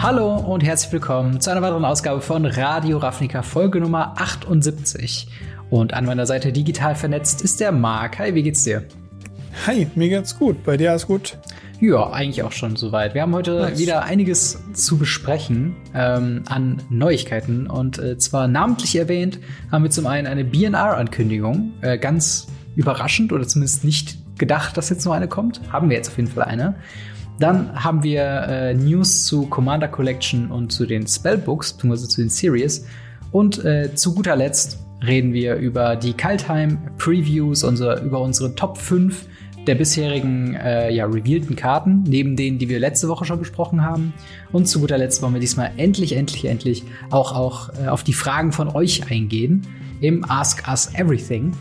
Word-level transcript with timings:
Hallo 0.00 0.36
und 0.36 0.62
herzlich 0.62 0.92
willkommen 0.92 1.40
zu 1.40 1.50
einer 1.50 1.60
weiteren 1.60 1.84
Ausgabe 1.84 2.20
von 2.20 2.46
Radio 2.46 2.98
Ravnica, 2.98 3.42
Folge 3.42 3.80
Nummer 3.80 4.14
78. 4.16 5.26
Und 5.70 5.92
an 5.92 6.04
meiner 6.04 6.24
Seite 6.24 6.52
digital 6.52 6.94
vernetzt 6.94 7.42
ist 7.42 7.58
der 7.58 7.72
Marc. 7.72 8.20
Hi, 8.20 8.32
wie 8.32 8.44
geht's 8.44 8.62
dir? 8.62 8.84
Hi, 9.66 9.88
mir 9.96 10.08
geht's 10.08 10.38
gut. 10.38 10.62
Bei 10.62 10.76
dir 10.76 10.90
alles 10.90 11.08
gut? 11.08 11.36
Ja, 11.80 12.10
eigentlich 12.12 12.44
auch 12.44 12.52
schon 12.52 12.76
soweit. 12.76 13.14
Wir 13.14 13.22
haben 13.22 13.34
heute 13.34 13.58
nice. 13.58 13.78
wieder 13.80 14.04
einiges 14.04 14.62
zu 14.72 14.98
besprechen 14.98 15.74
ähm, 15.96 16.44
an 16.48 16.80
Neuigkeiten. 16.90 17.66
Und 17.66 17.98
äh, 17.98 18.16
zwar 18.18 18.46
namentlich 18.46 18.94
erwähnt 18.94 19.40
haben 19.72 19.82
wir 19.82 19.90
zum 19.90 20.06
einen 20.06 20.28
eine 20.28 20.44
BNR-Ankündigung. 20.44 21.72
Äh, 21.80 21.98
ganz 21.98 22.46
überraschend 22.76 23.32
oder 23.32 23.48
zumindest 23.48 23.82
nicht 23.82 24.38
gedacht, 24.38 24.76
dass 24.76 24.90
jetzt 24.90 25.04
noch 25.04 25.12
eine 25.12 25.26
kommt. 25.26 25.60
Haben 25.72 25.90
wir 25.90 25.96
jetzt 25.96 26.08
auf 26.08 26.16
jeden 26.18 26.30
Fall 26.30 26.44
eine. 26.44 26.76
Dann 27.38 27.72
haben 27.74 28.02
wir 28.02 28.22
äh, 28.22 28.74
News 28.74 29.24
zu 29.24 29.46
Commander 29.46 29.88
Collection 29.88 30.50
und 30.50 30.72
zu 30.72 30.86
den 30.86 31.06
Spellbooks, 31.06 31.72
beziehungsweise 31.72 32.08
zu 32.08 32.20
den 32.20 32.30
Series. 32.30 32.86
Und 33.30 33.64
äh, 33.64 33.94
zu 33.94 34.14
guter 34.14 34.34
Letzt 34.34 34.78
reden 35.06 35.32
wir 35.32 35.56
über 35.56 35.94
die 35.96 36.12
Kaltheim 36.12 36.78
Previews, 36.98 37.62
unser, 37.62 38.02
über 38.02 38.20
unsere 38.20 38.54
Top 38.54 38.78
5 38.78 39.26
der 39.68 39.74
bisherigen 39.74 40.54
äh, 40.54 40.90
ja, 40.90 41.04
revealten 41.04 41.54
Karten, 41.54 42.02
neben 42.08 42.36
denen, 42.36 42.58
die 42.58 42.68
wir 42.68 42.80
letzte 42.80 43.06
Woche 43.08 43.26
schon 43.26 43.38
besprochen 43.38 43.84
haben. 43.84 44.14
Und 44.50 44.66
zu 44.66 44.80
guter 44.80 44.96
Letzt 44.96 45.22
wollen 45.22 45.34
wir 45.34 45.40
diesmal 45.40 45.72
endlich, 45.76 46.16
endlich, 46.16 46.46
endlich 46.46 46.84
auch, 47.10 47.32
auch 47.32 47.70
äh, 47.78 47.88
auf 47.88 48.02
die 48.02 48.14
Fragen 48.14 48.50
von 48.50 48.68
euch 48.68 49.10
eingehen 49.10 49.66
im 50.00 50.24
Ask 50.28 50.66
Us 50.68 50.94
Everything. 50.94 51.52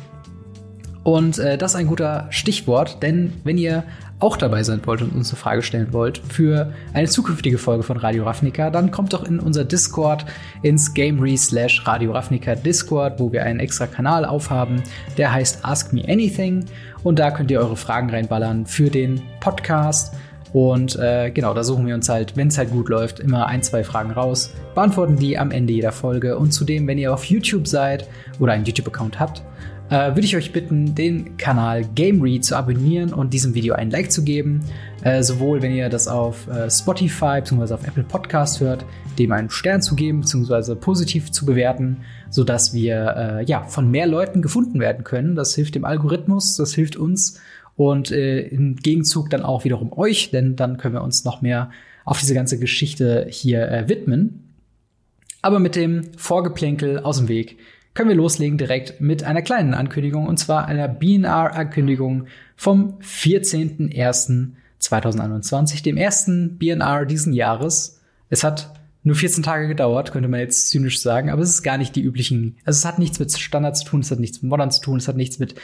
Und 1.03 1.37
äh, 1.37 1.57
das 1.57 1.71
ist 1.71 1.75
ein 1.75 1.87
guter 1.87 2.27
Stichwort, 2.31 3.03
denn 3.03 3.33
wenn 3.43 3.57
ihr 3.57 3.83
auch 4.19 4.35
dabei 4.35 4.63
sein 4.63 4.81
wollt 4.85 5.01
und 5.01 5.13
uns 5.13 5.29
eine 5.29 5.37
Frage 5.37 5.61
stellen 5.61 5.93
wollt 5.93 6.17
für 6.17 6.73
eine 6.93 7.07
zukünftige 7.07 7.57
Folge 7.57 7.83
von 7.83 7.97
Radio 7.97 8.23
Ravnica, 8.23 8.71
dann 8.71 8.89
kommt 8.89 9.13
doch 9.13 9.23
in 9.23 9.39
unser 9.39 9.63
Discord 9.63 10.25
ins 10.63 10.93
Gamery 10.93 11.37
slash 11.37 11.85
Radio 11.85 12.13
Ravnica 12.13 12.55
Discord, 12.55 13.19
wo 13.19 13.31
wir 13.31 13.43
einen 13.43 13.59
extra 13.59 13.85
Kanal 13.85 14.25
aufhaben, 14.25 14.81
der 15.17 15.31
heißt 15.31 15.63
Ask 15.63 15.93
Me 15.93 16.03
Anything. 16.07 16.65
Und 17.03 17.19
da 17.19 17.29
könnt 17.29 17.51
ihr 17.51 17.59
eure 17.59 17.77
Fragen 17.77 18.09
reinballern 18.09 18.65
für 18.65 18.89
den 18.89 19.21
Podcast. 19.39 20.15
Und 20.51 20.95
äh, 20.95 21.29
genau, 21.29 21.53
da 21.53 21.63
suchen 21.63 21.85
wir 21.85 21.93
uns 21.93 22.09
halt, 22.09 22.35
wenn 22.35 22.47
es 22.47 22.57
halt 22.57 22.71
gut 22.71 22.89
läuft, 22.89 23.19
immer 23.19 23.45
ein, 23.45 23.61
zwei 23.61 23.83
Fragen 23.83 24.11
raus, 24.11 24.53
beantworten 24.73 25.17
die 25.17 25.37
am 25.37 25.51
Ende 25.51 25.73
jeder 25.73 25.91
Folge. 25.91 26.37
Und 26.37 26.51
zudem, 26.51 26.87
wenn 26.87 26.97
ihr 26.97 27.13
auf 27.13 27.25
YouTube 27.25 27.67
seid 27.67 28.07
oder 28.39 28.53
einen 28.53 28.65
YouTube-Account 28.65 29.19
habt, 29.19 29.43
äh, 29.89 30.09
würde 30.09 30.21
ich 30.21 30.35
euch 30.35 30.51
bitten, 30.51 30.95
den 30.95 31.37
Kanal 31.37 31.85
Gamery 31.95 32.41
zu 32.41 32.55
abonnieren 32.55 33.13
und 33.13 33.33
diesem 33.33 33.53
Video 33.53 33.73
einen 33.73 33.91
Like 33.91 34.11
zu 34.11 34.23
geben. 34.23 34.61
Äh, 35.03 35.23
sowohl 35.23 35.61
wenn 35.61 35.73
ihr 35.73 35.89
das 35.89 36.07
auf 36.07 36.47
äh, 36.47 36.69
Spotify 36.69 37.41
bzw. 37.41 37.73
auf 37.73 37.87
Apple 37.87 38.03
Podcast 38.03 38.59
hört, 38.59 38.85
dem 39.17 39.31
einen 39.31 39.49
Stern 39.49 39.81
zu 39.81 39.95
geben 39.95 40.21
bzw. 40.21 40.75
positiv 40.75 41.31
zu 41.31 41.45
bewerten, 41.45 41.97
sodass 42.29 42.73
wir 42.73 43.15
äh, 43.39 43.45
ja, 43.45 43.63
von 43.63 43.89
mehr 43.89 44.07
Leuten 44.07 44.41
gefunden 44.41 44.79
werden 44.79 45.03
können. 45.03 45.35
Das 45.35 45.55
hilft 45.55 45.75
dem 45.75 45.85
Algorithmus, 45.85 46.57
das 46.57 46.73
hilft 46.73 46.97
uns 46.97 47.39
und 47.75 48.11
äh, 48.11 48.39
im 48.39 48.75
Gegenzug 48.75 49.29
dann 49.29 49.43
auch 49.43 49.63
wiederum 49.63 49.93
euch, 49.93 50.31
denn 50.31 50.55
dann 50.55 50.77
können 50.77 50.95
wir 50.95 51.03
uns 51.03 51.23
noch 51.23 51.41
mehr 51.41 51.69
auf 52.03 52.19
diese 52.19 52.33
ganze 52.33 52.59
Geschichte 52.59 53.27
hier 53.29 53.69
äh, 53.69 53.87
widmen. 53.87 54.55
Aber 55.41 55.59
mit 55.59 55.75
dem 55.75 56.01
Vorgeplänkel 56.17 56.99
aus 56.99 57.17
dem 57.17 57.27
Weg 57.27 57.57
können 57.97 58.09
wir 58.09 58.15
loslegen 58.15 58.57
direkt 58.59 59.01
mit 59.01 59.23
einer 59.23 59.41
kleinen 59.41 59.73
Ankündigung 59.73 60.27
und 60.27 60.37
zwar 60.37 60.67
einer 60.67 60.87
BNR-Ankündigung 60.87 62.27
vom 62.55 62.99
14.01.2021, 62.99 65.81
dem 65.81 65.97
ersten 65.97 66.59
BNR 66.59 67.07
diesen 67.07 67.33
Jahres. 67.33 67.99
Es 68.29 68.43
hat 68.43 68.71
nur 69.01 69.15
14 69.15 69.41
Tage 69.41 69.67
gedauert, 69.67 70.11
könnte 70.11 70.29
man 70.29 70.41
jetzt 70.41 70.69
zynisch 70.69 71.01
sagen, 71.01 71.31
aber 71.31 71.41
es 71.41 71.49
ist 71.49 71.63
gar 71.63 71.79
nicht 71.79 71.95
die 71.95 72.03
üblichen. 72.03 72.57
Also 72.65 72.77
es 72.77 72.85
hat 72.85 72.99
nichts 72.99 73.17
mit 73.17 73.35
Standard 73.35 73.75
zu 73.75 73.85
tun, 73.85 74.01
es 74.01 74.11
hat 74.11 74.19
nichts 74.19 74.43
mit 74.43 74.51
Modern 74.51 74.69
zu 74.69 74.81
tun, 74.81 74.99
es 74.99 75.07
hat 75.07 75.15
nichts 75.15 75.39
mit 75.39 75.55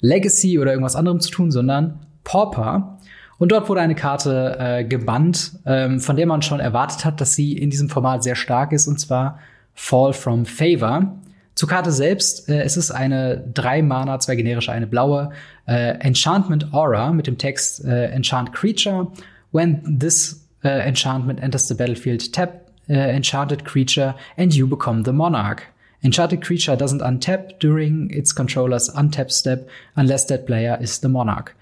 Legacy 0.00 0.58
oder 0.58 0.70
irgendwas 0.70 0.96
anderem 0.96 1.20
zu 1.20 1.30
tun, 1.30 1.50
sondern 1.50 2.06
Pauper. 2.24 3.00
Und 3.36 3.52
dort 3.52 3.68
wurde 3.68 3.82
eine 3.82 3.96
Karte 3.96 4.56
äh, 4.58 4.84
gebannt, 4.84 5.58
ähm, 5.66 6.00
von 6.00 6.16
der 6.16 6.26
man 6.26 6.40
schon 6.40 6.60
erwartet 6.60 7.04
hat, 7.04 7.20
dass 7.20 7.34
sie 7.34 7.52
in 7.52 7.68
diesem 7.68 7.90
Format 7.90 8.22
sehr 8.22 8.36
stark 8.36 8.72
ist, 8.72 8.86
und 8.86 8.98
zwar 8.98 9.40
Fall 9.74 10.14
from 10.14 10.46
Favor. 10.46 11.18
Zur 11.54 11.68
Karte 11.68 11.92
selbst, 11.92 12.48
äh, 12.48 12.62
es 12.62 12.76
ist 12.76 12.90
eine 12.90 13.44
drei 13.52 13.82
Mana, 13.82 14.18
zwei 14.18 14.36
generische, 14.36 14.72
eine 14.72 14.86
blaue 14.86 15.30
äh, 15.66 15.98
Enchantment 16.00 16.72
Aura 16.72 17.12
mit 17.12 17.26
dem 17.26 17.38
Text 17.38 17.84
äh, 17.84 18.06
Enchant 18.06 18.52
Creature. 18.52 19.08
When 19.52 19.98
this 19.98 20.42
uh, 20.64 20.68
enchantment 20.68 21.40
enters 21.42 21.68
the 21.68 21.74
battlefield, 21.74 22.32
tap 22.32 22.70
uh, 22.88 22.94
enchanted 22.94 23.64
creature 23.64 24.14
and 24.36 24.54
you 24.54 24.66
become 24.66 25.04
the 25.04 25.12
monarch. 25.12 25.62
Enchanted 26.02 26.42
creature 26.42 26.76
doesn't 26.76 27.02
untap 27.02 27.60
during 27.60 28.10
its 28.10 28.34
controller's 28.34 28.88
untap 28.90 29.30
step 29.30 29.68
unless 29.94 30.26
that 30.26 30.46
player 30.46 30.78
is 30.80 31.00
the 31.00 31.08
monarch. 31.08 31.54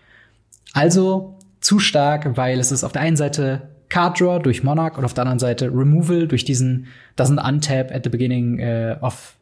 Also 0.73 1.35
zu 1.61 1.79
stark, 1.79 2.37
weil 2.37 2.59
es 2.59 2.73
ist 2.73 2.85
auf 2.85 2.93
der 2.93 3.03
einen 3.03 3.17
Seite 3.17 3.63
Card 3.91 4.21
Draw 4.21 4.39
durch 4.39 4.63
Monarch 4.63 4.97
und 4.97 5.05
auf 5.05 5.15
der 5.15 5.23
anderen 5.23 5.41
Seite 5.41 5.67
Removal 5.67 6.29
durch 6.29 6.45
diesen 6.45 6.87
doesn't 7.19 7.41
untap 7.41 7.93
at 7.93 8.05
the 8.05 8.09
beginning 8.09 8.61
uh, 8.61 8.97
of 9.05 9.35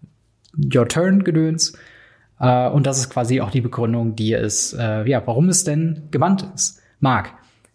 Your 0.57 0.89
Turn 0.89 1.25
Gedöns. 1.25 1.73
Äh, 2.41 2.69
und 2.69 2.87
das 2.87 2.99
ist 2.99 3.11
quasi 3.11 3.41
auch 3.41 3.51
die 3.51 3.61
Begründung, 3.61 4.17
die 4.17 4.33
es, 4.33 4.73
äh, 4.73 5.09
ja, 5.09 5.23
warum 5.27 5.49
es 5.49 5.65
denn 5.65 6.05
gebannt 6.11 6.47
ist. 6.55 6.81
Marc, 7.01 7.31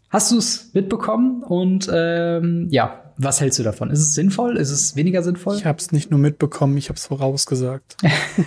hast 0.09 0.31
du 0.31 0.37
es 0.37 0.71
mitbekommen? 0.73 1.43
Und 1.43 1.89
ähm, 1.93 2.67
ja, 2.69 3.03
was 3.17 3.41
hältst 3.41 3.59
du 3.59 3.63
davon? 3.63 3.91
Ist 3.91 3.99
es 3.99 4.13
sinnvoll? 4.13 4.57
Ist 4.57 4.71
es 4.71 4.95
weniger 4.95 5.21
sinnvoll? 5.23 5.55
Ich 5.55 5.65
habe 5.65 5.77
es 5.77 5.91
nicht 5.91 6.11
nur 6.11 6.19
mitbekommen, 6.19 6.77
ich 6.77 6.89
habe 6.89 6.97
es 6.97 7.05
vorausgesagt. 7.05 7.97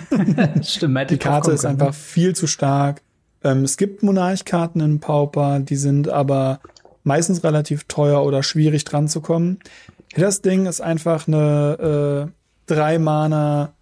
Stimmt, 0.61 1.09
die 1.09 1.17
Karte 1.17 1.51
ist 1.51 1.65
einfach 1.65 1.93
viel 1.93 2.35
zu 2.35 2.47
stark. 2.47 3.01
Ähm, 3.43 3.63
es 3.63 3.77
gibt 3.77 4.03
Monarchkarten 4.03 4.81
in 4.81 4.99
Pauper, 4.99 5.59
die 5.59 5.75
sind 5.75 6.09
aber 6.09 6.59
meistens 7.03 7.43
relativ 7.43 7.85
teuer 7.85 8.23
oder 8.23 8.43
schwierig 8.43 8.83
dran 8.83 9.07
zu 9.07 9.21
kommen. 9.21 9.59
Das 10.15 10.41
Ding 10.41 10.65
ist 10.65 10.81
einfach 10.81 11.27
eine 11.27 12.27
äh, 12.27 12.31
drei 12.65 12.99
Mana 12.99 13.73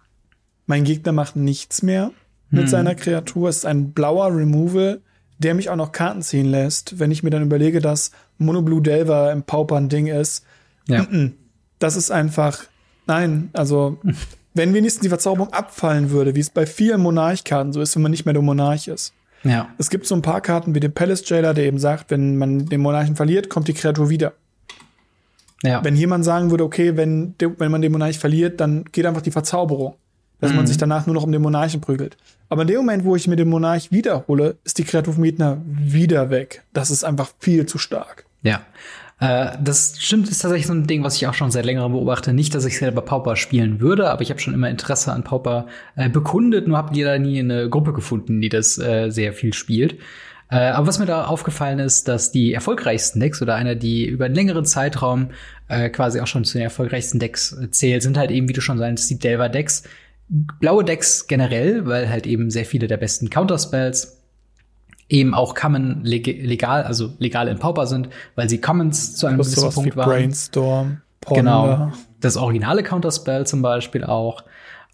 mein 0.66 0.84
Gegner 0.84 1.12
macht 1.12 1.36
nichts 1.36 1.82
mehr 1.82 2.12
mit 2.50 2.64
hm. 2.64 2.68
seiner 2.68 2.94
Kreatur. 2.94 3.48
Es 3.48 3.58
ist 3.58 3.66
ein 3.66 3.92
blauer 3.92 4.34
Removal, 4.36 5.00
der 5.38 5.54
mich 5.54 5.70
auch 5.70 5.76
noch 5.76 5.92
Karten 5.92 6.22
ziehen 6.22 6.46
lässt. 6.46 6.98
Wenn 6.98 7.10
ich 7.10 7.22
mir 7.22 7.30
dann 7.30 7.42
überlege, 7.42 7.80
dass 7.80 8.10
Mono 8.38 8.62
Blue 8.62 8.82
Delver 8.82 9.32
im 9.32 9.42
Pauper 9.42 9.76
ein 9.76 9.88
Ding 9.88 10.06
ist. 10.06 10.44
Ja. 10.88 11.06
Das 11.78 11.96
ist 11.96 12.10
einfach, 12.10 12.64
nein, 13.06 13.50
also, 13.52 13.98
wenn 14.54 14.72
wenigstens 14.74 15.02
die 15.02 15.08
Verzauberung 15.08 15.52
abfallen 15.52 16.10
würde, 16.10 16.34
wie 16.34 16.40
es 16.40 16.50
bei 16.50 16.66
vielen 16.66 17.00
Monarchkarten 17.00 17.72
so 17.72 17.80
ist, 17.80 17.94
wenn 17.94 18.02
man 18.02 18.10
nicht 18.10 18.24
mehr 18.24 18.34
der 18.34 18.42
Monarch 18.42 18.88
ist. 18.88 19.12
Ja. 19.44 19.68
Es 19.78 19.90
gibt 19.90 20.06
so 20.06 20.14
ein 20.14 20.22
paar 20.22 20.40
Karten 20.40 20.74
wie 20.74 20.80
den 20.80 20.92
Palace 20.92 21.28
Jailer, 21.28 21.54
der 21.54 21.64
eben 21.64 21.78
sagt, 21.78 22.10
wenn 22.10 22.36
man 22.36 22.66
den 22.66 22.80
Monarchen 22.80 23.16
verliert, 23.16 23.48
kommt 23.48 23.68
die 23.68 23.74
Kreatur 23.74 24.08
wieder. 24.08 24.32
Ja. 25.62 25.84
Wenn 25.84 25.96
jemand 25.96 26.24
sagen 26.24 26.50
würde, 26.50 26.64
okay, 26.64 26.96
wenn, 26.96 27.34
wenn 27.38 27.70
man 27.70 27.82
den 27.82 27.92
Monarch 27.92 28.18
verliert, 28.18 28.60
dann 28.60 28.84
geht 28.84 29.06
einfach 29.06 29.22
die 29.22 29.30
Verzauberung 29.30 29.94
dass 30.40 30.50
mhm. 30.50 30.56
man 30.56 30.66
sich 30.66 30.76
danach 30.76 31.06
nur 31.06 31.14
noch 31.14 31.24
um 31.24 31.32
den 31.32 31.42
Monarchen 31.42 31.80
prügelt. 31.80 32.16
Aber 32.48 32.62
in 32.62 32.68
dem 32.68 32.76
Moment, 32.78 33.04
wo 33.04 33.16
ich 33.16 33.26
mir 33.26 33.36
den 33.36 33.48
Monarch 33.48 33.90
wiederhole, 33.90 34.56
ist 34.64 34.78
die 34.78 34.84
Kreatur 34.84 35.14
vom 35.14 35.24
Gegner 35.24 35.58
wieder 35.66 36.30
weg. 36.30 36.62
Das 36.72 36.90
ist 36.90 37.04
einfach 37.04 37.30
viel 37.38 37.66
zu 37.66 37.78
stark. 37.78 38.24
Ja. 38.42 38.62
Äh, 39.18 39.56
das 39.62 39.94
stimmt, 39.98 40.28
ist 40.28 40.40
tatsächlich 40.40 40.66
so 40.66 40.74
ein 40.74 40.86
Ding, 40.86 41.02
was 41.02 41.16
ich 41.16 41.26
auch 41.26 41.34
schon 41.34 41.50
seit 41.50 41.64
längerem 41.64 41.92
beobachte. 41.92 42.32
Nicht, 42.32 42.54
dass 42.54 42.64
ich 42.64 42.78
selber 42.78 43.02
Pauper 43.02 43.36
spielen 43.36 43.80
würde, 43.80 44.10
aber 44.10 44.22
ich 44.22 44.30
habe 44.30 44.40
schon 44.40 44.54
immer 44.54 44.68
Interesse 44.68 45.12
an 45.12 45.24
Pauper 45.24 45.66
äh, 45.96 46.08
bekundet, 46.08 46.68
nur 46.68 46.76
habt 46.76 46.96
ihr 46.96 47.06
da 47.06 47.18
nie 47.18 47.38
eine 47.40 47.68
Gruppe 47.68 47.92
gefunden, 47.92 48.40
die 48.40 48.48
das 48.48 48.78
äh, 48.78 49.10
sehr 49.10 49.32
viel 49.32 49.54
spielt. 49.54 49.96
Äh, 50.48 50.56
aber 50.56 50.86
was 50.86 50.98
mir 50.98 51.06
da 51.06 51.24
aufgefallen 51.24 51.78
ist, 51.78 52.06
dass 52.06 52.30
die 52.30 52.52
erfolgreichsten 52.52 53.18
Decks 53.18 53.42
oder 53.42 53.54
einer, 53.56 53.74
die 53.74 54.06
über 54.06 54.26
einen 54.26 54.34
längeren 54.34 54.64
Zeitraum 54.64 55.30
äh, 55.68 55.88
quasi 55.88 56.20
auch 56.20 56.26
schon 56.28 56.44
zu 56.44 56.58
den 56.58 56.62
erfolgreichsten 56.62 57.18
Decks 57.18 57.52
äh, 57.52 57.70
zählt, 57.70 58.02
sind 58.02 58.16
halt 58.16 58.30
eben, 58.30 58.48
wie 58.48 58.52
du 58.52 58.60
schon 58.60 58.78
sagst, 58.78 59.10
die 59.10 59.18
Delver-Decks, 59.18 59.82
blaue 60.28 60.84
Decks 60.84 61.26
generell, 61.26 61.86
weil 61.86 62.08
halt 62.08 62.26
eben 62.26 62.50
sehr 62.50 62.64
viele 62.64 62.86
der 62.86 62.96
besten 62.96 63.30
Counterspells 63.30 64.22
eben 65.08 65.34
auch 65.34 65.54
Common 65.54 66.02
legal, 66.02 66.82
also 66.82 67.12
legal 67.18 67.48
in 67.48 67.58
Pauper 67.58 67.86
sind, 67.86 68.08
weil 68.34 68.48
sie 68.48 68.60
Commons 68.60 69.16
zu 69.16 69.26
einem 69.26 69.38
gewissen 69.38 69.70
Punkt 69.70 69.96
waren. 69.96 70.08
Brainstorm, 70.08 71.00
Ponder. 71.20 71.42
Genau. 71.42 71.92
Das 72.20 72.36
originale 72.36 72.82
Counterspell 72.82 73.46
zum 73.46 73.62
Beispiel 73.62 74.02
auch. 74.02 74.42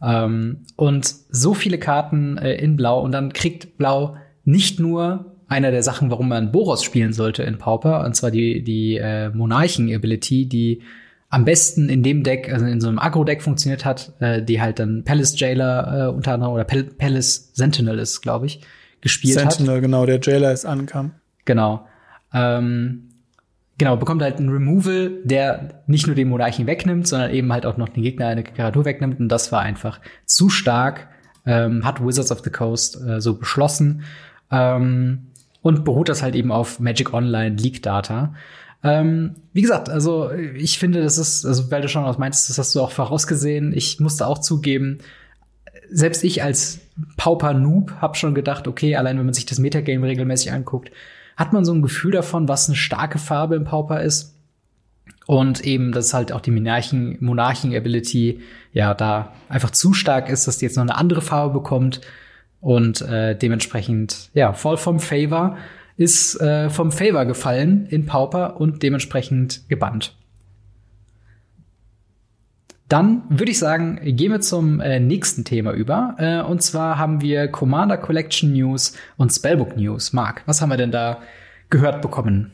Ähm, 0.02 0.64
und 0.76 1.14
so 1.30 1.54
viele 1.54 1.78
Karten 1.78 2.36
äh, 2.36 2.54
in 2.54 2.76
Blau 2.76 3.00
und 3.00 3.12
dann 3.12 3.32
kriegt 3.32 3.78
Blau 3.78 4.16
nicht 4.44 4.80
nur 4.80 5.32
einer 5.48 5.70
der 5.70 5.82
Sachen, 5.82 6.10
warum 6.10 6.28
man 6.28 6.50
Boros 6.50 6.82
spielen 6.82 7.12
sollte 7.12 7.42
in 7.42 7.58
Pauper, 7.58 8.04
und 8.04 8.14
zwar 8.14 8.30
die, 8.30 8.62
die 8.62 8.96
äh, 8.96 9.30
Monarchen-Ability, 9.30 10.46
die 10.46 10.82
am 11.32 11.46
besten 11.46 11.88
in 11.88 12.02
dem 12.02 12.24
Deck, 12.24 12.52
also 12.52 12.66
in 12.66 12.82
so 12.82 12.88
einem 12.88 12.98
Agro-Deck 12.98 13.42
funktioniert 13.42 13.86
hat, 13.86 14.12
äh, 14.20 14.42
die 14.42 14.60
halt 14.60 14.78
dann 14.78 15.02
Palace 15.02 15.40
Jailer 15.40 16.10
äh, 16.10 16.14
unter 16.14 16.34
anderem 16.34 16.52
oder 16.52 16.64
Pal 16.64 16.84
Palace 16.84 17.52
Sentinel 17.54 17.98
ist, 17.98 18.20
glaube 18.20 18.44
ich, 18.44 18.60
gespielt 19.00 19.38
Sentinel, 19.38 19.76
hat. 19.76 19.82
genau, 19.82 20.04
der 20.04 20.20
Jailer 20.20 20.52
ist 20.52 20.66
ankam. 20.66 21.12
Genau. 21.46 21.86
Ähm, 22.34 23.08
genau, 23.78 23.96
bekommt 23.96 24.20
halt 24.20 24.40
ein 24.40 24.50
Removal, 24.50 25.22
der 25.24 25.82
nicht 25.86 26.06
nur 26.06 26.14
den 26.14 26.28
Monarchen 26.28 26.66
wegnimmt, 26.66 27.08
sondern 27.08 27.30
eben 27.30 27.50
halt 27.50 27.64
auch 27.64 27.78
noch 27.78 27.88
den 27.88 28.02
Gegner 28.02 28.26
eine 28.26 28.44
Kreatur 28.44 28.84
wegnimmt. 28.84 29.18
Und 29.18 29.30
das 29.30 29.50
war 29.52 29.62
einfach 29.62 30.00
zu 30.26 30.50
stark, 30.50 31.08
ähm, 31.46 31.82
hat 31.82 32.04
Wizards 32.04 32.30
of 32.30 32.40
the 32.44 32.50
Coast 32.50 33.00
äh, 33.08 33.22
so 33.22 33.38
beschlossen. 33.38 34.02
Ähm, 34.50 35.28
und 35.62 35.86
beruht 35.86 36.10
das 36.10 36.22
halt 36.22 36.34
eben 36.34 36.52
auf 36.52 36.78
Magic 36.78 37.14
Online 37.14 37.56
Leak 37.56 37.82
Data. 37.82 38.34
Ähm, 38.84 39.36
wie 39.52 39.62
gesagt, 39.62 39.88
also 39.88 40.30
ich 40.32 40.78
finde, 40.78 41.02
das 41.02 41.18
ist, 41.18 41.46
also 41.46 41.70
weil 41.70 41.82
du 41.82 41.88
schon 41.88 42.04
was 42.04 42.18
meintest, 42.18 42.50
das 42.50 42.58
hast 42.58 42.74
du 42.74 42.80
auch 42.80 42.90
vorausgesehen. 42.90 43.72
Ich 43.72 44.00
musste 44.00 44.26
auch 44.26 44.38
zugeben, 44.38 44.98
selbst 45.90 46.24
ich 46.24 46.42
als 46.42 46.80
Pauper-Noob 47.16 47.92
habe 48.00 48.16
schon 48.16 48.34
gedacht, 48.34 48.66
okay, 48.66 48.96
allein 48.96 49.18
wenn 49.18 49.26
man 49.26 49.34
sich 49.34 49.46
das 49.46 49.58
Metagame 49.58 50.06
regelmäßig 50.06 50.52
anguckt, 50.52 50.90
hat 51.36 51.52
man 51.52 51.64
so 51.64 51.72
ein 51.72 51.82
Gefühl 51.82 52.12
davon, 52.12 52.48
was 52.48 52.68
eine 52.68 52.76
starke 52.76 53.18
Farbe 53.18 53.56
im 53.56 53.64
Pauper 53.64 54.02
ist. 54.02 54.34
Und 55.26 55.64
eben, 55.64 55.92
dass 55.92 56.14
halt 56.14 56.32
auch 56.32 56.40
die 56.40 56.50
Monarchen, 56.50 57.16
Monarchen-Ability 57.20 58.40
ja 58.72 58.92
da 58.94 59.32
einfach 59.48 59.70
zu 59.70 59.94
stark 59.94 60.28
ist, 60.28 60.46
dass 60.48 60.58
die 60.58 60.64
jetzt 60.64 60.76
noch 60.76 60.82
eine 60.82 60.96
andere 60.96 61.22
Farbe 61.22 61.54
bekommt. 61.54 62.00
Und 62.60 63.00
äh, 63.02 63.36
dementsprechend, 63.36 64.30
ja, 64.34 64.52
voll 64.52 64.76
vom 64.76 64.98
Favor 65.00 65.56
ist 66.02 66.40
äh, 66.40 66.68
vom 66.68 66.90
Favor 66.90 67.24
gefallen 67.24 67.86
in 67.86 68.06
Pauper 68.06 68.60
und 68.60 68.82
dementsprechend 68.82 69.68
gebannt. 69.68 70.16
Dann 72.88 73.22
würde 73.30 73.52
ich 73.52 73.58
sagen, 73.58 74.00
gehen 74.02 74.32
wir 74.32 74.40
zum 74.40 74.80
äh, 74.80 75.00
nächsten 75.00 75.44
Thema 75.44 75.72
über. 75.72 76.16
Äh, 76.18 76.42
und 76.42 76.62
zwar 76.62 76.98
haben 76.98 77.22
wir 77.22 77.48
Commander 77.48 77.96
Collection 77.96 78.52
News 78.52 78.94
und 79.16 79.30
Spellbook 79.30 79.76
News. 79.76 80.12
Marc, 80.12 80.42
was 80.44 80.60
haben 80.60 80.68
wir 80.68 80.76
denn 80.76 80.90
da 80.90 81.22
gehört 81.70 82.02
bekommen 82.02 82.50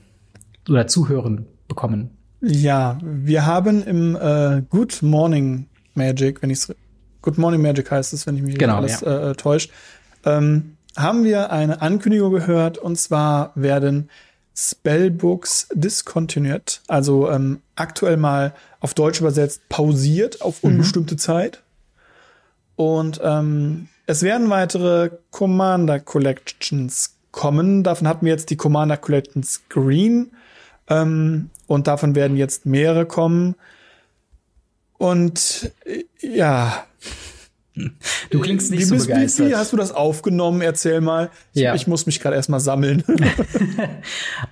oder 0.68 0.86
zuhören 0.86 1.46
bekommen? 1.66 2.10
Ja, 2.40 2.98
wir 3.02 3.46
haben 3.46 3.82
im 3.82 4.14
äh, 4.14 4.62
Good 4.68 5.02
Morning 5.02 5.66
Magic, 5.94 6.40
wenn 6.40 6.50
ich 6.50 6.60
Good 7.22 7.36
Morning 7.36 7.60
Magic 7.60 7.90
heißt 7.90 8.12
es, 8.12 8.26
wenn 8.26 8.36
ich 8.36 8.42
mich 8.42 8.58
genau, 8.58 8.76
alles 8.76 9.00
ja. 9.00 9.30
äh, 9.30 9.34
täuscht, 9.34 9.72
ähm, 10.24 10.76
haben 10.98 11.24
wir 11.24 11.52
eine 11.52 11.80
Ankündigung 11.80 12.32
gehört 12.32 12.76
und 12.76 12.96
zwar 12.96 13.52
werden 13.54 14.10
Spellbooks 14.54 15.68
discontinued, 15.72 16.80
also 16.88 17.30
ähm, 17.30 17.62
aktuell 17.76 18.16
mal 18.16 18.54
auf 18.80 18.92
Deutsch 18.92 19.20
übersetzt 19.20 19.68
pausiert 19.68 20.42
auf 20.42 20.62
mhm. 20.62 20.70
unbestimmte 20.70 21.14
mhm. 21.14 21.18
Zeit. 21.18 21.62
Und 22.74 23.20
ähm, 23.22 23.88
es 24.06 24.22
werden 24.22 24.50
weitere 24.50 25.10
Commander 25.30 26.00
Collections 26.00 27.14
kommen. 27.30 27.84
Davon 27.84 28.08
hatten 28.08 28.26
wir 28.26 28.32
jetzt 28.32 28.50
die 28.50 28.56
Commander 28.56 28.96
Collections 28.96 29.62
Green. 29.68 30.32
Ähm, 30.88 31.50
und 31.66 31.86
davon 31.86 32.14
werden 32.14 32.36
jetzt 32.36 32.66
mehrere 32.66 33.06
kommen. 33.06 33.54
Und 34.96 35.70
äh, 35.84 36.04
ja, 36.20 36.84
Du 38.30 38.40
klingst 38.40 38.70
nicht 38.70 38.80
wie, 38.80 38.84
so 38.84 38.94
bist, 38.94 39.06
begeistert. 39.06 39.46
Wie, 39.46 39.50
wie 39.50 39.56
hast 39.56 39.72
du 39.72 39.76
das 39.76 39.92
aufgenommen? 39.92 40.60
Erzähl 40.60 41.00
mal. 41.00 41.30
Ich, 41.54 41.62
ja. 41.62 41.74
ich 41.74 41.86
muss 41.86 42.06
mich 42.06 42.20
gerade 42.20 42.36
erstmal 42.36 42.60
sammeln. 42.60 43.04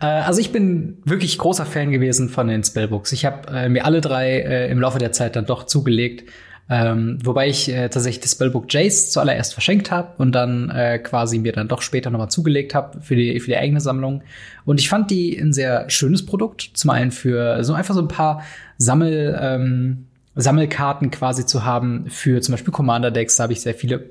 Äh, 0.01 0.07
also 0.07 0.41
ich 0.41 0.53
bin 0.53 0.99
wirklich 1.05 1.39
großer 1.39 1.65
Fan 1.65 1.91
gewesen 1.91 2.29
von 2.29 2.49
den 2.49 2.63
Spellbooks. 2.63 3.13
Ich 3.13 3.25
habe 3.25 3.49
äh, 3.49 3.69
mir 3.69 3.85
alle 3.85 4.01
drei 4.01 4.41
äh, 4.41 4.71
im 4.71 4.81
Laufe 4.81 4.99
der 4.99 5.13
Zeit 5.13 5.37
dann 5.37 5.47
doch 5.47 5.65
zugelegt. 5.65 6.25
Ähm, 6.69 7.19
wobei 7.23 7.49
ich 7.49 7.69
äh, 7.69 7.89
tatsächlich 7.89 8.21
das 8.21 8.33
Spellbook 8.33 8.73
Jace 8.73 9.11
zuallererst 9.11 9.53
verschenkt 9.53 9.93
habe 9.93 10.15
und 10.19 10.33
dann 10.33 10.71
äh, 10.71 10.99
quasi 10.99 11.39
mir 11.39 11.53
dann 11.53 11.69
doch 11.69 11.81
später 11.81 12.11
nochmal 12.11 12.31
zugelegt 12.31 12.75
habe 12.75 13.01
für 13.01 13.15
die, 13.15 13.39
für 13.39 13.53
die 13.53 13.57
eigene 13.57 13.81
Sammlung. 13.81 14.23
Und 14.65 14.81
ich 14.81 14.89
fand 14.89 15.11
die 15.11 15.39
ein 15.39 15.53
sehr 15.53 15.89
schönes 15.89 16.27
Produkt. 16.27 16.71
Zum 16.75 16.91
einen 16.91 17.13
für 17.13 17.63
so 17.63 17.73
einfach 17.73 17.95
so 17.95 18.01
ein 18.01 18.09
paar 18.09 18.43
Sammel, 18.79 19.39
ähm, 19.41 20.07
Sammelkarten 20.37 21.11
quasi 21.11 21.47
zu 21.47 21.65
haben 21.65 22.09
für 22.09 22.41
zum 22.41 22.53
Beispiel 22.53 22.73
Commander-Decks. 22.73 23.37
Da 23.37 23.45
habe 23.45 23.55
ich 23.55 23.63
sehr 23.63 23.75
viele 23.75 24.11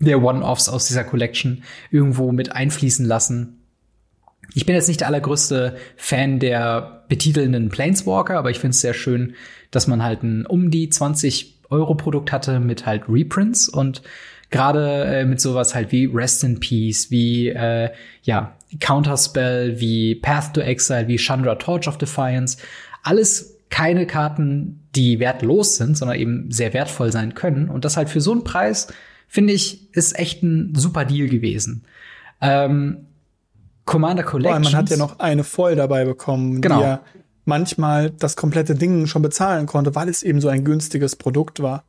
der 0.00 0.22
One-Offs 0.22 0.68
aus 0.68 0.86
dieser 0.86 1.04
Collection 1.04 1.62
irgendwo 1.90 2.32
mit 2.32 2.52
einfließen 2.52 3.04
lassen. 3.04 3.60
Ich 4.54 4.66
bin 4.66 4.74
jetzt 4.74 4.88
nicht 4.88 5.00
der 5.00 5.08
allergrößte 5.08 5.76
Fan 5.96 6.38
der 6.38 7.04
betitelnden 7.08 7.68
Planeswalker, 7.68 8.38
aber 8.38 8.50
ich 8.50 8.58
finde 8.58 8.70
es 8.70 8.80
sehr 8.80 8.94
schön, 8.94 9.34
dass 9.70 9.86
man 9.86 10.02
halt 10.02 10.22
ein 10.22 10.46
um 10.46 10.70
die 10.70 10.88
20 10.88 11.62
Euro 11.70 11.94
Produkt 11.94 12.30
hatte 12.30 12.60
mit 12.60 12.86
halt 12.86 13.04
Reprints 13.08 13.68
und 13.68 14.02
gerade 14.50 15.04
äh, 15.04 15.24
mit 15.24 15.40
sowas 15.40 15.74
halt 15.74 15.90
wie 15.90 16.06
Rest 16.06 16.44
in 16.44 16.60
Peace, 16.60 17.10
wie 17.10 17.48
äh, 17.48 17.90
ja 18.22 18.56
Counterspell, 18.80 19.80
wie 19.80 20.14
Path 20.16 20.54
to 20.54 20.60
Exile, 20.60 21.08
wie 21.08 21.16
Chandra 21.16 21.56
Torch 21.56 21.88
of 21.88 21.98
Defiance, 21.98 22.58
alles 23.02 23.58
keine 23.70 24.06
Karten, 24.06 24.83
die 24.94 25.18
wertlos 25.20 25.76
sind, 25.76 25.96
sondern 25.96 26.18
eben 26.18 26.50
sehr 26.50 26.72
wertvoll 26.72 27.12
sein 27.12 27.34
können. 27.34 27.68
Und 27.68 27.84
das 27.84 27.96
halt 27.96 28.08
für 28.08 28.20
so 28.20 28.32
einen 28.32 28.44
Preis, 28.44 28.88
finde 29.28 29.52
ich, 29.52 29.94
ist 29.94 30.18
echt 30.18 30.42
ein 30.42 30.74
super 30.74 31.04
Deal 31.04 31.28
gewesen. 31.28 31.84
Ähm, 32.40 33.06
Commander 33.84 34.22
Collections. 34.22 34.72
man 34.72 34.76
hat 34.76 34.90
ja 34.90 34.96
noch 34.96 35.18
eine 35.18 35.44
voll 35.44 35.76
dabei 35.76 36.04
bekommen, 36.04 36.60
genau. 36.60 36.78
die 36.78 36.82
ja 36.84 37.00
manchmal 37.44 38.10
das 38.10 38.36
komplette 38.36 38.74
Ding 38.74 39.06
schon 39.06 39.22
bezahlen 39.22 39.66
konnte, 39.66 39.94
weil 39.94 40.08
es 40.08 40.22
eben 40.22 40.40
so 40.40 40.48
ein 40.48 40.64
günstiges 40.64 41.16
Produkt 41.16 41.60
war. 41.60 41.84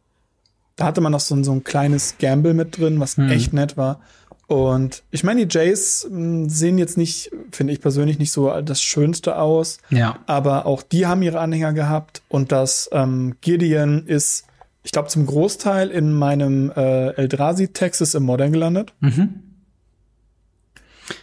Da 0.76 0.86
hatte 0.86 1.00
man 1.00 1.14
noch 1.14 1.22
so 1.22 1.36
ein, 1.36 1.44
so 1.46 1.54
ein 1.54 1.64
kleines 1.64 2.18
Gamble 2.20 2.54
mit 2.54 2.78
drin, 2.78 3.00
was 3.00 3.16
hm. 3.16 3.30
echt 3.30 3.54
nett 3.54 3.78
war. 3.78 4.02
Und 4.48 5.04
ich 5.10 5.24
meine, 5.24 5.46
die 5.46 5.58
Jays 5.58 6.06
hm, 6.08 6.50
sehen 6.50 6.78
jetzt 6.78 6.98
nicht, 6.98 7.32
finde 7.52 7.74
ich 7.74 7.82
persönlich, 7.82 8.20
nicht 8.20 8.32
so 8.32 8.50
das 8.62 8.82
Schönste 8.82 9.38
aus. 9.38 9.80
Ja. 9.90 10.20
Aber 10.28 10.66
auch 10.66 10.84
die 10.84 11.08
haben 11.08 11.22
ihre 11.22 11.40
Anhänger 11.40 11.74
gehabt. 11.74 12.22
Und 12.30 12.52
das 12.52 12.90
ähm, 12.92 13.36
Gideon 13.42 14.06
ist, 14.06 14.46
ich 14.84 14.92
glaube, 14.92 15.10
zum 15.10 15.26
Großteil 15.26 15.90
in 15.90 16.14
meinem 16.14 16.72
äh, 16.76 17.10
Eldrazi 17.16 17.70
Texas 17.70 18.14
im 18.14 18.24
Modern 18.24 18.52
gelandet. 18.52 18.94
Mhm. 19.00 19.42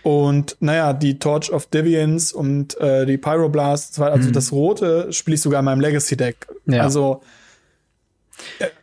Und 0.03 0.57
naja, 0.61 0.93
die 0.93 1.19
Torch 1.19 1.53
of 1.53 1.67
Deviance 1.67 2.37
und 2.37 2.79
äh, 2.81 3.05
die 3.07 3.19
Pyroblast, 3.19 4.01
also 4.01 4.29
mhm. 4.29 4.33
das 4.33 4.53
Rote 4.53 5.13
spiele 5.13 5.35
ich 5.35 5.41
sogar 5.41 5.61
in 5.61 5.65
meinem 5.65 5.81
Legacy-Deck. 5.81 6.47
Ja. 6.67 6.83
Also 6.83 7.23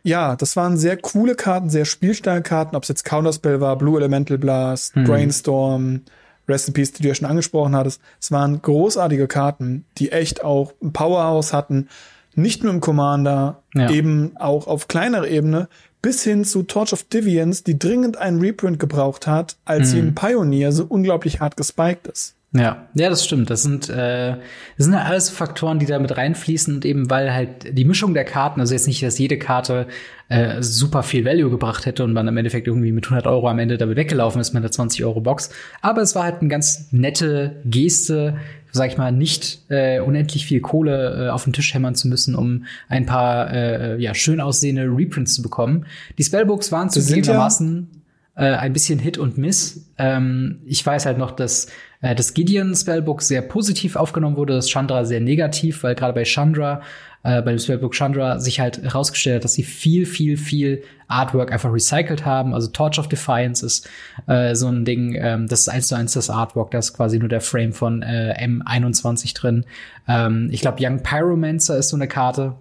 ja, 0.02 0.36
das 0.36 0.56
waren 0.56 0.76
sehr 0.76 0.96
coole 0.96 1.34
Karten, 1.34 1.70
sehr 1.70 1.84
spielstarke 1.84 2.42
Karten, 2.42 2.76
ob 2.76 2.82
es 2.82 2.88
jetzt 2.88 3.04
Counterspell 3.04 3.60
war, 3.60 3.76
Blue 3.76 3.98
Elemental 3.98 4.38
Blast, 4.38 4.96
mhm. 4.96 5.04
Brainstorm, 5.04 6.02
Rest 6.48 6.68
in 6.68 6.74
Peace, 6.74 6.92
die 6.92 7.02
du 7.02 7.08
ja 7.08 7.14
schon 7.14 7.28
angesprochen 7.28 7.74
hattest. 7.76 8.00
Es 8.20 8.30
waren 8.32 8.60
großartige 8.60 9.28
Karten, 9.28 9.84
die 9.98 10.12
echt 10.12 10.44
auch 10.44 10.72
ein 10.82 10.92
Powerhouse 10.92 11.52
hatten. 11.52 11.88
Nicht 12.34 12.62
nur 12.62 12.72
im 12.72 12.80
Commander, 12.80 13.62
ja. 13.74 13.90
eben 13.90 14.36
auch 14.36 14.66
auf 14.66 14.88
kleinerer 14.88 15.28
Ebene, 15.28 15.68
bis 16.02 16.22
hin 16.22 16.44
zu 16.44 16.62
Torch 16.62 16.92
of 16.92 17.04
Deviance, 17.04 17.64
die 17.64 17.78
dringend 17.78 18.16
einen 18.16 18.40
Reprint 18.40 18.78
gebraucht 18.78 19.26
hat, 19.26 19.56
als 19.64 19.88
mhm. 19.88 19.92
sie 19.92 19.98
in 19.98 20.14
Pioneer 20.14 20.72
so 20.72 20.84
unglaublich 20.84 21.40
hart 21.40 21.56
gespiked 21.56 22.06
ist. 22.06 22.34
Ja, 22.52 22.88
ja, 22.94 23.08
das 23.08 23.24
stimmt. 23.24 23.48
Das 23.48 23.62
sind, 23.62 23.88
äh, 23.88 24.36
das 24.76 24.86
sind 24.86 24.92
ja 24.92 25.02
alles 25.02 25.30
Faktoren, 25.30 25.78
die 25.78 25.86
da 25.86 26.00
mit 26.00 26.16
reinfließen 26.16 26.74
und 26.74 26.84
eben 26.84 27.08
weil 27.08 27.32
halt 27.32 27.78
die 27.78 27.84
Mischung 27.84 28.12
der 28.12 28.24
Karten, 28.24 28.60
also 28.60 28.74
jetzt 28.74 28.88
nicht, 28.88 29.04
dass 29.04 29.18
jede 29.18 29.38
Karte 29.38 29.86
äh, 30.28 30.60
super 30.60 31.04
viel 31.04 31.24
Value 31.24 31.48
gebracht 31.48 31.86
hätte 31.86 32.02
und 32.02 32.12
man 32.12 32.26
im 32.26 32.36
Endeffekt 32.36 32.66
irgendwie 32.66 32.90
mit 32.90 33.04
100 33.04 33.28
Euro 33.28 33.48
am 33.48 33.60
Ende 33.60 33.78
damit 33.78 33.96
weggelaufen 33.96 34.40
ist 34.40 34.52
mit 34.52 34.64
einer 34.64 34.72
20 34.72 35.04
Euro 35.04 35.20
Box, 35.20 35.50
aber 35.80 36.02
es 36.02 36.16
war 36.16 36.24
halt 36.24 36.40
eine 36.40 36.48
ganz 36.48 36.88
nette 36.90 37.60
Geste, 37.64 38.36
sag 38.72 38.90
ich 38.90 38.98
mal, 38.98 39.12
nicht 39.12 39.60
äh, 39.68 40.00
unendlich 40.00 40.44
viel 40.44 40.60
Kohle 40.60 41.26
äh, 41.26 41.28
auf 41.30 41.44
den 41.44 41.52
Tisch 41.52 41.72
hämmern 41.72 41.94
zu 41.94 42.08
müssen, 42.08 42.34
um 42.34 42.64
ein 42.88 43.06
paar 43.06 43.52
äh, 43.52 44.02
ja 44.02 44.12
schön 44.12 44.40
aussehende 44.40 44.86
Reprints 44.86 45.34
zu 45.34 45.42
bekommen. 45.42 45.86
Die 46.18 46.24
Spellbooks 46.24 46.72
waren 46.72 46.90
zugegebenermaßen 46.90 47.88
äh, 48.34 48.54
ein 48.54 48.72
bisschen 48.72 48.98
Hit 48.98 49.18
und 49.18 49.38
Miss. 49.38 49.86
Ähm, 49.98 50.60
ich 50.64 50.84
weiß 50.84 51.06
halt 51.06 51.18
noch, 51.18 51.30
dass 51.30 51.68
äh, 52.00 52.14
das 52.14 52.34
Gideon 52.34 52.74
Spellbook 52.74 53.22
sehr 53.22 53.42
positiv 53.42 53.96
aufgenommen 53.96 54.36
wurde, 54.36 54.54
das 54.54 54.68
Chandra 54.68 55.04
sehr 55.04 55.20
negativ, 55.20 55.82
weil 55.82 55.94
gerade 55.94 56.12
bei 56.12 56.24
Chandra, 56.24 56.82
äh, 57.22 57.42
bei 57.42 57.50
dem 57.50 57.58
Spellbook 57.58 57.94
Chandra 57.94 58.38
sich 58.38 58.60
halt 58.60 58.82
herausgestellt 58.82 59.36
hat, 59.36 59.44
dass 59.44 59.54
sie 59.54 59.62
viel, 59.62 60.06
viel, 60.06 60.36
viel 60.36 60.82
Artwork 61.08 61.52
einfach 61.52 61.72
recycelt 61.72 62.24
haben. 62.24 62.54
Also 62.54 62.68
Torch 62.68 62.98
of 62.98 63.08
Defiance 63.08 63.64
ist 63.64 63.88
äh, 64.26 64.54
so 64.54 64.68
ein 64.68 64.84
Ding, 64.84 65.14
ähm, 65.14 65.46
das 65.46 65.60
ist 65.60 65.68
eins 65.68 65.88
zu 65.88 65.94
eins 65.94 66.12
das 66.14 66.30
Artwork, 66.30 66.70
da 66.70 66.78
ist 66.78 66.94
quasi 66.94 67.18
nur 67.18 67.28
der 67.28 67.40
Frame 67.40 67.72
von 67.72 68.02
äh, 68.02 68.34
M21 68.40 69.34
drin. 69.34 69.66
Ähm, 70.08 70.48
ich 70.50 70.60
glaube, 70.60 70.78
Young 70.80 71.02
Pyromancer 71.02 71.76
ist 71.76 71.88
so 71.90 71.96
eine 71.96 72.08
Karte, 72.08 72.54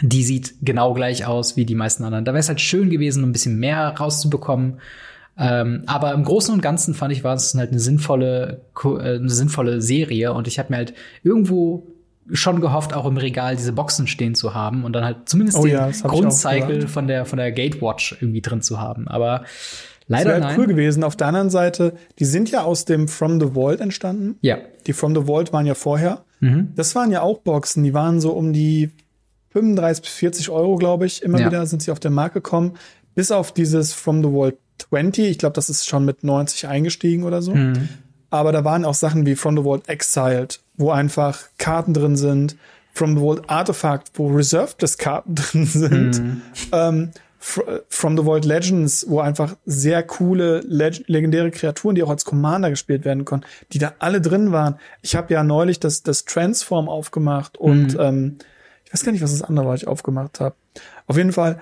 die 0.00 0.24
sieht 0.24 0.54
genau 0.62 0.94
gleich 0.94 1.26
aus 1.26 1.56
wie 1.56 1.64
die 1.64 1.74
meisten 1.74 2.04
anderen. 2.04 2.24
Da 2.24 2.32
wäre 2.32 2.40
es 2.40 2.48
halt 2.48 2.60
schön 2.60 2.90
gewesen, 2.90 3.22
ein 3.22 3.32
bisschen 3.32 3.58
mehr 3.58 3.94
rauszubekommen. 3.96 4.80
Ähm, 5.36 5.82
aber 5.86 6.12
im 6.12 6.24
Großen 6.24 6.54
und 6.54 6.60
Ganzen 6.60 6.94
fand 6.94 7.12
ich, 7.12 7.24
war 7.24 7.34
es 7.34 7.54
halt 7.54 7.70
eine 7.70 7.80
sinnvolle, 7.80 8.62
äh, 8.84 8.88
eine 9.16 9.30
sinnvolle 9.30 9.82
Serie 9.82 10.32
und 10.32 10.46
ich 10.46 10.58
habe 10.58 10.70
mir 10.72 10.76
halt 10.76 10.94
irgendwo 11.22 11.86
schon 12.32 12.60
gehofft, 12.60 12.94
auch 12.94 13.04
im 13.06 13.16
Regal 13.16 13.56
diese 13.56 13.72
Boxen 13.72 14.06
stehen 14.06 14.34
zu 14.34 14.54
haben 14.54 14.84
und 14.84 14.92
dann 14.94 15.04
halt 15.04 15.28
zumindest 15.28 15.58
oh 15.58 15.64
den 15.64 15.72
ja, 15.72 15.90
Grundcycle 15.90 16.88
von 16.88 17.06
der 17.06 17.26
von 17.26 17.36
der 17.38 17.52
Gatewatch 17.52 18.16
irgendwie 18.20 18.40
drin 18.40 18.62
zu 18.62 18.80
haben. 18.80 19.08
Aber 19.08 19.44
Leider 20.06 20.32
das 20.32 20.40
nein. 20.40 20.58
cool 20.58 20.66
gewesen. 20.66 21.02
Auf 21.02 21.16
der 21.16 21.28
anderen 21.28 21.50
Seite, 21.50 21.94
die 22.18 22.26
sind 22.26 22.50
ja 22.50 22.62
aus 22.62 22.84
dem 22.84 23.08
From 23.08 23.40
the 23.40 23.54
Vault 23.54 23.80
entstanden. 23.80 24.36
Ja. 24.42 24.58
Die 24.86 24.92
From 24.92 25.14
the 25.14 25.22
Vault 25.26 25.52
waren 25.52 25.64
ja 25.66 25.74
vorher. 25.74 26.24
Mhm. 26.40 26.72
Das 26.76 26.94
waren 26.94 27.10
ja 27.10 27.22
auch 27.22 27.38
Boxen, 27.38 27.82
die 27.82 27.94
waren 27.94 28.20
so 28.20 28.32
um 28.32 28.52
die 28.52 28.90
35 29.50 30.02
bis 30.02 30.12
40 30.12 30.50
Euro, 30.50 30.76
glaube 30.76 31.06
ich. 31.06 31.22
Immer 31.22 31.40
Ja. 31.40 31.46
wieder 31.46 31.66
sind 31.66 31.82
sie 31.82 31.90
auf 31.90 32.00
den 32.00 32.12
Markt 32.12 32.34
gekommen. 32.34 32.74
Bis 33.14 33.30
auf 33.30 33.52
dieses 33.52 33.94
From 33.94 34.22
the 34.22 34.28
Vault 34.30 34.56
20. 34.78 35.26
Ich 35.30 35.38
glaube, 35.38 35.54
das 35.54 35.70
ist 35.70 35.86
schon 35.88 36.04
mit 36.04 36.24
90 36.24 36.66
eingestiegen 36.68 37.24
oder 37.24 37.42
so. 37.42 37.54
Mhm. 37.54 37.88
Aber 38.30 38.52
da 38.52 38.64
waren 38.64 38.84
auch 38.84 38.94
Sachen 38.94 39.26
wie 39.26 39.36
From 39.36 39.56
the 39.56 39.62
Vault 39.62 39.88
Exiled, 39.88 40.60
wo 40.76 40.90
einfach 40.90 41.40
Karten 41.58 41.94
drin 41.94 42.16
sind. 42.16 42.56
From 42.92 43.14
the 43.16 43.20
Vault 43.20 43.48
Artifact, 43.48 44.12
wo 44.14 44.28
Reserved 44.28 44.80
List 44.82 44.98
Karten 44.98 45.34
drin 45.36 45.66
sind. 45.66 46.20
Mhm. 46.22 46.42
Ähm, 46.72 47.10
Fr- 47.40 47.82
From 47.88 48.16
the 48.16 48.24
Vault 48.24 48.44
Legends, 48.44 49.04
wo 49.08 49.20
einfach 49.20 49.56
sehr 49.66 50.02
coole 50.02 50.60
leg 50.60 51.04
legendäre 51.08 51.50
Kreaturen, 51.50 51.94
die 51.94 52.02
auch 52.02 52.08
als 52.10 52.24
Commander 52.24 52.70
gespielt 52.70 53.04
werden 53.04 53.24
konnten, 53.26 53.46
die 53.72 53.78
da 53.78 53.92
alle 53.98 54.20
drin 54.22 54.50
waren. 54.50 54.76
Ich 55.02 55.14
habe 55.14 55.34
ja 55.34 55.44
neulich 55.44 55.78
das, 55.78 56.02
das 56.02 56.24
Transform 56.24 56.88
aufgemacht 56.88 57.58
und 57.58 57.96
ähm, 58.00 58.38
ich 58.86 58.94
weiß 58.94 59.04
gar 59.04 59.12
nicht, 59.12 59.22
was 59.22 59.32
das 59.32 59.42
andere 59.42 59.66
war, 59.66 59.74
was 59.74 59.82
ich 59.82 59.88
aufgemacht 59.88 60.40
habe. 60.40 60.54
Auf 61.06 61.16
jeden 61.18 61.32
Fall, 61.32 61.60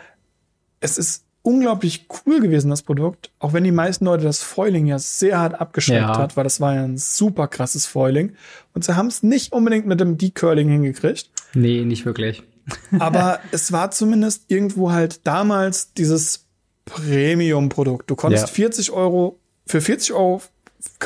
es 0.80 0.98
ist 0.98 1.21
unglaublich 1.42 2.06
cool 2.26 2.40
gewesen, 2.40 2.70
das 2.70 2.82
Produkt, 2.82 3.30
auch 3.40 3.52
wenn 3.52 3.64
die 3.64 3.72
meisten 3.72 4.04
Leute 4.04 4.24
das 4.24 4.42
Foiling 4.42 4.86
ja 4.86 4.98
sehr 4.98 5.38
hart 5.38 5.60
abgeschreckt 5.60 6.00
Ja. 6.00 6.16
hat, 6.18 6.36
weil 6.36 6.44
das 6.44 6.60
war 6.60 6.74
ja 6.74 6.84
ein 6.84 6.96
super 6.98 7.48
krasses 7.48 7.84
Foiling. 7.86 8.34
Und 8.74 8.84
sie 8.84 8.94
haben 8.96 9.08
es 9.08 9.22
nicht 9.24 9.52
unbedingt 9.52 9.86
mit 9.86 10.00
dem 10.00 10.18
Decurling 10.18 10.68
hingekriegt. 10.68 11.30
Nee, 11.54 11.84
nicht 11.84 12.06
wirklich. 12.06 12.42
Aber 13.00 13.40
es 13.50 13.72
war 13.72 13.90
zumindest 13.90 14.44
irgendwo 14.48 14.92
halt 14.92 15.26
damals 15.26 15.92
dieses 15.94 16.46
Premium-Produkt. 16.84 18.08
Du 18.10 18.14
konntest 18.16 18.48
Ja. 18.48 18.52
40 18.54 18.92
Euro, 18.92 19.38
für 19.66 19.80
40 19.80 20.12
Euro 20.12 20.42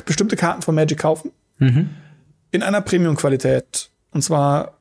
bestimmte 0.04 0.36
Karten 0.36 0.62
von 0.62 0.74
Magic 0.74 0.98
kaufen. 0.98 1.32
Mhm. 1.58 1.90
In 2.50 2.62
einer 2.62 2.80
Premium-Qualität. 2.82 3.90
Und 4.12 4.22
zwar 4.22 4.78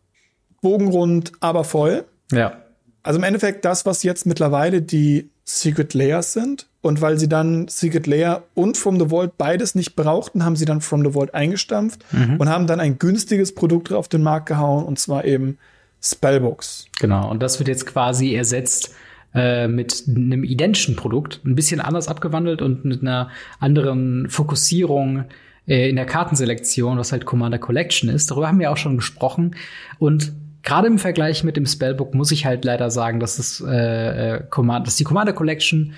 bogenrund, 0.61 1.31
aber 1.39 1.63
voll. 1.63 2.05
Ja. 2.31 2.61
Also 3.03 3.19
im 3.19 3.23
Endeffekt 3.23 3.65
das, 3.65 3.85
was 3.85 4.03
jetzt 4.03 4.25
mittlerweile 4.25 4.81
die 4.81 5.29
Secret 5.45 5.93
Layers 5.93 6.33
sind. 6.33 6.67
Und 6.81 7.01
weil 7.01 7.17
sie 7.17 7.29
dann 7.29 7.67
Secret 7.67 8.05
Layer 8.05 8.43
und 8.53 8.77
From 8.77 8.99
the 8.99 9.09
Vault 9.09 9.37
beides 9.37 9.73
nicht 9.73 9.95
brauchten, 9.95 10.43
haben 10.43 10.55
sie 10.55 10.65
dann 10.65 10.81
From 10.81 11.03
the 11.03 11.13
Vault 11.13 11.33
eingestampft 11.33 12.05
und 12.37 12.49
haben 12.49 12.67
dann 12.67 12.79
ein 12.79 12.99
günstiges 12.99 13.55
Produkt 13.55 13.91
auf 13.91 14.07
den 14.07 14.21
Markt 14.21 14.47
gehauen. 14.47 14.85
Und 14.85 14.99
zwar 14.99 15.25
eben 15.25 15.57
Spellbooks. 16.01 16.85
Genau. 16.99 17.29
Und 17.31 17.41
das 17.41 17.59
wird 17.59 17.67
jetzt 17.67 17.87
quasi 17.87 18.35
ersetzt 18.35 18.93
äh, 19.33 19.67
mit 19.67 20.03
einem 20.07 20.43
identischen 20.43 20.95
Produkt, 20.95 21.41
ein 21.43 21.55
bisschen 21.55 21.81
anders 21.81 22.07
abgewandelt 22.07 22.61
und 22.61 22.85
mit 22.85 23.01
einer 23.01 23.29
anderen 23.59 24.29
Fokussierung 24.29 25.25
äh, 25.67 25.89
in 25.89 25.95
der 25.95 26.05
Kartenselektion, 26.05 26.99
was 26.99 27.11
halt 27.11 27.25
Commander 27.25 27.57
Collection 27.57 28.09
ist. 28.09 28.29
Darüber 28.29 28.47
haben 28.47 28.59
wir 28.59 28.71
auch 28.71 28.77
schon 28.77 28.97
gesprochen. 28.97 29.55
Und 29.97 30.33
gerade 30.65 30.87
im 30.87 30.97
Vergleich 30.97 31.45
mit 31.45 31.55
dem 31.55 31.65
Spellbook 31.65 32.13
muss 32.13 32.31
ich 32.31 32.45
halt 32.45 32.65
leider 32.65 32.91
sagen, 32.91 33.21
dass 33.21 33.39
es 33.39 33.63
äh, 33.65 34.35
äh, 34.35 34.43
Command, 34.49 34.85
dass 34.87 34.97
die 34.97 35.05
Commander 35.05 35.33
Collection 35.33 35.93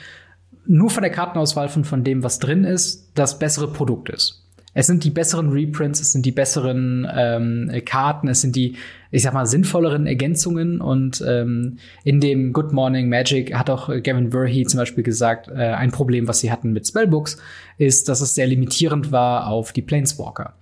nur 0.68 0.90
von 0.90 1.02
der 1.02 1.12
Kartenauswahl 1.12 1.70
von, 1.70 1.86
von 1.86 2.04
dem, 2.04 2.24
was 2.24 2.40
drin 2.40 2.66
ist, 2.66 3.12
das 3.16 3.40
bessere 3.40 3.72
Produkt 3.72 4.10
ist. 4.10 4.44
Es 4.74 4.86
sind 4.86 5.04
die 5.04 5.10
besseren 5.10 5.50
Reprints, 5.50 6.00
es 6.02 6.12
sind 6.12 6.24
die 6.24 6.32
besseren 6.32 7.08
ähm, 7.12 7.72
Karten, 7.84 8.28
es 8.28 8.42
sind 8.42 8.56
die, 8.56 8.76
ich 9.10 9.24
sag 9.24 9.34
mal, 9.34 9.48
sinnvolleren 9.48 10.06
Ergänzungen. 10.06 10.82
Und 10.82 11.24
ähm, 11.28 11.78
in 12.04 12.20
dem 12.20 12.54
Good 12.54 12.74
Morning 12.74 13.10
Magic 13.10 13.56
hat 13.56 13.72
auch 13.72 13.88
Gavin 14.04 14.30
Verhey 14.30 14.66
zum 14.66 14.80
Beispiel 14.80 15.04
gesagt, 15.04 15.48
äh, 15.48 15.54
ein 15.54 15.92
Problem, 15.92 16.28
was 16.28 16.42
sie 16.42 16.52
hatten 16.52 16.74
mit 16.74 16.86
Spellbooks, 16.86 17.38
ist, 17.80 18.08
dass 18.08 18.22
es 18.22 18.36
sehr 18.36 18.46
limitierend 18.46 19.12
war 19.12 19.48
auf 19.48 19.72
die 19.72 19.82
Planeswalker. 19.82 20.54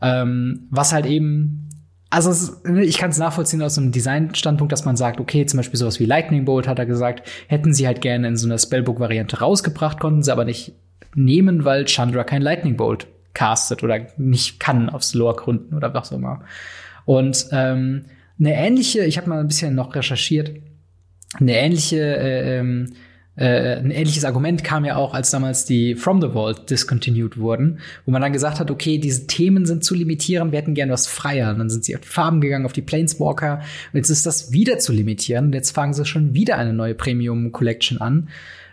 Ähm, 0.00 0.66
was 0.70 0.92
halt 0.92 1.06
eben 1.06 1.68
also 2.12 2.52
ich 2.78 2.98
kann 2.98 3.08
es 3.08 3.16
nachvollziehen 3.16 3.62
aus 3.62 3.78
einem 3.78 3.90
Design-Standpunkt, 3.90 4.70
dass 4.70 4.84
man 4.84 4.98
sagt, 4.98 5.18
okay, 5.18 5.46
zum 5.46 5.56
Beispiel 5.56 5.78
sowas 5.78 5.98
wie 5.98 6.04
Lightning 6.04 6.44
Bolt 6.44 6.68
hat 6.68 6.78
er 6.78 6.84
gesagt, 6.84 7.26
hätten 7.46 7.72
sie 7.72 7.86
halt 7.86 8.02
gerne 8.02 8.28
in 8.28 8.36
so 8.36 8.46
einer 8.46 8.58
Spellbook-Variante 8.58 9.38
rausgebracht, 9.38 9.98
konnten 9.98 10.22
sie 10.22 10.30
aber 10.30 10.44
nicht 10.44 10.74
nehmen, 11.14 11.64
weil 11.64 11.86
Chandra 11.86 12.24
kein 12.24 12.42
Lightning 12.42 12.76
Bolt 12.76 13.06
castet 13.32 13.82
oder 13.82 14.08
nicht 14.18 14.60
kann 14.60 14.90
aus 14.90 15.14
Lore-Gründen 15.14 15.74
oder 15.74 15.94
was 15.94 16.12
auch 16.12 16.16
immer. 16.16 16.42
Und 17.06 17.46
ähm, 17.50 18.04
eine 18.38 18.54
ähnliche, 18.56 19.06
ich 19.06 19.16
habe 19.16 19.30
mal 19.30 19.40
ein 19.40 19.48
bisschen 19.48 19.74
noch 19.74 19.94
recherchiert, 19.94 20.50
eine 21.40 21.56
ähnliche 21.56 21.98
äh, 21.98 22.58
ähm, 22.58 22.92
äh, 23.34 23.76
ein 23.76 23.90
ähnliches 23.90 24.24
Argument 24.24 24.62
kam 24.62 24.84
ja 24.84 24.96
auch, 24.96 25.14
als 25.14 25.30
damals 25.30 25.64
die 25.64 25.94
From 25.94 26.20
the 26.20 26.28
Vault 26.28 26.68
discontinued 26.68 27.38
wurden, 27.38 27.78
wo 28.04 28.10
man 28.10 28.20
dann 28.20 28.32
gesagt 28.32 28.60
hat, 28.60 28.70
okay, 28.70 28.98
diese 28.98 29.26
Themen 29.26 29.64
sind 29.64 29.84
zu 29.84 29.94
limitierend, 29.94 30.52
wir 30.52 30.58
hätten 30.58 30.74
gern 30.74 30.90
was 30.90 31.06
freier. 31.06 31.50
Und 31.50 31.58
dann 31.58 31.70
sind 31.70 31.84
sie 31.84 31.94
auf 31.94 32.02
die 32.02 32.08
Farben 32.08 32.40
gegangen, 32.40 32.66
auf 32.66 32.74
die 32.74 32.82
Planeswalker. 32.82 33.60
Und 33.92 33.96
jetzt 33.96 34.10
ist 34.10 34.26
das 34.26 34.52
wieder 34.52 34.78
zu 34.78 34.92
limitieren. 34.92 35.46
Und 35.46 35.54
jetzt 35.54 35.70
fangen 35.70 35.94
sie 35.94 36.04
schon 36.04 36.34
wieder 36.34 36.58
eine 36.58 36.74
neue 36.74 36.94
Premium 36.94 37.52
Collection 37.52 37.98
an. 37.98 38.28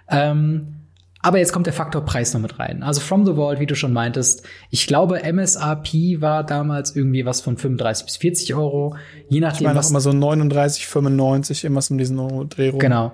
Ähm, 0.09 0.79
aber 1.21 1.37
jetzt 1.37 1.51
kommt 1.51 1.65
der 1.65 1.73
Faktor 1.73 2.05
Preis 2.05 2.33
noch 2.33 2.39
mit 2.39 2.59
rein. 2.59 2.81
Also 2.81 3.01
From 3.01 3.25
the 3.25 3.33
Vault, 3.33 3.59
wie 3.59 3.65
du 3.65 3.75
schon 3.75 3.91
meintest, 3.91 4.43
ich 4.69 4.87
glaube, 4.87 5.21
MSRP 5.21 6.21
war 6.21 6.45
damals 6.45 6.95
irgendwie 6.95 7.25
was 7.25 7.41
von 7.41 7.57
35 7.57 8.05
bis 8.05 8.17
40 8.17 8.55
Euro, 8.55 8.95
je 9.27 9.41
nachdem, 9.41 9.57
Ich 9.57 9.63
meine 9.63 9.75
auch 9.75 9.83
was 9.83 9.89
immer 9.89 9.99
so 9.99 10.13
39, 10.13 10.87
95, 10.87 11.65
immer 11.65 11.81
so 11.81 11.93
in 11.93 11.97
diesen 11.97 12.49
Dreh 12.49 12.69
rum. 12.69 12.79
Genau. 12.79 13.11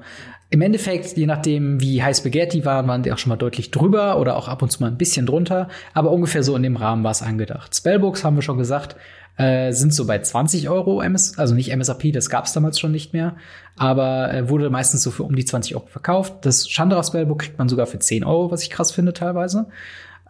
Im 0.52 0.62
Endeffekt, 0.62 1.18
je 1.18 1.26
nachdem, 1.26 1.82
wie 1.82 2.04
heiß 2.04 2.20
Spaghetti 2.20 2.64
waren, 2.66 2.88
waren 2.88 3.04
die 3.04 3.12
auch 3.12 3.18
schon 3.18 3.30
mal 3.30 3.36
deutlich 3.36 3.72
drüber 3.72 4.20
oder 4.20 4.38
auch 4.38 4.48
ab 4.48 4.62
und 4.62 4.72
zu 4.72 4.82
mal 4.82 4.88
ein 4.88 4.98
bisschen 4.98 5.26
drunter. 5.26 5.70
Aber 5.94 6.12
ungefähr 6.12 6.44
so 6.44 6.56
in 6.56 6.64
dem 6.64 6.76
Rahmen 6.76 7.04
war 7.04 7.12
es 7.12 7.22
angedacht. 7.22 7.76
Spellbooks, 7.76 8.24
haben 8.24 8.36
wir 8.36 8.44
schon 8.44 8.58
gesagt, 8.58 8.96
äh, 9.38 9.72
sind 9.74 9.94
so 9.94 10.06
bei 10.06 10.20
20 10.20 10.70
Euro, 10.70 11.02
MS, 11.02 11.38
also 11.38 11.56
nicht 11.56 11.72
MSRP, 11.72 12.12
das 12.14 12.30
gab 12.30 12.46
es 12.46 12.54
damals 12.54 12.80
schon 12.80 12.92
nicht 12.92 13.12
mehr, 13.12 13.36
aber 13.76 14.34
äh, 14.34 14.50
wurde 14.50 14.70
meistens 14.70 15.04
so 15.04 15.12
für 15.12 15.24
um 15.24 15.36
die 15.36 15.44
20 15.44 15.76
Euro 15.76 15.88
verkauft. 15.88 16.46
Das 16.46 16.68
Chandra 16.70 17.04
Spellbook 17.04 17.40
kriegt 17.40 17.58
man 17.58 17.68
sogar 17.68 17.88
für 17.88 18.00
10 18.00 18.24
Euro, 18.24 18.52
was 18.52 18.64
ich 18.64 18.70
krass 18.70 18.92
finde 18.92 19.14
teilweise. 19.14 19.68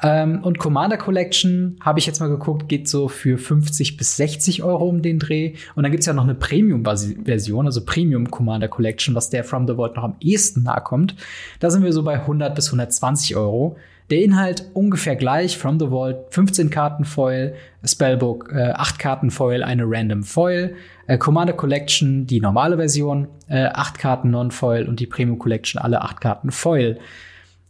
Ähm, 0.04 0.44
und 0.44 0.60
Commander 0.60 0.98
Collection, 0.98 1.78
habe 1.80 2.00
ich 2.00 2.06
jetzt 2.06 2.20
mal 2.20 2.30
geguckt, 2.30 2.68
geht 2.68 2.90
so 2.90 3.08
für 3.08 3.38
50 3.38 3.98
bis 3.98 4.18
60 4.18 4.64
Euro 4.64 4.88
um 4.88 5.02
den 5.02 5.20
Dreh. 5.20 5.54
Und 5.76 5.84
dann 5.84 5.92
gibt's 5.92 6.06
ja 6.06 6.14
noch 6.14 6.24
eine 6.24 6.36
Premium-Version, 6.36 7.66
also 7.66 7.86
Premium 7.86 8.30
Commander 8.30 8.68
Collection, 8.68 9.16
was 9.16 9.30
der 9.30 9.44
From 9.44 9.68
the 9.68 9.76
Vault 9.76 9.96
noch 9.96 10.04
am 10.04 10.16
ehesten 10.20 10.64
nahe 10.64 10.82
kommt. 10.82 11.16
Da 11.60 11.70
sind 11.70 11.84
wir 11.84 11.94
so 11.94 12.04
bei 12.04 12.16
100 12.16 12.54
bis 12.56 12.68
120 12.68 13.36
Euro. 13.36 13.78
Der 14.12 14.22
Inhalt 14.22 14.70
ungefähr 14.74 15.16
gleich, 15.16 15.58
From 15.58 15.80
the 15.80 15.88
Vault, 15.88 16.18
15 16.30 16.70
Karten 16.70 17.06
Foil, 17.06 17.56
Spellbook, 17.84 18.52
äh, 18.54 18.72
8 18.72 19.00
Karten 19.00 19.32
Foil, 19.32 19.64
eine 19.64 19.84
Random 19.88 20.24
Foil, 20.24 20.76
äh, 21.08 21.18
Commander 21.18 21.54
Collection, 21.54 22.28
die 22.28 22.40
normale 22.40 22.78
Version, 22.78 23.28
äh, 23.48 23.66
8 23.66 23.98
Karten 23.98 24.30
Non-Foil 24.30 24.88
und 24.88 25.00
die 25.00 25.08
Premium 25.08 25.40
Collection, 25.40 25.82
alle 25.82 26.02
8 26.02 26.22
Karten 26.22 26.52
Foil. 26.52 27.00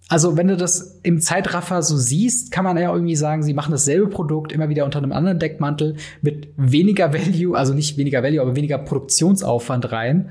Also, 0.07 0.37
wenn 0.37 0.47
du 0.47 0.55
das 0.55 0.99
im 1.01 1.19
Zeitraffer 1.19 1.81
so 1.81 1.97
siehst, 1.97 2.51
kann 2.51 2.63
man 2.63 2.77
ja 2.77 2.93
irgendwie 2.93 3.15
sagen, 3.15 3.41
sie 3.41 3.55
machen 3.55 3.71
dasselbe 3.71 4.07
Produkt 4.07 4.51
immer 4.51 4.69
wieder 4.69 4.85
unter 4.85 4.99
einem 4.99 5.11
anderen 5.11 5.39
Deckmantel 5.39 5.95
mit 6.21 6.49
weniger 6.57 7.11
Value, 7.13 7.57
also 7.57 7.73
nicht 7.73 7.97
weniger 7.97 8.21
Value, 8.21 8.39
aber 8.41 8.55
weniger 8.55 8.77
Produktionsaufwand 8.77 9.91
rein 9.91 10.29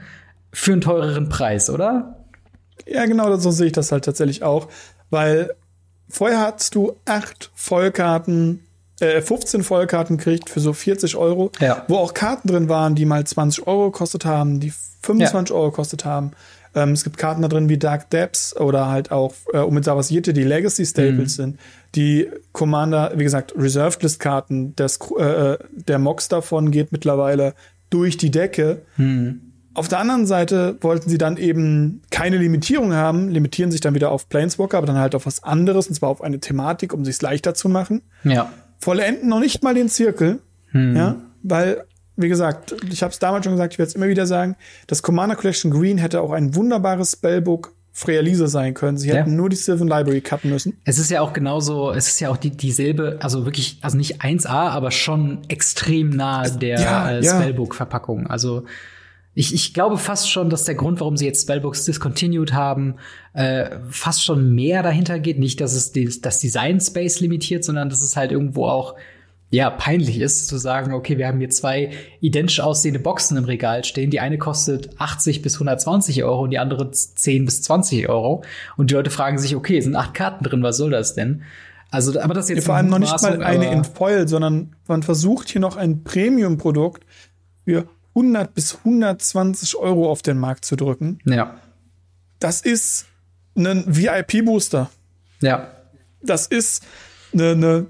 für 0.53 0.73
einen 0.73 0.81
teureren 0.81 1.29
Preis, 1.29 1.71
oder? 1.71 2.25
Ja, 2.87 3.07
genau, 3.07 3.35
so 3.37 3.51
sehe 3.51 3.67
ich 3.67 3.73
das 3.73 3.91
halt 3.91 4.05
tatsächlich 4.05 4.45
auch, 4.45 4.69
weil 5.11 5.51
vorher 6.09 6.41
hattest 6.41 6.77
du 6.77 6.95
acht 7.05 7.51
Vollkarten, 7.55 8.61
äh, 9.01 9.21
15 9.21 9.65
Vollkarten 9.65 10.19
kriegt 10.19 10.51
für 10.51 10.61
so 10.61 10.73
40 10.73 11.17
Euro, 11.17 11.51
Ja. 11.61 11.85
wo 11.89 11.97
auch 11.97 12.15
Karten 12.15 12.47
drin 12.47 12.69
waren, 12.69 12.95
die 12.95 13.07
mal 13.07 13.27
20 13.27 13.67
Euro 13.67 13.91
gekostet 13.91 14.25
haben, 14.25 14.61
die 14.61 14.73
25 15.03 15.53
Euro 15.55 15.71
gekostet 15.71 16.05
haben. 16.05 16.31
Ähm, 16.75 16.93
es 16.93 17.05
gibt 17.05 17.19
Karten 17.19 17.43
da 17.43 17.49
drin 17.49 17.69
wie 17.69 17.79
Dark 17.79 18.11
Depths 18.11 18.57
oder 18.57 18.89
halt 18.89 19.13
auch 19.13 19.35
äh, 19.53 19.59
Umizawasierte, 19.59 20.33
die 20.33 20.45
Legacy 20.45 20.85
Staples 20.85 21.37
sind. 21.37 21.59
Die 21.95 22.29
Commander, 22.53 23.13
wie 23.17 23.25
gesagt, 23.25 23.55
Reserved 23.57 24.03
List 24.03 24.21
Karten, 24.21 24.75
das, 24.77 24.99
äh, 25.19 25.57
der 25.73 25.99
Mox 25.99 26.29
davon 26.29 26.71
geht 26.71 26.93
mittlerweile 26.93 27.55
durch 27.91 28.17
die 28.17 28.31
Decke. 28.33 28.83
Auf 29.75 29.89
der 29.89 29.99
anderen 29.99 30.27
Seite 30.27 30.77
wollten 30.81 31.09
sie 31.09 31.19
dann 31.19 31.37
eben 31.37 32.03
keine 32.11 32.39
Limitierung 32.39 32.93
haben, 32.93 33.29
limitieren 33.29 33.71
sich 33.71 33.81
dann 33.81 33.95
wieder 33.95 34.11
auf 34.11 34.29
Planeswalker, 34.29 34.79
aber 34.79 34.87
dann 34.87 34.99
halt 34.99 35.15
auf 35.15 35.27
was 35.27 35.43
anderes, 35.45 35.87
und 35.89 35.95
zwar 35.95 36.09
auf 36.09 36.23
eine 36.23 36.41
Thematik, 36.41 36.93
um 36.93 37.03
es 37.03 37.07
sich 37.07 37.23
leichter 37.23 37.55
zu 37.55 37.69
machen. 37.69 38.03
Ja. 38.25 38.53
Vollenden 38.79 39.29
noch 39.29 39.41
nicht 39.41 39.63
mal 39.63 39.75
den 39.75 39.89
Zirkel, 39.89 40.41
ja, 40.73 41.17
weil, 41.45 41.85
wie 42.17 42.29
gesagt, 42.29 42.75
ich 42.91 43.03
habe 43.03 43.13
es 43.13 43.19
damals 43.19 43.45
schon 43.45 43.55
gesagt, 43.55 43.73
ich 43.75 43.79
werde 43.79 43.89
es 43.89 43.95
immer 43.95 44.09
wieder 44.09 44.27
sagen, 44.27 44.57
das 44.87 45.03
Commander 45.03 45.37
Collection 45.37 45.71
Green 45.71 45.99
hätte 45.99 46.21
auch 46.21 46.31
ein 46.33 46.55
wunderbares 46.55 47.13
Spellbook 47.13 47.73
Freya 47.97 48.49
sein 48.49 48.75
können. 48.75 48.99
Sie 48.99 49.09
Ja. 49.09 49.17
hätten 49.17 49.37
nur 49.37 49.49
die 49.49 49.55
Sylvan 49.57 49.87
Library 49.87 50.21
cutten 50.21 50.51
müssen. 50.51 50.77
Es 50.85 50.99
ist 50.99 51.13
ja 51.13 51.21
auch 51.21 51.33
genauso, 51.33 51.93
es 51.93 52.09
ist 52.09 52.21
ja 52.21 52.29
auch 52.29 52.37
die, 52.37 52.51
dieselbe, 52.51 53.19
also 53.21 53.45
wirklich, 53.45 53.79
also 53.83 53.97
nicht 53.97 54.21
1A, 54.21 54.49
aber 54.71 54.91
schon 54.91 55.39
extrem 55.49 56.11
nah 56.11 56.49
der 56.49 56.81
Ja, 56.81 57.11
äh. 57.13 57.23
Spellbook-Verpackung. 57.23 58.27
Also 58.27 58.65
ich, 59.37 59.55
ich 59.55 59.75
glaube 59.75 59.97
fast 59.97 60.29
schon, 60.29 60.51
dass 60.51 60.65
der 60.65 60.75
Grund, 60.75 60.99
warum 60.99 61.17
sie 61.17 61.27
jetzt 61.27 61.43
Spellbooks 61.43 61.85
discontinued 61.85 62.53
haben, 62.53 62.97
äh, 63.33 63.71
fast 63.91 64.25
schon 64.25 64.53
mehr 64.55 64.83
dahinter 64.83 65.21
geht. 65.21 65.39
Nicht, 65.39 65.61
dass 65.61 65.73
es 65.75 65.93
die, 65.93 66.21
das 66.21 66.41
Design 66.41 66.81
Space 66.81 67.21
limitiert, 67.21 67.65
sondern 67.65 67.89
dass 67.91 68.03
es 68.03 68.17
halt 68.17 68.33
irgendwo 68.33 68.67
auch 68.67 68.97
ja, 69.55 69.71
peinlich 69.71 70.21
ist, 70.21 70.49
zu 70.49 70.57
sagen, 70.59 70.93
okay, 70.93 71.17
wir 71.17 71.29
haben 71.29 71.39
hier 71.39 71.49
zwei 71.49 71.91
identisch 72.21 72.59
aussehende 72.59 72.99
Boxen 72.99 73.37
im 73.37 73.45
Regal 73.45 73.85
stehen. 73.85 74.11
Die 74.11 74.19
eine 74.19 74.37
kostet 74.37 75.01
80 75.01 75.43
bis 75.43 75.55
120 75.55 76.25
Euro 76.25 76.43
und 76.43 76.51
die 76.51 76.59
andere 76.59 76.91
10 76.91 77.45
bis 77.45 77.63
20 77.63 78.09
Euro. 78.09 78.43
Und 78.77 78.91
die 78.91 78.95
Leute 78.95 79.11
fragen 79.11 79.39
sich, 79.39 79.55
okay, 79.55 79.81
sind 79.81 79.95
acht 79.95 80.13
Karten 80.13 80.43
drin, 80.43 80.65
was 80.65 80.77
soll 80.77 80.91
das 80.91 81.15
denn? 81.15 81.43
Also, 81.93 82.19
aber 82.21 82.35
das 82.35 82.47
ist 82.47 82.51
jetzt 82.51 82.59
ja, 82.59 82.65
vor 82.65 82.75
allem 82.75 82.89
noch 82.89 82.99
nicht 82.99 83.23
mal 83.23 83.45
eine 83.45 83.71
in 83.71 83.85
Foil, 83.85 84.27
sondern 84.27 84.75
man 84.89 85.05
versucht 85.05 85.49
hier 85.49 85.61
noch 85.61 85.77
ein 85.77 86.03
Premium-Produkt 86.03 87.05
für 87.65 87.87
100 88.17 88.53
bis 88.55 88.79
120 88.79 89.77
Euro 89.77 90.11
auf 90.11 90.23
den 90.23 90.37
Markt 90.37 90.65
zu 90.65 90.75
drücken. 90.75 91.21
Ja. 91.27 91.61
Das 92.41 92.61
ist 92.61 93.07
ein 93.57 93.85
VIP-Booster. 93.87 94.91
Ja. 95.41 95.71
Das 96.21 96.49
ist 96.49 96.83
eine, 97.35 97.51
eine, 97.51 97.87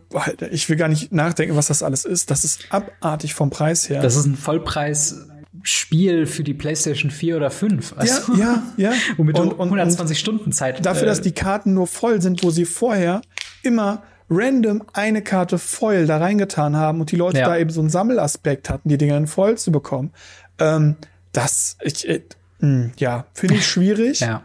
ich 0.51 0.69
will 0.69 0.77
gar 0.77 0.89
nicht 0.89 1.13
nachdenken, 1.13 1.57
was 1.57 1.69
das 1.69 1.83
alles 1.83 2.05
ist. 2.05 2.31
Das 2.31 2.45
ist 2.45 2.67
abartig 2.71 3.35
vom 3.35 3.51
Preis 3.51 3.89
her. 3.89 4.03
Das 4.03 4.17
ist 4.17 4.27
ein 4.27 4.37
Vollpreis. 4.37 5.29
Spiel 5.63 6.27
für 6.27 6.45
die 6.45 6.53
PlayStation 6.53 7.11
4 7.11 7.37
oder 7.37 7.51
5. 7.51 7.95
Also, 7.97 8.35
ja, 8.35 8.63
ja, 8.77 8.91
ja. 8.91 8.93
Womit 9.17 9.39
und, 9.39 9.53
du 9.53 9.63
120 9.63 10.17
und 10.17 10.21
Stunden 10.21 10.53
Zeit. 10.53 10.85
Dafür, 10.85 11.05
äh, 11.05 11.07
dass 11.07 11.23
die 11.23 11.33
Karten 11.33 11.73
nur 11.73 11.87
voll 11.87 12.21
sind, 12.21 12.43
wo 12.43 12.51
sie 12.51 12.67
vorher 12.67 13.23
immer 13.63 14.03
random 14.29 14.83
eine 14.93 15.23
Karte 15.23 15.59
Foil 15.59 16.07
da 16.07 16.19
reingetan 16.19 16.77
haben 16.77 17.01
und 17.01 17.13
die 17.13 17.17
Leute 17.17 17.39
ja. 17.39 17.47
da 17.47 17.57
eben 17.57 17.71
so 17.71 17.81
einen 17.81 17.89
Sammelaspekt 17.89 18.69
hatten, 18.69 18.89
die 18.89 18.99
Dinger 18.99 19.17
in 19.17 19.27
Foil 19.27 19.57
zu 19.57 19.73
bekommen. 19.73 20.13
Ähm, 20.59 20.97
das, 21.33 21.79
ich, 21.83 22.09
äh, 22.09 22.23
mh, 22.59 22.91
ja, 22.99 23.27
finde 23.33 23.55
ich 23.55 23.67
schwierig. 23.67 24.21
ja. 24.21 24.43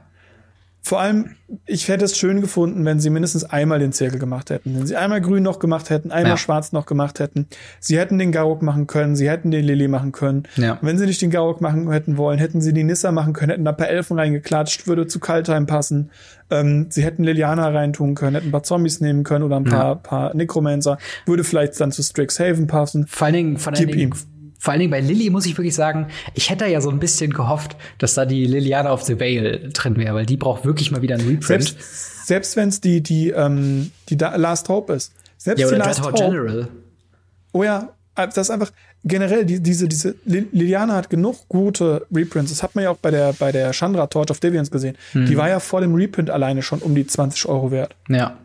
Vor 0.89 1.01
allem, 1.01 1.35
ich 1.67 1.87
hätte 1.87 2.03
es 2.03 2.17
schön 2.17 2.41
gefunden, 2.41 2.83
wenn 2.83 2.99
sie 2.99 3.11
mindestens 3.11 3.43
einmal 3.43 3.77
den 3.77 3.91
Zirkel 3.93 4.17
gemacht 4.17 4.49
hätten. 4.49 4.75
Wenn 4.75 4.87
sie 4.87 4.95
einmal 4.95 5.21
grün 5.21 5.43
noch 5.43 5.59
gemacht 5.59 5.91
hätten, 5.91 6.09
einmal 6.09 6.31
ja. 6.31 6.37
schwarz 6.37 6.71
noch 6.71 6.87
gemacht 6.87 7.19
hätten. 7.19 7.45
Sie 7.79 7.99
hätten 7.99 8.17
den 8.17 8.31
Garok 8.31 8.63
machen 8.63 8.87
können, 8.87 9.15
sie 9.15 9.29
hätten 9.29 9.51
den 9.51 9.63
Lily 9.63 9.87
machen 9.87 10.13
können. 10.13 10.47
Ja. 10.55 10.79
wenn 10.81 10.97
sie 10.97 11.05
nicht 11.05 11.21
den 11.21 11.29
Garok 11.29 11.61
machen 11.61 11.91
hätten 11.91 12.17
wollen, 12.17 12.39
hätten 12.39 12.59
sie 12.59 12.73
die 12.73 12.83
Nissa 12.83 13.11
machen 13.11 13.33
können, 13.33 13.51
hätten 13.51 13.65
da 13.65 13.69
ein 13.69 13.77
paar 13.77 13.89
Elfen 13.89 14.17
reingeklatscht, 14.17 14.87
würde 14.87 15.05
zu 15.05 15.19
Kaltheim 15.19 15.67
passen. 15.67 16.09
Ähm, 16.49 16.87
sie 16.89 17.03
hätten 17.03 17.23
Liliana 17.23 17.67
reintun 17.67 18.15
können, 18.15 18.33
hätten 18.33 18.47
ein 18.47 18.51
paar 18.51 18.63
Zombies 18.63 18.99
nehmen 18.99 19.23
können 19.23 19.43
oder 19.43 19.57
ein 19.57 19.65
paar, 19.65 19.89
ja. 19.89 19.93
paar 19.93 20.35
Necromancer. 20.35 20.97
Würde 21.27 21.43
vielleicht 21.43 21.79
dann 21.79 21.91
zu 21.91 22.01
Strixhaven 22.01 22.65
passen. 22.65 23.05
Vor 23.05 23.25
allen 23.25 23.35
Dingen, 23.35 23.57
vor 23.59 23.73
allen 23.73 23.87
Dingen 23.87 24.15
vor 24.59 24.73
allen 24.73 24.81
Dingen 24.81 24.91
bei 24.91 24.99
Lilly 24.99 25.29
muss 25.29 25.45
ich 25.45 25.57
wirklich 25.57 25.73
sagen, 25.73 26.07
ich 26.33 26.49
hätte 26.49 26.67
ja 26.67 26.81
so 26.81 26.89
ein 26.89 26.99
bisschen 26.99 27.31
gehofft, 27.31 27.77
dass 27.97 28.13
da 28.13 28.25
die 28.25 28.45
Liliana 28.45 28.91
of 28.91 29.03
the 29.03 29.19
Vale 29.19 29.69
drin 29.69 29.95
wäre, 29.95 30.13
weil 30.13 30.25
die 30.25 30.37
braucht 30.37 30.65
wirklich 30.65 30.91
mal 30.91 31.01
wieder 31.01 31.15
einen 31.15 31.27
Reprint. 31.27 31.63
Selbst, 31.63 32.27
selbst 32.27 32.55
wenn 32.57 32.69
es 32.69 32.81
die, 32.81 33.01
die, 33.01 33.29
ähm, 33.29 33.91
die 34.09 34.15
Last 34.15 34.67
Hope 34.67 34.93
ist. 34.93 35.13
Selbst 35.37 35.61
ja, 35.61 35.67
oder 35.67 35.77
die 35.77 35.83
Last 35.83 36.03
Hope. 36.03 36.13
General. 36.13 36.67
Oh 37.53 37.63
ja, 37.63 37.93
äh, 38.15 38.27
das 38.27 38.37
ist 38.37 38.51
einfach 38.51 38.71
generell 39.05 39.45
die, 39.45 39.61
diese 39.61 39.87
diese 39.87 40.15
Liliana 40.25 40.95
hat 40.95 41.09
genug 41.09 41.47
gute 41.47 42.05
Reprints. 42.13 42.51
Das 42.51 42.61
hat 42.61 42.75
man 42.75 42.83
ja 42.83 42.89
auch 42.89 42.97
bei 42.97 43.11
der 43.11 43.31
bei 43.33 43.53
der 43.53 43.71
Chandra 43.71 44.07
Torch 44.07 44.29
of 44.29 44.41
Deviants 44.41 44.71
gesehen. 44.71 44.97
Mhm. 45.13 45.25
Die 45.25 45.37
war 45.37 45.47
ja 45.47 45.61
vor 45.61 45.79
dem 45.79 45.95
Reprint 45.95 46.29
alleine 46.29 46.61
schon 46.61 46.79
um 46.79 46.95
die 46.95 47.07
20 47.07 47.47
Euro 47.47 47.71
wert. 47.71 47.95
Ja, 48.09 48.37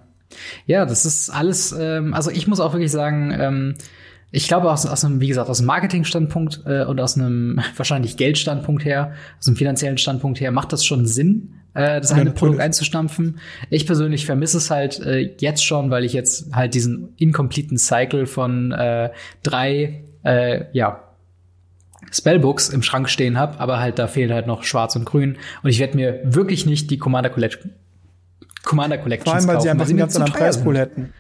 ja, 0.67 0.87
das 0.87 1.05
ist 1.05 1.31
alles. 1.31 1.75
Ähm, 1.77 2.15
also 2.15 2.31
ich 2.31 2.47
muss 2.47 2.61
auch 2.61 2.73
wirklich 2.73 2.93
sagen. 2.93 3.37
Ähm, 3.37 3.75
ich 4.35 4.49
glaube, 4.49 4.73
aus, 4.73 4.85
aus 4.85 5.05
einem, 5.05 5.21
wie 5.21 5.29
gesagt, 5.29 5.49
aus 5.49 5.61
einem 5.61 5.69
Marketing-Standpunkt 5.69 6.63
äh, 6.67 6.85
und 6.85 7.01
aus 7.01 7.17
einem 7.17 7.61
wahrscheinlich 7.77 8.17
Geldstandpunkt 8.17 8.85
her, 8.85 9.13
aus 9.39 9.47
einem 9.47 9.57
finanziellen 9.57 9.97
Standpunkt 9.97 10.41
her, 10.41 10.51
macht 10.51 10.73
das 10.73 10.85
schon 10.85 11.07
Sinn, 11.07 11.55
äh, 11.75 12.01
das 12.01 12.11
eine 12.13 12.33
Produkt 12.33 12.61
einzustampfen. 12.61 13.39
Ich 13.71 13.87
persönlich 13.87 14.27
vermisse 14.27 14.59
es 14.59 14.71
halt 14.71 14.99
äh, 15.01 15.35
jetzt 15.39 15.65
schon, 15.65 15.91
weil 15.91 16.05
ich 16.05 16.13
jetzt 16.13 16.53
halt 16.53 16.75
diesen 16.75 17.15
incompleten 17.17 17.79
Cycle 17.79 18.27
von 18.27 18.73
äh, 18.73 19.11
drei, 19.45 20.03
äh, 20.25 20.65
ja, 20.73 21.01
Spellbooks 22.11 22.69
im 22.69 22.83
Schrank 22.83 23.09
stehen 23.09 23.39
habe, 23.39 23.61
aber 23.61 23.79
halt 23.79 23.99
da 23.99 24.09
fehlen 24.09 24.33
halt 24.33 24.47
noch 24.47 24.65
Schwarz 24.65 24.95
und 24.95 25.05
Grün 25.05 25.39
und 25.63 25.71
ich 25.71 25.79
werde 25.79 25.97
mir 25.97 26.21
wirklich 26.25 26.67
nicht 26.67 26.91
die 26.91 26.99
Commander 26.99 27.31
Collection 27.31 27.73
Commander 28.63 28.99
Collections 28.99 29.25
Vor 29.25 29.35
allem, 29.35 29.47
weil 29.47 29.55
kaufen, 29.55 29.63
sie 29.65 29.71
einfach 29.71 29.89
einen 29.89 29.99
ganz 29.99 30.17
anderen 30.17 30.33
Preispool 30.33 30.79
hätten. 30.79 31.13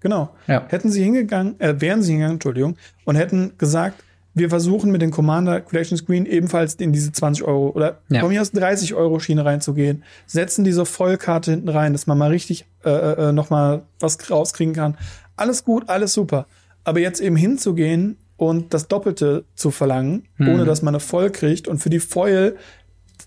Genau. 0.00 0.30
Ja. 0.46 0.64
Hätten 0.68 0.90
sie 0.90 1.02
hingegangen, 1.02 1.58
äh, 1.60 1.80
wären 1.80 2.02
sie 2.02 2.12
hingegangen, 2.12 2.36
Entschuldigung, 2.36 2.76
und 3.04 3.16
hätten 3.16 3.52
gesagt, 3.58 4.02
wir 4.34 4.48
versuchen 4.48 4.90
mit 4.92 5.02
den 5.02 5.10
Commander 5.10 5.60
Collection 5.60 5.98
Screen 5.98 6.24
ebenfalls 6.24 6.74
in 6.74 6.92
diese 6.92 7.10
20 7.12 7.44
Euro 7.44 7.70
oder 7.70 7.98
ja. 8.08 8.20
von 8.20 8.30
mir 8.30 8.40
aus 8.40 8.52
30 8.52 8.94
Euro 8.94 9.18
Schiene 9.18 9.44
reinzugehen, 9.44 10.04
setzen 10.26 10.64
diese 10.64 10.86
Vollkarte 10.86 11.50
hinten 11.50 11.68
rein, 11.68 11.92
dass 11.92 12.06
man 12.06 12.16
mal 12.16 12.30
richtig 12.30 12.66
äh, 12.84 12.90
äh, 12.90 13.28
äh, 13.28 13.32
noch 13.32 13.50
mal 13.50 13.82
was 13.98 14.30
rauskriegen 14.30 14.74
kann. 14.74 14.96
Alles 15.36 15.64
gut, 15.64 15.88
alles 15.88 16.12
super. 16.12 16.46
Aber 16.84 17.00
jetzt 17.00 17.20
eben 17.20 17.36
hinzugehen 17.36 18.18
und 18.36 18.72
das 18.72 18.88
Doppelte 18.88 19.44
zu 19.54 19.70
verlangen, 19.70 20.26
mhm. 20.36 20.48
ohne 20.48 20.64
dass 20.64 20.82
man 20.82 20.94
eine 20.94 21.00
Voll 21.00 21.30
kriegt 21.30 21.66
und 21.66 21.78
für 21.78 21.90
die 21.90 22.00
Foil 22.00 22.56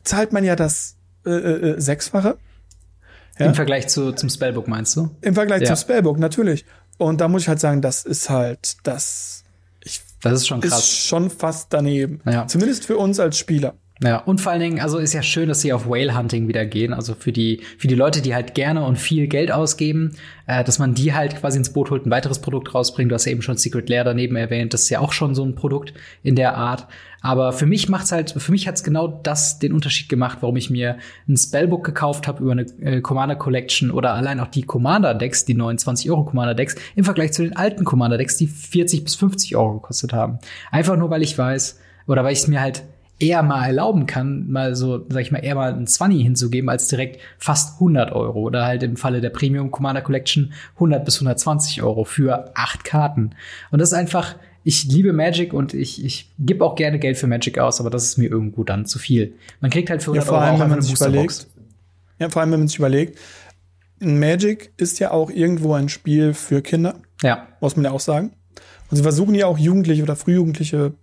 zahlt 0.04 0.32
man 0.32 0.44
ja 0.44 0.56
das 0.56 0.96
äh, 1.26 1.32
äh, 1.32 1.70
äh 1.72 1.82
Sechsfache. 1.82 2.38
Ja? 3.40 3.48
Im 3.48 3.56
Vergleich 3.56 3.88
zu, 3.88 4.12
zum 4.14 4.30
Spellbook 4.30 4.68
meinst 4.68 4.96
du? 4.96 5.10
Im 5.22 5.34
Vergleich 5.34 5.62
ja. 5.62 5.68
zum 5.68 5.76
Spellbook, 5.78 6.20
natürlich. 6.20 6.66
Und 6.98 7.22
da 7.22 7.28
muss 7.28 7.44
ich 7.44 7.48
halt 7.48 7.60
sagen, 7.60 7.82
das 7.82 8.06
ist 8.06 8.30
halt, 8.30 8.78
das, 8.84 9.44
ich, 9.84 10.02
das 10.22 10.34
ist 10.34 10.48
schon 10.48 10.62
krass. 10.62 10.80
Ist 10.80 11.08
schon 11.08 11.30
fast 11.30 11.74
daneben. 11.74 12.22
Ja. 12.26 12.48
Zumindest 12.48 12.86
für 12.86 12.98
uns 12.98 13.20
als 13.20 13.38
Spieler. 13.38 13.76
Ja, 14.04 14.18
und 14.18 14.42
vor 14.42 14.52
allen 14.52 14.60
Dingen, 14.60 14.80
also 14.82 14.98
ist 14.98 15.14
ja 15.14 15.24
schön, 15.24 15.48
dass 15.48 15.62
sie 15.62 15.72
auf 15.72 15.88
Whale 15.88 16.18
Hunting 16.18 16.50
wieder 16.50 16.66
gehen. 16.66 16.94
Also 16.94 17.16
für 17.16 17.32
die, 17.32 17.62
für 17.78 17.88
die 17.88 17.96
Leute, 17.96 18.22
die 18.22 18.36
halt 18.36 18.54
gerne 18.54 18.84
und 18.84 18.98
viel 18.98 19.28
Geld 19.28 19.50
ausgeben, 19.50 20.12
äh, 20.46 20.66
dass 20.66 20.78
man 20.78 20.94
die 20.94 21.14
halt 21.14 21.38
quasi 21.38 21.58
ins 21.58 21.72
Boot 21.72 21.90
holt, 21.90 22.06
ein 22.06 22.12
weiteres 22.12 22.40
Produkt 22.40 22.76
rausbringt. 22.76 23.10
Du 23.10 23.16
hast 23.16 23.24
ja 23.24 23.32
eben 23.32 23.42
schon 23.42 23.56
Secret 23.56 23.88
Lair 23.88 24.04
daneben 24.04 24.36
erwähnt. 24.36 24.74
Das 24.74 24.82
ist 24.82 24.90
ja 24.90 25.00
auch 25.00 25.14
schon 25.14 25.36
so 25.36 25.46
ein 25.46 25.56
Produkt 25.56 25.94
in 26.22 26.36
der 26.36 26.58
Art. 26.58 26.88
Aber 27.22 27.54
für 27.54 27.66
mich 27.66 27.88
macht's 27.88 28.12
halt, 28.12 28.32
für 28.32 28.52
mich 28.52 28.68
hat's 28.68 28.84
genau 28.84 29.08
das 29.08 29.60
den 29.60 29.72
Unterschied 29.72 30.10
gemacht, 30.10 30.40
warum 30.42 30.58
ich 30.58 30.70
mir 30.70 30.98
ein 31.30 31.38
Spellbook 31.38 31.86
gekauft 31.86 32.28
habe 32.28 32.44
über 32.44 32.52
eine 32.52 32.64
äh, 32.82 33.00
Commander 33.00 33.38
Collection 33.38 33.90
oder 33.90 34.16
allein 34.16 34.42
auch 34.42 34.48
die 34.48 34.64
Commander 34.64 35.14
Decks, 35.14 35.46
die 35.46 35.54
29 35.54 36.12
Euro 36.12 36.26
Commander 36.26 36.56
Decks, 36.56 36.76
im 36.98 37.06
Vergleich 37.06 37.32
zu 37.32 37.44
den 37.44 37.56
alten 37.56 37.86
Commander 37.86 38.18
Decks, 38.18 38.36
die 38.36 38.48
40 38.48 39.06
bis 39.06 39.16
50 39.16 39.56
Euro 39.56 39.76
gekostet 39.76 40.12
haben. 40.12 40.40
Einfach 40.72 40.98
nur, 40.98 41.10
weil 41.10 41.22
ich 41.22 41.38
weiß, 41.38 41.80
oder 42.06 42.26
weil 42.26 42.34
ich 42.34 42.40
es 42.40 42.48
mir 42.50 42.60
halt 42.60 42.84
eher 43.20 43.44
mal 43.44 43.66
erlauben 43.66 44.06
kann, 44.06 44.50
mal 44.50 44.76
so, 44.76 45.06
sag 45.10 45.22
ich 45.22 45.32
mal, 45.32 45.40
eher 45.40 45.56
mal 45.56 45.74
ein 45.74 45.88
20 45.88 46.22
hinzugeben, 46.22 46.70
als 46.70 46.88
direkt 46.88 47.22
fast 47.38 47.76
100 47.76 48.12
Euro. 48.12 48.42
Oder 48.42 48.66
halt 48.66 48.84
im 48.84 48.98
Falle 48.98 49.22
der 49.22 49.30
Premium 49.30 49.72
Commander 49.72 50.02
Collection 50.02 50.54
100 50.76 51.06
bis 51.06 51.16
120 51.16 51.84
Euro 51.84 52.04
für 52.04 52.52
acht 52.56 52.84
Karten. 52.84 53.32
Und 53.72 53.80
das 53.80 53.90
ist 53.90 53.98
einfach, 53.98 54.36
ich 54.64 54.86
liebe 54.86 55.14
Magic 55.14 55.54
und 55.54 55.74
ich, 55.74 56.04
ich 56.04 56.32
gebe 56.40 56.64
auch 56.66 56.76
gerne 56.76 57.00
Geld 57.00 57.18
für 57.18 57.28
Magic 57.28 57.60
aus, 57.60 57.80
aber 57.80 57.90
das 57.90 58.04
ist 58.04 58.18
mir 58.18 58.30
irgendwo 58.30 58.64
dann 58.64 58.86
zu 58.86 59.00
viel. 59.00 59.36
Man 59.62 59.72
kriegt 59.72 59.90
halt 59.90 60.02
für 60.02 60.12
100 60.12 60.26
ja, 60.26 60.30
vor 60.30 60.42
allem, 60.42 60.54
Euro 60.54 60.62
wenn 60.62 60.70
man 60.70 60.82
sich 60.82 60.96
überlegt. 60.96 61.48
Ja, 62.20 62.30
vor 62.30 62.42
allem, 62.42 62.52
wenn 62.52 62.60
man 62.60 62.68
sich 62.68 62.78
überlegt, 62.78 63.20
Magic 64.00 64.74
ist 64.78 65.00
ja 65.00 65.12
auch 65.12 65.30
irgendwo 65.30 65.74
ein 65.74 65.90
Spiel 65.90 66.34
für 66.34 66.62
Kinder. 66.62 66.96
Ja. 67.22 67.48
Muss 67.62 67.76
man 67.76 67.86
ja 67.86 67.92
auch 67.92 68.00
sagen. 68.00 68.34
Und 68.90 68.98
sie 68.98 69.04
versuchen 69.04 69.34
ja 69.34 69.48
auch 69.48 69.58
Jugendliche 69.58 70.04
oder 70.04 70.16
Frühjugendliche 70.16 70.94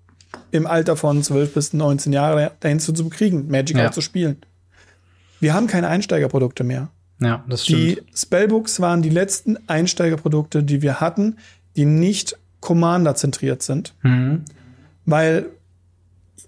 im 0.52 0.66
Alter 0.66 0.96
von 0.96 1.22
12 1.22 1.54
bis 1.54 1.72
19 1.72 2.12
Jahre 2.12 2.52
dahin 2.60 2.80
zu 2.80 2.92
bekriegen, 2.92 3.48
Magic 3.48 3.76
ja. 3.76 3.88
auch 3.88 3.92
zu 3.92 4.00
spielen. 4.00 4.38
Wir 5.40 5.54
haben 5.54 5.66
keine 5.66 5.88
Einsteigerprodukte 5.88 6.64
mehr. 6.64 6.90
Ja, 7.20 7.44
das 7.48 7.64
stimmt. 7.64 7.80
Die 7.80 8.02
Spellbooks 8.14 8.80
waren 8.80 9.02
die 9.02 9.10
letzten 9.10 9.58
Einsteigerprodukte, 9.68 10.62
die 10.62 10.82
wir 10.82 11.00
hatten, 11.00 11.36
die 11.76 11.84
nicht 11.84 12.36
Commander-zentriert 12.60 13.62
sind. 13.62 13.94
Mhm. 14.02 14.44
Weil, 15.06 15.46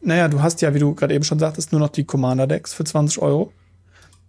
naja, 0.03 0.29
du 0.29 0.43
hast 0.43 0.62
ja, 0.62 0.75
wie 0.75 0.79
du 0.79 0.95
gerade 0.95 1.15
eben 1.15 1.25
schon 1.25 1.38
sagtest, 1.38 1.73
nur 1.73 1.81
noch 1.81 1.88
die 1.88 2.05
Commander-Decks 2.05 2.75
für 2.75 2.85
20 2.85 3.21
Euro. 3.21 3.53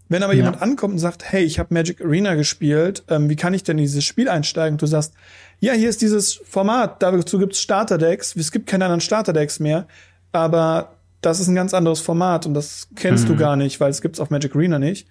Wenn 0.09 0.23
aber 0.23 0.33
ja. 0.33 0.37
jemand 0.37 0.61
ankommt 0.61 0.93
und 0.93 0.99
sagt, 0.99 1.31
hey, 1.31 1.43
ich 1.43 1.59
habe 1.59 1.73
Magic 1.73 2.01
Arena 2.01 2.35
gespielt, 2.35 3.03
ähm, 3.09 3.29
wie 3.29 3.35
kann 3.35 3.53
ich 3.53 3.63
denn 3.63 3.77
in 3.77 3.83
dieses 3.83 4.03
Spiel 4.03 4.29
einsteigen? 4.29 4.75
Und 4.75 4.81
du 4.81 4.85
sagst, 4.85 5.13
ja, 5.63 5.71
hier 5.71 5.87
ist 5.87 6.01
dieses 6.01 6.33
Format, 6.33 7.01
dazu 7.01 7.39
gibt's 7.39 7.61
Starterdecks, 7.61 8.35
es 8.35 8.51
gibt 8.51 8.67
keine 8.67 8.83
anderen 8.83 8.99
Starterdecks 8.99 9.61
mehr, 9.61 9.87
aber 10.33 10.97
das 11.21 11.39
ist 11.39 11.47
ein 11.47 11.55
ganz 11.55 11.73
anderes 11.73 12.01
Format 12.01 12.45
und 12.45 12.53
das 12.53 12.89
kennst 12.97 13.23
mhm. 13.23 13.27
du 13.29 13.35
gar 13.37 13.55
nicht, 13.55 13.79
weil 13.79 13.89
es 13.89 14.01
gibt's 14.01 14.19
auf 14.19 14.29
Magic 14.29 14.53
Arena 14.57 14.77
nicht. 14.77 15.07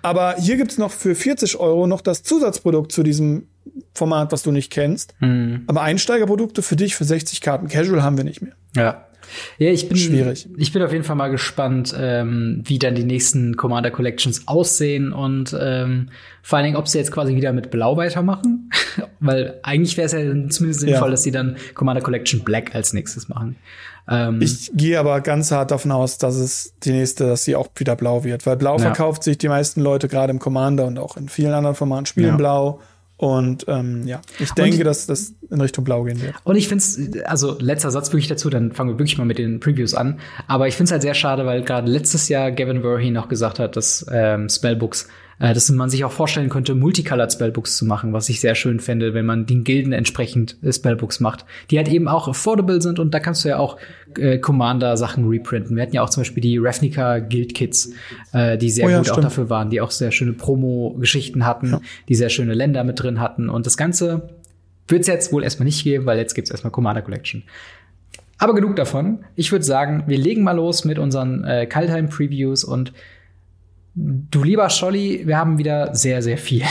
aber 0.00 0.36
hier 0.36 0.56
gibt's 0.56 0.78
noch 0.78 0.90
für 0.90 1.14
40 1.14 1.60
Euro 1.60 1.86
noch 1.86 2.00
das 2.00 2.22
Zusatzprodukt 2.22 2.92
zu 2.92 3.02
diesem 3.02 3.48
Format, 3.92 4.32
was 4.32 4.42
du 4.42 4.52
nicht 4.52 4.72
kennst. 4.72 5.14
Mhm. 5.20 5.64
Aber 5.66 5.82
Einsteigerprodukte 5.82 6.62
für 6.62 6.76
dich 6.76 6.96
für 6.96 7.04
60 7.04 7.42
Karten 7.42 7.68
Casual 7.68 8.02
haben 8.02 8.16
wir 8.16 8.24
nicht 8.24 8.40
mehr. 8.40 8.54
Ja. 8.74 9.07
Ja, 9.58 9.70
ich 9.70 9.88
bin 9.88 9.96
schwierig. 9.96 10.48
Ich 10.56 10.72
bin 10.72 10.82
auf 10.82 10.92
jeden 10.92 11.04
Fall 11.04 11.16
mal 11.16 11.28
gespannt, 11.28 11.94
ähm, 11.98 12.62
wie 12.64 12.78
dann 12.78 12.94
die 12.94 13.04
nächsten 13.04 13.56
Commander 13.56 13.90
Collections 13.90 14.46
aussehen 14.46 15.12
und 15.12 15.56
ähm, 15.58 16.10
vor 16.42 16.58
allen 16.58 16.64
Dingen, 16.64 16.76
ob 16.76 16.88
sie 16.88 16.98
jetzt 16.98 17.12
quasi 17.12 17.34
wieder 17.34 17.52
mit 17.52 17.70
Blau 17.70 17.96
weitermachen 17.96 18.70
weil 19.20 19.58
eigentlich 19.62 19.96
wäre 19.96 20.06
es 20.06 20.12
ja 20.12 20.20
zumindest 20.48 20.80
sinnvoll, 20.80 21.08
ja. 21.08 21.10
dass 21.10 21.22
sie 21.22 21.30
dann 21.30 21.56
Commander 21.74 22.02
Collection 22.02 22.40
Black 22.40 22.74
als 22.74 22.92
nächstes 22.92 23.28
machen. 23.28 23.56
Ähm, 24.08 24.40
ich 24.40 24.70
gehe 24.74 24.98
aber 24.98 25.20
ganz 25.20 25.50
hart 25.50 25.70
davon 25.70 25.92
aus, 25.92 26.18
dass 26.18 26.36
es 26.36 26.74
die 26.82 26.92
nächste, 26.92 27.26
dass 27.26 27.44
sie 27.44 27.56
auch 27.56 27.68
wieder 27.76 27.96
blau 27.96 28.24
wird, 28.24 28.46
weil 28.46 28.56
blau 28.56 28.76
ja. 28.76 28.82
verkauft 28.82 29.22
sich 29.22 29.38
die 29.38 29.48
meisten 29.48 29.80
Leute 29.80 30.08
gerade 30.08 30.30
im 30.30 30.38
Commander 30.38 30.86
und 30.86 30.98
auch 30.98 31.16
in 31.16 31.28
vielen 31.28 31.52
anderen 31.52 31.76
Formaten 31.76 32.06
spielen 32.06 32.28
ja. 32.28 32.36
blau. 32.36 32.80
Und 33.18 33.64
ähm, 33.66 34.06
ja, 34.06 34.20
ich 34.38 34.52
denke, 34.52 34.78
und, 34.78 34.84
dass 34.84 35.06
das 35.06 35.34
in 35.50 35.60
Richtung 35.60 35.82
Blau 35.82 36.04
gehen 36.04 36.22
wird. 36.22 36.36
Und 36.44 36.54
ich 36.54 36.68
finde 36.68 36.84
es, 36.84 37.24
also 37.24 37.56
letzter 37.58 37.90
Satz 37.90 38.12
wirklich 38.12 38.28
dazu, 38.28 38.48
dann 38.48 38.70
fangen 38.70 38.90
wir 38.90 38.98
wirklich 38.98 39.18
mal 39.18 39.24
mit 39.24 39.38
den 39.38 39.58
Previews 39.58 39.92
an. 39.94 40.20
Aber 40.46 40.68
ich 40.68 40.76
finde 40.76 40.84
es 40.84 40.92
halt 40.92 41.02
sehr 41.02 41.14
schade, 41.14 41.44
weil 41.44 41.62
gerade 41.62 41.90
letztes 41.90 42.28
Jahr 42.28 42.52
Gavin 42.52 42.82
Verhey 42.82 43.10
noch 43.10 43.28
gesagt 43.28 43.58
hat, 43.58 43.76
dass 43.76 44.06
ähm, 44.12 44.48
Spellbooks 44.48 45.08
äh, 45.38 45.54
dass 45.54 45.70
man 45.70 45.90
sich 45.90 46.04
auch 46.04 46.12
vorstellen 46.12 46.48
könnte, 46.48 46.74
Multicolored 46.74 47.32
Spellbooks 47.32 47.76
zu 47.76 47.84
machen, 47.84 48.12
was 48.12 48.28
ich 48.28 48.40
sehr 48.40 48.54
schön 48.54 48.80
fände, 48.80 49.14
wenn 49.14 49.26
man 49.26 49.46
den 49.46 49.64
Gilden 49.64 49.92
entsprechend 49.92 50.56
äh, 50.62 50.72
Spellbooks 50.72 51.20
macht, 51.20 51.44
die 51.70 51.78
halt 51.78 51.88
eben 51.88 52.08
auch 52.08 52.28
affordable 52.28 52.80
sind 52.82 52.98
und 52.98 53.14
da 53.14 53.20
kannst 53.20 53.44
du 53.44 53.50
ja 53.50 53.58
auch 53.58 53.76
äh, 54.16 54.38
Commander-Sachen 54.38 55.28
reprinten. 55.28 55.76
Wir 55.76 55.82
hatten 55.82 55.94
ja 55.94 56.02
auch 56.02 56.10
zum 56.10 56.22
Beispiel 56.22 56.42
die 56.42 56.58
Ravnica 56.58 57.18
Guild 57.18 57.54
Kits, 57.54 57.92
äh, 58.32 58.58
die 58.58 58.70
sehr 58.70 58.86
oh 58.86 58.90
ja, 58.90 58.98
gut 58.98 59.06
stimmt. 59.06 59.18
auch 59.18 59.22
dafür 59.22 59.50
waren, 59.50 59.70
die 59.70 59.80
auch 59.80 59.90
sehr 59.90 60.10
schöne 60.10 60.32
Promo-Geschichten 60.32 61.46
hatten, 61.46 61.70
ja. 61.70 61.80
die 62.08 62.14
sehr 62.14 62.28
schöne 62.28 62.54
Länder 62.54 62.84
mit 62.84 63.02
drin 63.02 63.20
hatten 63.20 63.48
und 63.48 63.66
das 63.66 63.76
Ganze 63.76 64.30
wird 64.88 65.02
es 65.02 65.06
jetzt 65.06 65.32
wohl 65.32 65.44
erstmal 65.44 65.66
nicht 65.66 65.84
geben, 65.84 66.06
weil 66.06 66.18
jetzt 66.18 66.34
gibt's 66.34 66.50
erstmal 66.50 66.70
Commander 66.70 67.02
Collection. 67.02 67.42
Aber 68.38 68.54
genug 68.54 68.76
davon. 68.76 69.24
Ich 69.34 69.52
würde 69.52 69.64
sagen, 69.64 70.04
wir 70.06 70.16
legen 70.16 70.44
mal 70.44 70.52
los 70.52 70.84
mit 70.84 70.98
unseren 70.98 71.44
äh, 71.44 71.66
Kaltheim-Previews 71.66 72.64
und 72.64 72.92
Du 74.00 74.44
lieber 74.44 74.70
Scholli, 74.70 75.26
wir 75.26 75.38
haben 75.38 75.58
wieder 75.58 75.92
sehr, 75.92 76.22
sehr 76.22 76.38
viel. 76.38 76.62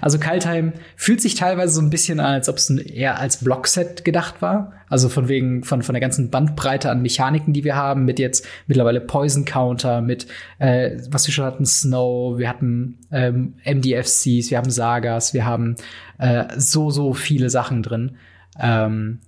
Also 0.00 0.18
Kaltheim 0.18 0.72
fühlt 0.96 1.20
sich 1.20 1.34
teilweise 1.34 1.74
so 1.74 1.80
ein 1.80 1.90
bisschen 1.90 2.20
an, 2.20 2.34
als 2.34 2.48
ob 2.48 2.56
es 2.56 2.70
eher 2.70 3.18
als 3.18 3.42
Blockset 3.42 4.04
gedacht 4.04 4.42
war. 4.42 4.72
Also 4.88 5.08
von 5.08 5.28
wegen 5.28 5.64
von, 5.64 5.82
von 5.82 5.92
der 5.92 6.00
ganzen 6.00 6.30
Bandbreite 6.30 6.90
an 6.90 7.02
Mechaniken, 7.02 7.52
die 7.52 7.64
wir 7.64 7.76
haben, 7.76 8.04
mit 8.04 8.18
jetzt 8.18 8.46
mittlerweile 8.66 9.00
Poison 9.00 9.44
Counter, 9.44 10.00
mit 10.00 10.26
äh, 10.58 10.98
was 11.10 11.26
wir 11.26 11.34
schon 11.34 11.44
hatten, 11.44 11.66
Snow, 11.66 12.38
wir 12.38 12.48
hatten 12.48 12.98
ähm, 13.12 13.54
MDFCs, 13.64 14.50
wir 14.50 14.58
haben 14.58 14.70
Sagas, 14.70 15.34
wir 15.34 15.44
haben 15.44 15.76
äh, 16.18 16.46
so, 16.56 16.90
so 16.90 17.12
viele 17.12 17.50
Sachen 17.50 17.82
drin. 17.82 18.16
Ähm, 18.58 19.20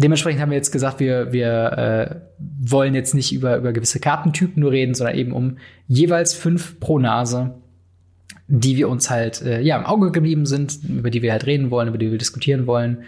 dementsprechend 0.00 0.40
haben 0.40 0.50
wir 0.50 0.56
jetzt 0.56 0.72
gesagt, 0.72 1.00
wir, 1.00 1.32
wir 1.32 1.48
äh, 1.48 2.16
wollen 2.38 2.94
jetzt 2.94 3.14
nicht 3.14 3.32
über, 3.32 3.56
über 3.56 3.72
gewisse 3.72 4.00
Kartentypen 4.00 4.60
nur 4.60 4.72
reden, 4.72 4.94
sondern 4.94 5.16
eben 5.16 5.32
um 5.32 5.58
jeweils 5.86 6.34
fünf 6.34 6.80
pro 6.80 6.98
Nase, 6.98 7.54
die 8.48 8.76
wir 8.76 8.88
uns 8.88 9.10
halt 9.10 9.42
äh, 9.42 9.60
ja 9.60 9.76
im 9.76 9.84
Auge 9.84 10.10
geblieben 10.10 10.46
sind, 10.46 10.80
über 10.88 11.10
die 11.10 11.22
wir 11.22 11.32
halt 11.32 11.46
reden 11.46 11.70
wollen, 11.70 11.88
über 11.88 11.98
die 11.98 12.10
wir 12.10 12.18
diskutieren 12.18 12.66
wollen. 12.66 13.04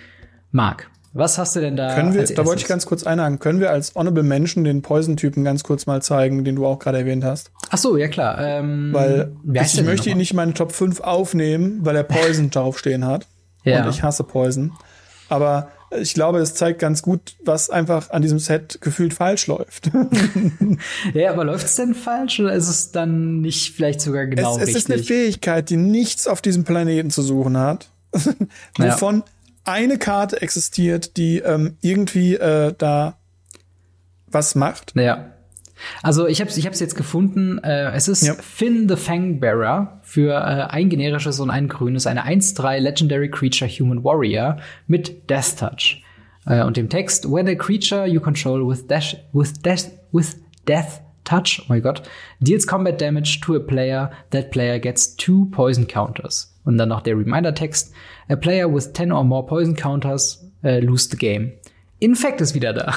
Marc, 0.50 0.90
was 1.14 1.37
hast 1.38 1.57
du 1.57 1.61
denn 1.61 1.76
da? 1.76 1.94
Können 1.94 2.14
wir, 2.14 2.24
da 2.24 2.46
wollte 2.46 2.62
ich 2.62 2.68
ganz 2.68 2.87
kurz 2.87 3.05
einhaken. 3.05 3.38
Können 3.38 3.61
wir 3.61 3.70
als 3.70 3.94
Honorable 3.94 4.22
Menschen 4.22 4.64
den 4.64 4.83
Poison-Typen 4.83 5.44
ganz 5.44 5.62
kurz 5.62 5.87
mal 5.87 6.00
zeigen, 6.00 6.44
den 6.44 6.57
du 6.57 6.66
auch 6.66 6.78
gerade 6.78 6.98
erwähnt 6.98 7.24
hast? 7.24 7.50
Ach 7.70 7.78
so, 7.78 7.96
ja 7.96 8.09
klar. 8.09 8.38
Ähm, 8.40 8.90
weil 8.92 9.33
ich, 9.52 9.78
ich 9.78 9.85
möchte 9.85 10.11
ihn 10.11 10.16
nicht 10.16 10.31
in 10.31 10.37
meine 10.37 10.55
Top 10.55 10.72
5 10.72 11.00
aufnehmen, 11.00 11.81
weil 11.83 11.96
er 11.96 12.05
Poison 12.05 12.50
draufstehen 12.50 13.07
hat. 13.07 13.26
Ja. 13.64 13.85
Und 13.85 13.90
ich 13.90 14.02
hasse 14.02 14.24
Poison. 14.24 14.72
Aber 15.28 15.68
ich 16.00 16.14
glaube, 16.14 16.38
es 16.38 16.55
zeigt 16.55 16.78
ganz 16.78 17.02
gut, 17.02 17.35
was 17.44 17.70
einfach 17.70 18.11
an 18.11 18.22
diesem 18.22 18.38
Set 18.38 18.81
gefühlt 18.81 19.14
falsch 19.14 19.46
läuft. 19.46 19.90
ja, 21.14 21.31
aber 21.31 21.44
läuft 21.44 21.66
es 21.66 21.76
denn 21.76 21.94
falsch 21.94 22.40
oder 22.40 22.52
ist 22.52 22.68
es 22.68 22.92
dann 22.92 23.40
nicht 23.40 23.74
vielleicht 23.74 24.00
sogar 24.00 24.26
genau 24.26 24.57
es, 24.57 24.62
es 24.62 24.68
richtig? 24.68 24.76
Es 24.76 24.85
ist 24.85 24.90
eine 24.90 25.02
Fähigkeit, 25.02 25.70
die 25.70 25.76
nichts 25.76 26.26
auf 26.26 26.40
diesem 26.40 26.64
Planeten 26.64 27.11
zu 27.11 27.22
suchen 27.22 27.57
hat, 27.57 27.90
wovon 28.76 29.16
ja. 29.16 29.24
eine 29.64 29.98
Karte 29.98 30.40
existiert, 30.40 31.16
die 31.16 31.38
ähm, 31.38 31.76
irgendwie 31.81 32.35
äh, 32.35 32.74
da 32.76 33.18
was 34.26 34.55
macht. 34.55 34.94
Ja. 34.96 35.33
Also 36.02 36.26
ich 36.26 36.40
habe 36.40 36.50
es 36.50 36.57
ich 36.57 36.66
hab's 36.66 36.81
jetzt 36.81 36.94
gefunden. 36.94 37.59
Äh, 37.59 37.92
es 37.92 38.09
ist 38.09 38.22
ja. 38.22 38.35
Finn 38.35 38.88
the 38.88 38.96
Fangbearer 38.96 40.00
für 40.12 40.35
äh, 40.35 40.70
ein 40.70 40.90
generisches 40.90 41.40
und 41.40 41.48
ein 41.48 41.68
grünes, 41.68 42.07
eine 42.07 42.27
1-3 42.27 42.81
Legendary 42.81 43.31
Creature 43.31 43.70
Human 43.70 44.05
Warrior 44.05 44.59
mit 44.87 45.31
Death 45.31 45.57
Touch. 45.59 46.03
Äh, 46.44 46.62
und 46.64 46.77
dem 46.77 46.90
Text, 46.90 47.25
when 47.33 47.48
a 47.48 47.55
creature 47.55 48.07
you 48.07 48.20
control 48.20 48.68
with, 48.68 48.87
dash, 48.87 49.16
with, 49.33 49.55
death, 49.62 49.90
with 50.12 50.37
Death 50.68 51.01
Touch, 51.25 51.62
oh 51.62 51.64
mein 51.68 51.81
Gott, 51.81 52.03
deals 52.40 52.66
combat 52.66 53.01
damage 53.01 53.40
to 53.40 53.57
a 53.57 53.59
player, 53.59 54.11
that 54.33 54.51
player 54.51 54.79
gets 54.79 55.16
two 55.16 55.46
poison 55.51 55.88
counters. 55.88 56.55
Und 56.66 56.77
dann 56.77 56.90
noch 56.90 57.01
der 57.01 57.16
Reminder-Text, 57.16 57.94
a 58.29 58.37
player 58.37 58.70
with 58.70 58.92
10 58.92 59.12
or 59.12 59.25
more 59.25 59.46
poison 59.46 59.75
counters 59.75 60.46
uh, 60.62 60.79
lose 60.81 61.09
the 61.11 61.16
game. 61.16 61.53
Infect 62.01 62.42
ist 62.42 62.55
wieder 62.55 62.75
da. 62.75 62.94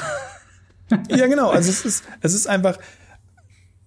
ja, 1.08 1.26
genau. 1.28 1.48
Also 1.48 1.70
es 1.70 1.86
ist, 1.86 2.04
es 2.20 2.34
ist 2.34 2.46
einfach, 2.46 2.76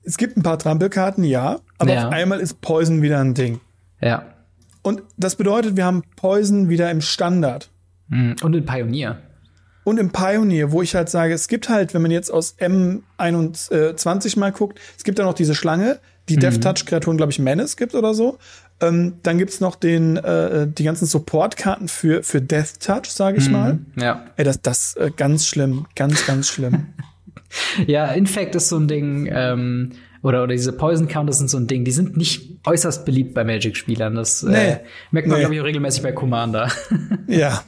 es 0.04 0.18
gibt 0.18 0.38
ein 0.38 0.44
paar 0.44 0.58
Trampelkarten, 0.58 1.24
ja, 1.24 1.60
aber 1.78 1.94
ja. 1.94 2.08
auf 2.08 2.14
einmal 2.14 2.40
ist 2.40 2.62
Poison 2.62 3.02
wieder 3.02 3.20
ein 3.20 3.34
Ding. 3.34 3.60
Ja. 4.02 4.26
Und 4.82 5.04
das 5.18 5.36
bedeutet, 5.36 5.76
wir 5.76 5.86
haben 5.86 6.04
Poison 6.16 6.70
wieder 6.70 6.90
im 6.90 7.02
Standard. 7.02 7.70
Hm, 8.10 8.36
und 8.42 8.56
im 8.56 8.66
Pioneer. 8.66 9.18
Und 9.84 10.00
im 10.00 10.12
Pioneer, 10.12 10.72
wo 10.72 10.82
ich 10.82 10.96
halt 10.96 11.10
sage, 11.10 11.34
es 11.34 11.48
gibt 11.48 11.70
halt, 11.70 11.94
wenn 11.94 12.02
man 12.02 12.12
jetzt 12.12 12.32
aus 12.32 12.56
M21 12.60 14.40
mal 14.40 14.52
guckt, 14.52 14.80
es 14.98 15.04
gibt 15.04 15.20
da 15.20 15.24
noch 15.24 15.34
diese 15.34 15.56
Schlange, 15.56 16.00
die 16.28 16.36
mhm. 16.36 16.42
Death 16.42 16.62
Touch 16.62 16.86
Kreaturen, 16.86 17.18
glaube 17.18 17.32
ich, 17.32 17.40
Menace 17.40 17.76
gibt 17.76 17.96
oder 17.96 18.14
so. 18.14 18.38
Ähm, 18.82 19.16
dann 19.24 19.38
gibt's 19.38 19.60
noch 19.60 19.76
den, 19.76 20.18
äh, 20.18 20.68
die 20.68 20.84
ganzen 20.84 21.06
Support-Karten 21.06 21.88
für, 21.88 22.24
für 22.24 22.42
Death 22.42 22.80
Touch, 22.80 23.08
sage 23.10 23.38
ich 23.38 23.48
mhm. 23.48 23.52
mal. 23.52 23.80
Ja. 23.96 24.26
Ey, 24.38 24.46
das, 24.46 24.62
das 24.62 24.96
äh, 24.96 25.12
ganz 25.16 25.46
schlimm, 25.48 25.88
ganz, 25.96 26.26
ganz 26.26 26.48
schlimm. 26.48 26.88
ja, 27.88 28.08
Infect 28.08 28.56
ist 28.56 28.70
so 28.70 28.78
ein 28.78 28.88
Ding, 28.88 29.30
ähm, 29.32 29.92
oder, 30.22 30.44
oder 30.44 30.54
diese 30.54 30.74
Poison 30.74 31.08
Counters 31.08 31.38
sind 31.38 31.50
so 31.50 31.58
ein 31.58 31.68
Ding, 31.68 31.86
die 31.86 31.92
sind 31.92 32.18
nicht 32.18 32.60
äußerst 32.66 33.06
beliebt 33.06 33.34
bei 33.34 33.44
Magic-Spielern. 33.44 34.16
Das 34.16 34.44
äh, 34.44 34.50
nee. 34.50 34.56
äh, 34.56 34.80
merkt 35.12 35.28
man, 35.28 35.38
nee. 35.38 35.42
glaube 35.42 35.56
ich, 35.56 35.62
auch 35.62 35.66
regelmäßig 35.66 36.04
bei 36.04 36.12
Commander. 36.12 36.70
ja. 37.28 37.64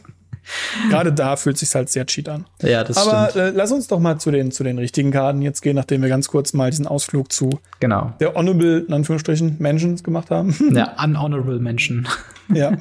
Gerade 0.90 1.14
da 1.14 1.36
fühlt 1.36 1.58
sich 1.58 1.74
halt 1.76 1.90
sehr 1.90 2.06
cheat 2.06 2.28
an. 2.28 2.46
Ja, 2.62 2.84
das 2.84 2.98
Aber 2.98 3.30
stimmt. 3.30 3.46
Äh, 3.46 3.50
lass 3.52 3.72
uns 3.72 3.88
doch 3.88 4.00
mal 4.00 4.18
zu 4.18 4.32
den, 4.32 4.52
zu 4.52 4.64
den 4.64 4.80
richtigen 4.80 5.12
Karten 5.12 5.42
jetzt 5.42 5.62
gehen, 5.62 5.76
nachdem 5.76 6.02
wir 6.02 6.10
ganz 6.10 6.28
kurz 6.28 6.54
mal 6.54 6.70
diesen 6.70 6.88
Ausflug 6.88 7.32
zu 7.32 7.60
genau. 7.80 8.14
der 8.20 8.34
Honorable, 8.34 8.80
in 8.80 8.94
Anführungsstrichen, 8.94 9.58
Mentions 9.60 10.04
gemacht 10.04 10.30
haben. 10.30 10.56
Ja, 10.74 10.96
Unhonorable 11.02 11.60
Mention. 11.60 12.08
Ja. 12.54 12.72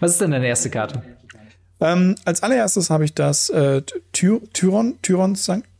Was 0.00 0.12
ist 0.12 0.20
denn 0.20 0.32
deine 0.32 0.46
erste 0.46 0.70
Karte? 0.70 1.02
Ähm, 1.80 2.14
als 2.24 2.42
allererstes 2.42 2.90
habe 2.90 3.04
ich 3.04 3.14
das 3.14 3.48
äh, 3.50 3.82
Ty 4.12 4.40
Tyron, 4.52 4.94
Tyron 5.02 5.34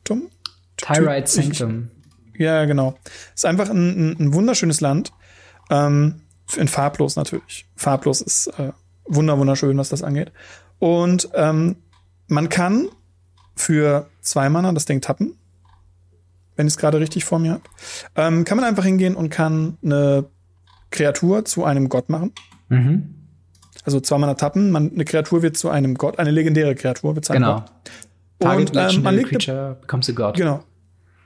Sanctum. 0.06 0.30
Tyrite 0.76 1.26
Sanctum. 1.26 1.90
Ja, 2.36 2.64
genau. 2.64 2.94
Ist 3.34 3.46
einfach 3.46 3.70
ein, 3.70 4.10
ein, 4.10 4.16
ein 4.20 4.34
wunderschönes 4.34 4.80
Land. 4.80 5.12
Ähm, 5.70 6.20
in 6.56 6.68
farblos 6.68 7.16
natürlich. 7.16 7.66
Farblos 7.74 8.20
ist 8.20 8.48
äh, 8.58 8.72
wunder 9.06 9.38
wunderschön, 9.38 9.78
was 9.78 9.88
das 9.88 10.02
angeht. 10.02 10.30
Und 10.78 11.30
ähm, 11.34 11.76
man 12.28 12.48
kann 12.48 12.88
für 13.56 14.08
zwei 14.20 14.48
Mana 14.50 14.72
das 14.72 14.84
Ding 14.84 15.00
tappen, 15.00 15.38
wenn 16.56 16.66
ich 16.66 16.74
es 16.74 16.78
gerade 16.78 17.00
richtig 17.00 17.24
vor 17.24 17.38
mir 17.38 17.52
habe. 17.52 17.62
Ähm, 18.16 18.44
kann 18.44 18.58
man 18.58 18.66
einfach 18.66 18.84
hingehen 18.84 19.16
und 19.16 19.30
kann 19.30 19.78
eine 19.82 20.26
Kreatur 20.90 21.44
zu 21.44 21.64
einem 21.64 21.88
Gott 21.88 22.10
machen. 22.10 22.32
Mhm. 22.68 23.14
Also 23.84 24.00
zwei 24.00 24.18
Mana 24.18 24.34
tappen, 24.34 24.70
man, 24.70 24.92
eine 24.92 25.04
Kreatur 25.04 25.42
wird 25.42 25.56
zu 25.56 25.70
einem 25.70 25.94
Gott, 25.94 26.18
eine 26.18 26.30
legendäre 26.30 26.74
Kreatur 26.74 27.14
wird 27.14 27.24
zu 27.24 27.32
einem 27.32 27.42
genau. 27.42 27.60
Gott. 27.60 27.72
Target 28.44 28.76
und 28.76 28.94
ähm, 28.94 29.02
man 29.02 29.16
legt 29.16 29.30
Creature 29.30 29.76
becomes 29.80 30.08
a 30.08 30.12
God. 30.12 30.36
Genau. 30.36 30.64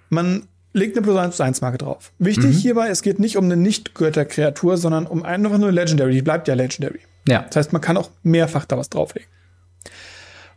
Man 0.08 0.48
legt 0.72 0.96
eine 0.96 1.04
plus 1.04 1.16
1 1.16 1.40
1 1.40 1.60
Marke 1.60 1.78
drauf. 1.78 2.12
Wichtig 2.18 2.56
mhm. 2.56 2.58
hierbei, 2.58 2.88
es 2.88 3.02
geht 3.02 3.18
nicht 3.18 3.36
um 3.36 3.44
eine 3.44 3.56
Nicht-Götter-Kreatur, 3.56 4.76
sondern 4.76 5.06
um 5.06 5.22
einfach 5.22 5.58
nur 5.58 5.72
Legendary. 5.72 6.12
Die 6.12 6.22
bleibt 6.22 6.48
ja 6.48 6.54
Legendary. 6.54 7.00
Ja. 7.26 7.42
Das 7.42 7.56
heißt, 7.56 7.72
man 7.72 7.82
kann 7.82 7.96
auch 7.96 8.10
mehrfach 8.22 8.64
da 8.64 8.78
was 8.78 8.88
drauflegen. 8.88 9.28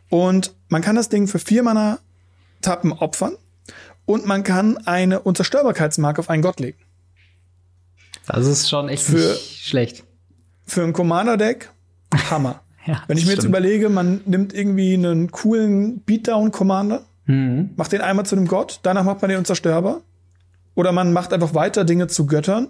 Und 0.08 0.54
man 0.68 0.82
kann 0.82 0.96
das 0.96 1.08
Ding 1.08 1.26
für 1.26 1.38
vier 1.38 1.62
Mana 1.62 1.98
tappen 2.60 2.92
opfern 2.92 3.36
und 4.04 4.26
man 4.26 4.42
kann 4.44 4.78
eine 4.86 5.20
Unzerstörbarkeitsmarke 5.20 6.20
auf 6.20 6.30
einen 6.30 6.42
Gott 6.42 6.60
legen. 6.60 6.78
Das 8.26 8.46
ist 8.46 8.68
schon 8.68 8.88
echt 8.88 9.02
für, 9.02 9.34
schlecht. 9.34 10.04
Für 10.66 10.82
ein 10.84 10.92
Commander-Deck, 10.92 11.70
Hammer. 12.30 12.62
ja, 12.86 13.02
Wenn 13.06 13.18
ich 13.18 13.24
mir 13.24 13.32
stimmt. 13.32 13.44
jetzt 13.44 13.48
überlege, 13.48 13.88
man 13.88 14.20
nimmt 14.26 14.54
irgendwie 14.54 14.94
einen 14.94 15.30
coolen 15.30 16.00
Beatdown-Commander, 16.00 17.02
mhm. 17.26 17.70
macht 17.76 17.92
den 17.92 18.00
einmal 18.00 18.26
zu 18.26 18.36
einem 18.36 18.46
Gott, 18.46 18.80
danach 18.82 19.04
macht 19.04 19.22
man 19.22 19.28
den 19.28 19.38
unzerstörbar. 19.38 20.00
Oder 20.74 20.92
man 20.92 21.12
macht 21.12 21.32
einfach 21.32 21.54
weiter 21.54 21.84
Dinge 21.84 22.06
zu 22.06 22.26
Göttern 22.26 22.68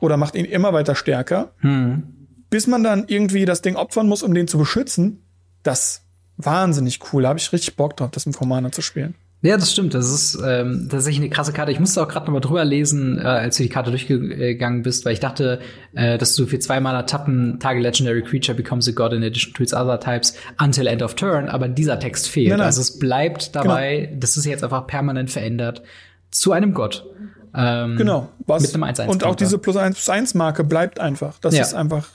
oder 0.00 0.16
macht 0.16 0.36
ihn 0.36 0.44
immer 0.44 0.72
weiter 0.72 0.94
stärker. 0.94 1.50
Mhm 1.60 2.04
bis 2.50 2.66
man 2.66 2.82
dann 2.82 3.04
irgendwie 3.06 3.44
das 3.44 3.62
Ding 3.62 3.76
opfern 3.76 4.08
muss, 4.08 4.22
um 4.22 4.34
den 4.34 4.48
zu 4.48 4.58
beschützen, 4.58 5.22
das 5.62 6.02
wahnsinnig 6.36 7.00
cool. 7.12 7.22
Da 7.22 7.30
habe 7.30 7.38
ich 7.38 7.52
richtig 7.52 7.76
Bock 7.76 7.96
drauf, 7.96 8.10
das 8.10 8.26
im 8.26 8.32
Commander 8.32 8.72
zu 8.72 8.82
spielen. 8.82 9.14
Ja, 9.42 9.56
das 9.56 9.72
stimmt. 9.72 9.94
Das 9.94 10.10
ist 10.10 10.38
ähm, 10.44 10.88
tatsächlich 10.90 11.20
eine 11.20 11.30
krasse 11.30 11.52
Karte. 11.54 11.72
Ich 11.72 11.80
musste 11.80 12.02
auch 12.02 12.08
gerade 12.08 12.26
noch 12.26 12.34
mal 12.34 12.40
drüber 12.40 12.64
lesen, 12.64 13.18
äh, 13.18 13.22
als 13.22 13.56
du 13.56 13.62
die 13.62 13.70
Karte 13.70 13.90
durchgegangen 13.90 14.82
bist, 14.82 15.06
weil 15.06 15.14
ich 15.14 15.20
dachte, 15.20 15.60
äh, 15.94 16.18
dass 16.18 16.36
du 16.36 16.46
für 16.46 16.58
zwei 16.58 16.78
Mana 16.78 17.04
tappen, 17.04 17.58
Target 17.58 17.82
Legendary 17.82 18.22
Creature 18.22 18.54
becomes 18.54 18.86
a 18.86 18.92
God 18.92 19.14
in 19.14 19.22
addition 19.22 19.54
to 19.54 19.62
its 19.62 19.72
other 19.72 19.98
types 19.98 20.34
until 20.62 20.86
end 20.86 21.02
of 21.02 21.14
turn, 21.14 21.48
aber 21.48 21.68
dieser 21.68 21.98
Text 21.98 22.28
fehlt. 22.28 22.50
Nein, 22.50 22.58
nein. 22.58 22.66
Also 22.66 22.82
es 22.82 22.98
bleibt 22.98 23.56
dabei, 23.56 24.08
genau. 24.08 24.20
das 24.20 24.36
ist 24.36 24.44
jetzt 24.44 24.62
einfach 24.62 24.86
permanent 24.86 25.30
verändert 25.30 25.82
zu 26.30 26.52
einem 26.52 26.74
Gott. 26.74 27.06
Ähm, 27.54 27.96
genau. 27.96 28.28
Was? 28.46 28.62
Mit 28.62 28.74
einem 28.74 28.84
1 28.84 29.00
-1 29.00 29.08
Und 29.08 29.24
auch 29.24 29.34
diese 29.34 29.58
plus 29.58 29.76
1 29.76 29.96
plus 29.96 30.08
1 30.10 30.34
Marke 30.34 30.64
bleibt 30.64 31.00
einfach. 31.00 31.38
Das 31.40 31.54
ja. 31.54 31.62
ist 31.62 31.74
einfach 31.74 32.06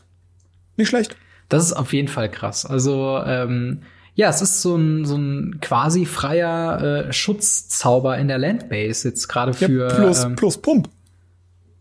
nicht 0.78 0.90
schlecht. 0.90 1.16
Das 1.50 1.64
ist 1.64 1.74
auf 1.74 1.92
jeden 1.92 2.08
Fall 2.08 2.30
krass. 2.30 2.66
Also, 2.66 3.20
ähm, 3.26 3.82
ja, 4.16 4.30
es 4.30 4.42
ist 4.42 4.62
so 4.62 4.76
ein, 4.76 5.06
so 5.06 5.18
ein 5.18 5.60
quasi 5.62 6.06
freier 6.06 7.08
äh, 7.08 7.14
Schutzzauber 7.14 8.18
in 8.18 8.30
der 8.30 8.38
Landbase 8.38 9.10
jetzt 9.10 9.28
gerade 9.28 9.54
für. 9.54 9.90
Ja, 9.90 9.94
plus, 9.94 10.24
ähm, 10.24 10.36
plus 10.36 10.58
Pump. 10.58 10.90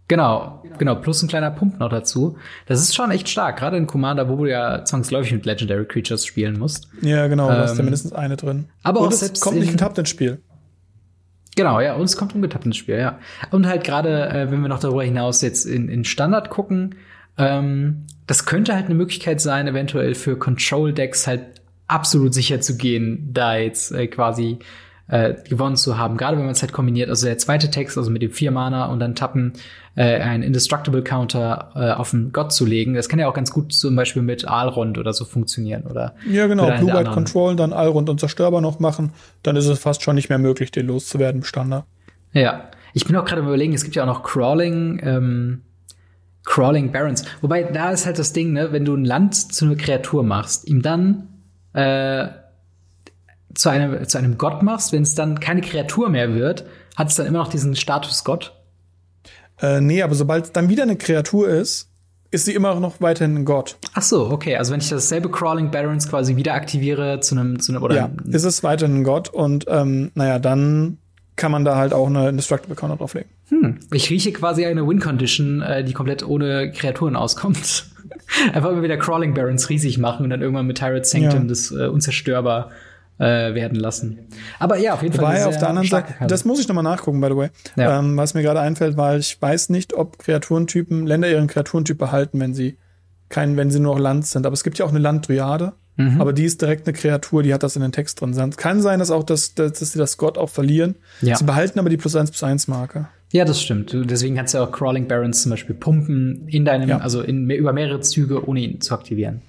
Genau, 0.08 0.62
genau, 0.76 0.96
plus 0.96 1.22
ein 1.22 1.28
kleiner 1.28 1.50
Pump 1.50 1.78
noch 1.78 1.88
dazu. 1.88 2.36
Das 2.66 2.80
ist 2.80 2.94
schon 2.94 3.10
echt 3.10 3.28
stark, 3.28 3.58
gerade 3.58 3.76
in 3.76 3.86
Commander, 3.86 4.28
wo 4.28 4.36
du 4.36 4.46
ja 4.46 4.84
zwangsläufig 4.84 5.32
mit 5.32 5.46
Legendary 5.46 5.86
Creatures 5.86 6.26
spielen 6.26 6.58
musst. 6.58 6.88
Ja, 7.00 7.26
genau, 7.28 7.48
ähm, 7.48 7.54
da 7.54 7.64
ist 7.64 7.78
ja 7.78 7.84
mindestens 7.84 8.12
eine 8.12 8.36
drin. 8.36 8.66
Aber 8.82 9.00
Und 9.00 9.08
auch 9.08 9.12
selbst 9.12 9.40
kommt 9.40 9.58
nicht 9.58 9.70
getappt 9.70 9.96
ins 9.96 10.10
Spiel. 10.10 10.42
Genau, 11.56 11.80
ja, 11.80 11.94
und 11.94 12.04
es 12.04 12.16
kommt 12.16 12.34
ungetappt 12.34 12.66
ins 12.66 12.76
Spiel, 12.76 12.98
ja. 12.98 13.18
Und 13.52 13.66
halt 13.66 13.84
gerade, 13.84 14.28
äh, 14.28 14.50
wenn 14.50 14.60
wir 14.60 14.68
noch 14.68 14.80
darüber 14.80 15.04
hinaus 15.04 15.40
jetzt 15.40 15.64
in, 15.64 15.88
in 15.88 16.04
Standard 16.04 16.50
gucken, 16.50 16.96
ähm, 17.38 18.06
das 18.26 18.44
könnte 18.44 18.74
halt 18.74 18.86
eine 18.86 18.94
Möglichkeit 18.94 19.40
sein, 19.40 19.68
eventuell 19.68 20.14
für 20.14 20.36
Control-Decks 20.36 21.26
halt 21.26 21.53
absolut 21.86 22.34
sicher 22.34 22.60
zu 22.60 22.76
gehen, 22.76 23.30
da 23.32 23.56
jetzt 23.56 23.92
äh, 23.92 24.06
quasi 24.06 24.58
äh, 25.06 25.34
gewonnen 25.48 25.76
zu 25.76 25.98
haben. 25.98 26.16
Gerade 26.16 26.36
wenn 26.36 26.44
man 26.44 26.52
es 26.52 26.62
halt 26.62 26.72
kombiniert, 26.72 27.10
also 27.10 27.26
der 27.26 27.38
zweite 27.38 27.70
Text, 27.70 27.98
also 27.98 28.10
mit 28.10 28.22
dem 28.22 28.30
vier 28.30 28.50
Mana 28.50 28.86
und 28.86 29.00
dann 29.00 29.14
tappen, 29.14 29.52
äh, 29.96 30.18
einen 30.20 30.42
Indestructible 30.42 31.02
Counter 31.02 31.72
äh, 31.74 31.90
auf 31.92 32.10
den 32.10 32.32
Gott 32.32 32.52
zu 32.52 32.64
legen. 32.64 32.94
Das 32.94 33.08
kann 33.08 33.18
ja 33.18 33.28
auch 33.28 33.34
ganz 33.34 33.52
gut 33.52 33.72
zum 33.72 33.94
Beispiel 33.96 34.22
mit 34.22 34.48
Alrond 34.48 34.98
oder 34.98 35.12
so 35.12 35.24
funktionieren, 35.24 35.82
oder? 35.82 36.14
Ja, 36.28 36.46
genau. 36.46 36.70
Blue 36.78 36.92
White 36.92 37.10
Control, 37.10 37.54
dann 37.54 37.72
Alrond 37.72 38.08
und 38.08 38.18
Zerstörbar 38.18 38.60
noch 38.60 38.80
machen, 38.80 39.12
dann 39.42 39.56
ist 39.56 39.66
es 39.66 39.78
fast 39.78 40.02
schon 40.02 40.14
nicht 40.14 40.30
mehr 40.30 40.38
möglich, 40.38 40.70
den 40.70 40.86
loszuwerden 40.86 41.42
im 41.42 41.44
Standard. 41.44 41.84
Ja. 42.32 42.70
Ich 42.96 43.04
bin 43.04 43.16
auch 43.16 43.24
gerade 43.24 43.42
überlegen, 43.42 43.74
es 43.74 43.82
gibt 43.82 43.96
ja 43.96 44.04
auch 44.04 44.08
noch 44.08 44.22
Crawling, 44.22 45.00
ähm, 45.02 45.62
Crawling 46.44 46.92
Barons. 46.92 47.24
Wobei, 47.40 47.64
da 47.64 47.90
ist 47.90 48.06
halt 48.06 48.18
das 48.18 48.32
Ding, 48.32 48.52
ne, 48.52 48.70
wenn 48.70 48.84
du 48.84 48.94
ein 48.94 49.04
Land 49.04 49.34
zu 49.34 49.64
einer 49.64 49.74
Kreatur 49.74 50.22
machst, 50.22 50.68
ihm 50.68 50.80
dann 50.80 51.28
äh, 51.74 52.28
zu 53.54 53.68
einem, 53.68 54.08
zu 54.08 54.18
einem 54.18 54.38
Gott 54.38 54.62
machst, 54.62 54.92
wenn 54.92 55.02
es 55.02 55.14
dann 55.14 55.38
keine 55.38 55.60
Kreatur 55.60 56.08
mehr 56.08 56.34
wird, 56.34 56.64
hat 56.96 57.08
es 57.08 57.16
dann 57.16 57.26
immer 57.26 57.38
noch 57.38 57.48
diesen 57.48 57.76
Status 57.76 58.24
Gott? 58.24 58.52
Äh, 59.60 59.80
nee, 59.80 60.02
aber 60.02 60.14
sobald 60.14 60.46
es 60.46 60.52
dann 60.52 60.68
wieder 60.68 60.82
eine 60.82 60.96
Kreatur 60.96 61.48
ist, 61.48 61.90
ist 62.30 62.46
sie 62.46 62.54
immer 62.54 62.78
noch 62.80 63.00
weiterhin 63.00 63.36
ein 63.36 63.44
Gott. 63.44 63.76
Ach 63.94 64.02
so, 64.02 64.28
okay. 64.30 64.56
Also 64.56 64.72
wenn 64.72 64.80
ich 64.80 64.88
dasselbe 64.88 65.30
Crawling 65.30 65.70
Barons 65.70 66.08
quasi 66.08 66.34
wieder 66.36 66.54
aktiviere 66.54 67.20
zu 67.20 67.36
einem, 67.36 67.60
zu 67.60 67.72
einem 67.72 67.82
oder 67.82 67.94
ja, 67.94 68.10
ist 68.28 68.44
es 68.44 68.64
weiterhin 68.64 68.98
ein 68.98 69.04
Gott 69.04 69.28
und 69.28 69.66
ähm, 69.68 70.10
naja, 70.14 70.40
dann 70.40 70.98
kann 71.36 71.52
man 71.52 71.64
da 71.64 71.76
halt 71.76 71.92
auch 71.92 72.06
eine 72.06 72.28
Indestructible 72.28 72.76
Counter 72.76 72.96
drauflegen. 72.96 73.30
Hm, 73.48 73.80
ich 73.92 74.10
rieche 74.10 74.32
quasi 74.32 74.64
eine 74.66 74.86
Win 74.86 75.00
Condition, 75.00 75.62
äh, 75.62 75.84
die 75.84 75.92
komplett 75.92 76.26
ohne 76.26 76.72
Kreaturen 76.72 77.16
auskommt. 77.16 77.86
Einfach 78.52 78.70
immer 78.70 78.82
wieder 78.82 78.96
Crawling 78.96 79.34
Barons 79.34 79.68
riesig 79.68 79.98
machen 79.98 80.24
und 80.24 80.30
dann 80.30 80.40
irgendwann 80.40 80.66
mit 80.66 80.78
Tyrant 80.78 81.06
Sanctum 81.06 81.42
ja. 81.42 81.48
das 81.48 81.70
äh, 81.70 81.86
unzerstörbar 81.86 82.70
äh, 83.18 83.54
werden 83.54 83.78
lassen. 83.78 84.18
Aber 84.58 84.76
ja, 84.76 84.94
auf 84.94 85.02
jeden 85.02 85.16
Wobei, 85.16 85.36
Fall. 85.36 85.48
auf 85.48 85.58
der 85.58 85.68
anderen 85.68 85.88
Seite, 85.88 86.14
das 86.26 86.44
muss 86.44 86.60
ich 86.60 86.68
nochmal 86.68 86.84
nachgucken, 86.84 87.20
by 87.20 87.28
the 87.28 87.36
way. 87.36 87.48
Ja. 87.76 87.98
Ähm, 87.98 88.16
was 88.16 88.34
mir 88.34 88.42
gerade 88.42 88.60
einfällt, 88.60 88.96
weil 88.96 89.20
ich 89.20 89.40
weiß 89.40 89.68
nicht, 89.70 89.94
ob 89.94 90.18
Kreaturentypen, 90.18 91.06
Länder 91.06 91.28
ihren 91.30 91.46
Kreaturentyp 91.46 91.98
behalten, 91.98 92.40
wenn 92.40 92.54
sie 92.54 92.76
kein, 93.28 93.56
wenn 93.56 93.70
sie 93.70 93.80
nur 93.80 93.94
noch 93.94 94.00
Land 94.00 94.26
sind. 94.26 94.46
Aber 94.46 94.54
es 94.54 94.64
gibt 94.64 94.78
ja 94.78 94.84
auch 94.84 94.90
eine 94.90 94.98
Landdryade. 94.98 95.74
Mhm. 95.96 96.20
Aber 96.20 96.32
die 96.32 96.44
ist 96.44 96.60
direkt 96.60 96.86
eine 96.86 96.96
Kreatur, 96.96 97.44
die 97.44 97.54
hat 97.54 97.62
das 97.62 97.76
in 97.76 97.82
den 97.82 97.92
Text 97.92 98.20
drin. 98.20 98.30
Es 98.30 98.56
kann 98.56 98.82
sein, 98.82 98.98
dass 98.98 99.12
auch 99.12 99.22
das, 99.22 99.54
dass, 99.54 99.78
dass 99.78 99.92
sie 99.92 99.98
das 99.98 100.16
Gott 100.16 100.38
auch 100.38 100.50
verlieren. 100.50 100.96
Ja. 101.20 101.36
Sie 101.36 101.44
behalten 101.44 101.78
aber 101.78 101.88
die 101.88 101.96
plus 101.96 102.16
eins 102.16 102.32
plus 102.32 102.42
eins 102.42 102.66
Marke. 102.66 103.06
Ja, 103.34 103.44
das 103.44 103.60
stimmt. 103.60 103.90
Deswegen 103.92 104.36
kannst 104.36 104.54
du 104.54 104.58
auch 104.58 104.70
Crawling 104.70 105.08
Barons 105.08 105.42
zum 105.42 105.50
Beispiel 105.50 105.74
pumpen 105.74 106.46
in 106.46 106.64
deinem, 106.64 106.88
ja. 106.88 106.98
also 106.98 107.20
in, 107.20 107.50
über 107.50 107.72
mehrere 107.72 107.98
Züge, 108.00 108.48
ohne 108.48 108.60
ihn 108.60 108.80
zu 108.80 108.94
aktivieren. 108.94 109.42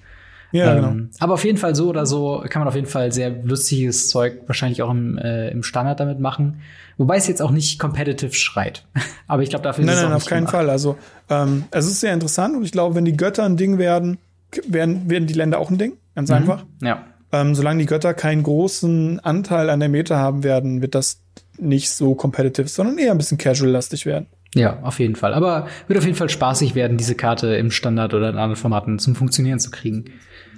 Ja, 0.50 0.74
ähm, 0.74 0.82
genau. 0.82 1.08
Aber 1.20 1.34
auf 1.34 1.44
jeden 1.44 1.56
Fall 1.56 1.76
so 1.76 1.88
oder 1.88 2.04
so 2.04 2.42
kann 2.48 2.60
man 2.60 2.68
auf 2.68 2.74
jeden 2.74 2.88
Fall 2.88 3.12
sehr 3.12 3.30
lustiges 3.30 4.08
Zeug 4.08 4.40
wahrscheinlich 4.48 4.82
auch 4.82 4.90
im, 4.90 5.18
äh, 5.18 5.50
im 5.50 5.62
Standard 5.62 6.00
damit 6.00 6.18
machen. 6.18 6.62
Wobei 6.98 7.16
es 7.16 7.28
jetzt 7.28 7.40
auch 7.40 7.52
nicht 7.52 7.78
competitive 7.78 8.32
schreit. 8.32 8.84
aber 9.28 9.44
ich 9.44 9.50
glaube, 9.50 9.62
dafür 9.62 9.84
nein, 9.84 9.94
ist 9.94 10.00
es 10.00 10.02
nein, 10.02 10.12
auch 10.12 10.16
auf 10.16 10.26
keinen 10.26 10.46
gemacht. 10.46 10.56
Fall. 10.56 10.70
Also 10.70 10.96
ähm, 11.30 11.66
es 11.70 11.86
ist 11.86 12.00
sehr 12.00 12.12
interessant 12.12 12.56
und 12.56 12.64
ich 12.64 12.72
glaube, 12.72 12.96
wenn 12.96 13.04
die 13.04 13.16
Götter 13.16 13.44
ein 13.44 13.56
Ding 13.56 13.78
werden, 13.78 14.18
werden, 14.66 15.08
werden 15.08 15.28
die 15.28 15.34
Länder 15.34 15.60
auch 15.60 15.70
ein 15.70 15.78
Ding. 15.78 15.92
Ganz 16.16 16.30
mhm. 16.30 16.36
einfach. 16.36 16.64
Ja. 16.82 17.04
Ähm, 17.30 17.54
solange 17.54 17.78
die 17.78 17.86
Götter 17.86 18.14
keinen 18.14 18.42
großen 18.42 19.20
Anteil 19.20 19.70
an 19.70 19.78
der 19.78 19.88
Meta 19.88 20.16
haben 20.16 20.42
werden, 20.42 20.82
wird 20.82 20.96
das 20.96 21.20
nicht 21.58 21.90
so 21.90 22.14
competitive, 22.14 22.68
sondern 22.68 22.98
eher 22.98 23.12
ein 23.12 23.18
bisschen 23.18 23.38
casual-lastig 23.38 24.06
werden. 24.06 24.26
Ja, 24.54 24.78
auf 24.82 25.00
jeden 25.00 25.16
Fall. 25.16 25.34
Aber 25.34 25.66
wird 25.86 25.98
auf 25.98 26.04
jeden 26.04 26.16
Fall 26.16 26.30
spaßig 26.30 26.74
werden, 26.74 26.96
diese 26.96 27.14
Karte 27.14 27.56
im 27.56 27.70
Standard 27.70 28.14
oder 28.14 28.30
in 28.30 28.36
anderen 28.36 28.56
Formaten 28.56 28.98
zum 28.98 29.14
Funktionieren 29.14 29.58
zu 29.58 29.70
kriegen. 29.70 30.06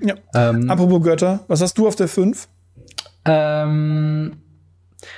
Ja. 0.00 0.14
Ähm, 0.34 0.70
Apropos 0.70 1.02
Götter, 1.02 1.40
was 1.48 1.61
hast 1.61 1.78
du 1.78 1.88
auf 1.88 1.96
der 1.96 2.08
5? 2.08 2.48
Ähm, 3.24 4.37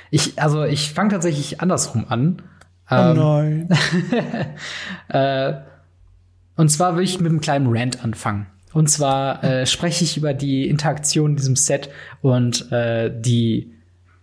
ich, 0.09 0.41
also 0.41 0.63
ich 0.63 0.93
fange 0.93 1.09
tatsächlich 1.11 1.61
andersrum 1.61 2.05
an. 2.09 2.41
Oh 2.89 2.95
ähm, 2.95 3.17
nein. 3.17 3.69
äh, 5.09 5.53
und 6.55 6.69
zwar 6.69 6.95
will 6.95 7.03
ich 7.03 7.19
mit 7.19 7.29
einem 7.29 7.41
kleinen 7.41 7.67
Rant 7.69 8.03
anfangen. 8.03 8.47
Und 8.73 8.89
zwar 8.89 9.43
äh, 9.43 9.65
spreche 9.65 10.03
ich 10.03 10.17
über 10.17 10.33
die 10.33 10.67
Interaktion 10.67 11.31
in 11.31 11.37
diesem 11.37 11.55
Set 11.55 11.89
und 12.21 12.71
äh, 12.71 13.11
die 13.13 13.73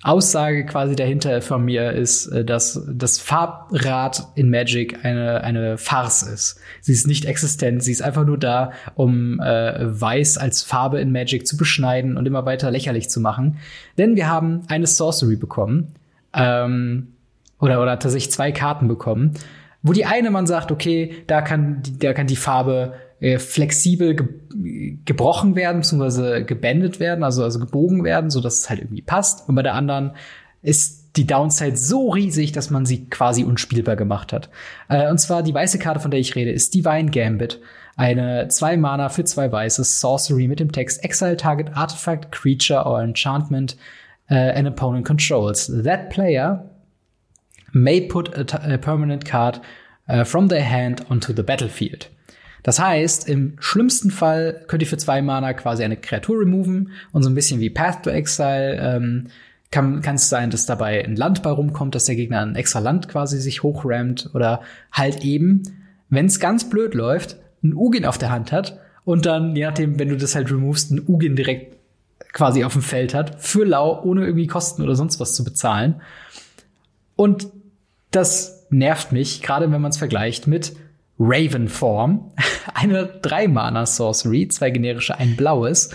Aussage 0.02 0.64
quasi 0.64 0.94
dahinter 0.94 1.42
von 1.42 1.64
mir 1.64 1.92
ist, 1.92 2.28
äh, 2.28 2.44
dass 2.44 2.80
das 2.88 3.18
Farbrad 3.18 4.28
in 4.36 4.48
Magic 4.48 5.04
eine, 5.04 5.42
eine 5.42 5.76
Farce 5.76 6.22
ist. 6.22 6.60
Sie 6.80 6.92
ist 6.92 7.06
nicht 7.06 7.24
existent, 7.24 7.82
sie 7.82 7.92
ist 7.92 8.02
einfach 8.02 8.24
nur 8.24 8.38
da, 8.38 8.72
um 8.94 9.40
äh, 9.40 10.00
Weiß 10.00 10.38
als 10.38 10.62
Farbe 10.62 11.00
in 11.00 11.10
Magic 11.10 11.46
zu 11.46 11.56
beschneiden 11.56 12.16
und 12.16 12.26
immer 12.26 12.46
weiter 12.46 12.70
lächerlich 12.70 13.10
zu 13.10 13.20
machen. 13.20 13.58
Denn 13.96 14.14
wir 14.14 14.28
haben 14.28 14.62
eine 14.68 14.86
Sorcery 14.86 15.36
bekommen, 15.36 15.94
ähm, 16.32 17.08
oder, 17.60 17.82
oder 17.82 17.98
tatsächlich 17.98 18.30
zwei 18.30 18.52
Karten 18.52 18.86
bekommen, 18.86 19.34
wo 19.82 19.92
die 19.92 20.04
eine 20.04 20.30
man 20.30 20.46
sagt, 20.46 20.70
okay, 20.70 21.24
da 21.26 21.42
kann, 21.42 21.82
da 21.98 22.12
kann 22.12 22.26
die 22.26 22.36
Farbe 22.36 22.94
äh, 23.20 23.38
flexibel 23.38 24.14
ge 24.14 24.28
gebrochen 25.04 25.56
werden, 25.56 25.80
beziehungsweise 25.80 26.44
gebändet 26.44 27.00
werden, 27.00 27.24
also, 27.24 27.42
also 27.44 27.58
gebogen 27.58 28.04
werden, 28.04 28.30
so 28.30 28.40
dass 28.40 28.60
es 28.60 28.70
halt 28.70 28.80
irgendwie 28.80 29.02
passt. 29.02 29.48
Und 29.48 29.54
bei 29.54 29.62
der 29.62 29.74
anderen 29.74 30.12
ist 30.62 31.16
die 31.16 31.26
Downside 31.26 31.76
so 31.76 32.10
riesig, 32.10 32.52
dass 32.52 32.70
man 32.70 32.86
sie 32.86 33.08
quasi 33.08 33.44
unspielbar 33.44 33.96
gemacht 33.96 34.32
hat. 34.32 34.48
Äh, 34.88 35.10
und 35.10 35.18
zwar 35.18 35.42
die 35.42 35.54
weiße 35.54 35.78
Karte, 35.78 36.00
von 36.00 36.10
der 36.10 36.20
ich 36.20 36.34
rede, 36.36 36.50
ist 36.50 36.74
Divine 36.74 37.10
Gambit. 37.10 37.60
Eine 37.96 38.46
zwei 38.48 38.76
Mana 38.76 39.08
für 39.08 39.24
zwei 39.24 39.50
weiße 39.50 39.82
Sorcery 39.82 40.46
mit 40.46 40.60
dem 40.60 40.70
Text 40.70 41.02
Exile 41.02 41.36
Target 41.36 41.76
Artifact, 41.76 42.30
Creature 42.30 42.84
or 42.84 43.02
Enchantment 43.02 43.76
uh, 44.30 44.34
an 44.34 44.66
opponent 44.68 45.04
controls. 45.04 45.66
That 45.82 46.10
player 46.10 46.70
may 47.72 48.00
put 48.00 48.28
a, 48.36 48.74
a 48.74 48.78
permanent 48.78 49.24
card 49.24 49.60
uh, 50.08 50.24
from 50.24 50.48
their 50.48 50.62
hand 50.62 51.06
onto 51.08 51.32
the 51.32 51.42
battlefield. 51.42 52.08
Das 52.68 52.78
heißt, 52.78 53.26
im 53.30 53.56
schlimmsten 53.60 54.10
Fall 54.10 54.62
könnt 54.66 54.82
ihr 54.82 54.86
für 54.86 54.98
zwei 54.98 55.22
Mana 55.22 55.54
quasi 55.54 55.84
eine 55.84 55.96
Kreatur 55.96 56.40
removen 56.40 56.90
und 57.12 57.22
so 57.22 57.30
ein 57.30 57.34
bisschen 57.34 57.60
wie 57.60 57.70
Path 57.70 58.02
to 58.02 58.10
Exile 58.10 58.76
ähm, 58.76 59.28
kann 59.70 60.02
es 60.04 60.28
sein, 60.28 60.50
dass 60.50 60.66
dabei 60.66 61.02
ein 61.02 61.16
Land 61.16 61.42
bei 61.42 61.48
rumkommt, 61.48 61.94
dass 61.94 62.04
der 62.04 62.16
Gegner 62.16 62.42
ein 62.42 62.56
extra 62.56 62.80
Land 62.80 63.08
quasi 63.08 63.40
sich 63.40 63.62
hochrammt 63.62 64.28
oder 64.34 64.60
halt 64.92 65.24
eben, 65.24 65.62
wenn 66.10 66.26
es 66.26 66.40
ganz 66.40 66.68
blöd 66.68 66.92
läuft, 66.92 67.38
ein 67.64 67.72
Ugin 67.72 68.04
auf 68.04 68.18
der 68.18 68.28
Hand 68.28 68.52
hat 68.52 68.78
und 69.06 69.24
dann, 69.24 69.56
je 69.56 69.64
nachdem, 69.64 69.98
wenn 69.98 70.10
du 70.10 70.18
das 70.18 70.34
halt 70.34 70.52
removest, 70.52 70.90
ein 70.90 71.00
Ugin 71.08 71.36
direkt 71.36 71.74
quasi 72.34 72.64
auf 72.64 72.74
dem 72.74 72.82
Feld 72.82 73.14
hat, 73.14 73.42
für 73.42 73.64
lau, 73.64 74.02
ohne 74.02 74.26
irgendwie 74.26 74.46
Kosten 74.46 74.82
oder 74.82 74.94
sonst 74.94 75.20
was 75.20 75.34
zu 75.34 75.42
bezahlen. 75.42 76.02
Und 77.16 77.48
das 78.10 78.66
nervt 78.68 79.10
mich, 79.10 79.40
gerade 79.40 79.72
wenn 79.72 79.80
man 79.80 79.88
es 79.90 79.96
vergleicht 79.96 80.46
mit 80.46 80.74
Ravenform, 81.18 82.32
eine 82.74 83.04
3-Mana-Sorcery, 83.20 84.48
zwei 84.48 84.70
generische, 84.70 85.18
ein 85.18 85.36
blaues, 85.36 85.90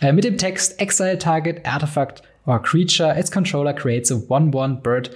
äh, 0.00 0.12
mit 0.12 0.24
dem 0.24 0.38
Text 0.38 0.80
Exile 0.80 1.18
Target 1.18 1.66
Artifact 1.66 2.22
or 2.46 2.62
Creature. 2.62 3.18
Its 3.18 3.30
Controller 3.30 3.72
creates 3.72 4.10
a 4.10 4.16
1-1 4.16 4.82
Bird 4.82 5.10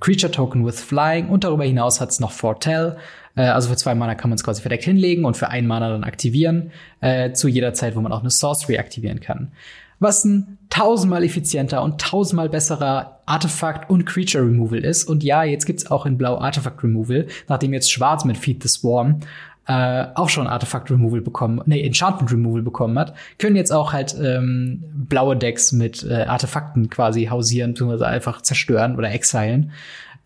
Creature 0.00 0.30
Token 0.30 0.64
with 0.64 0.80
Flying. 0.80 1.28
Und 1.28 1.44
darüber 1.44 1.64
hinaus 1.64 2.00
hat 2.00 2.10
es 2.10 2.20
noch 2.20 2.32
Foretell. 2.32 2.96
Äh, 3.36 3.42
also 3.42 3.70
für 3.70 3.76
zwei 3.76 3.94
Mana 3.94 4.14
kann 4.14 4.30
man 4.30 4.36
es 4.36 4.44
quasi 4.44 4.60
verdeckt 4.60 4.84
hinlegen 4.84 5.24
und 5.24 5.36
für 5.36 5.48
ein 5.48 5.66
Mana 5.66 5.88
dann 5.90 6.04
aktivieren, 6.04 6.70
äh, 7.00 7.32
zu 7.32 7.48
jeder 7.48 7.74
Zeit, 7.74 7.96
wo 7.96 8.00
man 8.00 8.12
auch 8.12 8.20
eine 8.20 8.30
Sorcery 8.30 8.78
aktivieren 8.78 9.20
kann. 9.20 9.52
Was 10.00 10.24
ein 10.24 10.58
tausendmal 10.70 11.24
effizienter 11.24 11.82
und 11.82 12.00
tausendmal 12.00 12.48
besserer 12.48 13.20
Artefakt 13.26 13.90
und 13.90 14.06
Creature 14.06 14.44
Removal 14.44 14.78
ist. 14.78 15.04
Und 15.04 15.24
ja, 15.24 15.44
jetzt 15.44 15.66
gibt's 15.66 15.90
auch 15.90 16.06
in 16.06 16.18
Blau 16.18 16.38
Artefakt 16.38 16.82
Removal, 16.82 17.26
nachdem 17.48 17.72
jetzt 17.72 17.90
Schwarz 17.90 18.24
mit 18.24 18.38
Feed 18.38 18.62
the 18.62 18.68
Swarm 18.68 19.20
äh, 19.68 20.06
auch 20.14 20.30
schon 20.30 20.46
Artefakt 20.46 20.90
Removal 20.90 21.20
bekommen, 21.20 21.60
nee, 21.66 21.84
Enchantment 21.84 22.32
Removal 22.32 22.62
bekommen 22.62 22.98
hat, 22.98 23.14
können 23.38 23.54
jetzt 23.54 23.70
auch 23.70 23.92
halt 23.92 24.16
ähm, 24.18 24.82
blaue 25.08 25.36
Decks 25.36 25.72
mit 25.72 26.02
äh, 26.04 26.22
Artefakten 26.22 26.88
quasi 26.88 27.26
hausieren, 27.26 27.72
beziehungsweise 27.72 28.06
einfach 28.06 28.40
zerstören 28.40 28.96
oder 28.96 29.12
exilen. 29.12 29.72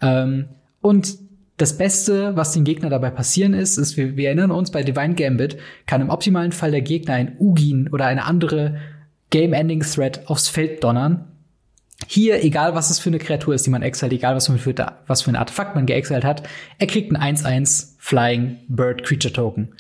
Ähm, 0.01 0.47
und 0.81 1.19
das 1.57 1.77
Beste, 1.77 2.37
was 2.37 2.53
den 2.53 2.65
Gegner 2.65 2.89
dabei 2.89 3.11
passieren 3.11 3.53
ist, 3.53 3.79
ist, 3.79 3.97
wir, 3.97 4.17
wir 4.17 4.29
erinnern 4.29 4.53
uns, 4.53 4.71
bei 4.71 4.85
Divine 4.85 5.15
Gambit 5.15 5.59
kann 5.87 6.01
im 6.01 6.11
optimalen 6.11 6.53
Fall 6.53 6.71
der 6.71 6.83
Gegner 6.83 7.15
ein 7.15 7.37
Ugin 7.39 7.89
oder 7.93 8.07
eine 8.07 8.25
andere 8.25 8.77
Game-Ending-Threat 9.33 10.29
aufs 10.29 10.49
Feld 10.49 10.85
donnern. 10.85 11.25
Hier, 12.07 12.45
egal 12.45 12.75
was 12.75 12.91
es 12.91 12.99
für 12.99 13.11
eine 13.11 13.19
Kreatur 13.19 13.55
ist, 13.55 13.67
die 13.67 13.71
man 13.71 13.83
exalt, 13.83 14.13
egal 14.13 14.37
was 14.37 14.47
für, 14.47 14.75
was 15.07 15.23
für 15.23 15.31
ein 15.31 15.37
Artefakt 15.37 15.75
man 15.75 15.87
geexalt 15.87 16.25
hat, 16.25 16.49
er 16.79 16.87
kriegt 16.87 17.15
ein 17.15 17.37
1-1 17.37 17.95
Flying 17.99 18.59
Bird 18.69 19.05
Creature 19.05 19.33
Token. 19.33 19.75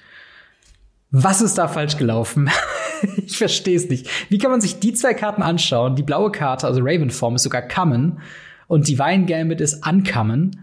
Was 1.11 1.43
ist 1.43 1.59
da 1.59 1.69
falsch 1.69 1.99
gelaufen? 1.99 2.51
ich 3.27 3.37
verstehe 3.37 3.77
es 3.77 3.89
nicht. 3.89 4.09
Wie 4.31 4.39
kann 4.39 4.51
man 4.51 4.61
sich 4.61 4.81
die 4.81 4.95
zwei 4.95 5.15
Karten 5.15 5.43
anschauen? 5.43 5.95
Die 5.95 6.03
blaue 6.03 6.33
Karte, 6.33 6.67
also 6.67 6.81
Ravenform, 6.83 7.35
ist 7.35 7.43
sogar 7.43 7.63
Common 7.63 8.21
und 8.69 8.89
Divine 8.89 9.27
Gambit 9.27 9.61
ist 9.61 9.87
Uncommon. 9.87 10.63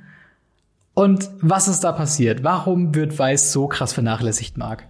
Und 0.96 1.30
was 1.42 1.68
ist 1.68 1.82
da 1.82 1.92
passiert? 1.92 2.44
Warum 2.44 2.96
wird 2.96 3.18
Weiß 3.20 3.52
so 3.52 3.68
krass 3.68 3.94
vernachlässigt, 3.94 4.58
Mark? 4.58 4.89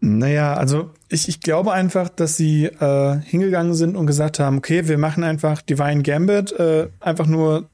Naja, 0.00 0.54
also 0.54 0.90
ich, 1.08 1.28
ich 1.28 1.40
glaube 1.40 1.72
einfach, 1.72 2.08
dass 2.08 2.36
sie 2.36 2.66
äh, 2.66 3.20
hingegangen 3.20 3.74
sind 3.74 3.96
und 3.96 4.06
gesagt 4.06 4.38
haben, 4.38 4.58
okay, 4.58 4.86
wir 4.86 4.98
machen 4.98 5.24
einfach 5.24 5.60
Divine 5.60 6.02
Gambit 6.02 6.52
äh, 6.52 6.88
einfach 7.00 7.26
nur 7.26 7.68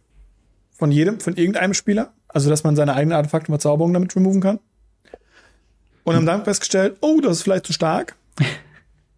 von 0.73 0.91
jedem, 0.91 1.21
von 1.21 1.37
irgendeinem 1.37 1.75
Spieler. 1.75 2.13
Also, 2.29 2.51
dass 2.51 2.65
man 2.65 2.75
seine 2.75 2.95
eigene 2.95 3.17
Artefakte 3.17 3.53
und 3.53 3.55
Verzauberung 3.55 3.93
damit 3.93 4.15
removen 4.17 4.41
kann. 4.41 4.59
Und 6.03 6.17
haben 6.17 6.27
dann 6.27 6.45
festgestellt, 6.45 6.97
oh, 7.01 7.21
das 7.23 7.39
ist 7.39 7.43
vielleicht 7.43 7.67
zu 7.67 7.73
stark. 7.73 8.17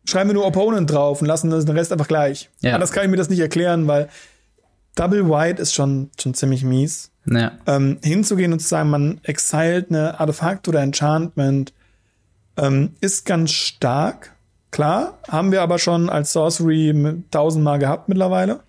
Schreiben 0.05 0.31
wir 0.31 0.35
nur 0.35 0.47
Opponent 0.47 0.91
drauf 0.91 1.21
und 1.21 1.27
lassen 1.27 1.51
den 1.51 1.69
Rest 1.71 1.93
einfach 1.93 2.09
gleich. 2.09 2.51
Ja. 2.61 2.75
Anders 2.75 2.93
kann 2.93 3.05
ich 3.05 3.11
mir 3.11 3.17
das 3.17 3.29
nicht 3.29 3.41
erklären, 3.41 3.89
weil 3.89 4.09
Double 4.95 5.29
White 5.29 5.61
ist 5.61 5.75
schon, 5.75 6.11
schon 6.21 6.35
ziemlich 6.35 6.63
mies. 6.63 7.11
Ja. 7.25 7.53
Ähm, 7.67 7.99
hinzugehen 8.05 8.53
und 8.53 8.61
zu 8.61 8.69
sagen, 8.69 8.91
man 8.91 9.21
exiled 9.25 9.91
eine 9.91 10.21
Artefakt 10.21 10.69
oder 10.69 10.81
Enchantment, 10.81 11.73
ähm, 12.57 12.95
ist 13.01 13.27
ganz 13.27 13.53
stark. 13.53 14.33
Klar, 14.71 15.19
haben 15.29 15.53
wir 15.53 15.63
aber 15.63 15.79
schon 15.79 16.11
als 16.11 16.33
Sorcery 16.33 17.23
tausendmal 17.31 17.79
gehabt 17.79 18.09
mittlerweile. 18.09 18.61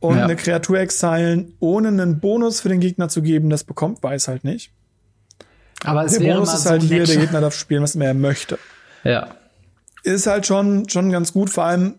Und 0.00 0.16
ja. 0.16 0.24
eine 0.24 0.36
Kreatur 0.36 0.80
exilen, 0.80 1.54
ohne 1.60 1.88
einen 1.88 2.18
Bonus 2.18 2.60
für 2.60 2.68
den 2.68 2.80
Gegner 2.80 3.08
zu 3.08 3.22
geben, 3.22 3.50
das 3.50 3.62
bekommt 3.62 4.02
Weiß 4.02 4.26
halt 4.26 4.42
nicht. 4.42 4.72
Aber 5.84 6.04
es 6.04 6.12
der 6.12 6.22
wäre 6.22 6.38
Bonus 6.38 6.54
ist 6.54 6.66
halt 6.66 6.82
so 6.82 6.88
hier, 6.88 7.04
der 7.04 7.16
Gegner 7.16 7.40
darf 7.40 7.54
spielen, 7.54 7.82
was 7.82 7.94
er 7.94 8.14
möchte. 8.14 8.58
Ja. 9.04 9.28
Ist 10.02 10.26
halt 10.26 10.46
schon, 10.46 10.88
schon 10.88 11.10
ganz 11.10 11.32
gut, 11.32 11.50
vor 11.50 11.64
allem, 11.64 11.94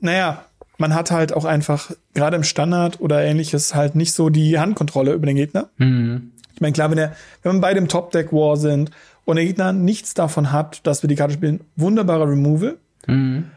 naja, 0.00 0.44
man 0.78 0.94
hat 0.94 1.10
halt 1.10 1.32
auch 1.32 1.44
einfach, 1.44 1.92
gerade 2.14 2.36
im 2.36 2.42
Standard 2.42 3.00
oder 3.00 3.22
ähnliches, 3.22 3.74
halt 3.74 3.94
nicht 3.94 4.12
so 4.12 4.28
die 4.28 4.58
Handkontrolle 4.58 5.12
über 5.12 5.26
den 5.26 5.36
Gegner. 5.36 5.68
Mhm. 5.78 6.32
Ich 6.54 6.60
meine, 6.60 6.72
klar, 6.72 6.90
wenn, 6.90 6.98
er, 6.98 7.14
wenn 7.42 7.54
wir 7.54 7.60
bei 7.60 7.74
dem 7.74 7.88
Top-Deck-War 7.88 8.56
sind 8.56 8.90
und 9.26 9.36
der 9.36 9.44
Gegner 9.44 9.74
nichts 9.74 10.14
davon 10.14 10.52
hat, 10.52 10.86
dass 10.86 11.02
wir 11.02 11.08
die 11.08 11.16
Karte 11.16 11.34
spielen, 11.34 11.60
wunderbarer 11.74 12.30
Removal. 12.30 12.78
Mhm. 13.06 13.50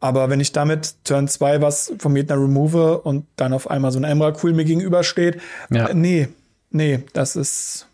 Aber 0.00 0.28
wenn 0.28 0.40
ich 0.40 0.52
damit 0.52 0.96
Turn 1.04 1.28
2 1.28 1.62
was 1.62 1.92
vom 1.98 2.14
Gegner 2.14 2.36
remove 2.36 2.98
und 3.02 3.26
dann 3.36 3.52
auf 3.52 3.70
einmal 3.70 3.92
so 3.92 3.98
ein 3.98 4.04
Emrakul 4.04 4.52
mir 4.52 4.64
gegenübersteht, 4.64 5.40
ja. 5.70 5.86
äh, 5.86 5.94
nee, 5.94 6.28
nee, 6.70 7.04
das 7.12 7.36
ist. 7.36 7.86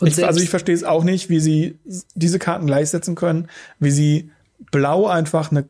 Ich, 0.00 0.24
also 0.24 0.40
ich 0.40 0.50
verstehe 0.50 0.74
es 0.74 0.82
auch 0.82 1.04
nicht, 1.04 1.30
wie 1.30 1.38
sie 1.38 1.78
diese 2.14 2.40
Karten 2.40 2.66
gleichsetzen 2.66 3.14
können, 3.14 3.48
wie 3.78 3.92
sie 3.92 4.30
blau 4.72 5.06
einfach 5.06 5.52
eine 5.52 5.64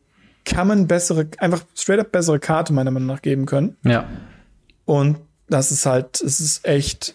kann 0.44 0.66
man 0.66 0.86
bessere, 0.86 1.28
einfach 1.38 1.64
straight 1.76 2.00
up 2.00 2.12
bessere 2.12 2.40
Karte 2.40 2.72
meiner 2.72 2.90
Meinung 2.90 3.08
nach 3.08 3.22
geben 3.22 3.46
können. 3.46 3.76
Ja. 3.84 4.08
Und 4.84 5.18
das 5.48 5.70
ist 5.70 5.86
halt, 5.86 6.20
es 6.20 6.40
ist 6.40 6.66
echt, 6.66 7.14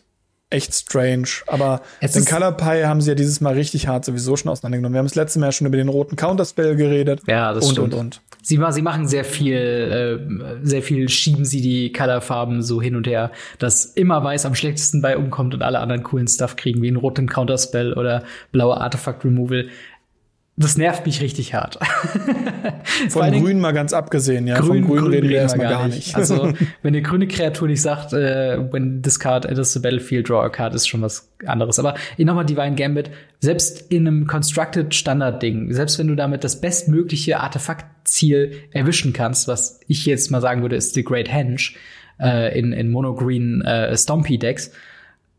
echt 0.49 0.73
strange. 0.73 1.27
Aber 1.47 1.81
es 1.99 2.13
den 2.13 2.25
Color 2.25 2.53
Pie 2.53 2.85
haben 2.85 3.01
sie 3.01 3.09
ja 3.09 3.15
dieses 3.15 3.41
Mal 3.41 3.53
richtig 3.53 3.87
hart 3.87 4.05
sowieso 4.05 4.37
schon 4.37 4.49
auseinandergenommen. 4.51 4.93
Wir 4.93 4.99
haben 4.99 5.07
das 5.07 5.15
letzte 5.15 5.39
Mal 5.39 5.51
schon 5.51 5.67
über 5.67 5.77
den 5.77 5.89
roten 5.89 6.15
Counterspell 6.15 6.75
geredet. 6.75 7.21
Ja, 7.27 7.53
das 7.53 7.65
und, 7.65 7.71
stimmt. 7.73 7.93
Und, 7.93 7.99
und. 7.99 8.21
Sie, 8.41 8.59
sie 8.69 8.81
machen 8.81 9.07
sehr 9.07 9.25
viel, 9.25 9.55
äh, 9.55 10.65
sehr 10.65 10.81
viel 10.81 11.09
schieben 11.09 11.43
sie 11.43 11.61
die 11.61 11.91
Colorfarben 11.91 12.61
so 12.61 12.81
hin 12.81 12.95
und 12.95 13.05
her, 13.05 13.31
dass 13.59 13.85
immer 13.85 14.23
weiß 14.23 14.45
am 14.45 14.55
schlechtesten 14.55 15.01
bei 15.01 15.17
umkommt 15.17 15.53
und 15.53 15.61
alle 15.61 15.79
anderen 15.79 16.03
coolen 16.03 16.27
Stuff 16.27 16.55
kriegen, 16.55 16.81
wie 16.81 16.87
einen 16.87 16.97
roten 16.97 17.27
Counterspell 17.27 17.93
oder 17.93 18.23
blaue 18.53 18.77
Artifact 18.77 19.25
Removal 19.25 19.67
das 20.59 20.75
nervt 20.75 21.05
mich 21.05 21.21
richtig 21.21 21.53
hart. 21.53 21.77
Von 23.09 23.31
Grün 23.31 23.59
mal 23.59 23.73
ganz 23.73 23.93
abgesehen, 23.93 24.47
ja. 24.47 24.59
Grün, 24.59 24.67
Von 24.67 24.87
Grün, 24.87 24.99
Grün 25.03 25.11
reden 25.13 25.29
wir 25.29 25.37
erstmal 25.37 25.69
gar 25.69 25.87
nicht. 25.87 26.15
Also, 26.15 26.51
wenn 26.81 26.95
eine 26.95 27.03
grüne 27.03 27.27
Kreatur 27.27 27.67
nicht 27.67 27.81
sagt, 27.81 28.11
äh, 28.13 28.57
when 28.71 29.03
this 29.03 29.19
card 29.19 29.45
enters 29.45 29.73
the 29.73 29.79
battlefield, 29.79 30.27
draw 30.27 30.41
a 30.41 30.49
card, 30.49 30.73
ist 30.73 30.87
schon 30.87 31.03
was 31.03 31.29
anderes. 31.45 31.77
Aber 31.77 31.93
nochmal 32.17 32.45
Divine 32.45 32.73
Gambit, 32.73 33.11
selbst 33.39 33.91
in 33.91 34.07
einem 34.07 34.25
Constructed 34.25 34.95
Standard-Ding, 34.95 35.71
selbst 35.73 35.99
wenn 35.99 36.07
du 36.07 36.15
damit 36.15 36.43
das 36.43 36.59
bestmögliche 36.59 37.39
Artefaktziel 37.39 38.63
erwischen 38.71 39.13
kannst, 39.13 39.47
was 39.47 39.79
ich 39.87 40.07
jetzt 40.07 40.31
mal 40.31 40.41
sagen 40.41 40.63
würde, 40.63 40.75
ist 40.75 40.95
The 40.95 41.03
Great 41.03 41.31
Henge, 41.31 41.61
äh, 42.19 42.57
in, 42.57 42.73
in 42.73 42.89
Mono-Green 42.89 43.61
äh, 43.61 43.95
Stompy-Decks, 43.95 44.71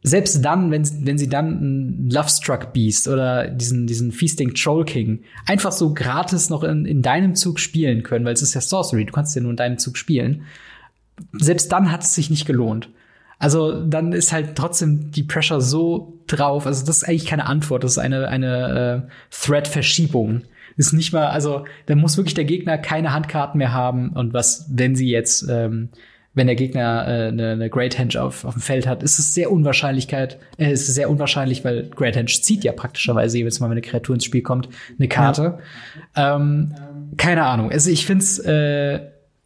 selbst 0.02 0.44
dann, 0.44 0.70
wenn, 0.70 0.88
wenn 1.06 1.18
sie 1.18 1.28
dann 1.28 1.48
ein 1.60 2.10
Lovestruck 2.10 2.72
Beast 2.72 3.08
oder 3.08 3.48
diesen, 3.48 3.86
diesen 3.86 4.12
Feasting 4.12 4.54
Troll 4.54 4.84
King 4.84 5.24
einfach 5.46 5.72
so 5.72 5.92
gratis 5.92 6.50
noch 6.50 6.62
in, 6.62 6.86
in 6.86 7.02
deinem 7.02 7.34
Zug 7.34 7.58
spielen 7.58 8.02
können, 8.04 8.24
weil 8.24 8.34
es 8.34 8.42
ist 8.42 8.54
ja 8.54 8.60
Sorcery, 8.60 9.04
du 9.04 9.12
kannst 9.12 9.34
ja 9.34 9.42
nur 9.42 9.50
in 9.50 9.56
deinem 9.56 9.78
Zug 9.78 9.96
spielen. 9.96 10.42
Selbst 11.32 11.72
dann 11.72 11.90
hat 11.90 12.04
es 12.04 12.14
sich 12.14 12.30
nicht 12.30 12.46
gelohnt. 12.46 12.90
Also 13.40 13.84
dann 13.84 14.12
ist 14.12 14.32
halt 14.32 14.56
trotzdem 14.56 15.10
die 15.10 15.24
Pressure 15.24 15.60
so 15.60 16.20
drauf. 16.26 16.66
Also 16.66 16.86
das 16.86 16.98
ist 16.98 17.08
eigentlich 17.08 17.26
keine 17.26 17.46
Antwort, 17.46 17.82
das 17.82 17.92
ist 17.92 17.98
eine, 17.98 18.28
eine 18.28 19.04
äh, 19.08 19.10
Thread-Verschiebung. 19.30 20.42
Ist 20.76 20.92
nicht 20.92 21.12
mal, 21.12 21.26
also 21.26 21.64
da 21.86 21.96
muss 21.96 22.16
wirklich 22.16 22.34
der 22.34 22.44
Gegner 22.44 22.78
keine 22.78 23.12
Handkarten 23.12 23.58
mehr 23.58 23.72
haben 23.72 24.10
und 24.10 24.32
was, 24.32 24.66
wenn 24.70 24.94
sie 24.94 25.08
jetzt 25.08 25.44
ähm, 25.48 25.88
wenn 26.38 26.46
der 26.46 26.56
Gegner 26.56 27.06
äh, 27.06 27.28
eine, 27.28 27.50
eine 27.50 27.68
Great 27.68 27.98
Henge 27.98 28.22
auf, 28.22 28.44
auf 28.44 28.54
dem 28.54 28.62
Feld 28.62 28.86
hat, 28.86 29.02
ist 29.02 29.18
es 29.18 29.34
sehr 29.34 29.52
Unwahrscheinlichkeit, 29.52 30.38
äh, 30.56 30.72
ist 30.72 30.88
es 30.88 30.94
sehr 30.94 31.10
unwahrscheinlich, 31.10 31.64
weil 31.64 31.90
Great 31.90 32.16
Henge 32.16 32.28
zieht 32.28 32.64
ja 32.64 32.72
praktischerweise 32.72 33.36
jedes 33.36 33.60
Mal, 33.60 33.66
wenn 33.66 33.72
eine 33.72 33.82
Kreatur 33.82 34.14
ins 34.14 34.24
Spiel 34.24 34.42
kommt, 34.42 34.70
eine 34.98 35.08
Karte. 35.08 35.58
Ja. 36.16 36.36
Ähm, 36.36 36.74
keine 37.18 37.44
Ahnung. 37.44 37.70
Also 37.70 37.90
ich 37.90 38.06
find's, 38.06 38.38
äh, 38.38 39.00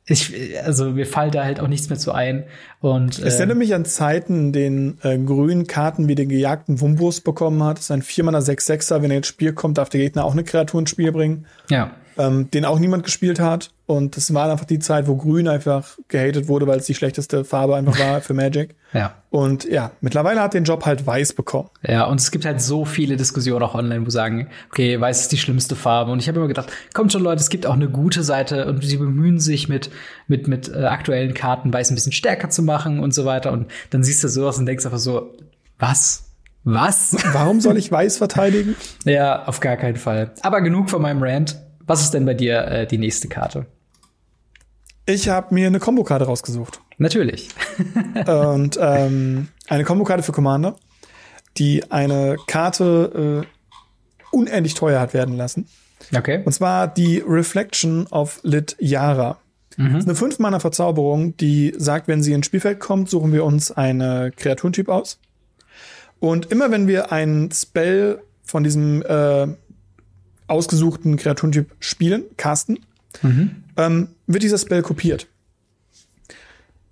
ich, 0.06 0.32
also 0.64 0.90
mir 0.90 1.06
fällt 1.06 1.34
da 1.34 1.44
halt 1.44 1.60
auch 1.60 1.68
nichts 1.68 1.88
mehr 1.88 1.98
zu 1.98 2.12
ein. 2.12 2.44
Und 2.80 3.18
äh, 3.18 3.26
es 3.26 3.36
erinnert 3.36 3.58
mich 3.58 3.74
an 3.74 3.84
Zeiten, 3.84 4.36
in 4.36 4.52
denen 4.52 4.98
äh, 5.02 5.18
grünen 5.18 5.66
Karten 5.66 6.06
wie 6.06 6.14
den 6.14 6.28
gejagten 6.28 6.80
Wumbus 6.80 7.22
bekommen 7.22 7.62
hat. 7.64 7.78
Das 7.78 7.84
ist 7.84 7.90
ein 7.90 8.02
4 8.02 8.24
Mana 8.24 8.38
6-6er. 8.38 9.02
Wenn 9.02 9.10
er 9.10 9.16
ins 9.16 9.28
Spiel 9.28 9.52
kommt, 9.52 9.78
darf 9.78 9.88
der 9.88 10.00
Gegner 10.00 10.24
auch 10.24 10.32
eine 10.32 10.44
Kreatur 10.44 10.80
ins 10.80 10.90
Spiel 10.90 11.10
bringen. 11.10 11.46
Ja 11.70 11.92
ähm, 12.22 12.50
den 12.50 12.64
auch 12.64 12.78
niemand 12.78 13.04
gespielt 13.04 13.40
hat. 13.40 13.70
Und 13.86 14.16
das 14.16 14.32
war 14.32 14.50
einfach 14.50 14.64
die 14.64 14.78
Zeit, 14.78 15.06
wo 15.06 15.16
Grün 15.16 15.48
einfach 15.48 15.98
gehatet 16.08 16.48
wurde, 16.48 16.66
weil 16.66 16.78
es 16.78 16.86
die 16.86 16.94
schlechteste 16.94 17.44
Farbe 17.44 17.76
einfach 17.76 17.98
war 17.98 18.20
für 18.20 18.34
Magic. 18.34 18.74
Ja. 18.94 19.14
Und 19.30 19.64
ja, 19.64 19.92
mittlerweile 20.02 20.42
hat 20.42 20.52
den 20.52 20.64
Job 20.64 20.84
halt 20.84 21.06
Weiß 21.06 21.32
bekommen. 21.32 21.70
Ja, 21.80 22.04
und 22.04 22.20
es 22.20 22.30
gibt 22.30 22.44
halt 22.44 22.60
so 22.60 22.84
viele 22.84 23.16
Diskussionen 23.16 23.62
auch 23.62 23.74
online, 23.74 24.04
wo 24.04 24.10
sagen, 24.10 24.48
okay, 24.70 25.00
Weiß 25.00 25.22
ist 25.22 25.32
die 25.32 25.38
schlimmste 25.38 25.76
Farbe. 25.76 26.12
Und 26.12 26.18
ich 26.18 26.28
habe 26.28 26.36
immer 26.36 26.46
gedacht, 26.46 26.70
kommt 26.92 27.10
schon 27.10 27.22
Leute, 27.22 27.40
es 27.40 27.48
gibt 27.48 27.64
auch 27.64 27.72
eine 27.72 27.88
gute 27.88 28.22
Seite 28.22 28.66
und 28.66 28.84
sie 28.84 28.98
bemühen 28.98 29.40
sich 29.40 29.66
mit 29.66 29.88
mit 30.26 30.46
mit 30.46 30.68
äh, 30.68 30.84
aktuellen 30.84 31.32
Karten 31.32 31.72
Weiß 31.72 31.90
ein 31.90 31.94
bisschen 31.94 32.12
stärker 32.12 32.50
zu 32.50 32.62
machen 32.62 33.00
und 33.00 33.14
so 33.14 33.24
weiter. 33.24 33.50
Und 33.50 33.70
dann 33.88 34.02
siehst 34.02 34.22
du 34.22 34.28
sowas 34.28 34.58
und 34.58 34.66
denkst 34.66 34.84
einfach 34.84 34.98
so, 34.98 35.32
was? 35.78 36.32
Was? 36.64 37.16
Warum 37.32 37.60
soll 37.60 37.76
ich 37.76 37.90
Weiß 37.90 38.18
verteidigen? 38.18 38.76
ja, 39.04 39.44
auf 39.46 39.60
gar 39.60 39.76
keinen 39.76 39.96
Fall. 39.96 40.32
Aber 40.42 40.60
genug 40.60 40.90
von 40.90 41.02
meinem 41.02 41.22
Rant. 41.22 41.56
Was 41.86 42.02
ist 42.02 42.14
denn 42.14 42.24
bei 42.24 42.34
dir 42.34 42.66
äh, 42.66 42.86
die 42.86 42.98
nächste 42.98 43.28
Karte? 43.28 43.66
Ich 45.06 45.28
habe 45.28 45.54
mir 45.54 45.66
eine 45.66 45.80
Kombokarte 45.80 46.26
rausgesucht. 46.26 46.80
Natürlich. 46.98 47.48
und 48.26 48.78
ähm, 48.80 49.48
eine 49.68 49.84
Kombokarte 49.84 50.22
für 50.22 50.32
Commander, 50.32 50.76
die 51.58 51.90
eine 51.90 52.36
Karte 52.46 53.44
äh, 53.44 54.36
unendlich 54.36 54.74
teuer 54.74 55.00
hat 55.00 55.12
werden 55.12 55.36
lassen. 55.36 55.66
Okay. 56.14 56.42
Und 56.44 56.52
zwar 56.52 56.88
die 56.88 57.22
Reflection 57.26 58.06
of 58.08 58.40
Lit 58.42 58.76
Yara. 58.78 59.38
Mhm. 59.76 59.92
Das 59.92 59.98
ist 60.00 60.08
eine 60.08 60.16
5 60.16 60.38
Mana 60.38 60.60
Verzauberung, 60.60 61.36
die 61.36 61.74
sagt, 61.76 62.08
wenn 62.08 62.22
sie 62.22 62.32
ins 62.32 62.46
Spielfeld 62.46 62.80
kommt, 62.80 63.08
suchen 63.08 63.32
wir 63.32 63.44
uns 63.44 63.70
eine 63.70 64.32
Kreaturentyp 64.34 64.88
aus. 64.88 65.18
Und 66.20 66.52
immer 66.52 66.70
wenn 66.70 66.86
wir 66.86 67.10
einen 67.10 67.50
Spell 67.50 68.22
von 68.44 68.62
diesem 68.62 69.02
äh, 69.02 69.48
ausgesuchten 70.52 71.16
Kreaturentyp 71.16 71.74
spielen, 71.80 72.24
casten, 72.36 72.80
mhm. 73.22 73.64
ähm, 73.76 74.08
wird 74.26 74.42
dieser 74.42 74.58
Spell 74.58 74.82
kopiert. 74.82 75.26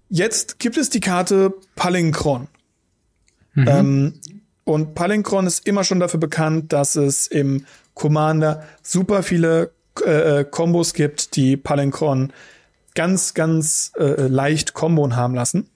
Jetzt 0.09 0.59
gibt 0.59 0.77
es 0.77 0.91
die 0.91 1.01
Karte 1.01 1.55
Palinkron. 1.77 2.49
Mhm. 3.55 3.69
Ähm, 3.69 4.13
und 4.65 4.95
Palinkron 4.95 5.47
ist 5.47 5.67
immer 5.67 5.85
schon 5.85 6.01
dafür 6.01 6.21
bekannt, 6.21 6.73
dass 6.73 6.97
es 6.97 7.27
im 7.27 7.67
Commander 7.95 8.65
super 8.83 9.23
viele 9.23 9.73
äh, 10.05 10.45
Kombos 10.45 10.95
gibt, 10.95 11.37
die 11.37 11.57
Palinkron 11.57 12.33
ganz, 12.95 13.35
ganz 13.35 13.93
äh, 13.99 14.27
leicht 14.27 14.75
Kombon 14.75 15.17
haben 15.17 15.35
lassen. 15.35 15.69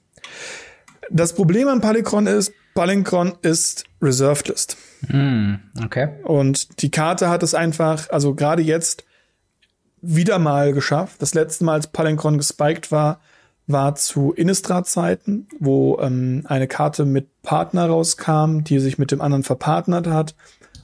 Das 1.11 1.35
Problem 1.35 1.69
an 1.69 1.81
Palinkron 1.81 2.27
ist, 2.27 2.53
Palinkron 2.75 3.35
ist 3.43 3.85
Reserved 4.03 4.49
List. 4.49 4.77
Mm, 5.09 5.55
okay. 5.85 6.09
Und 6.25 6.83
die 6.83 6.91
Karte 6.91 7.29
hat 7.29 7.43
es 7.43 7.55
einfach, 7.55 8.11
also 8.11 8.35
gerade 8.35 8.63
jetzt 8.63 9.05
wieder 10.01 10.39
mal 10.39 10.73
geschafft. 10.73 11.23
Das 11.23 11.35
letzte 11.35 11.65
Mal, 11.65 11.75
als 11.75 11.87
Palinkron 11.87 12.37
gespiked 12.37 12.91
war, 12.93 13.21
war 13.67 13.95
zu 13.95 14.33
Innistrad-Zeiten, 14.33 15.49
wo 15.59 15.99
ähm, 16.01 16.43
eine 16.47 16.69
Karte 16.69 17.05
mit 17.05 17.43
Partner 17.43 17.87
rauskam, 17.87 18.61
die 18.61 18.79
sich 18.79 18.99
mit 18.99 19.11
dem 19.11 19.21
anderen 19.21 19.43
verpartnert 19.43 20.07
hat 20.07 20.35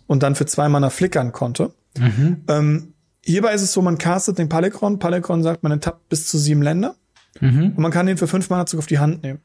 und 0.06 0.22
dann 0.22 0.34
für 0.34 0.46
zwei 0.46 0.68
Mana 0.68 0.90
flickern 0.90 1.32
konnte. 1.32 1.72
Mhm. 1.98 2.44
Ähm, 2.48 2.94
hierbei 3.22 3.52
ist 3.52 3.62
es 3.62 3.72
so, 3.72 3.82
man 3.82 3.98
castet 3.98 4.38
den 4.38 4.48
Palikron. 4.48 4.98
Palikron 4.98 5.42
sagt, 5.42 5.62
man 5.62 5.72
enttappt 5.72 6.08
bis 6.08 6.26
zu 6.26 6.38
sieben 6.38 6.62
Länder. 6.62 6.94
Mhm. 7.40 7.74
Und 7.76 7.78
man 7.78 7.92
kann 7.92 8.06
den 8.06 8.16
für 8.16 8.26
fünf 8.26 8.48
Mana 8.48 8.66
Zug 8.66 8.78
auf 8.78 8.86
die 8.86 8.98
Hand 8.98 9.22
nehmen. 9.22 9.40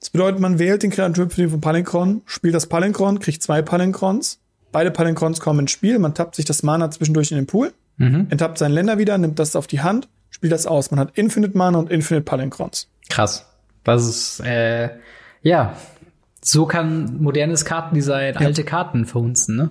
Das 0.00 0.10
bedeutet, 0.10 0.40
man 0.40 0.58
wählt 0.58 0.82
den 0.82 0.90
Kreaturtyp 0.90 1.50
von 1.50 1.60
Palinkron, 1.60 2.22
spielt 2.26 2.54
das 2.54 2.66
Palinkron, 2.66 3.18
kriegt 3.18 3.42
zwei 3.42 3.62
Palinkrons. 3.62 4.38
Beide 4.70 4.90
Palinkrons 4.90 5.40
kommen 5.40 5.60
ins 5.60 5.70
Spiel. 5.70 5.98
Man 5.98 6.14
tappt 6.14 6.36
sich 6.36 6.44
das 6.44 6.62
Mana 6.62 6.90
zwischendurch 6.90 7.30
in 7.30 7.36
den 7.36 7.46
Pool, 7.46 7.72
mhm. 7.96 8.26
enttappt 8.30 8.58
seinen 8.58 8.72
Länder 8.72 8.98
wieder, 8.98 9.18
nimmt 9.18 9.38
das 9.38 9.56
auf 9.56 9.66
die 9.66 9.80
Hand 9.80 10.08
spielt 10.38 10.52
das 10.52 10.66
aus. 10.66 10.90
Man 10.90 11.00
hat 11.00 11.16
Infinite 11.18 11.56
Mana 11.56 11.78
und 11.78 11.90
Infinite 11.90 12.24
Palinkrons. 12.24 12.88
Krass. 13.08 13.46
Das 13.84 14.06
ist, 14.06 14.40
äh, 14.40 14.90
ja, 15.42 15.74
so 16.40 16.66
kann 16.66 17.20
modernes 17.20 17.64
Kartendesign 17.64 18.34
ja. 18.34 18.40
alte 18.40 18.64
Karten 18.64 19.04
verhunzen, 19.04 19.56
ne? 19.56 19.70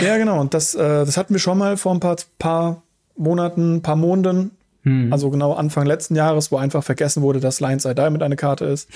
Ja, 0.00 0.16
genau. 0.16 0.40
Und 0.40 0.54
das, 0.54 0.74
äh, 0.74 0.78
das 0.78 1.16
hatten 1.16 1.34
wir 1.34 1.40
schon 1.40 1.58
mal 1.58 1.76
vor 1.76 1.92
ein 1.92 2.00
paar, 2.00 2.16
paar 2.38 2.82
Monaten, 3.16 3.82
paar 3.82 3.96
Monaten. 3.96 4.50
Hm. 4.82 5.12
Also 5.12 5.30
genau 5.30 5.54
Anfang 5.54 5.86
letzten 5.86 6.16
Jahres, 6.16 6.50
wo 6.52 6.56
einfach 6.56 6.82
vergessen 6.82 7.22
wurde, 7.22 7.40
dass 7.40 7.60
Lions 7.60 7.84
Die 7.84 8.10
mit 8.10 8.22
eine 8.22 8.36
Karte 8.36 8.66
ist. 8.66 8.88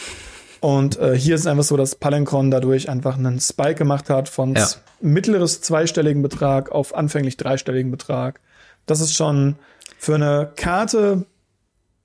Und 0.61 0.99
äh, 0.99 1.17
hier 1.17 1.35
ist 1.35 1.43
es 1.43 1.47
einfach 1.47 1.65
so, 1.65 1.77
dass 1.77 1.95
Palenkron 1.95 2.51
dadurch 2.51 2.89
einfach 2.89 3.17
einen 3.17 3.41
Spike 3.41 3.77
gemacht 3.77 4.11
hat 4.11 4.29
von 4.29 4.55
ja. 4.55 4.67
mittleres 5.01 5.61
zweistelligen 5.61 6.23
Betrag 6.23 6.71
auf 6.73 6.95
anfänglich 6.95 7.37
dreistelligen 7.37 7.91
Betrag. 7.91 8.41
Das 8.87 9.01
ist 9.01 9.15
schon 9.15 9.57
für 9.99 10.15
eine 10.15 10.53
Karte, 10.57 11.27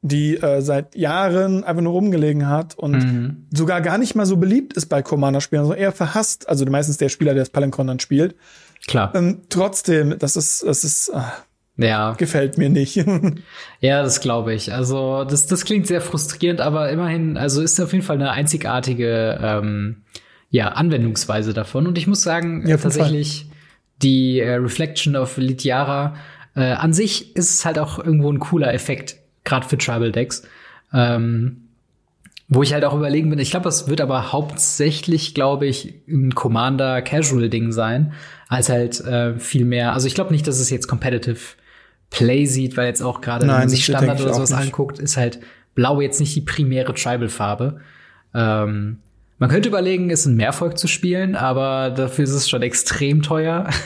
die 0.02 0.36
äh, 0.36 0.62
seit 0.62 0.96
Jahren 0.96 1.64
einfach 1.64 1.82
nur 1.82 1.94
rumgelegen 1.94 2.48
hat 2.48 2.78
und 2.78 2.92
mhm. 2.92 3.48
sogar 3.54 3.82
gar 3.82 3.98
nicht 3.98 4.16
mal 4.16 4.26
so 4.26 4.36
beliebt 4.38 4.74
ist 4.74 4.88
bei 4.88 5.02
Commander-Spielern, 5.02 5.66
sondern 5.66 5.82
eher 5.82 5.94
verhasst. 5.94 6.50
Also 6.50 6.66
meistens 6.66 6.98
der 6.98 7.10
Spieler, 7.10 7.34
der 7.34 7.44
das 7.44 7.50
Palenkron 7.50 7.88
dann 7.88 8.00
spielt. 8.00 8.36
Klar. 8.86 9.16
Ähm, 9.16 9.44
trotzdem, 9.48 10.20
das 10.20 10.36
ist, 10.36 10.64
das 10.64 10.84
ist, 10.84 11.08
äh, 11.10 11.22
ja. 11.78 12.14
Gefällt 12.14 12.58
mir 12.58 12.70
nicht. 12.70 12.96
ja, 13.80 14.04
das 14.04 14.22
glaube 14.22 14.54
ich. 14.54 14.74
Also, 14.74 15.24
das, 15.24 15.48
das 15.48 15.66
klingt 15.66 15.88
sehr 15.88 16.02
frustrierend, 16.02 16.62
aber 16.62 16.90
immerhin, 16.90 17.38
also 17.38 17.62
ist 17.62 17.80
auf 17.80 17.94
jeden 17.94 18.06
Fall 18.06 18.18
eine 18.18 18.32
einzigartige 18.32 19.40
ähm, 19.42 20.04
ja, 20.50 20.68
Anwendungsweise 20.70 21.54
davon. 21.54 21.88
Und 21.88 21.98
ich 21.98 22.06
muss 22.06 22.22
sagen, 22.22 22.68
ja, 22.68 22.78
tatsächlich, 22.78 23.48
die 24.04 24.40
äh, 24.40 24.54
Reflection 24.54 25.16
of 25.16 25.38
Litiara 25.38 26.16
äh, 26.56 26.74
an 26.74 26.94
sich 26.94 27.36
ist 27.36 27.50
es 27.56 27.66
halt 27.66 27.80
auch 27.80 27.98
irgendwo 27.98 28.32
ein 28.32 28.40
cooler 28.40 28.72
Effekt, 28.72 29.16
gerade 29.44 29.68
für 29.68 29.78
Tribal 29.80 30.12
Decks. 30.12 30.44
Ähm, 30.94 31.64
wo 32.50 32.62
ich 32.62 32.74
halt 32.74 32.86
auch 32.86 32.94
überlegen 32.94 33.32
bin, 33.32 33.40
ich 33.40 33.50
glaube, 33.50 33.70
es 33.70 33.88
wird 33.88 34.00
aber 34.00 34.32
hauptsächlich, 34.32 35.34
glaube 35.34 35.66
ich, 35.66 35.96
ein 36.08 36.36
Commander-Casual-Ding 36.36 37.72
sein, 37.72 38.14
als 38.48 38.70
halt 38.70 39.00
äh, 39.02 39.40
viel 39.40 39.66
mehr. 39.66 39.94
Also 39.94 40.06
ich 40.06 40.14
glaube 40.14 40.32
nicht, 40.32 40.46
dass 40.46 40.60
es 40.60 40.70
jetzt 40.70 40.88
Competitive 40.88 41.40
Play 42.14 42.46
sieht, 42.46 42.78
weil 42.78 42.88
jetzt 42.88 43.02
auch 43.02 43.22
gerade, 43.22 43.48
wenn 43.48 43.54
man 43.54 43.70
sich 43.70 43.84
Standard 43.84 44.22
oder 44.22 44.34
sowas 44.34 44.54
anguckt, 44.54 45.00
ist 45.00 45.18
halt 45.18 45.40
Blau 45.76 46.00
jetzt 46.00 46.20
nicht 46.20 46.36
die 46.36 46.42
primäre 46.42 46.94
Tribal-Farbe. 46.94 47.82
Ähm, 48.36 49.00
man 49.40 49.50
könnte 49.50 49.68
überlegen, 49.68 50.12
es 50.12 50.26
in 50.26 50.36
Mehrfolg 50.36 50.78
zu 50.78 50.88
spielen, 50.88 51.36
aber 51.36 51.90
dafür 51.90 52.24
ist 52.24 52.32
es 52.32 52.48
schon 52.48 52.62
extrem 52.62 53.22
teuer. 53.22 53.68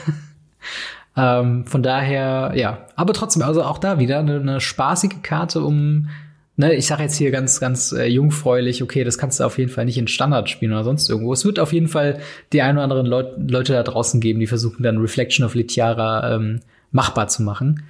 Ähm, 1.19 1.65
von 1.65 1.82
daher, 1.82 2.53
ja. 2.55 2.86
Aber 2.95 3.11
trotzdem, 3.11 3.41
also 3.41 3.63
auch 3.63 3.80
da 3.80 3.97
wieder 3.97 4.19
eine, 4.19 4.39
eine 4.39 4.61
spaßige 4.61 5.23
Karte, 5.23 5.61
um, 5.63 6.09
ne, 6.57 6.75
ich 6.75 6.86
sage 6.86 7.01
jetzt 7.01 7.17
hier 7.17 7.32
ganz, 7.32 7.59
ganz 7.59 7.91
äh, 7.91 8.05
jungfräulich, 8.05 8.84
okay, 8.84 9.03
das 9.03 9.17
kannst 9.17 9.39
du 9.39 9.43
auf 9.43 9.57
jeden 9.57 9.71
Fall 9.71 9.86
nicht 9.86 9.97
in 9.97 10.07
Standard 10.07 10.47
spielen 10.47 10.73
oder 10.73 10.84
sonst 10.84 11.09
irgendwo. 11.09 11.34
Es 11.34 11.43
wird 11.43 11.57
auf 11.57 11.73
jeden 11.73 11.88
Fall 11.88 12.19
die 12.53 12.61
ein 12.61 12.75
oder 12.75 12.84
anderen 12.84 13.07
Leut 13.07 13.34
Leute 13.49 13.73
da 13.73 13.82
draußen 13.82 14.21
geben, 14.21 14.39
die 14.39 14.45
versuchen 14.45 14.84
dann 14.84 14.99
Reflection 14.99 15.43
of 15.43 15.55
Litiara 15.55 16.36
ähm, 16.36 16.59
machbar 16.91 17.30
zu 17.30 17.41
machen. 17.41 17.84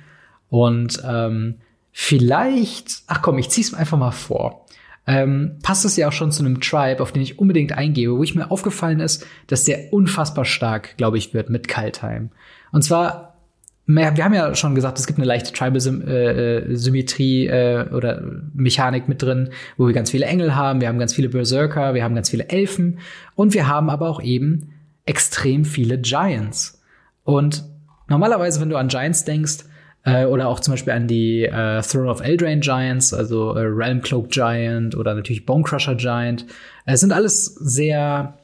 Und 0.49 1.01
ähm, 1.05 1.55
vielleicht, 1.91 3.03
ach 3.07 3.21
komm, 3.21 3.37
ich 3.37 3.49
zieh's 3.49 3.73
einfach 3.73 3.97
mal 3.97 4.11
vor. 4.11 4.65
Ähm, 5.07 5.57
passt 5.63 5.85
es 5.85 5.95
ja 5.95 6.09
auch 6.09 6.13
schon 6.13 6.31
zu 6.33 6.43
einem 6.43 6.59
Tribe, 6.59 7.01
auf 7.01 7.13
den 7.13 7.21
ich 7.21 7.39
unbedingt 7.39 7.71
eingebe, 7.71 8.17
wo 8.17 8.23
ich 8.23 8.35
mir 8.35 8.51
aufgefallen 8.51 8.99
ist, 8.99 9.25
dass 9.47 9.63
der 9.63 9.93
unfassbar 9.93 10.43
stark, 10.43 10.97
glaube 10.97 11.17
ich, 11.17 11.33
wird 11.33 11.49
mit 11.49 11.69
Kaltheim. 11.69 12.29
Und 12.73 12.83
zwar, 12.83 13.37
wir 13.85 14.05
haben 14.05 14.33
ja 14.33 14.53
schon 14.53 14.75
gesagt, 14.75 14.99
es 14.99 15.07
gibt 15.07 15.17
eine 15.17 15.25
leichte 15.25 15.53
Tribal-Symmetrie 15.53 17.47
äh, 17.47 17.81
äh, 17.83 17.89
oder 17.93 18.21
Mechanik 18.53 19.07
mit 19.07 19.21
drin, 19.21 19.51
wo 19.77 19.87
wir 19.87 19.93
ganz 19.93 20.11
viele 20.11 20.25
Engel 20.25 20.55
haben, 20.55 20.81
wir 20.81 20.89
haben 20.89 20.99
ganz 20.99 21.13
viele 21.13 21.29
Berserker, 21.29 21.93
wir 21.93 22.03
haben 22.03 22.15
ganz 22.15 22.29
viele 22.29 22.49
Elfen 22.49 22.99
und 23.35 23.53
wir 23.53 23.69
haben 23.69 23.89
aber 23.89 24.09
auch 24.09 24.21
eben 24.21 24.73
extrem 25.05 25.63
viele 25.63 25.97
Giants. 25.99 26.81
Und 27.23 27.63
normalerweise, 28.09 28.59
wenn 28.59 28.69
du 28.69 28.75
an 28.75 28.89
Giants 28.89 29.23
denkst, 29.23 29.59
äh, 30.07 30.25
oder 30.25 30.47
auch 30.47 30.61
zum 30.61 30.73
Beispiel 30.73 30.93
an 30.93 31.07
die 31.07 31.43
äh, 31.43 31.81
Throne 31.81 32.09
of 32.09 32.21
Eldraine 32.21 32.61
Giants, 32.61 33.13
also 33.13 33.53
äh, 33.55 33.61
Realm 33.61 34.01
Cloak 34.01 34.29
Giant 34.29 34.95
oder 34.95 35.13
natürlich 35.13 35.45
Bone 35.45 35.63
Crusher 35.63 35.95
Giant, 35.95 36.45
es 36.85 37.01
sind 37.01 37.11
alles 37.11 37.45
sehr, 37.45 38.37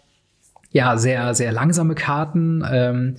ja, 0.71 0.97
sehr, 0.97 1.33
sehr 1.33 1.53
langsame 1.53 1.95
Karten. 1.95 2.65
Ähm, 2.69 3.15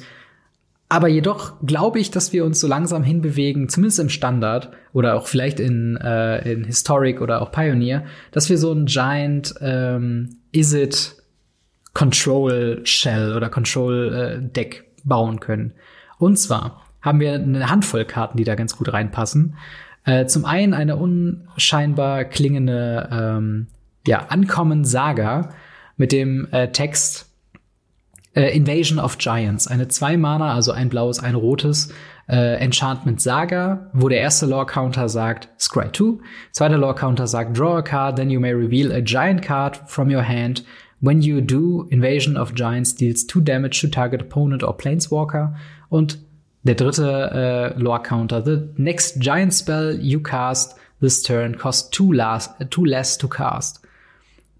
aber 0.90 1.08
jedoch 1.08 1.54
glaube 1.64 1.98
ich, 1.98 2.10
dass 2.10 2.34
wir 2.34 2.44
uns 2.44 2.60
so 2.60 2.66
langsam 2.66 3.02
hinbewegen, 3.02 3.70
zumindest 3.70 3.98
im 3.98 4.10
Standard 4.10 4.70
oder 4.92 5.16
auch 5.16 5.26
vielleicht 5.26 5.58
in, 5.58 5.96
äh, 5.96 6.52
in 6.52 6.64
Historic 6.64 7.22
oder 7.22 7.40
auch 7.40 7.50
Pioneer, 7.50 8.04
dass 8.30 8.50
wir 8.50 8.58
so 8.58 8.72
ein 8.72 8.84
Giant 8.84 9.54
ähm, 9.62 10.36
Is-It 10.52 11.16
Control 11.94 12.82
Shell 12.84 13.34
oder 13.34 13.48
Control 13.48 14.14
äh, 14.14 14.52
Deck 14.52 14.84
bauen 15.04 15.40
können. 15.40 15.72
Und 16.18 16.38
zwar 16.38 16.83
haben 17.04 17.20
wir 17.20 17.34
eine 17.34 17.70
Handvoll 17.70 18.04
Karten, 18.06 18.38
die 18.38 18.44
da 18.44 18.54
ganz 18.54 18.76
gut 18.76 18.92
reinpassen. 18.92 19.56
Äh, 20.04 20.26
zum 20.26 20.44
einen 20.44 20.74
eine 20.74 20.96
unscheinbar 20.96 22.24
klingende 22.24 23.08
ähm, 23.12 23.66
ja, 24.06 24.26
Ankommen 24.28 24.84
Saga 24.84 25.50
mit 25.96 26.12
dem 26.12 26.48
äh, 26.50 26.72
Text 26.72 27.30
äh, 28.34 28.56
Invasion 28.56 28.98
of 28.98 29.18
Giants, 29.18 29.68
eine 29.68 29.88
zwei 29.88 30.16
Mana, 30.16 30.54
also 30.54 30.72
ein 30.72 30.88
blaues, 30.88 31.20
ein 31.20 31.34
rotes 31.34 31.92
äh, 32.28 32.56
Enchantment 32.56 33.20
Saga, 33.20 33.90
wo 33.92 34.08
der 34.08 34.20
erste 34.20 34.46
Lore 34.46 34.66
Counter 34.66 35.08
sagt 35.08 35.48
Scry 35.58 35.90
2, 35.92 36.22
zweiter 36.52 36.78
Lore 36.78 36.94
Counter 36.94 37.26
sagt 37.26 37.56
Draw 37.56 37.78
a 37.78 37.82
card, 37.82 38.16
then 38.16 38.30
you 38.30 38.40
may 38.40 38.52
reveal 38.52 38.92
a 38.92 39.00
giant 39.00 39.42
card 39.42 39.80
from 39.86 40.10
your 40.10 40.22
hand. 40.22 40.64
When 41.00 41.20
you 41.20 41.42
do, 41.42 41.86
Invasion 41.90 42.36
of 42.36 42.54
Giants 42.54 42.94
deals 42.94 43.26
two 43.26 43.42
damage 43.42 43.80
to 43.82 43.88
target 43.88 44.22
opponent 44.22 44.62
or 44.62 44.74
Planeswalker. 44.76 45.54
Und 45.90 46.18
der 46.64 46.74
dritte 46.74 47.74
äh, 47.76 47.80
Lore 47.80 48.02
Counter, 48.02 48.44
the 48.44 48.68
next 48.76 49.20
giant 49.20 49.54
spell 49.54 49.98
you 50.00 50.20
cast 50.20 50.76
this 51.00 51.22
turn 51.22 51.56
costs 51.56 51.90
two, 51.90 52.12
last, 52.12 52.50
two 52.70 52.84
less 52.84 53.16
to 53.18 53.28
cast. 53.28 53.80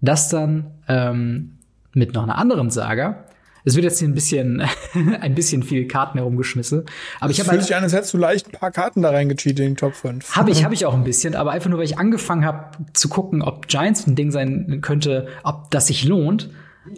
Das 0.01 0.29
dann 0.29 0.71
ähm, 0.87 1.57
mit 1.93 2.13
noch 2.13 2.23
einer 2.23 2.37
anderen 2.37 2.69
Saga, 2.69 3.25
es 3.65 3.75
wird 3.75 3.83
jetzt 3.83 3.97
hier 3.97 4.07
ein 4.07 4.13
bisschen, 4.13 4.61
ein 5.21 5.33
bisschen 5.33 5.63
viel 5.63 5.87
Karten 5.87 6.19
herumgeschmissen. 6.19 6.85
Aber 7.19 7.29
das 7.29 7.31
ich 7.31 7.39
habe 7.39 7.49
fühlt 7.49 7.61
halt, 7.61 7.63
sich 7.63 7.75
an, 7.75 7.83
als 7.83 7.93
hättest 7.93 8.13
du 8.13 8.17
leicht 8.19 8.47
ein 8.47 8.51
paar 8.51 8.71
Karten 8.71 9.01
da 9.01 9.09
reingecheatet 9.09 9.59
in 9.59 9.71
den 9.71 9.75
Top 9.75 9.95
5. 9.95 10.35
Habe 10.35 10.51
ich, 10.51 10.63
habe 10.63 10.75
ich 10.75 10.85
auch 10.85 10.93
ein 10.93 11.03
bisschen, 11.03 11.35
aber 11.35 11.51
einfach 11.51 11.69
nur, 11.69 11.79
weil 11.79 11.85
ich 11.85 11.97
angefangen 11.97 12.45
habe 12.45 12.77
zu 12.93 13.09
gucken, 13.09 13.41
ob 13.41 13.67
Giants 13.67 14.05
ein 14.05 14.15
Ding 14.15 14.29
sein 14.29 14.79
könnte, 14.81 15.27
ob 15.43 15.71
das 15.71 15.87
sich 15.87 16.05
lohnt. 16.05 16.51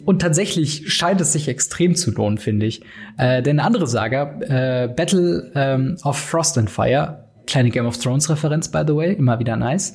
Und 0.05 0.21
tatsächlich 0.21 0.91
scheint 0.93 1.21
es 1.21 1.33
sich 1.33 1.47
extrem 1.47 1.95
zu 1.95 2.11
lohnen, 2.11 2.37
finde 2.37 2.65
ich. 2.65 2.81
Äh, 3.17 3.41
denn 3.41 3.59
eine 3.59 3.67
andere 3.67 3.87
Saga, 3.87 4.39
äh, 4.41 4.87
Battle 4.87 5.51
ähm, 5.55 5.97
of 6.03 6.17
Frost 6.17 6.57
and 6.57 6.69
Fire, 6.69 7.25
kleine 7.45 7.69
Game 7.69 7.85
of 7.85 7.97
Thrones 7.97 8.29
Referenz, 8.29 8.69
by 8.69 8.83
the 8.85 8.95
way, 8.95 9.13
immer 9.13 9.39
wieder 9.39 9.55
nice. 9.55 9.93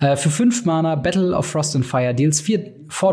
Äh, 0.00 0.16
für 0.16 0.30
fünf 0.30 0.64
Mana, 0.64 0.94
Battle 0.96 1.36
of 1.36 1.46
Frost 1.46 1.76
and 1.76 1.84
Fire 1.84 2.14
deals 2.14 2.40
4 2.40 2.58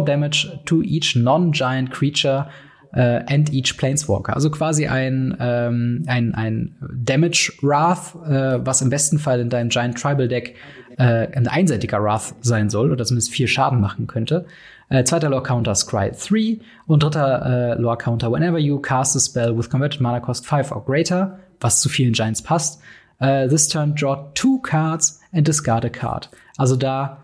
damage 0.06 0.48
to 0.66 0.82
each 0.82 1.16
non-giant 1.16 1.92
creature 1.92 2.48
äh, 2.94 3.22
and 3.28 3.52
each 3.54 3.78
Planeswalker. 3.78 4.34
Also 4.34 4.50
quasi 4.50 4.88
ein, 4.88 5.36
ähm, 5.40 6.04
ein, 6.08 6.34
ein 6.34 6.76
Damage 6.94 7.54
Wrath, 7.62 8.16
äh, 8.26 8.66
was 8.66 8.82
im 8.82 8.90
besten 8.90 9.20
Fall 9.20 9.40
in 9.40 9.50
deinem 9.50 9.70
Giant 9.70 9.98
Tribal 9.98 10.28
Deck 10.28 10.56
äh, 10.98 11.28
ein 11.36 11.48
einseitiger 11.48 12.04
Wrath 12.04 12.36
sein 12.42 12.70
soll 12.70 12.92
oder 12.92 13.06
zumindest 13.06 13.32
vier 13.32 13.48
Schaden 13.48 13.80
machen 13.80 14.08
könnte. 14.08 14.46
Äh, 14.92 15.06
zweiter 15.06 15.30
Lore 15.30 15.44
Counter 15.44 15.74
Scry 15.74 16.12
3 16.12 16.60
und 16.86 17.02
dritter 17.02 17.46
äh, 17.78 17.82
Lore 17.82 17.98
Counter 17.98 18.30
Whenever 18.30 18.60
you 18.60 18.78
cast 18.78 19.16
a 19.16 19.20
spell 19.22 19.58
with 19.58 19.70
converted 19.70 20.02
mana 20.02 20.20
cost 20.20 20.46
5 20.46 20.70
or 20.74 20.84
greater, 20.84 21.40
was 21.62 21.80
zu 21.80 21.88
vielen 21.88 22.12
Giants 22.12 22.42
passt. 22.42 22.82
Uh, 23.22 23.48
this 23.48 23.70
turn 23.70 23.96
draw 23.96 24.30
two 24.34 24.60
cards 24.64 25.22
and 25.32 25.48
discard 25.48 25.86
a 25.86 25.90
card. 25.90 26.30
Also 26.58 26.76
da 26.76 27.24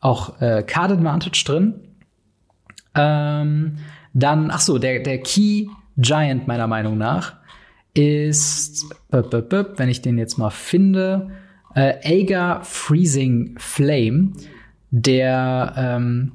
auch 0.00 0.38
äh, 0.42 0.62
Card 0.62 0.92
Advantage 0.92 1.44
drin. 1.46 1.80
Ähm, 2.94 3.78
dann, 4.12 4.50
ach 4.50 4.60
so, 4.60 4.76
der, 4.76 5.00
der 5.02 5.22
Key 5.22 5.68
Giant 5.96 6.46
meiner 6.46 6.66
Meinung 6.66 6.98
nach 6.98 7.36
ist, 7.94 8.84
wenn 9.10 9.88
ich 9.88 10.02
den 10.02 10.18
jetzt 10.18 10.36
mal 10.36 10.50
finde, 10.50 11.30
äh, 11.74 11.94
Agar 12.04 12.64
Freezing 12.64 13.54
Flame, 13.58 14.32
der 14.90 15.72
ähm, 15.76 16.32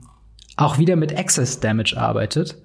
auch 0.57 0.77
wieder 0.77 0.95
mit 0.95 1.17
Access 1.17 1.59
Damage 1.59 1.95
arbeitet. 1.97 2.57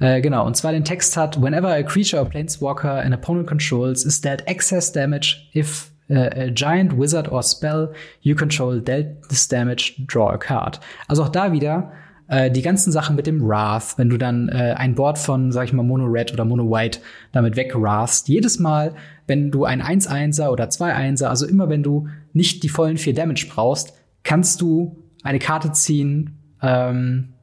Äh, 0.00 0.20
genau, 0.20 0.46
und 0.46 0.56
zwar 0.56 0.72
den 0.72 0.84
Text 0.84 1.16
hat, 1.16 1.40
whenever 1.42 1.68
a 1.68 1.82
creature 1.82 2.22
or 2.22 2.28
planeswalker 2.28 3.00
an 3.00 3.12
opponent 3.12 3.48
controls 3.48 4.04
is 4.04 4.20
dealt 4.20 4.46
excess 4.46 4.92
damage 4.92 5.48
if 5.54 5.90
uh, 6.08 6.30
a 6.34 6.50
giant 6.50 6.96
wizard 6.96 7.30
or 7.30 7.42
spell 7.42 7.92
you 8.20 8.36
control 8.36 8.80
dealt 8.80 9.28
this 9.28 9.48
damage, 9.48 9.94
draw 10.06 10.30
a 10.30 10.38
card. 10.38 10.78
Also 11.08 11.24
auch 11.24 11.28
da 11.28 11.52
wieder 11.52 11.90
äh, 12.28 12.50
die 12.50 12.62
ganzen 12.62 12.92
Sachen 12.92 13.16
mit 13.16 13.26
dem 13.26 13.46
Wrath, 13.46 13.98
wenn 13.98 14.08
du 14.08 14.18
dann 14.18 14.48
äh, 14.50 14.74
ein 14.76 14.94
Board 14.94 15.18
von, 15.18 15.50
sag 15.50 15.64
ich 15.64 15.72
mal, 15.72 15.82
Mono 15.82 16.04
Red 16.04 16.32
oder 16.32 16.44
Mono 16.44 16.70
White 16.70 17.00
damit 17.32 17.56
wegwrathst, 17.56 18.28
jedes 18.28 18.60
Mal, 18.60 18.94
wenn 19.26 19.50
du 19.50 19.64
ein 19.64 19.82
1-1er 19.82 20.50
oder 20.50 20.66
2-1er, 20.66 21.26
also 21.26 21.46
immer 21.46 21.68
wenn 21.68 21.82
du 21.82 22.06
nicht 22.32 22.62
die 22.62 22.68
vollen 22.68 22.98
4 22.98 23.14
Damage 23.14 23.46
brauchst, 23.50 23.94
kannst 24.22 24.60
du 24.60 24.96
eine 25.24 25.40
Karte 25.40 25.72
ziehen, 25.72 26.37
ähm, 26.62 27.34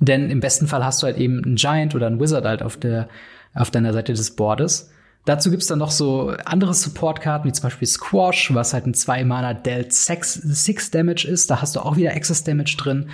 denn 0.00 0.30
im 0.30 0.40
besten 0.40 0.66
Fall 0.66 0.84
hast 0.84 1.02
du 1.02 1.06
halt 1.06 1.16
eben 1.16 1.42
einen 1.42 1.56
Giant 1.56 1.94
oder 1.94 2.06
einen 2.06 2.20
Wizard 2.20 2.44
halt 2.44 2.62
auf 2.62 2.76
der 2.76 3.08
auf 3.54 3.70
deiner 3.70 3.94
Seite 3.94 4.12
des 4.12 4.36
Boardes. 4.36 4.90
Dazu 5.24 5.50
gibt's 5.50 5.66
dann 5.66 5.78
noch 5.78 5.90
so 5.90 6.34
andere 6.44 6.74
Support-Karten, 6.74 7.48
wie 7.48 7.52
zum 7.52 7.64
Beispiel 7.64 7.88
Squash, 7.88 8.52
was 8.54 8.74
halt 8.74 8.86
ein 8.86 8.92
2-Mana 8.92 9.54
Dealt 9.54 9.92
6 9.92 10.90
Damage 10.90 11.26
ist. 11.26 11.50
Da 11.50 11.62
hast 11.62 11.74
du 11.74 11.80
auch 11.80 11.96
wieder 11.96 12.10
Access 12.10 12.44
Damage 12.44 12.76
drin 12.76 13.08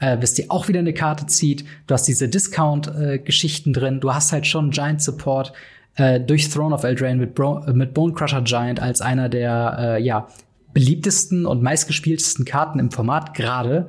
äh, 0.00 0.16
bis 0.16 0.34
dir 0.34 0.46
auch 0.48 0.68
wieder 0.68 0.80
eine 0.80 0.92
Karte 0.92 1.26
zieht. 1.26 1.64
Du 1.86 1.94
hast 1.94 2.04
diese 2.04 2.28
Discount-Geschichten 2.28 3.72
drin. 3.72 4.00
Du 4.00 4.12
hast 4.12 4.32
halt 4.32 4.46
schon 4.46 4.70
Giant 4.70 5.02
Support 5.02 5.52
äh, 5.96 6.20
durch 6.20 6.48
Throne 6.48 6.74
of 6.74 6.84
Eldraine 6.84 7.18
mit, 7.18 7.34
Bro 7.34 7.64
mit 7.72 7.94
Bone 7.94 8.14
Giant 8.14 8.80
als 8.80 9.00
einer 9.00 9.28
der 9.28 9.76
äh, 9.78 10.02
ja, 10.02 10.28
beliebtesten 10.72 11.46
und 11.46 11.62
meistgespieltesten 11.62 12.44
Karten 12.44 12.78
im 12.78 12.90
Format 12.90 13.34
gerade. 13.34 13.88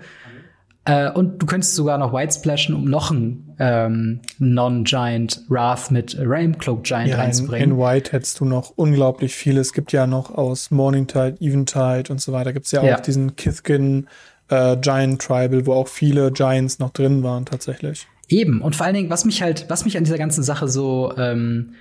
Äh, 0.87 1.11
und 1.11 1.41
du 1.41 1.45
könntest 1.45 1.75
sogar 1.75 1.97
noch 1.97 2.13
White 2.13 2.33
splashen, 2.33 2.73
um 2.73 2.85
noch 2.85 3.11
einen 3.11 3.53
ähm, 3.59 4.21
Non-Giant 4.39 5.43
Wrath 5.49 5.91
mit 5.91 6.15
Raimcloak 6.17 6.83
Giant 6.83 7.09
ja, 7.09 7.17
reinzubringen. 7.17 7.71
In, 7.71 7.75
in 7.75 7.83
White 7.83 8.13
hättest 8.13 8.39
du 8.39 8.45
noch 8.45 8.71
unglaublich 8.77 9.35
viele. 9.35 9.59
Es 9.59 9.73
gibt 9.73 9.91
ja 9.91 10.07
noch 10.07 10.33
aus 10.33 10.71
Morningtide, 10.71 11.35
Eventide 11.41 12.05
und 12.09 12.21
so 12.21 12.31
weiter, 12.31 12.53
gibt's 12.53 12.71
ja, 12.71 12.81
ja. 12.85 12.95
auch 12.95 13.01
diesen 13.01 13.35
Kithkin 13.35 14.07
äh, 14.47 14.77
Giant 14.77 15.21
Tribal, 15.21 15.65
wo 15.65 15.73
auch 15.73 15.89
viele 15.89 16.31
Giants 16.31 16.79
noch 16.79 16.91
drin 16.91 17.21
waren 17.21 17.43
tatsächlich. 17.43 18.07
Eben. 18.29 18.61
Und 18.61 18.77
vor 18.77 18.85
allen 18.85 18.95
Dingen, 18.95 19.09
was 19.09 19.25
mich 19.25 19.41
halt, 19.41 19.65
was 19.67 19.83
mich 19.83 19.97
an 19.97 20.05
dieser 20.05 20.17
ganzen 20.17 20.43
Sache 20.43 20.69
so 20.69 21.13
ähm, 21.17 21.73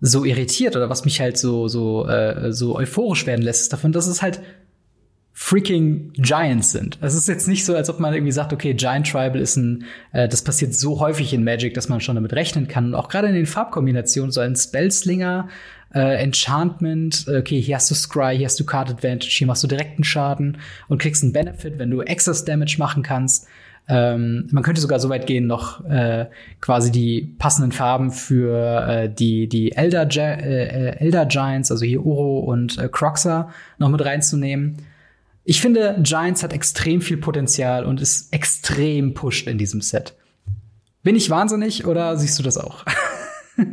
so 0.00 0.24
irritiert 0.24 0.74
oder 0.74 0.90
was 0.90 1.04
mich 1.04 1.20
halt 1.20 1.38
so 1.38 1.68
so 1.68 2.08
äh, 2.08 2.52
so 2.52 2.76
euphorisch 2.76 3.24
werden 3.26 3.42
lässt, 3.42 3.62
ist 3.62 3.72
davon, 3.72 3.92
dass 3.92 4.08
es 4.08 4.20
halt 4.20 4.40
freaking 5.40 6.12
Giants 6.14 6.72
sind. 6.72 6.98
Es 7.00 7.14
ist 7.14 7.28
jetzt 7.28 7.46
nicht 7.46 7.64
so, 7.64 7.76
als 7.76 7.88
ob 7.88 8.00
man 8.00 8.12
irgendwie 8.12 8.32
sagt, 8.32 8.52
okay, 8.52 8.74
Giant 8.74 9.08
Tribal 9.08 9.40
ist 9.40 9.54
ein, 9.54 9.84
äh, 10.12 10.28
das 10.28 10.42
passiert 10.42 10.74
so 10.74 10.98
häufig 10.98 11.32
in 11.32 11.44
Magic, 11.44 11.74
dass 11.74 11.88
man 11.88 12.00
schon 12.00 12.16
damit 12.16 12.32
rechnen 12.32 12.66
kann. 12.66 12.86
Und 12.86 12.94
auch 12.96 13.08
gerade 13.08 13.28
in 13.28 13.34
den 13.34 13.46
Farbkombinationen, 13.46 14.32
so 14.32 14.40
ein 14.40 14.56
Spellslinger, 14.56 15.48
äh, 15.94 16.20
Enchantment, 16.20 17.26
äh, 17.28 17.38
okay, 17.38 17.60
hier 17.60 17.76
hast 17.76 17.88
du 17.88 17.94
Scry, 17.94 18.36
hier 18.36 18.46
hast 18.46 18.58
du 18.58 18.66
Card 18.66 18.90
Advantage, 18.90 19.30
hier 19.30 19.46
machst 19.46 19.62
du 19.62 19.68
direkten 19.68 20.02
Schaden 20.02 20.58
und 20.88 21.00
kriegst 21.00 21.22
einen 21.22 21.32
Benefit, 21.32 21.78
wenn 21.78 21.92
du 21.92 22.02
Excess 22.02 22.44
Damage 22.44 22.74
machen 22.78 23.04
kannst. 23.04 23.46
Ähm, 23.86 24.48
man 24.50 24.64
könnte 24.64 24.80
sogar 24.80 24.98
so 24.98 25.08
weit 25.08 25.28
gehen, 25.28 25.46
noch 25.46 25.84
äh, 25.84 26.26
quasi 26.60 26.90
die 26.90 27.32
passenden 27.38 27.70
Farben 27.70 28.10
für 28.10 28.88
äh, 28.88 29.08
die, 29.08 29.48
die 29.48 29.70
Elder, 29.70 30.04
Gi 30.04 30.18
äh, 30.18 30.96
Elder 30.98 31.26
Giants, 31.26 31.70
also 31.70 31.84
hier 31.84 32.04
Uro 32.04 32.40
und 32.40 32.76
äh, 32.76 32.88
Croxa, 32.90 33.50
noch 33.78 33.88
mit 33.88 34.04
reinzunehmen. 34.04 34.78
Ich 35.48 35.62
finde, 35.62 35.96
Giants 36.02 36.42
hat 36.42 36.52
extrem 36.52 37.00
viel 37.00 37.16
Potenzial 37.16 37.86
und 37.86 38.02
ist 38.02 38.34
extrem 38.34 39.14
pushed 39.14 39.46
in 39.46 39.56
diesem 39.56 39.80
Set. 39.80 40.14
Bin 41.02 41.16
ich 41.16 41.30
wahnsinnig 41.30 41.86
oder 41.86 42.18
siehst 42.18 42.38
du 42.38 42.42
das 42.42 42.58
auch? 42.58 42.84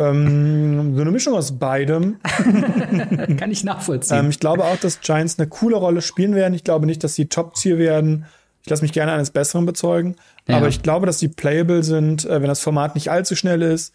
Ähm, 0.00 0.94
so 0.94 1.00
eine 1.00 1.10
Mischung 1.10 1.34
aus 1.34 1.58
beidem. 1.58 2.20
Kann 3.36 3.50
ich 3.50 3.64
nachvollziehen. 3.64 4.16
Ähm, 4.16 4.30
ich 4.30 4.38
glaube 4.38 4.62
auch, 4.62 4.76
dass 4.76 5.00
Giants 5.00 5.40
eine 5.40 5.48
coole 5.48 5.74
Rolle 5.74 6.02
spielen 6.02 6.36
werden. 6.36 6.54
Ich 6.54 6.62
glaube 6.62 6.86
nicht, 6.86 7.02
dass 7.02 7.16
sie 7.16 7.26
Top-Tier 7.26 7.78
werden. 7.78 8.24
Ich 8.62 8.70
lasse 8.70 8.82
mich 8.82 8.92
gerne 8.92 9.10
eines 9.10 9.30
Besseren 9.30 9.66
bezeugen. 9.66 10.14
Ja. 10.46 10.58
Aber 10.58 10.68
ich 10.68 10.84
glaube, 10.84 11.06
dass 11.06 11.18
sie 11.18 11.26
playable 11.26 11.82
sind, 11.82 12.24
äh, 12.26 12.40
wenn 12.40 12.46
das 12.46 12.60
Format 12.60 12.94
nicht 12.94 13.10
allzu 13.10 13.34
schnell 13.34 13.60
ist. 13.60 13.92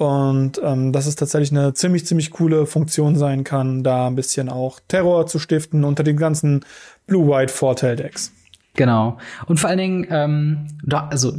Und 0.00 0.58
ähm, 0.64 0.94
dass 0.94 1.04
es 1.04 1.14
tatsächlich 1.14 1.50
eine 1.50 1.74
ziemlich, 1.74 2.06
ziemlich 2.06 2.30
coole 2.30 2.64
Funktion 2.64 3.16
sein 3.16 3.44
kann, 3.44 3.84
da 3.84 4.06
ein 4.06 4.14
bisschen 4.14 4.48
auch 4.48 4.80
Terror 4.88 5.26
zu 5.26 5.38
stiften 5.38 5.84
unter 5.84 6.02
den 6.02 6.16
ganzen 6.16 6.64
Blue-White-Vorteil-Decks. 7.06 8.32
Genau. 8.76 9.18
Und 9.44 9.60
vor 9.60 9.68
allen 9.68 9.78
Dingen, 9.78 10.06
ähm, 10.08 10.68
da, 10.82 11.08
also 11.08 11.34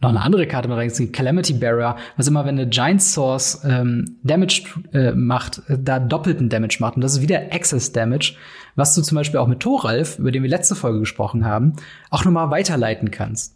noch 0.00 0.08
eine 0.08 0.20
andere 0.20 0.48
Karte 0.48 0.66
mit 0.68 0.78
reingezogen, 0.78 1.12
Calamity 1.12 1.52
Barrier, 1.52 1.94
was 2.16 2.26
immer, 2.26 2.44
wenn 2.44 2.58
eine 2.58 2.68
Giant 2.68 3.00
Source 3.00 3.62
ähm, 3.64 4.16
Damage 4.24 4.64
äh, 4.92 5.12
macht, 5.12 5.62
äh, 5.68 5.78
da 5.80 6.00
doppelten 6.00 6.48
Damage 6.48 6.78
macht. 6.80 6.96
Und 6.96 7.02
das 7.02 7.12
ist 7.12 7.22
wieder 7.22 7.52
Access 7.52 7.92
Damage, 7.92 8.34
was 8.74 8.96
du 8.96 9.02
zum 9.02 9.14
Beispiel 9.14 9.38
auch 9.38 9.46
mit 9.46 9.60
Thoralf, 9.60 10.18
über 10.18 10.32
den 10.32 10.42
wir 10.42 10.50
letzte 10.50 10.74
Folge 10.74 10.98
gesprochen 10.98 11.44
haben, 11.44 11.74
auch 12.10 12.24
nochmal 12.24 12.50
weiterleiten 12.50 13.12
kannst. 13.12 13.54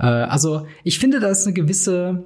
Äh, 0.00 0.06
also 0.06 0.66
ich 0.82 0.98
finde, 0.98 1.20
da 1.20 1.28
ist 1.28 1.46
eine 1.46 1.54
gewisse 1.54 2.24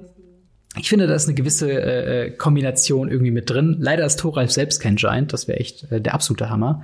ich 0.77 0.89
finde, 0.89 1.07
da 1.07 1.15
ist 1.15 1.27
eine 1.27 1.35
gewisse 1.35 1.71
äh, 1.71 2.27
äh 2.27 2.31
Kombination 2.31 3.09
irgendwie 3.09 3.31
mit 3.31 3.49
drin. 3.49 3.77
Leider 3.79 4.05
ist 4.05 4.19
Thoralf 4.19 4.51
selbst 4.51 4.79
kein 4.79 4.95
Giant, 4.97 5.33
das 5.33 5.47
wäre 5.47 5.59
echt 5.59 5.91
äh, 5.91 5.99
der 5.99 6.13
absolute 6.13 6.49
Hammer. 6.49 6.83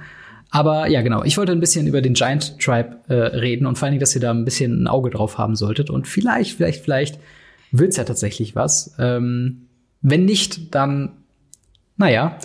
Aber 0.52 0.88
ja, 0.88 1.02
genau. 1.02 1.24
Ich 1.24 1.38
wollte 1.38 1.52
ein 1.52 1.60
bisschen 1.60 1.88
über 1.88 2.02
den 2.02 2.14
Giant 2.14 2.60
Tribe 2.60 2.98
äh, 3.10 3.14
reden 3.14 3.66
und 3.66 3.78
vor 3.78 3.86
allen 3.86 3.94
Dingen, 3.94 4.00
dass 4.00 4.16
ihr 4.16 4.22
da 4.22 4.32
ein 4.32 4.46
bisschen 4.46 4.84
ein 4.84 4.88
Auge 4.88 5.10
drauf 5.10 5.38
haben 5.38 5.56
solltet. 5.56 5.90
Und 5.90 6.08
vielleicht, 6.08 6.56
vielleicht, 6.56 6.84
vielleicht 6.84 7.20
wird's 7.72 7.98
ja 7.98 8.06
tatsächlich 8.06 8.56
was. 8.56 8.96
Ähm, 8.98 9.68
wenn 10.02 10.26
nicht, 10.26 10.74
dann, 10.74 11.12
naja. 11.98 12.38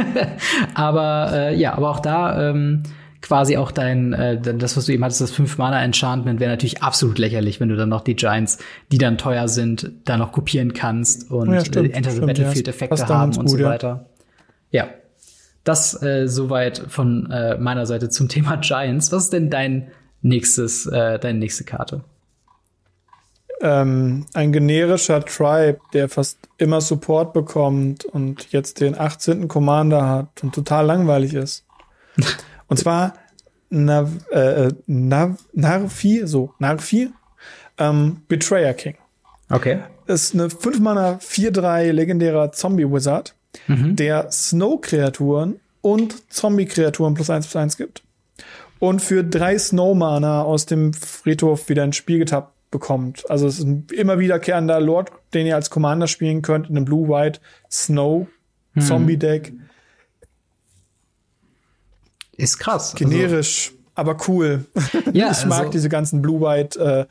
aber 0.74 1.30
äh, 1.32 1.56
ja, 1.56 1.74
aber 1.74 1.90
auch 1.90 2.00
da 2.00 2.50
ähm, 2.50 2.84
quasi 3.20 3.56
auch 3.56 3.70
dein, 3.70 4.12
äh, 4.12 4.40
das, 4.40 4.76
was 4.76 4.86
du 4.86 4.92
eben 4.92 5.04
hattest, 5.04 5.20
das 5.20 5.34
5-Mana-Enchantment 5.34 6.40
wäre 6.40 6.50
natürlich 6.50 6.82
absolut 6.82 7.18
lächerlich, 7.18 7.60
wenn 7.60 7.68
du 7.68 7.76
dann 7.76 7.88
noch 7.88 8.02
die 8.02 8.16
Giants, 8.16 8.58
die 8.90 8.98
dann 8.98 9.18
teuer 9.18 9.48
sind, 9.48 9.92
da 10.04 10.16
noch 10.16 10.32
kopieren 10.32 10.72
kannst 10.72 11.30
und 11.30 11.52
ja, 11.52 11.64
stimmt, 11.64 11.92
äh, 11.92 11.96
Enter 11.96 12.10
the 12.12 12.20
Battlefield-Effekte 12.20 13.08
haben 13.08 13.36
und 13.36 13.46
gut, 13.46 13.58
so 13.58 13.64
weiter. 13.64 14.06
Ja. 14.70 14.84
ja. 14.84 14.90
Das 15.64 16.02
äh, 16.02 16.26
soweit 16.26 16.82
von 16.88 17.30
äh, 17.30 17.58
meiner 17.58 17.84
Seite 17.84 18.08
zum 18.08 18.28
Thema 18.28 18.56
Giants. 18.56 19.12
Was 19.12 19.24
ist 19.24 19.32
denn 19.34 19.50
dein 19.50 19.88
nächstes, 20.22 20.86
äh, 20.86 21.18
deine 21.18 21.38
nächste 21.38 21.64
Karte? 21.64 22.02
Ähm, 23.60 24.24
ein 24.32 24.52
generischer 24.52 25.22
Tribe, 25.22 25.80
der 25.92 26.08
fast 26.08 26.38
immer 26.56 26.80
Support 26.80 27.34
bekommt 27.34 28.06
und 28.06 28.50
jetzt 28.52 28.80
den 28.80 28.98
18. 28.98 29.48
Commander 29.48 30.08
hat 30.08 30.42
und 30.42 30.54
total 30.54 30.86
langweilig 30.86 31.34
ist. 31.34 31.66
und 32.70 32.76
zwar 32.78 33.14
Nav, 33.68 34.10
äh, 34.30 34.72
Nav, 34.86 35.36
Narfi, 35.52 36.22
so, 36.24 36.54
Narfi, 36.58 37.10
ähm, 37.78 38.22
Betrayer 38.28 38.74
King. 38.74 38.96
Okay. 39.48 39.80
Ist 40.06 40.34
eine 40.34 40.48
5-Mana 40.48 41.18
4-3 41.20 41.92
legendärer 41.92 42.52
Zombie-Wizard 42.52 43.34
mhm. 43.66 43.96
der 43.96 44.30
Snow-Kreaturen 44.30 45.60
und 45.82 46.32
Zombie-Kreaturen 46.32 47.14
plus 47.14 47.30
eins 47.30 47.46
plus 47.46 47.56
eins 47.56 47.76
gibt. 47.76 48.02
Und 48.78 49.02
für 49.02 49.22
drei 49.22 49.58
Snow-Mana 49.58 50.42
aus 50.42 50.66
dem 50.66 50.92
Friedhof 50.94 51.68
wieder 51.68 51.84
ins 51.84 51.96
Spiel 51.96 52.18
getappt 52.18 52.54
bekommt. 52.70 53.28
Also 53.28 53.46
es 53.46 53.58
ist 53.58 53.64
ein 53.64 53.86
immer 53.92 54.18
wiederkehrender 54.18 54.80
Lord, 54.80 55.10
den 55.34 55.46
ihr 55.46 55.56
als 55.56 55.70
Commander 55.70 56.06
spielen 56.06 56.42
könnt 56.42 56.70
in 56.70 56.76
einem 56.76 56.84
Blue-White 56.84 57.40
Snow 57.70 58.26
mhm. 58.74 58.80
Ist 62.40 62.58
krass. 62.58 62.94
Also 62.94 63.04
Generisch, 63.04 63.72
also, 63.72 63.78
aber 63.94 64.16
cool. 64.28 64.64
Ja, 65.12 65.30
ich 65.32 65.44
mag 65.46 65.60
also, 65.60 65.72
diese 65.72 65.88
ganzen 65.88 66.22
Blue-White, 66.22 67.08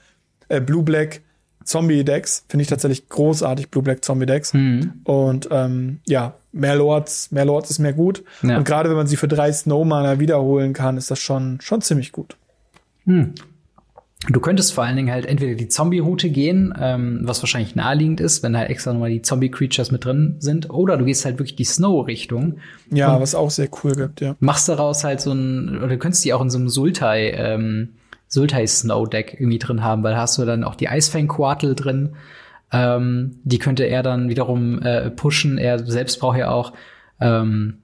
äh, 0.50 0.56
äh, 0.56 0.62
Blue-Black 0.62 1.22
Zombie-Decks 1.64 2.46
finde 2.48 2.64
ich 2.64 2.70
tatsächlich 2.70 3.10
großartig, 3.10 3.70
Blue 3.70 3.84
Black 3.84 4.04
Zombie-Decks. 4.04 4.54
Mhm. 4.54 4.94
Und 5.04 5.48
ähm, 5.52 6.00
ja, 6.08 6.36
mehr 6.52 6.76
Lords, 6.76 7.32
mehr 7.32 7.46
Lords 7.46 7.70
ist 7.70 7.80
mehr 7.80 7.94
gut. 7.94 8.24
Ja. 8.42 8.58
Und 8.58 8.64
gerade 8.64 8.90
wenn 8.90 8.98
man 8.98 9.08
sie 9.08 9.18
für 9.18 9.28
drei 9.28 9.52
Snowmaner 9.52 10.20
wiederholen 10.20 10.74
kann, 10.74 10.98
ist 10.98 11.12
das 11.12 11.20
schon, 11.20 11.60
schon 11.62 11.82
ziemlich 11.82 12.12
gut. 12.12 12.36
Hm. 13.06 13.34
Du 14.28 14.42
könntest 14.42 14.74
vor 14.74 14.84
allen 14.84 14.98
Dingen 14.98 15.12
halt 15.12 15.26
entweder 15.26 15.56
die 15.56 15.70
Zombie-Route 15.70 16.30
gehen, 16.30 16.74
ähm, 16.78 17.22
was 17.24 17.42
wahrscheinlich 17.42 17.76
naheliegend 17.76 18.20
ist, 18.20 18.44
wenn 18.44 18.52
da 18.52 18.66
extra 18.66 18.92
nochmal 18.92 19.12
die 19.12 19.22
Zombie-Creatures 19.22 19.92
mit 19.92 20.04
drin 20.04 20.36
sind, 20.40 20.70
oder 20.70 20.98
du 20.98 21.06
gehst 21.06 21.24
halt 21.24 21.40
wirklich 21.40 21.56
die 21.56 21.64
Snow-Richtung. 21.64 22.58
Ja, 22.92 23.20
was 23.22 23.34
auch 23.34 23.50
sehr 23.50 23.70
cool 23.84 23.96
gibt, 23.96 24.20
ja. 24.20 24.36
Machst 24.42 24.68
daraus 24.68 25.06
halt 25.06 25.22
so 25.22 25.32
ein, 25.32 25.78
oder 25.78 25.88
du 25.88 25.98
könntest 25.98 26.26
die 26.26 26.34
auch 26.34 26.42
in 26.42 26.50
so 26.50 26.58
einem 26.58 26.68
Sultai, 26.68 27.32
ähm, 27.32 27.94
Sultai 28.28 28.68
Snow 28.68 29.10
Deck 29.10 29.36
irgendwie 29.40 29.58
drin 29.58 29.84
haben, 29.84 30.04
weil 30.04 30.14
da 30.14 30.20
hast 30.20 30.38
du 30.38 30.44
dann 30.44 30.66
auch 30.66 30.76
die 30.76 30.90
Eisfang 30.90 31.30
Quartel 31.30 31.74
drin. 31.74 32.16
Ähm, 32.72 33.40
die 33.44 33.58
könnte 33.58 33.86
er 33.86 34.04
dann 34.04 34.30
wiederum 34.30 34.82
äh, 34.82 35.10
pushen. 35.10 35.58
Er 35.58 35.80
selbst 35.80 36.20
braucht 36.20 36.38
ja 36.38 36.52
auch 36.52 36.74
ähm, 37.22 37.80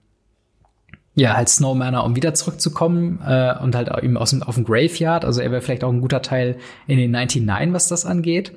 ja 1.16 1.36
halt 1.36 1.49
Snowmanner, 1.49 2.03
um 2.03 2.16
wieder 2.16 2.34
zurückzukommen 2.34 3.20
äh, 3.26 3.55
und 3.61 3.74
halt 3.74 3.89
eben 4.03 4.18
aus 4.18 4.32
dem, 4.32 4.43
auf 4.43 4.55
dem 4.55 4.66
Graveyard. 4.66 5.26
Also 5.26 5.41
er 5.41 5.51
wäre 5.51 5.61
vielleicht 5.61 5.84
auch 5.84 5.91
ein 5.91 6.01
guter 6.01 6.22
Teil 6.22 6.57
in 6.88 6.97
den 6.97 7.11
99, 7.11 7.74
was 7.74 7.88
das 7.88 8.05
angeht. 8.05 8.51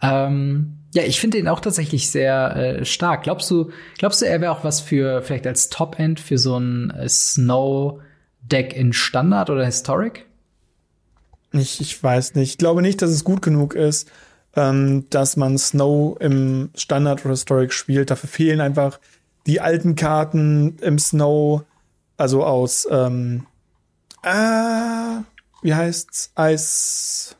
Ähm, 0.00 0.78
ja, 0.94 1.02
ich 1.02 1.20
finde 1.20 1.38
ihn 1.38 1.48
auch 1.48 1.60
tatsächlich 1.60 2.10
sehr 2.10 2.56
äh, 2.56 2.84
stark. 2.84 3.24
Glaubst 3.24 3.50
du, 3.50 3.70
glaubst 3.98 4.22
du, 4.22 4.26
er 4.26 4.40
wäre 4.40 4.52
auch 4.52 4.64
was 4.64 4.80
für 4.80 5.20
vielleicht 5.22 5.46
als 5.46 5.68
Top-End 5.68 6.20
für 6.20 6.38
so 6.38 6.56
ein 6.58 6.90
äh, 6.90 7.08
Snow-Deck 7.08 8.74
in 8.74 8.92
Standard 8.92 9.50
oder 9.50 9.64
Historic? 9.64 10.26
Ich, 11.52 11.80
ich 11.80 12.02
weiß 12.02 12.34
nicht. 12.34 12.50
Ich 12.50 12.58
glaube 12.58 12.82
nicht, 12.82 13.02
dass 13.02 13.10
es 13.10 13.24
gut 13.24 13.42
genug 13.42 13.74
ist, 13.74 14.10
ähm, 14.54 15.06
dass 15.10 15.36
man 15.36 15.58
Snow 15.58 16.16
im 16.20 16.70
Standard 16.76 17.24
oder 17.24 17.34
Historic 17.34 17.72
spielt. 17.72 18.10
Dafür 18.10 18.28
fehlen 18.28 18.60
einfach 18.60 19.00
die 19.46 19.60
alten 19.60 19.96
Karten 19.96 20.78
im 20.80 20.98
Snow, 20.98 21.62
also 22.16 22.44
aus, 22.44 22.86
ähm, 22.90 23.46
äh, 24.22 25.20
wie 25.62 25.74
heißt's? 25.74 26.30
Eis. 26.34 27.36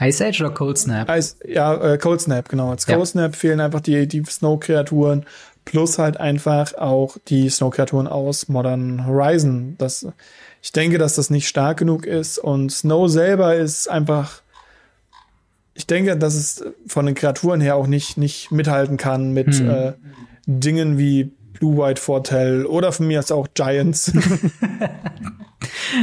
Ice 0.00 0.24
Age 0.24 0.40
oder 0.42 0.50
Cold 0.52 0.78
Snap? 0.78 1.08
Eis, 1.10 1.36
ja, 1.44 1.74
äh, 1.74 1.98
Cold 1.98 2.20
Snap, 2.20 2.48
genau. 2.48 2.70
Als 2.70 2.86
Cold 2.86 2.98
Ja. 3.00 3.06
Snap 3.06 3.34
fehlen 3.34 3.60
einfach 3.60 3.80
die, 3.80 4.06
die 4.06 4.22
Snow-Kreaturen 4.24 5.26
plus 5.64 5.98
halt 5.98 6.18
einfach 6.18 6.74
auch 6.74 7.16
die 7.28 7.50
Snow-Kreaturen 7.50 8.06
aus 8.06 8.48
Modern 8.48 9.06
Horizon. 9.06 9.74
Das, 9.78 10.06
ich 10.62 10.72
denke, 10.72 10.98
dass 10.98 11.16
das 11.16 11.30
nicht 11.30 11.48
stark 11.48 11.78
genug 11.78 12.06
ist 12.06 12.38
und 12.38 12.70
Snow 12.70 13.08
selber 13.10 13.56
ist 13.56 13.88
einfach, 13.88 14.40
ich 15.74 15.86
denke, 15.86 16.16
dass 16.16 16.34
es 16.34 16.64
von 16.86 17.04
den 17.06 17.14
Kreaturen 17.16 17.60
her 17.60 17.74
auch 17.76 17.86
nicht, 17.88 18.16
nicht 18.16 18.50
mithalten 18.52 18.96
kann 18.96 19.32
mit 19.32 19.52
Hm. 19.54 19.68
äh, 19.70 19.92
Dingen 20.46 20.96
wie 20.96 21.32
Blue 21.58 21.76
White 21.76 22.00
Fortell 22.00 22.66
oder 22.66 22.92
von 22.92 23.06
mir 23.06 23.18
aus 23.18 23.32
auch 23.32 23.48
Giants. 23.54 24.12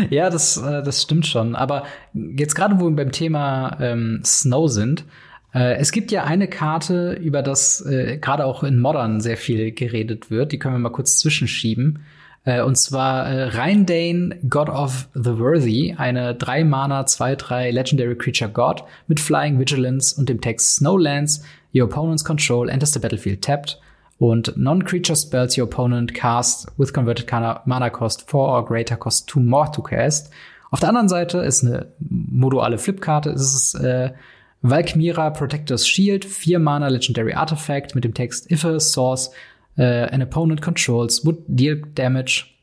Ja, 0.09 0.29
das, 0.29 0.57
äh, 0.57 0.83
das 0.83 1.01
stimmt 1.01 1.27
schon. 1.27 1.55
Aber 1.55 1.83
jetzt 2.13 2.55
gerade, 2.55 2.79
wo 2.79 2.85
wir 2.89 2.95
beim 2.95 3.11
Thema 3.11 3.77
ähm, 3.79 4.21
Snow 4.23 4.69
sind, 4.69 5.05
äh, 5.53 5.75
es 5.77 5.91
gibt 5.91 6.11
ja 6.11 6.23
eine 6.23 6.47
Karte, 6.47 7.13
über 7.13 7.41
das 7.41 7.85
äh, 7.85 8.17
gerade 8.17 8.45
auch 8.45 8.63
in 8.63 8.79
Modern 8.79 9.21
sehr 9.21 9.37
viel 9.37 9.71
geredet 9.71 10.31
wird. 10.31 10.51
Die 10.51 10.59
können 10.59 10.75
wir 10.75 10.79
mal 10.79 10.89
kurz 10.89 11.17
zwischenschieben. 11.17 11.99
Äh, 12.43 12.61
und 12.61 12.77
zwar 12.77 13.27
äh, 13.27 13.43
Rheindane, 13.49 14.37
God 14.47 14.69
of 14.69 15.07
the 15.13 15.37
Worthy, 15.39 15.95
eine 15.97 16.35
3 16.35 16.63
Mana 16.63 17.01
2-3 17.01 17.71
Legendary 17.71 18.15
Creature 18.17 18.51
God 18.51 18.83
mit 19.07 19.19
Flying 19.19 19.59
Vigilance 19.59 20.15
und 20.19 20.29
dem 20.29 20.41
Text 20.41 20.75
Snowlands. 20.77 21.43
Your 21.73 21.85
opponent's 21.85 22.23
control 22.23 22.69
enters 22.69 22.93
the 22.93 22.99
battlefield 22.99 23.41
tapped. 23.41 23.79
Und 24.17 24.55
non-creature 24.55 25.15
spells 25.15 25.57
your 25.57 25.65
opponent 25.65 26.13
cast 26.13 26.67
with 26.77 26.93
converted 26.93 27.29
mana 27.65 27.89
cost 27.89 28.29
4 28.29 28.39
or 28.39 28.65
greater 28.65 28.95
cost 28.95 29.27
2 29.27 29.41
more 29.41 29.69
to 29.71 29.81
cast. 29.81 30.31
Auf 30.71 30.79
der 30.79 30.89
anderen 30.89 31.09
Seite 31.09 31.39
ist 31.39 31.63
eine 31.63 31.87
moduale 31.99 32.77
Flipkarte. 32.77 33.29
Es 33.31 33.53
ist 33.53 33.75
äh, 33.75 34.13
Valkmira 34.61 35.29
Protector's 35.29 35.87
Shield, 35.87 36.25
4 36.25 36.59
Mana 36.59 36.87
Legendary 36.87 37.33
Artifact 37.33 37.93
mit 37.93 38.03
dem 38.03 38.13
Text 38.13 38.49
If 38.51 38.65
a 38.65 38.79
source 38.79 39.29
uh, 39.77 39.83
an 40.11 40.21
opponent 40.21 40.61
controls 40.61 41.23
would 41.25 41.37
deal 41.47 41.75
damage 41.93 42.55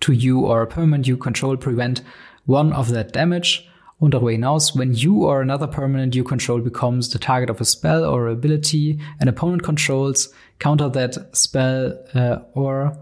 to 0.00 0.12
you 0.12 0.46
or 0.46 0.62
a 0.62 0.66
permanent 0.66 1.06
you 1.06 1.16
control 1.16 1.56
prevent 1.56 2.02
one 2.46 2.72
of 2.72 2.92
that 2.92 3.12
damage. 3.12 3.67
Und 3.98 4.14
darüber 4.14 4.30
hinaus, 4.30 4.76
when 4.76 4.92
you 4.92 5.26
or 5.26 5.40
another 5.40 5.66
permanent 5.66 6.14
you 6.14 6.22
control 6.22 6.60
becomes 6.60 7.10
the 7.10 7.18
target 7.18 7.50
of 7.50 7.60
a 7.60 7.64
spell 7.64 8.04
or 8.04 8.28
ability 8.28 9.00
an 9.20 9.28
opponent 9.28 9.62
controls, 9.62 10.32
counter 10.60 10.90
that 10.92 11.18
spell 11.34 11.98
uh, 12.14 12.38
or 12.54 12.96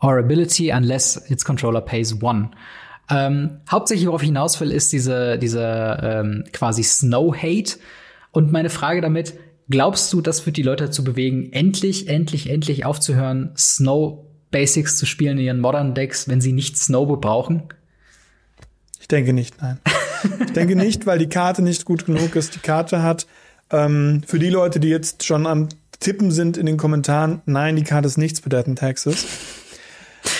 or 0.00 0.18
ability 0.18 0.70
unless 0.70 1.16
its 1.30 1.44
controller 1.44 1.80
pays 1.80 2.22
one. 2.22 2.50
Ähm, 3.10 3.60
hauptsächlich, 3.70 4.06
worauf 4.06 4.22
ich 4.22 4.28
hinaus 4.28 4.60
will, 4.60 4.70
ist 4.70 4.92
diese, 4.92 5.38
diese 5.38 5.98
ähm, 6.02 6.44
quasi 6.52 6.82
Snow-Hate. 6.82 7.78
Und 8.32 8.52
meine 8.52 8.70
Frage 8.70 9.00
damit, 9.00 9.34
glaubst 9.68 10.12
du, 10.12 10.20
das 10.20 10.44
wird 10.46 10.56
die 10.56 10.62
Leute 10.62 10.84
dazu 10.84 11.04
bewegen, 11.04 11.52
endlich, 11.52 12.08
endlich, 12.08 12.50
endlich 12.50 12.84
aufzuhören, 12.84 13.52
Snow-Basics 13.56 14.98
zu 14.98 15.06
spielen 15.06 15.38
in 15.38 15.44
ihren 15.44 15.60
Modern 15.60 15.94
Decks, 15.94 16.28
wenn 16.28 16.40
sie 16.40 16.52
nicht 16.52 16.76
Snow 16.76 17.18
brauchen? 17.20 17.64
Ich 19.10 19.16
denke 19.16 19.32
nicht, 19.32 19.62
nein. 19.62 19.78
Ich 20.44 20.52
denke 20.52 20.76
nicht, 20.76 21.06
weil 21.06 21.18
die 21.18 21.30
Karte 21.30 21.62
nicht 21.62 21.86
gut 21.86 22.04
genug 22.04 22.36
ist. 22.36 22.54
Die 22.54 22.58
Karte 22.58 23.02
hat 23.02 23.26
ähm, 23.70 24.22
für 24.26 24.38
die 24.38 24.50
Leute, 24.50 24.80
die 24.80 24.88
jetzt 24.90 25.24
schon 25.24 25.46
am 25.46 25.70
Tippen 25.98 26.30
sind 26.30 26.58
in 26.58 26.66
den 26.66 26.76
Kommentaren, 26.76 27.40
nein, 27.46 27.74
die 27.76 27.84
Karte 27.84 28.06
ist 28.06 28.18
nichts 28.18 28.40
für 28.40 28.50
Dead 28.50 28.66
in 28.66 28.76
Texas. 28.76 29.24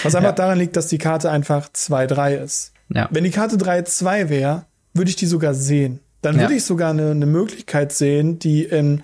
Was 0.03 0.14
einfach 0.14 0.31
Ja. 0.31 0.37
daran 0.37 0.59
liegt, 0.59 0.77
dass 0.77 0.89
die 0.89 0.99
Karte 0.99 1.31
einfach 1.31 1.71
2-3 1.73 2.37
ist. 2.45 2.73
Ja. 2.91 3.09
Wenn 3.11 3.25
die 3.25 3.31
Karte 3.31 3.57
3-2 3.57 4.29
wäre, 4.29 4.66
würde 4.93 5.09
ich 5.09 5.16
die 5.16 5.25
sogar 5.27 5.55
sehen. 5.55 6.01
Dann 6.21 6.35
Ja. 6.37 6.43
würde 6.43 6.55
ich 6.57 6.64
sogar 6.64 6.91
eine, 6.91 7.11
eine 7.12 7.25
Möglichkeit 7.27 7.93
sehen, 7.93 8.39
die 8.39 8.64
in 8.64 9.03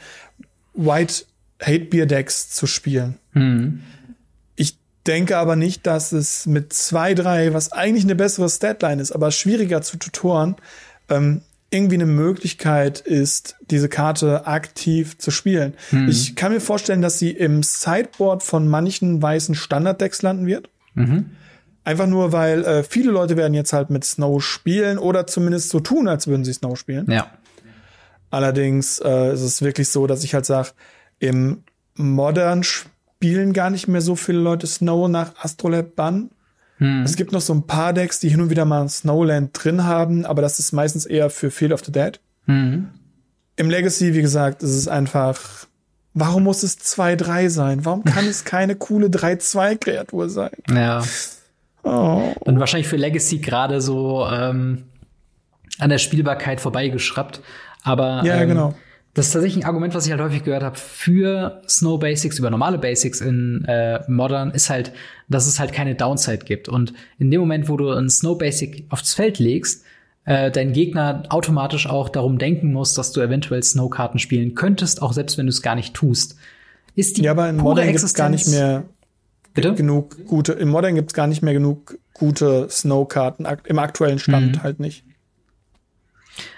White 0.74 1.24
Hate 1.62 1.86
Beer 1.86 2.04
Decks 2.04 2.50
zu 2.50 2.66
spielen. 2.66 3.14
Hm. 3.32 3.80
Ich 5.06 5.12
denke 5.12 5.36
aber 5.36 5.54
nicht, 5.54 5.86
dass 5.86 6.12
es 6.12 6.46
mit 6.46 6.72
2-3, 6.72 7.52
was 7.52 7.72
eigentlich 7.72 8.04
eine 8.04 8.14
bessere 8.14 8.48
Statline 8.48 9.02
ist, 9.02 9.12
aber 9.12 9.30
schwieriger 9.32 9.82
zu 9.82 9.98
tutoren, 9.98 10.56
ähm, 11.10 11.42
irgendwie 11.68 11.96
eine 11.96 12.06
Möglichkeit 12.06 13.00
ist, 13.00 13.56
diese 13.68 13.90
Karte 13.90 14.46
aktiv 14.46 15.18
zu 15.18 15.30
spielen. 15.30 15.74
Ich 16.08 16.36
kann 16.36 16.52
mir 16.52 16.60
vorstellen, 16.60 17.02
dass 17.02 17.18
sie 17.18 17.32
im 17.32 17.62
Sideboard 17.62 18.42
von 18.42 18.66
manchen 18.66 19.20
weißen 19.20 19.54
Standarddecks 19.54 20.22
landen 20.22 20.46
wird. 20.46 20.70
Mhm. 20.94 21.32
Einfach 21.84 22.06
nur, 22.06 22.32
weil 22.32 22.64
äh, 22.64 22.82
viele 22.82 23.10
Leute 23.10 23.36
werden 23.36 23.52
jetzt 23.52 23.74
halt 23.74 23.90
mit 23.90 24.04
Snow 24.04 24.42
spielen 24.42 24.96
oder 24.96 25.26
zumindest 25.26 25.68
so 25.68 25.80
tun, 25.80 26.08
als 26.08 26.28
würden 26.28 26.46
sie 26.46 26.54
Snow 26.54 26.78
spielen. 26.78 27.10
Ja. 27.10 27.30
Allerdings 28.30 29.00
äh, 29.00 29.34
ist 29.34 29.42
es 29.42 29.60
wirklich 29.60 29.90
so, 29.90 30.06
dass 30.06 30.24
ich 30.24 30.32
halt 30.32 30.46
sage, 30.46 30.70
im 31.18 31.62
Modern 31.94 32.62
spielen 32.62 32.93
gar 33.52 33.70
nicht 33.70 33.88
mehr 33.88 34.00
so 34.00 34.16
viele 34.16 34.38
Leute 34.38 34.66
Snow 34.66 35.08
nach 35.08 35.34
Astrolab 35.36 35.96
Bann. 35.96 36.30
Hm. 36.78 37.02
Es 37.02 37.16
gibt 37.16 37.32
noch 37.32 37.40
so 37.40 37.54
ein 37.54 37.66
paar 37.66 37.92
Decks, 37.92 38.20
die 38.20 38.28
hin 38.28 38.40
und 38.40 38.50
wieder 38.50 38.64
mal 38.64 38.82
ein 38.82 38.88
Snowland 38.88 39.50
drin 39.52 39.84
haben, 39.84 40.26
aber 40.26 40.42
das 40.42 40.58
ist 40.58 40.72
meistens 40.72 41.06
eher 41.06 41.30
für 41.30 41.50
Field 41.50 41.72
of 41.72 41.84
the 41.84 41.92
Dead. 41.92 42.20
Hm. 42.46 42.88
Im 43.56 43.70
Legacy, 43.70 44.14
wie 44.14 44.22
gesagt, 44.22 44.62
ist 44.62 44.74
es 44.74 44.88
einfach, 44.88 45.66
warum 46.12 46.42
muss 46.42 46.62
es 46.62 46.78
2-3 46.78 47.48
sein? 47.48 47.84
Warum 47.84 48.04
kann 48.04 48.26
es 48.28 48.44
keine 48.44 48.74
coole 48.74 49.06
3-2-Kreatur 49.06 50.28
sein? 50.28 50.52
Ja. 50.68 51.02
Oh. 51.84 52.32
Und 52.40 52.58
wahrscheinlich 52.58 52.88
für 52.88 52.96
Legacy 52.96 53.38
gerade 53.38 53.80
so 53.80 54.26
ähm, 54.26 54.84
an 55.78 55.90
der 55.90 55.98
Spielbarkeit 55.98 56.60
vorbeigeschraubt. 56.60 57.40
Aber 57.82 58.22
Ja, 58.24 58.40
ähm, 58.40 58.48
genau. 58.48 58.74
Das 59.14 59.26
ist 59.28 59.32
tatsächlich 59.32 59.62
ein 59.64 59.66
Argument, 59.68 59.94
was 59.94 60.06
ich 60.06 60.12
halt 60.12 60.20
häufig 60.20 60.42
gehört 60.44 60.62
habe 60.64 60.76
für 60.76 61.62
Snow 61.68 61.98
Basics 62.00 62.38
über 62.38 62.50
normale 62.50 62.78
Basics 62.78 63.20
in 63.20 63.64
äh, 63.66 64.00
Modern, 64.08 64.50
ist 64.50 64.70
halt, 64.70 64.92
dass 65.28 65.46
es 65.46 65.60
halt 65.60 65.72
keine 65.72 65.94
Downside 65.94 66.44
gibt. 66.44 66.68
Und 66.68 66.92
in 67.18 67.30
dem 67.30 67.40
Moment, 67.40 67.68
wo 67.68 67.76
du 67.76 67.90
ein 67.90 68.10
Snow 68.10 68.36
Basic 68.36 68.86
aufs 68.90 69.14
Feld 69.14 69.38
legst, 69.38 69.84
äh, 70.24 70.50
dein 70.50 70.72
Gegner 70.72 71.22
automatisch 71.28 71.86
auch 71.88 72.08
darum 72.08 72.38
denken 72.38 72.72
muss, 72.72 72.94
dass 72.94 73.12
du 73.12 73.20
eventuell 73.20 73.62
Snow-Karten 73.62 74.18
spielen 74.18 74.54
könntest, 74.54 75.00
auch 75.02 75.12
selbst 75.12 75.38
wenn 75.38 75.46
du 75.46 75.50
es 75.50 75.62
gar 75.62 75.74
nicht 75.76 75.94
tust. 75.94 76.36
Ist 76.96 77.16
die 77.18 77.22
Ja, 77.22 77.32
aber 77.32 77.48
in 77.48 77.56
Modern 77.56 77.86
gibt 77.86 78.02
es 78.02 78.14
gar 78.14 78.28
nicht 78.30 78.48
mehr 78.48 78.84
Bitte? 79.52 79.74
genug 79.74 80.26
gute, 80.26 80.54
im 80.54 80.70
Modern 80.70 80.94
gibt 80.94 81.10
es 81.10 81.14
gar 81.14 81.26
nicht 81.26 81.42
mehr 81.42 81.52
genug 81.52 81.98
gute 82.14 82.68
Snow-Karten, 82.70 83.46
im 83.64 83.78
aktuellen 83.78 84.18
Stand 84.18 84.56
Mhm. 84.56 84.62
halt 84.62 84.80
nicht. 84.80 85.04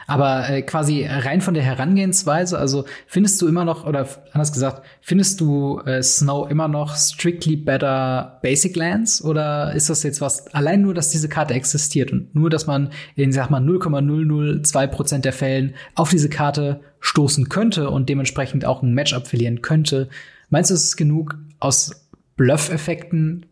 Aber 0.07 0.49
äh, 0.49 0.63
quasi 0.63 1.05
rein 1.05 1.41
von 1.41 1.55
der 1.55 1.65
Herangehensweise, 1.65 2.59
also 2.59 2.85
findest 3.07 3.43
du 3.43 3.49
immer 3.49 3.65
noch, 3.65 3.85
oder 3.85 4.09
anders 4.33 4.53
gesagt, 4.53 4.83
findest 5.01 5.41
du 5.41 5.81
äh, 5.81 6.03
Snow 6.03 6.49
immer 6.49 6.69
noch 6.69 6.95
strictly 6.95 7.57
better 7.57 8.39
Basic 8.43 8.77
Lands? 8.77 9.23
Oder 9.25 9.75
ist 9.75 9.91
das 9.91 10.03
jetzt 10.05 10.21
was, 10.21 10.47
allein 10.55 10.83
nur, 10.83 10.95
dass 10.95 11.11
diese 11.11 11.29
Karte 11.29 11.55
existiert 11.55 12.13
und 12.13 12.35
nur, 12.35 12.51
dass 12.51 12.67
man 12.67 12.91
in, 13.17 13.33
sag 13.33 13.51
mal, 13.51 13.61
0,002 13.61 14.87
Prozent 14.87 15.25
der 15.25 15.33
Fällen 15.33 15.75
auf 15.95 16.11
diese 16.11 16.29
Karte 16.29 16.81
stoßen 17.01 17.49
könnte 17.49 17.91
und 17.91 18.09
dementsprechend 18.09 18.65
auch 18.65 18.83
ein 18.83 18.95
Matchup 18.95 19.27
verlieren 19.27 19.61
könnte? 19.63 20.09
Meinst 20.51 20.71
du, 20.71 20.75
es 20.75 20.85
ist 20.85 20.97
genug 20.97 21.37
aus 21.59 22.07
Bluff-Effekten 22.37 23.47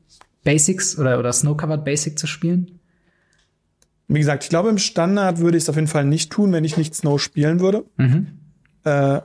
Basics 0.44 0.98
oder, 0.98 1.18
oder 1.18 1.32
Snow-Covered 1.32 1.84
Basic 1.84 2.18
zu 2.18 2.26
spielen? 2.26 2.78
Wie 4.08 4.18
gesagt, 4.18 4.44
ich 4.44 4.50
glaube, 4.50 4.68
im 4.68 4.78
Standard 4.78 5.38
würde 5.38 5.56
ich 5.56 5.64
es 5.64 5.68
auf 5.68 5.76
jeden 5.76 5.88
Fall 5.88 6.04
nicht 6.04 6.30
tun, 6.30 6.52
wenn 6.52 6.64
ich 6.64 6.76
nicht 6.76 6.94
Snow 6.94 7.20
spielen 7.20 7.60
würde. 7.60 7.84
Mhm. 7.96 8.38
Äh, 8.84 9.20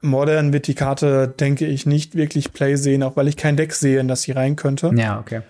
Modern 0.00 0.52
wird 0.52 0.66
die 0.66 0.74
Karte, 0.74 1.28
denke 1.28 1.66
ich, 1.66 1.86
nicht 1.86 2.14
wirklich 2.14 2.52
Play 2.52 2.76
sehen, 2.76 3.02
auch 3.02 3.16
weil 3.16 3.28
ich 3.28 3.36
kein 3.36 3.56
Deck 3.56 3.72
sehe, 3.72 3.98
in 3.98 4.08
das 4.08 4.22
sie 4.22 4.32
rein 4.32 4.56
könnte. 4.56 4.92
Ja, 4.94 5.18
okay. 5.18 5.42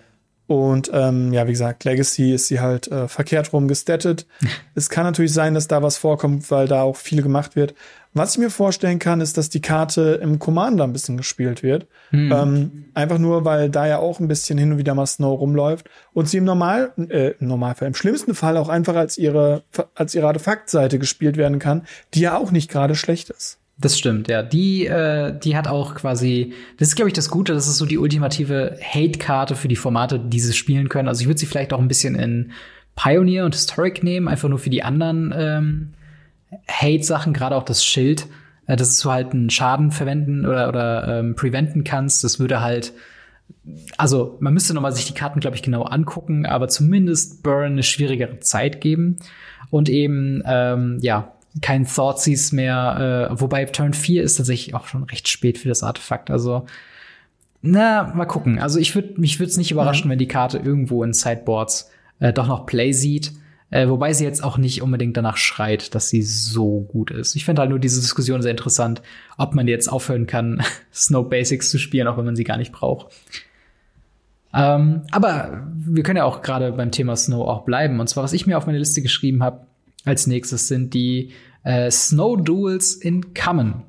Und 0.46 0.90
ähm, 0.94 1.34
ja, 1.34 1.46
wie 1.46 1.52
gesagt, 1.52 1.84
Legacy 1.84 2.32
ist 2.32 2.48
sie 2.48 2.58
halt 2.60 2.88
äh, 2.88 3.06
verkehrt 3.06 3.52
rum 3.52 3.68
gestattet. 3.68 4.26
es 4.74 4.88
kann 4.88 5.04
natürlich 5.04 5.34
sein, 5.34 5.52
dass 5.52 5.68
da 5.68 5.82
was 5.82 5.98
vorkommt, 5.98 6.50
weil 6.50 6.66
da 6.66 6.80
auch 6.82 6.96
viel 6.96 7.22
gemacht 7.22 7.54
wird. 7.54 7.74
Was 8.18 8.32
ich 8.32 8.38
mir 8.38 8.50
vorstellen 8.50 8.98
kann, 8.98 9.20
ist, 9.20 9.38
dass 9.38 9.48
die 9.48 9.60
Karte 9.60 10.18
im 10.20 10.38
Commander 10.40 10.84
ein 10.84 10.92
bisschen 10.92 11.16
gespielt 11.16 11.62
wird. 11.62 11.86
Hm. 12.10 12.32
Ähm, 12.32 12.84
einfach 12.92 13.18
nur, 13.18 13.44
weil 13.44 13.70
da 13.70 13.86
ja 13.86 13.98
auch 13.98 14.18
ein 14.18 14.26
bisschen 14.26 14.58
hin 14.58 14.72
und 14.72 14.78
wieder 14.78 14.94
mal 14.94 15.06
Snow 15.06 15.38
rumläuft 15.38 15.88
und 16.12 16.28
sie 16.28 16.38
im 16.38 16.44
Normal, 16.44 16.92
äh, 17.08 17.34
im 17.38 17.46
Normalfall, 17.46 17.86
im 17.86 17.94
schlimmsten 17.94 18.34
Fall 18.34 18.56
auch 18.56 18.68
einfach 18.68 18.96
als 18.96 19.18
ihre, 19.18 19.62
als 19.94 20.16
ihre 20.16 20.26
Artefaktseite 20.26 20.98
gespielt 20.98 21.36
werden 21.36 21.60
kann, 21.60 21.86
die 22.14 22.20
ja 22.20 22.36
auch 22.36 22.50
nicht 22.50 22.68
gerade 22.68 22.96
schlecht 22.96 23.30
ist. 23.30 23.58
Das 23.80 23.96
stimmt, 23.96 24.26
ja. 24.26 24.42
Die, 24.42 24.86
äh, 24.86 25.38
die 25.38 25.56
hat 25.56 25.68
auch 25.68 25.94
quasi, 25.94 26.52
das 26.78 26.88
ist, 26.88 26.96
glaube 26.96 27.10
ich, 27.10 27.14
das 27.14 27.30
Gute, 27.30 27.54
das 27.54 27.68
ist 27.68 27.78
so 27.78 27.86
die 27.86 27.98
ultimative 27.98 28.76
Hate-Karte 28.82 29.54
für 29.54 29.68
die 29.68 29.76
Formate, 29.76 30.18
die 30.18 30.40
sie 30.40 30.52
spielen 30.52 30.88
können. 30.88 31.06
Also 31.06 31.20
ich 31.20 31.28
würde 31.28 31.38
sie 31.38 31.46
vielleicht 31.46 31.72
auch 31.72 31.78
ein 31.78 31.86
bisschen 31.86 32.16
in 32.16 32.50
Pioneer 32.96 33.44
und 33.44 33.54
Historic 33.54 34.02
nehmen, 34.02 34.26
einfach 34.26 34.48
nur 34.48 34.58
für 34.58 34.70
die 34.70 34.82
anderen 34.82 35.32
ähm, 35.36 35.94
Hate-Sachen, 36.68 37.32
gerade 37.32 37.56
auch 37.56 37.62
das 37.62 37.84
Schild, 37.84 38.26
äh, 38.66 38.76
dass 38.76 38.98
du 38.98 39.10
halt 39.10 39.32
einen 39.32 39.50
Schaden 39.50 39.90
verwenden 39.90 40.46
oder, 40.46 40.68
oder 40.68 41.18
ähm, 41.18 41.34
preventen 41.34 41.84
kannst. 41.84 42.24
Das 42.24 42.38
würde 42.38 42.60
halt, 42.60 42.92
also 43.96 44.36
man 44.40 44.54
müsste 44.54 44.74
noch 44.74 44.82
mal 44.82 44.92
sich 44.92 45.06
die 45.06 45.14
Karten, 45.14 45.40
glaube 45.40 45.56
ich, 45.56 45.62
genau 45.62 45.82
angucken, 45.82 46.46
aber 46.46 46.68
zumindest 46.68 47.42
Burn 47.42 47.72
eine 47.72 47.82
schwierigere 47.82 48.40
Zeit 48.40 48.80
geben 48.80 49.18
und 49.70 49.88
eben, 49.88 50.42
ähm, 50.46 50.98
ja, 51.00 51.32
kein 51.62 51.86
Thoughtseize 51.86 52.54
mehr, 52.54 53.30
äh, 53.30 53.40
wobei 53.40 53.64
Turn 53.64 53.94
4 53.94 54.22
ist 54.22 54.36
tatsächlich 54.36 54.74
auch 54.74 54.86
schon 54.86 55.04
recht 55.04 55.28
spät 55.28 55.58
für 55.58 55.68
das 55.68 55.82
Artefakt. 55.82 56.30
Also, 56.30 56.66
na, 57.62 58.12
mal 58.14 58.26
gucken. 58.26 58.58
Also 58.58 58.78
ich 58.78 58.94
würde 58.94 59.20
mich 59.20 59.40
würde 59.40 59.50
es 59.50 59.56
nicht 59.56 59.70
überraschen, 59.70 60.06
mhm. 60.06 60.12
wenn 60.12 60.18
die 60.18 60.28
Karte 60.28 60.58
irgendwo 60.58 61.02
in 61.02 61.12
Sideboards 61.12 61.90
äh, 62.20 62.32
doch 62.32 62.46
noch 62.46 62.66
Play 62.66 62.92
sieht. 62.92 63.32
Äh, 63.70 63.88
wobei 63.88 64.14
sie 64.14 64.24
jetzt 64.24 64.42
auch 64.42 64.56
nicht 64.56 64.80
unbedingt 64.82 65.16
danach 65.16 65.36
schreit, 65.36 65.94
dass 65.94 66.08
sie 66.08 66.22
so 66.22 66.80
gut 66.80 67.10
ist. 67.10 67.36
Ich 67.36 67.44
finde 67.44 67.60
halt 67.60 67.70
nur 67.70 67.78
diese 67.78 68.00
Diskussion 68.00 68.40
sehr 68.40 68.50
interessant, 68.50 69.02
ob 69.36 69.54
man 69.54 69.68
jetzt 69.68 69.88
aufhören 69.88 70.26
kann, 70.26 70.62
Snow 70.92 71.28
Basics 71.28 71.70
zu 71.70 71.78
spielen, 71.78 72.08
auch 72.08 72.16
wenn 72.16 72.24
man 72.24 72.36
sie 72.36 72.44
gar 72.44 72.56
nicht 72.56 72.72
braucht. 72.72 73.12
Ähm, 74.54 75.02
aber 75.10 75.66
wir 75.74 76.02
können 76.02 76.16
ja 76.16 76.24
auch 76.24 76.40
gerade 76.40 76.72
beim 76.72 76.90
Thema 76.90 77.14
Snow 77.16 77.46
auch 77.46 77.64
bleiben. 77.64 78.00
Und 78.00 78.08
zwar, 78.08 78.24
was 78.24 78.32
ich 78.32 78.46
mir 78.46 78.56
auf 78.56 78.66
meine 78.66 78.78
Liste 78.78 79.02
geschrieben 79.02 79.42
habe 79.42 79.66
als 80.04 80.26
nächstes, 80.26 80.68
sind 80.68 80.94
die 80.94 81.32
äh, 81.62 81.90
Snow 81.90 82.42
Duels 82.42 82.94
in 82.94 83.34
Common. 83.34 83.82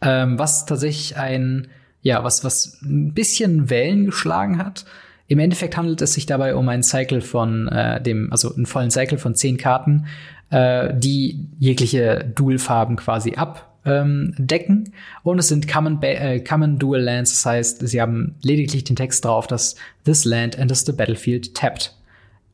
Ähm, 0.00 0.38
was 0.38 0.66
tatsächlich 0.66 1.16
ein, 1.16 1.68
ja, 2.02 2.22
was, 2.22 2.44
was 2.44 2.80
ein 2.82 3.14
bisschen 3.14 3.68
Wellen 3.68 4.06
geschlagen 4.06 4.58
hat. 4.58 4.84
Im 5.28 5.38
Endeffekt 5.38 5.76
handelt 5.76 6.00
es 6.02 6.14
sich 6.14 6.26
dabei 6.26 6.54
um 6.54 6.68
einen 6.68 6.82
Cycle 6.82 7.20
von 7.20 7.68
äh, 7.68 8.00
dem, 8.00 8.30
also 8.30 8.54
einen 8.54 8.66
vollen 8.66 8.90
Cycle 8.90 9.18
von 9.18 9.34
zehn 9.34 9.56
Karten, 9.56 10.06
äh, 10.50 10.94
die 10.94 11.48
jegliche 11.58 12.30
Dual-Farben 12.34 12.96
quasi 12.96 13.34
abdecken. 13.34 14.84
Ähm, 14.84 14.92
und 15.24 15.38
es 15.38 15.48
sind 15.48 15.66
Common, 15.66 16.00
äh, 16.02 16.40
Common 16.40 16.78
Dual 16.78 17.00
Lands, 17.00 17.32
das 17.32 17.46
heißt, 17.46 17.88
sie 17.88 18.00
haben 18.00 18.36
lediglich 18.42 18.84
den 18.84 18.96
Text 18.96 19.24
drauf, 19.24 19.46
dass 19.46 19.74
this 20.04 20.24
land 20.24 20.56
enters 20.56 20.86
the 20.86 20.92
battlefield 20.92 21.54
tapped. 21.54 21.94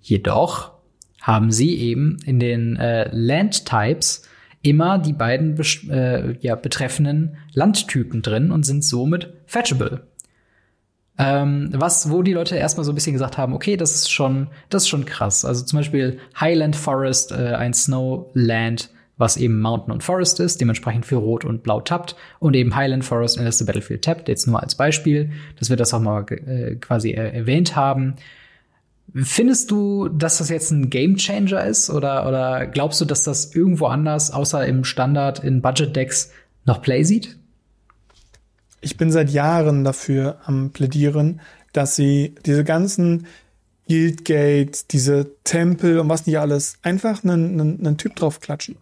Jedoch 0.01 0.73
haben 1.21 1.53
sie 1.53 1.77
eben 1.77 2.17
in 2.25 2.41
den 2.41 2.77
äh, 2.77 3.09
Land-Types 3.13 4.29
immer 4.63 4.99
die 4.99 5.13
beiden 5.13 5.59
äh, 5.91 6.37
ja, 6.41 6.55
betreffenden 6.55 7.37
Landtypen 7.53 8.23
drin 8.23 8.51
und 8.51 8.65
sind 8.65 8.85
somit 8.85 9.33
fetchable. 9.47 10.07
Ähm, 11.23 11.71
was, 11.73 12.11
wo 12.11 12.23
die 12.23 12.33
Leute 12.33 12.57
erstmal 12.57 12.85
so 12.85 12.93
ein 12.93 12.95
bisschen 12.95 13.13
gesagt 13.13 13.39
haben, 13.39 13.55
okay, 13.55 13.77
das 13.77 13.95
ist 13.95 14.11
schon, 14.11 14.49
das 14.71 14.83
ist 14.85 14.89
schon 14.89 15.05
krass. 15.05 15.45
Also 15.45 15.65
zum 15.65 15.79
Beispiel 15.79 16.19
Highland 16.39 16.77
Forest, 16.77 17.33
äh, 17.33 17.55
ein 17.55 17.75
Snowland, 17.75 18.91
was 19.19 19.37
eben 19.37 19.61
Mountain 19.61 19.93
und 19.93 20.03
Forest 20.03 20.41
ist, 20.41 20.61
dementsprechend 20.61 21.07
für 21.07 21.17
Rot 21.17 21.45
und 21.45 21.63
Blau 21.63 21.81
tappt 21.81 22.17
und 22.41 22.57
eben 22.57 22.75
Highland 22.75 23.05
Forest 23.05 23.39
in 23.39 23.51
the 23.51 23.65
Battlefield 23.65 24.03
tappt, 24.03 24.29
jetzt 24.29 24.47
nur 24.47 24.61
als 24.63 24.75
Beispiel, 24.75 25.31
dass 25.59 25.71
wir 25.71 25.77
das 25.77 25.95
auch 25.95 26.01
mal 26.01 26.25
äh, 26.31 26.77
quasi 26.77 27.11
äh, 27.11 27.31
erwähnt 27.33 27.77
haben. 27.77 28.17
Findest 29.15 29.71
du, 29.71 30.09
dass 30.09 30.39
das 30.39 30.49
jetzt 30.49 30.71
ein 30.71 30.89
Game 30.89 31.17
Changer 31.17 31.65
ist 31.65 31.91
oder, 31.91 32.27
oder 32.27 32.67
glaubst 32.67 33.01
du, 33.01 33.05
dass 33.05 33.25
das 33.25 33.55
irgendwo 33.55 33.87
anders, 33.87 34.31
außer 34.31 34.67
im 34.67 34.85
Standard 34.85 35.45
in 35.45 35.61
Budget 35.61 35.95
Decks, 35.95 36.33
noch 36.65 36.81
Play 36.81 37.03
sieht? 37.03 37.37
Ich 38.83 38.97
bin 38.97 39.11
seit 39.11 39.31
Jahren 39.31 39.85
dafür 39.85 40.41
am 40.45 40.71
plädieren, 40.71 41.41
dass 41.73 41.97
sie 41.97 42.35
diese 42.45 42.65
ganzen 42.65 43.27
Guildgates, 43.89 44.87
diese 44.87 45.31
Tempel 45.45 45.99
und 45.99 46.09
was 46.09 46.27
nicht 46.27 46.39
alles, 46.39 46.75
einfach 46.83 47.25
einen, 47.25 47.61
einen, 47.61 47.87
einen 47.87 47.97
Typ 47.97 48.17
drauf 48.17 48.41
klatschen. 48.41 48.77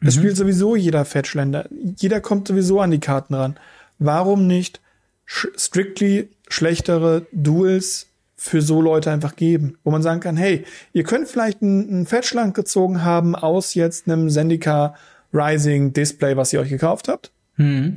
Das 0.00 0.16
mhm. 0.16 0.20
spielt 0.20 0.36
sowieso 0.36 0.76
jeder 0.76 1.04
Fetchländer. 1.04 1.68
Jeder 1.96 2.20
kommt 2.20 2.48
sowieso 2.48 2.80
an 2.80 2.90
die 2.90 3.00
Karten 3.00 3.34
ran. 3.34 3.56
Warum 3.98 4.46
nicht 4.46 4.80
strictly 5.26 6.28
schlechtere 6.48 7.26
Duels 7.32 8.06
für 8.36 8.62
so 8.62 8.80
Leute 8.80 9.10
einfach 9.10 9.34
geben, 9.34 9.76
wo 9.82 9.90
man 9.90 10.02
sagen 10.02 10.20
kann, 10.20 10.36
hey, 10.36 10.64
ihr 10.92 11.02
könnt 11.02 11.28
vielleicht 11.28 11.60
einen, 11.60 12.06
Fetchland 12.06 12.54
gezogen 12.54 13.02
haben 13.04 13.34
aus 13.34 13.74
jetzt 13.74 14.08
einem 14.08 14.30
Zendika 14.30 14.94
Rising 15.32 15.92
Display, 15.92 16.36
was 16.36 16.52
ihr 16.52 16.60
euch 16.60 16.70
gekauft 16.70 17.08
habt. 17.08 17.32
Mhm. 17.56 17.96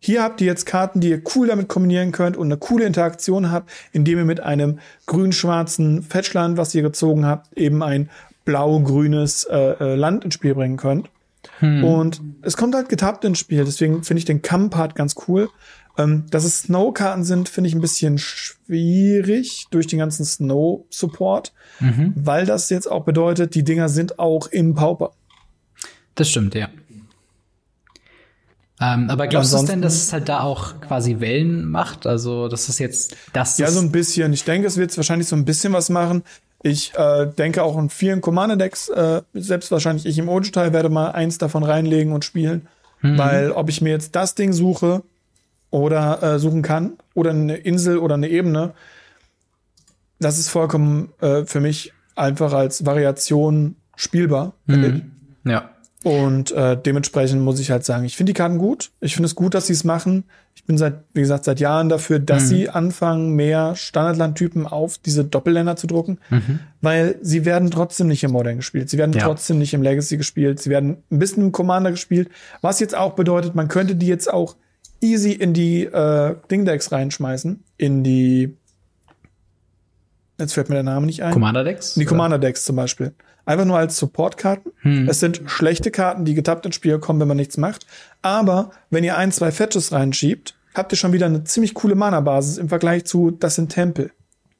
Hier 0.00 0.22
habt 0.22 0.40
ihr 0.40 0.46
jetzt 0.46 0.64
Karten, 0.64 1.00
die 1.00 1.10
ihr 1.10 1.22
cool 1.34 1.48
damit 1.48 1.68
kombinieren 1.68 2.12
könnt 2.12 2.36
und 2.36 2.46
eine 2.46 2.56
coole 2.56 2.84
Interaktion 2.84 3.50
habt, 3.50 3.70
indem 3.92 4.18
ihr 4.18 4.24
mit 4.24 4.40
einem 4.40 4.78
grün-schwarzen 5.06 6.02
Fetchland, 6.02 6.56
was 6.56 6.74
ihr 6.74 6.82
gezogen 6.82 7.26
habt, 7.26 7.56
eben 7.58 7.82
ein 7.82 8.08
blau-grünes 8.44 9.44
äh, 9.44 9.56
äh, 9.56 9.94
Land 9.94 10.24
ins 10.24 10.34
Spiel 10.34 10.54
bringen 10.54 10.76
könnt. 10.76 11.10
Hm. 11.58 11.84
Und 11.84 12.20
es 12.42 12.56
kommt 12.56 12.74
halt 12.74 12.88
getappt 12.88 13.24
ins 13.24 13.38
Spiel, 13.38 13.64
deswegen 13.64 14.04
finde 14.04 14.18
ich 14.18 14.24
den 14.24 14.42
Kamm-Part 14.42 14.94
ganz 14.94 15.16
cool. 15.26 15.50
Ähm, 15.98 16.26
dass 16.30 16.44
es 16.44 16.60
Snow-Karten 16.60 17.24
sind, 17.24 17.48
finde 17.48 17.68
ich 17.68 17.74
ein 17.74 17.80
bisschen 17.80 18.18
schwierig 18.18 19.66
durch 19.70 19.88
den 19.88 19.98
ganzen 19.98 20.24
Snow-Support, 20.24 21.52
mhm. 21.80 22.12
weil 22.14 22.46
das 22.46 22.70
jetzt 22.70 22.88
auch 22.88 23.04
bedeutet, 23.04 23.56
die 23.56 23.64
Dinger 23.64 23.88
sind 23.88 24.20
auch 24.20 24.46
im 24.46 24.76
Pauper. 24.76 25.10
Das 26.14 26.30
stimmt, 26.30 26.54
ja. 26.54 26.68
Ähm, 28.80 29.10
aber 29.10 29.26
glaubst 29.26 29.52
du 29.52 29.66
denn, 29.66 29.82
dass 29.82 29.94
es 29.94 30.12
halt 30.12 30.28
da 30.28 30.40
auch 30.40 30.80
quasi 30.80 31.20
Wellen 31.20 31.64
macht? 31.64 32.06
Also, 32.06 32.48
dass 32.48 32.68
es 32.68 32.78
jetzt 32.78 33.16
das 33.32 33.58
Ja, 33.58 33.70
so 33.70 33.80
ein 33.80 33.90
bisschen. 33.90 34.32
Ich 34.32 34.44
denke, 34.44 34.66
es 34.66 34.76
wird 34.76 34.96
wahrscheinlich 34.96 35.28
so 35.28 35.36
ein 35.36 35.44
bisschen 35.44 35.72
was 35.72 35.90
machen. 35.90 36.22
Ich 36.62 36.92
äh, 36.94 37.26
denke 37.26 37.62
auch 37.62 37.78
in 37.78 37.88
vielen 37.88 38.20
Commander-Decks, 38.20 38.88
äh, 38.88 39.22
selbst 39.34 39.70
wahrscheinlich 39.70 40.06
ich 40.06 40.18
im 40.18 40.28
Ojo-Teil 40.28 40.72
werde 40.72 40.88
mal 40.88 41.10
eins 41.10 41.38
davon 41.38 41.62
reinlegen 41.62 42.12
und 42.12 42.24
spielen. 42.24 42.68
Mhm. 43.00 43.18
Weil 43.18 43.52
ob 43.52 43.68
ich 43.68 43.80
mir 43.80 43.90
jetzt 43.90 44.16
das 44.16 44.34
Ding 44.34 44.52
suche 44.52 45.02
oder 45.70 46.22
äh, 46.22 46.38
suchen 46.38 46.62
kann 46.62 46.94
oder 47.14 47.30
eine 47.30 47.56
Insel 47.56 47.98
oder 47.98 48.14
eine 48.14 48.28
Ebene, 48.28 48.74
das 50.18 50.38
ist 50.38 50.48
vollkommen 50.48 51.12
äh, 51.20 51.44
für 51.44 51.60
mich 51.60 51.92
einfach 52.16 52.52
als 52.52 52.84
Variation 52.84 53.76
spielbar. 53.94 54.54
Mhm. 54.66 55.12
Ja. 55.44 55.70
Und 56.04 56.52
äh, 56.52 56.80
dementsprechend 56.80 57.42
muss 57.42 57.58
ich 57.58 57.72
halt 57.72 57.84
sagen, 57.84 58.04
ich 58.04 58.16
finde 58.16 58.32
die 58.32 58.36
Karten 58.36 58.58
gut. 58.58 58.92
Ich 59.00 59.14
finde 59.14 59.26
es 59.26 59.34
gut, 59.34 59.54
dass 59.54 59.66
sie 59.66 59.72
es 59.72 59.82
machen. 59.82 60.24
Ich 60.54 60.64
bin 60.64 60.78
seit, 60.78 61.02
wie 61.12 61.20
gesagt, 61.20 61.44
seit 61.44 61.58
Jahren 61.58 61.88
dafür, 61.88 62.20
dass 62.20 62.44
mhm. 62.44 62.46
sie 62.46 62.68
anfangen, 62.68 63.34
mehr 63.34 63.74
Standardlandtypen 63.74 64.66
auf 64.66 64.98
diese 64.98 65.24
Doppelländer 65.24 65.74
zu 65.74 65.88
drucken, 65.88 66.18
mhm. 66.30 66.60
weil 66.80 67.16
sie 67.20 67.44
werden 67.44 67.72
trotzdem 67.72 68.06
nicht 68.06 68.22
im 68.22 68.30
Modern 68.30 68.56
gespielt. 68.56 68.88
Sie 68.90 68.98
werden 68.98 69.12
ja. 69.12 69.24
trotzdem 69.24 69.58
nicht 69.58 69.74
im 69.74 69.82
Legacy 69.82 70.16
gespielt. 70.16 70.60
Sie 70.60 70.70
werden 70.70 70.98
ein 71.10 71.18
bisschen 71.18 71.42
im 71.44 71.52
Commander 71.52 71.90
gespielt, 71.90 72.28
was 72.60 72.78
jetzt 72.78 72.96
auch 72.96 73.14
bedeutet, 73.14 73.56
man 73.56 73.66
könnte 73.66 73.96
die 73.96 74.06
jetzt 74.06 74.32
auch 74.32 74.54
easy 75.00 75.32
in 75.32 75.52
die 75.52 75.84
äh, 75.84 76.36
Dingdecks 76.48 76.92
reinschmeißen, 76.92 77.64
in 77.76 78.04
die 78.04 78.56
Jetzt 80.40 80.54
fällt 80.54 80.68
mir 80.68 80.76
der 80.76 80.84
Name 80.84 81.04
nicht 81.06 81.24
ein. 81.24 81.32
Commander 81.32 81.64
Decks? 81.64 81.94
Die 81.94 82.04
Commander 82.04 82.38
Decks 82.38 82.64
zum 82.64 82.76
Beispiel. 82.76 83.12
Einfach 83.48 83.64
nur 83.64 83.78
als 83.78 83.96
Support-Karten. 83.96 84.72
Hm. 84.82 85.08
Es 85.08 85.20
sind 85.20 85.40
schlechte 85.46 85.90
Karten, 85.90 86.26
die 86.26 86.34
getappt 86.34 86.66
ins 86.66 86.74
Spiel 86.74 86.98
kommen, 86.98 87.18
wenn 87.18 87.28
man 87.28 87.38
nichts 87.38 87.56
macht. 87.56 87.86
Aber 88.20 88.72
wenn 88.90 89.04
ihr 89.04 89.16
ein, 89.16 89.32
zwei 89.32 89.52
Fetches 89.52 89.90
reinschiebt, 89.90 90.54
habt 90.74 90.92
ihr 90.92 90.98
schon 90.98 91.14
wieder 91.14 91.24
eine 91.24 91.44
ziemlich 91.44 91.72
coole 91.72 91.94
Mana-Basis 91.94 92.58
im 92.58 92.68
Vergleich 92.68 93.06
zu, 93.06 93.30
das 93.30 93.54
sind 93.54 93.70
Tempel. 93.70 94.10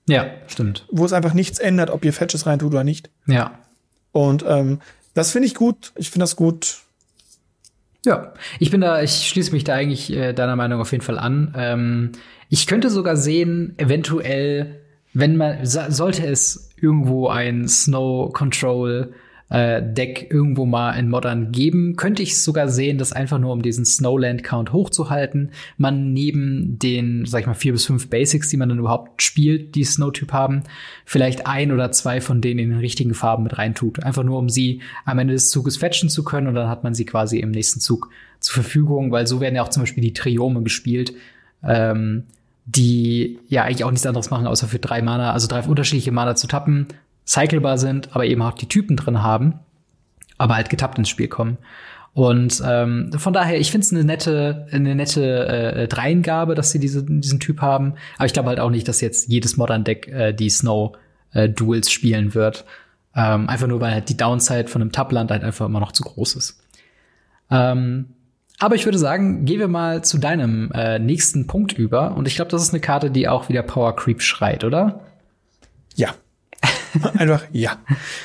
Ja, 0.08 0.30
stimmt. 0.46 0.86
Wo 0.90 1.04
es 1.04 1.12
einfach 1.12 1.34
nichts 1.34 1.58
ändert, 1.58 1.90
ob 1.90 2.02
ihr 2.02 2.14
Fetches 2.14 2.46
reintut 2.46 2.72
oder 2.72 2.82
nicht. 2.82 3.10
Ja. 3.26 3.58
Und 4.12 4.42
ähm, 4.48 4.80
das 5.12 5.32
finde 5.32 5.48
ich 5.48 5.54
gut. 5.54 5.92
Ich 5.96 6.08
finde 6.08 6.22
das 6.22 6.34
gut. 6.34 6.78
Ja, 8.06 8.32
ich 8.58 8.70
bin 8.70 8.80
da, 8.80 9.02
ich 9.02 9.28
schließe 9.28 9.52
mich 9.52 9.64
da 9.64 9.74
eigentlich 9.74 10.10
äh, 10.14 10.32
deiner 10.32 10.56
Meinung 10.56 10.80
auf 10.80 10.92
jeden 10.92 11.04
Fall 11.04 11.18
an. 11.18 11.54
Ähm, 11.58 12.12
ich 12.48 12.66
könnte 12.66 12.88
sogar 12.88 13.18
sehen, 13.18 13.74
eventuell, 13.76 14.80
wenn 15.12 15.36
man, 15.36 15.64
sollte 15.64 16.26
es 16.26 16.70
irgendwo 16.80 17.28
ein 17.28 17.68
Snow 17.68 18.32
Control 18.32 19.12
äh, 19.50 19.82
Deck 19.82 20.28
irgendwo 20.30 20.66
mal 20.66 20.92
in 20.92 21.08
Modern 21.08 21.52
geben, 21.52 21.96
könnte 21.96 22.22
ich 22.22 22.42
sogar 22.42 22.68
sehen, 22.68 22.98
dass 22.98 23.12
einfach 23.12 23.38
nur 23.38 23.52
um 23.52 23.62
diesen 23.62 23.84
Snowland 23.84 24.44
Count 24.44 24.72
hochzuhalten, 24.72 25.52
man 25.78 26.12
neben 26.12 26.78
den, 26.78 27.24
sag 27.24 27.40
ich 27.40 27.46
mal, 27.46 27.54
vier 27.54 27.72
bis 27.72 27.86
fünf 27.86 28.10
Basics, 28.10 28.50
die 28.50 28.56
man 28.56 28.68
dann 28.68 28.78
überhaupt 28.78 29.22
spielt, 29.22 29.74
die 29.74 29.84
Snow-Typ 29.84 30.32
haben, 30.32 30.64
vielleicht 31.04 31.46
ein 31.46 31.72
oder 31.72 31.90
zwei 31.92 32.20
von 32.20 32.40
denen 32.40 32.60
in 32.60 32.70
den 32.70 32.78
richtigen 32.78 33.14
Farben 33.14 33.44
mit 33.44 33.56
reintut. 33.56 34.02
Einfach 34.02 34.24
nur, 34.24 34.38
um 34.38 34.48
sie 34.48 34.82
am 35.04 35.18
Ende 35.18 35.34
des 35.34 35.50
Zuges 35.50 35.78
fetchen 35.78 36.10
zu 36.10 36.24
können 36.24 36.46
und 36.46 36.54
dann 36.54 36.68
hat 36.68 36.84
man 36.84 36.94
sie 36.94 37.06
quasi 37.06 37.38
im 37.38 37.50
nächsten 37.50 37.80
Zug 37.80 38.10
zur 38.40 38.54
Verfügung, 38.54 39.10
weil 39.10 39.26
so 39.26 39.40
werden 39.40 39.56
ja 39.56 39.62
auch 39.62 39.70
zum 39.70 39.82
Beispiel 39.82 40.02
die 40.02 40.12
Triome 40.12 40.62
gespielt. 40.62 41.14
Ähm, 41.64 42.24
die 42.68 43.38
ja 43.48 43.64
eigentlich 43.64 43.84
auch 43.84 43.90
nichts 43.90 44.06
anderes 44.06 44.30
machen, 44.30 44.46
außer 44.46 44.68
für 44.68 44.78
drei 44.78 45.00
Mana, 45.00 45.32
also 45.32 45.48
drei 45.48 45.62
unterschiedliche 45.62 46.12
Mana 46.12 46.36
zu 46.36 46.46
tappen, 46.46 46.86
cyclebar 47.26 47.78
sind, 47.78 48.14
aber 48.14 48.26
eben 48.26 48.42
auch 48.42 48.52
die 48.52 48.68
Typen 48.68 48.96
drin 48.96 49.22
haben, 49.22 49.54
aber 50.36 50.54
halt 50.56 50.68
getappt 50.68 50.98
ins 50.98 51.08
Spiel 51.08 51.28
kommen. 51.28 51.56
Und 52.12 52.62
ähm, 52.66 53.10
von 53.16 53.32
daher, 53.32 53.58
ich 53.58 53.70
finde 53.70 53.86
es 53.86 53.92
eine 53.92 54.04
nette, 54.04 54.66
eine 54.70 54.94
nette 54.94 55.46
äh, 55.46 55.88
Dreingabe, 55.88 56.54
dass 56.54 56.70
sie 56.70 56.78
diese, 56.78 57.04
diesen 57.04 57.40
Typ 57.40 57.62
haben. 57.62 57.94
Aber 58.16 58.26
ich 58.26 58.32
glaube 58.32 58.48
halt 58.48 58.60
auch 58.60 58.70
nicht, 58.70 58.88
dass 58.88 59.00
jetzt 59.00 59.28
jedes 59.28 59.56
Modern 59.56 59.84
Deck 59.84 60.08
äh, 60.08 60.32
die 60.32 60.50
Snow 60.50 60.96
äh, 61.32 61.48
Duels 61.48 61.90
spielen 61.90 62.34
wird. 62.34 62.64
Ähm, 63.14 63.48
einfach 63.48 63.66
nur, 63.66 63.80
weil 63.80 63.92
halt 63.92 64.08
die 64.08 64.16
Downside 64.16 64.68
von 64.68 64.82
einem 64.82 64.92
Tabland 64.92 65.30
halt 65.30 65.44
einfach 65.44 65.66
immer 65.66 65.80
noch 65.80 65.92
zu 65.92 66.02
groß 66.02 66.34
ist. 66.36 66.60
Ähm, 67.50 68.06
aber 68.58 68.74
ich 68.74 68.84
würde 68.84 68.98
sagen, 68.98 69.44
gehen 69.44 69.60
wir 69.60 69.68
mal 69.68 70.02
zu 70.02 70.18
deinem 70.18 70.70
äh, 70.72 70.98
nächsten 70.98 71.46
Punkt 71.46 71.72
über. 71.72 72.16
Und 72.16 72.26
ich 72.26 72.36
glaube, 72.36 72.50
das 72.50 72.62
ist 72.62 72.70
eine 72.70 72.80
Karte, 72.80 73.10
die 73.10 73.28
auch 73.28 73.48
wieder 73.48 73.62
Power 73.62 73.94
Creep 73.94 74.20
schreit, 74.20 74.64
oder? 74.64 75.00
Ja. 75.94 76.14
Einfach 77.18 77.44
ja. 77.52 77.76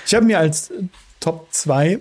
Ich 0.06 0.16
habe 0.16 0.26
mir 0.26 0.40
als 0.40 0.72
Top 1.20 1.48
2, 1.52 2.00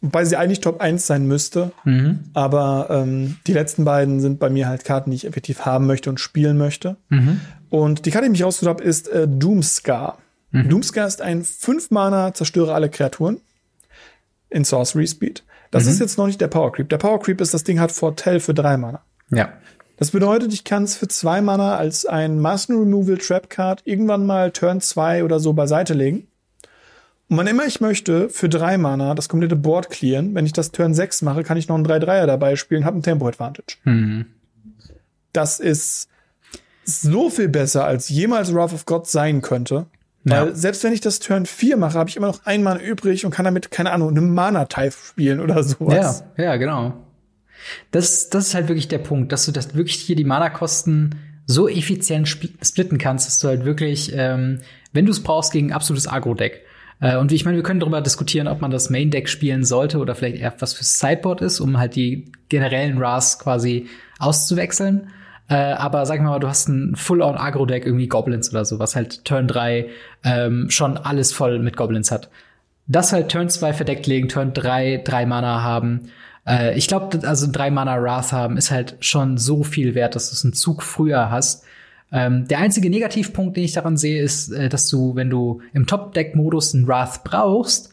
wobei 0.00 0.24
sie 0.24 0.36
eigentlich 0.36 0.60
Top 0.60 0.80
1 0.80 1.06
sein 1.06 1.26
müsste, 1.26 1.72
mhm. 1.84 2.24
aber 2.32 2.88
ähm, 2.90 3.36
die 3.46 3.52
letzten 3.52 3.84
beiden 3.84 4.20
sind 4.20 4.38
bei 4.38 4.50
mir 4.50 4.66
halt 4.66 4.84
Karten, 4.84 5.10
die 5.10 5.16
ich 5.16 5.26
effektiv 5.26 5.64
haben 5.64 5.86
möchte 5.86 6.10
und 6.10 6.18
spielen 6.18 6.56
möchte. 6.56 6.96
Mhm. 7.08 7.40
Und 7.70 8.06
die 8.06 8.10
Karte, 8.10 8.26
die 8.26 8.32
ich 8.32 8.40
mich 8.40 8.44
ausgesucht 8.44 8.76
habe, 8.76 8.84
ist 8.84 9.08
äh, 9.08 9.28
Doomscar. 9.28 10.18
Mhm. 10.50 10.70
Doomscar 10.70 11.06
ist 11.06 11.20
ein 11.20 11.42
5-Mana, 11.44 12.32
zerstöre 12.34 12.74
alle 12.74 12.88
Kreaturen 12.88 13.40
in 14.48 14.64
Sorcery 14.64 15.06
Speed. 15.06 15.44
Das 15.74 15.86
ist 15.86 15.96
mhm. 15.96 16.02
jetzt 16.02 16.18
noch 16.18 16.26
nicht 16.28 16.40
der 16.40 16.46
Power 16.46 16.70
Creep. 16.70 16.88
Der 16.88 16.98
Power 16.98 17.18
Creep 17.18 17.40
ist, 17.40 17.52
das 17.52 17.64
Ding 17.64 17.80
hat 17.80 17.90
Fortell 17.90 18.38
für 18.38 18.54
3 18.54 18.76
Mana. 18.76 19.02
Ja. 19.30 19.54
Das 19.96 20.12
bedeutet, 20.12 20.52
ich 20.52 20.62
kann 20.62 20.84
es 20.84 20.94
für 20.94 21.08
zwei 21.08 21.40
Mana 21.40 21.76
als 21.76 22.06
ein 22.06 22.38
Massen 22.38 22.78
Removal 22.78 23.18
Trap 23.18 23.50
Card 23.50 23.82
irgendwann 23.84 24.24
mal 24.24 24.52
Turn 24.52 24.80
2 24.80 25.24
oder 25.24 25.40
so 25.40 25.52
beiseite 25.52 25.92
legen. 25.92 26.28
Und 27.28 27.38
wann 27.38 27.48
immer 27.48 27.66
ich 27.66 27.80
möchte, 27.80 28.28
für 28.28 28.48
drei 28.48 28.78
Mana 28.78 29.16
das 29.16 29.28
komplette 29.28 29.56
Board 29.56 29.90
clearen. 29.90 30.32
Wenn 30.36 30.46
ich 30.46 30.52
das 30.52 30.70
Turn 30.70 30.94
6 30.94 31.22
mache, 31.22 31.42
kann 31.42 31.56
ich 31.56 31.66
noch 31.66 31.74
einen 31.74 31.86
3-3er 31.86 32.26
dabei 32.26 32.54
spielen, 32.54 32.84
habe 32.84 32.98
ein 32.98 33.02
Tempo 33.02 33.26
Advantage. 33.26 33.78
Mhm. 33.82 34.26
Das 35.32 35.58
ist 35.58 36.08
so 36.84 37.30
viel 37.30 37.48
besser, 37.48 37.84
als 37.84 38.08
jemals 38.10 38.54
Wrath 38.54 38.72
of 38.72 38.86
God 38.86 39.08
sein 39.08 39.42
könnte. 39.42 39.86
Weil 40.24 40.48
ja. 40.48 40.54
selbst 40.54 40.82
wenn 40.84 40.92
ich 40.92 41.02
das 41.02 41.18
Turn 41.18 41.44
4 41.44 41.76
mache, 41.76 41.98
habe 41.98 42.08
ich 42.08 42.16
immer 42.16 42.28
noch 42.28 42.44
ein 42.44 42.62
Mana 42.62 42.80
übrig 42.80 43.26
und 43.26 43.30
kann 43.30 43.44
damit, 43.44 43.70
keine 43.70 43.92
Ahnung, 43.92 44.08
eine 44.08 44.22
Mana-Type 44.22 44.92
spielen 44.92 45.40
oder 45.40 45.62
sowas. 45.62 46.24
Ja, 46.36 46.44
ja, 46.44 46.56
genau. 46.56 46.94
Das, 47.90 48.30
das 48.30 48.48
ist 48.48 48.54
halt 48.54 48.68
wirklich 48.68 48.88
der 48.88 48.98
Punkt, 48.98 49.32
dass 49.32 49.44
du 49.46 49.52
das 49.52 49.74
wirklich 49.74 49.96
hier 49.96 50.16
die 50.16 50.24
Mana-Kosten 50.24 51.16
so 51.46 51.68
effizient 51.68 52.26
splitten 52.26 52.96
kannst, 52.96 53.26
dass 53.26 53.38
du 53.38 53.48
halt 53.48 53.66
wirklich, 53.66 54.12
ähm, 54.14 54.60
wenn 54.92 55.04
du 55.04 55.12
es 55.12 55.22
brauchst, 55.22 55.52
gegen 55.52 55.68
ein 55.68 55.72
absolutes 55.72 56.08
Agro-Deck. 56.08 56.62
Äh, 57.00 57.16
und 57.18 57.32
ich 57.32 57.44
meine, 57.44 57.56
wir 57.58 57.62
können 57.62 57.80
darüber 57.80 58.00
diskutieren, 58.00 58.48
ob 58.48 58.62
man 58.62 58.70
das 58.70 58.88
Main-Deck 58.88 59.28
spielen 59.28 59.64
sollte 59.64 59.98
oder 59.98 60.14
vielleicht 60.14 60.38
eher 60.38 60.54
was 60.58 60.72
fürs 60.72 60.98
Sideboard 60.98 61.42
ist, 61.42 61.60
um 61.60 61.78
halt 61.78 61.96
die 61.96 62.32
generellen 62.48 62.96
Ras 62.98 63.38
quasi 63.38 63.88
auszuwechseln. 64.18 65.10
Äh, 65.48 65.54
aber 65.54 66.06
sag 66.06 66.22
mal, 66.22 66.38
du 66.40 66.48
hast 66.48 66.68
ein 66.68 66.96
Full-on 66.96 67.36
Agro-Deck, 67.36 67.84
irgendwie 67.84 68.08
Goblins 68.08 68.50
oder 68.50 68.64
so, 68.64 68.78
was 68.78 68.96
halt 68.96 69.24
Turn 69.24 69.46
3 69.46 69.86
ähm, 70.24 70.70
schon 70.70 70.96
alles 70.96 71.32
voll 71.32 71.58
mit 71.58 71.76
Goblins 71.76 72.10
hat. 72.10 72.30
Das 72.86 73.12
halt 73.12 73.30
Turn 73.30 73.48
2 73.48 73.72
verdeckt 73.74 74.06
legen, 74.06 74.28
Turn 74.28 74.54
3 74.54 75.02
drei 75.04 75.26
Mana 75.26 75.62
haben 75.62 76.08
äh, 76.46 76.76
ich 76.76 76.88
glaube, 76.88 77.26
also 77.26 77.50
drei 77.50 77.70
Mana 77.70 78.00
Wrath 78.02 78.32
haben 78.32 78.56
ist 78.56 78.70
halt 78.70 78.96
schon 79.00 79.38
so 79.38 79.62
viel 79.62 79.94
wert, 79.94 80.14
dass 80.14 80.30
du 80.30 80.34
es 80.34 80.44
einen 80.44 80.52
Zug 80.52 80.82
früher 80.82 81.30
hast. 81.30 81.64
Ähm, 82.12 82.46
der 82.46 82.58
einzige 82.58 82.90
Negativpunkt, 82.90 83.56
den 83.56 83.64
ich 83.64 83.72
daran 83.72 83.96
sehe, 83.96 84.22
ist, 84.22 84.50
äh, 84.50 84.68
dass 84.68 84.88
du, 84.88 85.16
wenn 85.16 85.30
du 85.30 85.62
im 85.72 85.86
Top-Deck-Modus 85.86 86.74
einen 86.74 86.86
Wrath 86.86 87.24
brauchst, 87.24 87.90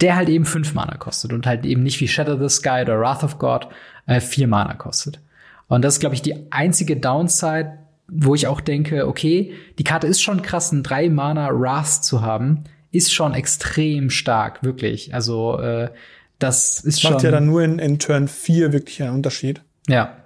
der 0.00 0.16
halt 0.16 0.28
eben 0.28 0.44
fünf 0.44 0.74
Mana 0.74 0.96
kostet 0.96 1.32
und 1.32 1.46
halt 1.46 1.64
eben 1.64 1.82
nicht 1.82 2.00
wie 2.00 2.08
Shadow 2.08 2.36
the 2.36 2.52
Sky 2.52 2.82
oder 2.82 2.98
Wrath 2.98 3.22
of 3.22 3.38
God 3.38 3.68
äh, 4.06 4.20
vier 4.20 4.48
Mana 4.48 4.74
kostet. 4.74 5.20
Und 5.68 5.82
das 5.82 5.94
ist, 5.94 6.00
glaube 6.00 6.14
ich, 6.14 6.22
die 6.22 6.50
einzige 6.50 6.96
Downside, 6.96 7.78
wo 8.08 8.34
ich 8.34 8.46
auch 8.46 8.60
denke, 8.60 9.06
okay, 9.08 9.54
die 9.78 9.84
Karte 9.84 10.06
ist 10.06 10.22
schon 10.22 10.42
krass, 10.42 10.72
einen 10.72 10.82
drei 10.82 11.08
Mana 11.08 11.48
Wrath 11.52 12.04
zu 12.04 12.22
haben, 12.22 12.64
ist 12.90 13.12
schon 13.12 13.34
extrem 13.34 14.10
stark, 14.10 14.62
wirklich. 14.62 15.14
Also 15.14 15.58
äh, 15.58 15.90
das 16.38 16.80
ist 16.80 17.02
Macht 17.02 17.14
schon 17.14 17.22
ja 17.22 17.30
dann 17.30 17.46
nur 17.46 17.62
in, 17.62 17.78
in 17.78 17.98
Turn 17.98 18.28
4 18.28 18.72
wirklich 18.72 19.02
einen 19.02 19.14
Unterschied. 19.14 19.62
Ja. 19.88 20.16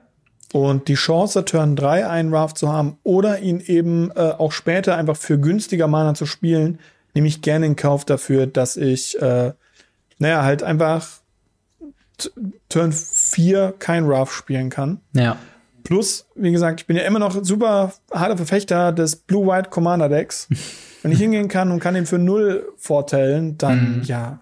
Und 0.52 0.88
die 0.88 0.94
Chance, 0.94 1.44
Turn 1.44 1.76
3 1.76 2.08
einen 2.08 2.34
Raft 2.34 2.58
zu 2.58 2.70
haben 2.70 2.98
oder 3.02 3.40
ihn 3.40 3.60
eben 3.60 4.10
äh, 4.10 4.32
auch 4.38 4.52
später 4.52 4.96
einfach 4.96 5.16
für 5.16 5.38
günstiger 5.38 5.86
Mana 5.88 6.14
zu 6.14 6.26
spielen, 6.26 6.78
nehme 7.14 7.28
ich 7.28 7.42
gerne 7.42 7.66
in 7.66 7.76
Kauf 7.76 8.04
dafür, 8.04 8.46
dass 8.46 8.76
ich, 8.76 9.20
äh, 9.20 9.52
naja, 10.18 10.42
halt 10.42 10.62
einfach 10.62 11.08
Turn 12.68 12.92
4 12.92 13.74
kein 13.78 14.04
Raft 14.06 14.32
spielen 14.32 14.70
kann. 14.70 15.00
Ja. 15.14 15.36
Plus, 15.84 16.26
wie 16.34 16.52
gesagt, 16.52 16.80
ich 16.80 16.86
bin 16.86 16.96
ja 16.96 17.04
immer 17.04 17.18
noch 17.18 17.42
super 17.42 17.92
harter 18.12 18.36
Verfechter 18.36 18.92
des 18.92 19.16
Blue-White 19.16 19.70
Commander 19.70 20.08
Decks. 20.08 20.48
Wenn 21.02 21.12
ich 21.12 21.18
hingehen 21.18 21.48
kann 21.48 21.70
und 21.70 21.80
kann 21.80 21.96
ihn 21.96 22.06
für 22.06 22.18
null 22.18 22.72
vorteilen, 22.76 23.56
dann, 23.56 23.98
mhm. 23.98 24.02
ja, 24.02 24.40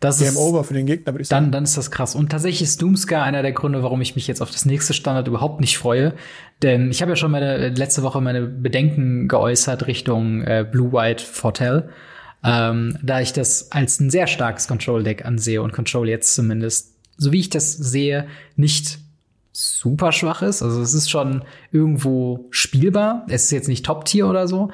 das 0.00 0.18
Game 0.18 0.30
ist, 0.30 0.36
over 0.36 0.64
für 0.64 0.74
den 0.74 0.86
Gegner, 0.86 1.12
würde 1.14 1.22
ich 1.22 1.28
sagen. 1.28 1.46
Dann, 1.46 1.52
dann 1.52 1.64
ist 1.64 1.76
das 1.76 1.90
krass. 1.90 2.14
Und 2.14 2.30
tatsächlich 2.30 2.62
ist 2.62 2.82
Doomscar 2.82 3.22
einer 3.22 3.42
der 3.42 3.52
Gründe, 3.52 3.82
warum 3.82 4.00
ich 4.00 4.16
mich 4.16 4.26
jetzt 4.26 4.42
auf 4.42 4.50
das 4.50 4.64
nächste 4.64 4.92
Standard 4.92 5.28
überhaupt 5.28 5.60
nicht 5.60 5.78
freue. 5.78 6.14
Denn 6.62 6.90
ich 6.90 7.00
habe 7.00 7.12
ja 7.12 7.16
schon 7.16 7.30
meine 7.30 7.68
letzte 7.68 8.02
Woche 8.02 8.20
meine 8.20 8.42
Bedenken 8.42 9.28
geäußert 9.28 9.86
Richtung 9.86 10.42
äh, 10.42 10.66
Blue-White 10.68 11.24
Fortel. 11.24 11.90
Ähm, 12.44 12.98
da 13.02 13.20
ich 13.20 13.32
das 13.32 13.70
als 13.70 14.00
ein 14.00 14.10
sehr 14.10 14.26
starkes 14.26 14.66
Control-Deck 14.66 15.24
ansehe 15.24 15.62
und 15.62 15.72
Control 15.72 16.08
jetzt 16.08 16.34
zumindest, 16.34 16.94
so 17.16 17.32
wie 17.32 17.40
ich 17.40 17.50
das 17.50 17.72
sehe, 17.72 18.26
nicht 18.56 18.98
super 19.52 20.12
schwach 20.12 20.42
ist. 20.42 20.62
Also 20.62 20.80
es 20.80 20.94
ist 20.94 21.10
schon 21.10 21.42
irgendwo 21.70 22.46
spielbar. 22.50 23.26
Es 23.28 23.44
ist 23.44 23.50
jetzt 23.52 23.68
nicht 23.68 23.84
Top-Tier 23.84 24.26
oder 24.26 24.48
so, 24.48 24.70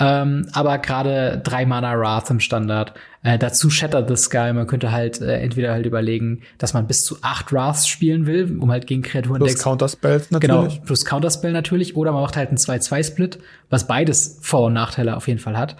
ähm, 0.00 0.46
aber 0.52 0.78
gerade 0.78 1.40
drei 1.42 1.66
Mana 1.66 1.98
Wrath 1.98 2.30
im 2.30 2.38
Standard. 2.38 2.94
Äh, 3.24 3.36
dazu 3.36 3.68
Shatter 3.68 4.06
the 4.06 4.16
Sky. 4.16 4.52
Man 4.52 4.68
könnte 4.68 4.92
halt 4.92 5.20
äh, 5.20 5.40
entweder 5.40 5.72
halt 5.72 5.86
überlegen, 5.86 6.42
dass 6.58 6.72
man 6.72 6.86
bis 6.86 7.04
zu 7.04 7.18
acht 7.22 7.52
Wraths 7.52 7.88
spielen 7.88 8.26
will, 8.26 8.58
um 8.60 8.70
halt 8.70 8.86
gegen 8.86 9.02
Kreaturen 9.02 9.40
Plus 9.40 9.58
Counterspells 9.58 10.30
natürlich. 10.30 10.74
Genau, 10.74 10.84
plus 10.86 11.04
Counterspell 11.04 11.52
natürlich. 11.52 11.96
Oder 11.96 12.12
man 12.12 12.22
macht 12.22 12.36
halt 12.36 12.48
einen 12.50 12.58
2-2-Split, 12.58 13.40
was 13.70 13.88
beides 13.88 14.38
Vor- 14.40 14.66
und 14.66 14.74
Nachteile 14.74 15.16
auf 15.16 15.26
jeden 15.26 15.40
Fall 15.40 15.58
hat. 15.58 15.76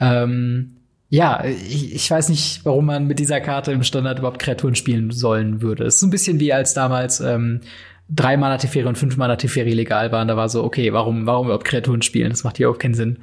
Ähm, 0.00 0.76
ja, 1.08 1.44
ich, 1.44 1.94
ich 1.94 2.10
weiß 2.10 2.30
nicht, 2.30 2.64
warum 2.64 2.86
man 2.86 3.06
mit 3.06 3.18
dieser 3.18 3.40
Karte 3.40 3.72
im 3.72 3.82
Standard 3.82 4.18
überhaupt 4.18 4.38
Kreaturen 4.38 4.74
spielen 4.74 5.10
sollen 5.10 5.60
würde. 5.60 5.84
Es 5.84 5.94
ist 5.94 6.00
so 6.00 6.06
ein 6.06 6.10
bisschen 6.10 6.40
wie 6.40 6.52
als 6.52 6.74
damals 6.74 7.20
ähm, 7.20 7.60
drei 8.08 8.36
Mana 8.36 8.56
Teferi 8.56 8.86
und 8.86 8.96
fünf 8.96 9.16
Mana 9.16 9.36
Teferi 9.36 9.74
legal 9.74 10.10
waren. 10.12 10.28
Da 10.28 10.36
war 10.36 10.48
so, 10.48 10.64
okay, 10.64 10.92
warum, 10.92 11.26
warum 11.26 11.46
überhaupt 11.46 11.66
Kreaturen 11.66 12.02
spielen? 12.02 12.30
Das 12.30 12.44
macht 12.44 12.56
hier 12.56 12.70
auch 12.70 12.78
keinen 12.78 12.94
Sinn. 12.94 13.18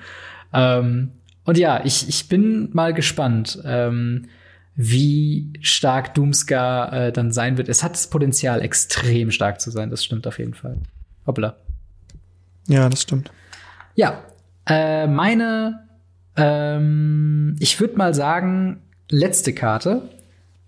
Ähm, 0.53 1.11
und 1.45 1.57
ja, 1.57 1.81
ich, 1.83 2.07
ich 2.07 2.27
bin 2.27 2.69
mal 2.73 2.93
gespannt, 2.93 3.59
ähm, 3.65 4.27
wie 4.75 5.51
stark 5.61 6.13
Doomscar 6.13 6.93
äh, 6.93 7.11
dann 7.11 7.31
sein 7.31 7.57
wird. 7.57 7.69
Es 7.69 7.83
hat 7.83 7.93
das 7.93 8.07
Potenzial, 8.07 8.61
extrem 8.61 9.31
stark 9.31 9.59
zu 9.59 9.71
sein. 9.71 9.89
Das 9.89 10.05
stimmt 10.05 10.27
auf 10.27 10.37
jeden 10.37 10.53
Fall. 10.53 10.77
Hoppla. 11.25 11.57
Ja, 12.67 12.87
das 12.87 13.01
stimmt. 13.01 13.31
Ja, 13.95 14.23
äh, 14.67 15.07
meine, 15.07 15.88
ähm, 16.35 17.55
ich 17.59 17.79
würde 17.79 17.97
mal 17.97 18.13
sagen, 18.13 18.81
letzte 19.09 19.53
Karte, 19.53 20.09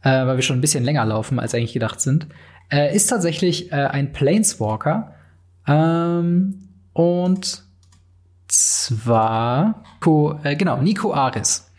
äh, 0.01 0.25
weil 0.25 0.37
wir 0.37 0.41
schon 0.41 0.57
ein 0.57 0.61
bisschen 0.61 0.83
länger 0.83 1.05
laufen, 1.05 1.39
als 1.39 1.53
eigentlich 1.53 1.73
gedacht 1.73 2.01
sind, 2.01 2.27
äh, 2.71 2.95
ist 2.95 3.07
tatsächlich 3.07 3.71
äh, 3.71 3.75
ein 3.75 4.13
Planeswalker. 4.13 5.13
Ähm, 5.67 6.69
und 6.93 7.63
zwar, 8.47 9.83
Nico, 9.95 10.39
äh, 10.43 10.55
genau, 10.55 10.81
Nico 10.81 11.13
Aris. 11.13 11.71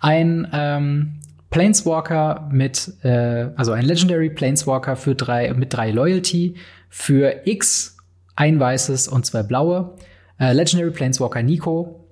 Ein 0.00 0.48
ähm, 0.52 1.20
Planeswalker 1.50 2.48
mit, 2.52 2.92
äh, 3.02 3.48
also 3.56 3.72
ein 3.72 3.84
Legendary 3.84 4.30
Planeswalker 4.30 4.96
für 4.96 5.14
drei, 5.14 5.52
mit 5.54 5.72
drei 5.72 5.90
Loyalty, 5.90 6.56
für 6.88 7.42
X, 7.46 7.96
ein 8.34 8.60
weißes 8.60 9.08
und 9.08 9.26
zwei 9.26 9.42
blaue. 9.42 9.96
Äh, 10.38 10.52
Legendary 10.52 10.90
Planeswalker 10.90 11.42
Nico 11.42 12.05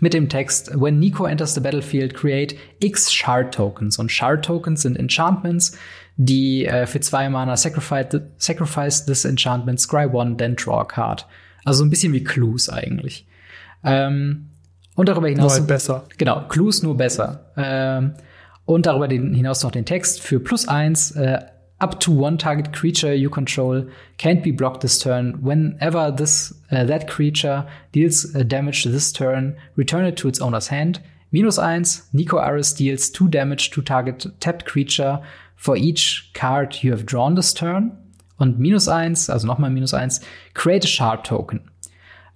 mit 0.00 0.14
dem 0.14 0.28
Text 0.28 0.70
When 0.74 0.98
Nico 0.98 1.24
enters 1.24 1.54
the 1.54 1.60
battlefield, 1.60 2.14
create 2.14 2.56
X 2.80 3.12
Shard 3.12 3.54
Tokens. 3.54 3.98
Und 3.98 4.10
Shard 4.10 4.44
Tokens 4.44 4.82
sind 4.82 4.98
Enchantments, 4.98 5.76
die 6.16 6.66
äh, 6.66 6.86
für 6.86 7.00
zwei 7.00 7.28
Mana 7.28 7.56
sacrifice, 7.56 8.20
sacrifice 8.38 9.04
this 9.06 9.24
enchantment, 9.24 9.80
scry 9.80 10.06
one, 10.06 10.36
then 10.36 10.56
draw 10.56 10.80
a 10.80 10.84
card. 10.84 11.26
Also 11.64 11.84
ein 11.84 11.90
bisschen 11.90 12.12
wie 12.12 12.24
Clues 12.24 12.68
eigentlich. 12.68 13.26
Ähm, 13.84 14.48
und 14.94 15.08
darüber 15.08 15.28
hinaus. 15.28 15.52
Nur 15.52 15.60
halt 15.60 15.68
besser. 15.68 16.04
Genau, 16.18 16.46
Clues 16.48 16.82
nur 16.82 16.96
besser. 16.96 17.52
Ähm, 17.56 18.14
und 18.64 18.86
darüber 18.86 19.08
hinaus 19.08 19.62
noch 19.62 19.70
den 19.70 19.84
Text 19.84 20.20
für 20.20 20.40
plus 20.40 20.68
eins. 20.68 21.12
Äh, 21.12 21.40
up 21.82 21.98
to 22.00 22.12
one 22.12 22.38
target 22.38 22.72
creature 22.72 23.12
you 23.12 23.28
control 23.28 23.84
can't 24.16 24.42
be 24.42 24.52
blocked 24.52 24.80
this 24.80 24.98
turn. 24.98 25.32
Whenever 25.42 26.10
this 26.10 26.52
uh, 26.70 26.84
that 26.84 27.08
creature 27.08 27.68
deals 27.90 28.34
uh, 28.34 28.44
damage 28.44 28.84
this 28.84 29.12
turn, 29.12 29.56
return 29.76 30.04
it 30.04 30.16
to 30.18 30.28
its 30.28 30.40
owner's 30.40 30.68
hand. 30.68 31.02
1. 31.32 31.84
Nico 32.12 32.38
Aris 32.38 32.74
deals 32.74 33.10
two 33.10 33.26
damage 33.26 33.70
to 33.70 33.82
target 33.82 34.26
tapped 34.38 34.64
creature 34.64 35.20
for 35.56 35.76
each 35.76 36.30
card 36.34 36.82
you 36.82 36.90
have 36.90 37.06
drawn 37.06 37.34
this 37.34 37.52
turn. 37.52 37.96
Und 38.38 38.58
minus 38.58 38.88
eins, 38.88 39.30
also 39.30 39.46
nochmal 39.46 39.70
minus 39.70 39.94
eins, 39.94 40.20
create 40.54 40.84
a 40.84 40.88
shard 40.88 41.24
token. 41.24 41.60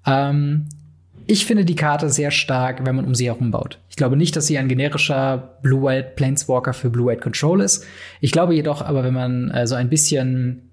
Ähm, 0.07 0.69
ich 1.27 1.47
finde 1.47 1.65
die 1.65 1.75
Karte 1.75 2.09
sehr 2.11 2.31
stark, 2.31 2.85
wenn 2.85 2.97
man 2.97 3.05
um 3.05 3.15
sie 3.15 3.27
herum 3.27 3.51
baut. 3.51 3.79
Ich 3.89 3.97
glaube 3.97 4.17
nicht, 4.17 4.37
dass 4.37 4.47
sie 4.47 4.59
ein 4.59 4.69
generischer 4.69 5.59
Blue-White 5.63 6.13
Planeswalker 6.17 6.73
für 6.73 6.91
Blue-White 6.91 7.21
Control 7.21 7.61
ist. 7.61 7.85
Ich 8.21 8.33
glaube 8.33 8.55
jedoch 8.55 8.83
aber, 8.83 9.05
wenn 9.05 9.15
man 9.15 9.51
äh, 9.51 9.67
so 9.67 9.75
ein 9.75 9.89
bisschen 9.89 10.71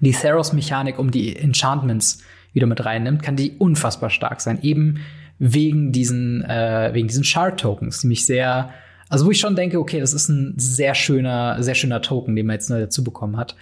die 0.00 0.12
Theros-Mechanik 0.12 0.98
um 0.98 1.10
die 1.10 1.36
Enchantments 1.36 2.22
wieder 2.52 2.66
mit 2.66 2.84
reinnimmt, 2.84 3.22
kann 3.22 3.36
die 3.36 3.52
unfassbar 3.58 4.10
stark 4.10 4.40
sein. 4.40 4.58
Eben 4.62 5.00
wegen 5.38 5.92
diesen, 5.92 6.42
äh, 6.44 6.90
wegen 6.92 7.08
diesen 7.08 7.24
Shard-Tokens, 7.24 8.00
die 8.00 8.08
mich 8.08 8.26
sehr, 8.26 8.70
also 9.08 9.26
wo 9.26 9.30
ich 9.30 9.38
schon 9.38 9.56
denke, 9.56 9.78
okay, 9.78 10.00
das 10.00 10.14
ist 10.14 10.28
ein 10.28 10.54
sehr 10.56 10.94
schöner, 10.94 11.62
sehr 11.62 11.74
schöner 11.74 12.02
Token, 12.02 12.34
den 12.34 12.46
man 12.46 12.54
jetzt 12.54 12.70
neu 12.70 12.80
dazu 12.80 13.04
bekommen 13.04 13.36
hat. 13.36 13.54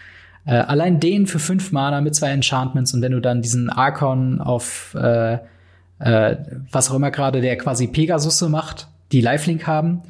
Äh, 0.47 0.55
allein 0.55 1.01
den 1.01 1.27
für 1.27 1.39
fünf 1.39 1.73
Mana 1.73 2.01
mit 2.01 2.15
zwei 2.15 2.31
Enchantments 2.31 2.95
und 2.95 3.03
wenn 3.03 3.13
du 3.13 3.21
dann 3.21 3.43
diesen 3.43 3.71
Archon 3.71 4.41
auf 4.41 4.95
äh, 4.95 5.39
äh, 6.05 6.37
was 6.71 6.91
auch 6.91 6.97
immer 6.97 7.11
gerade 7.11 7.41
der 7.41 7.57
quasi 7.57 7.87
Pegasusse 7.87 8.51
macht, 8.51 8.89
die 9.11 9.23
Lifelink 9.23 9.67
haben. 9.67 10.03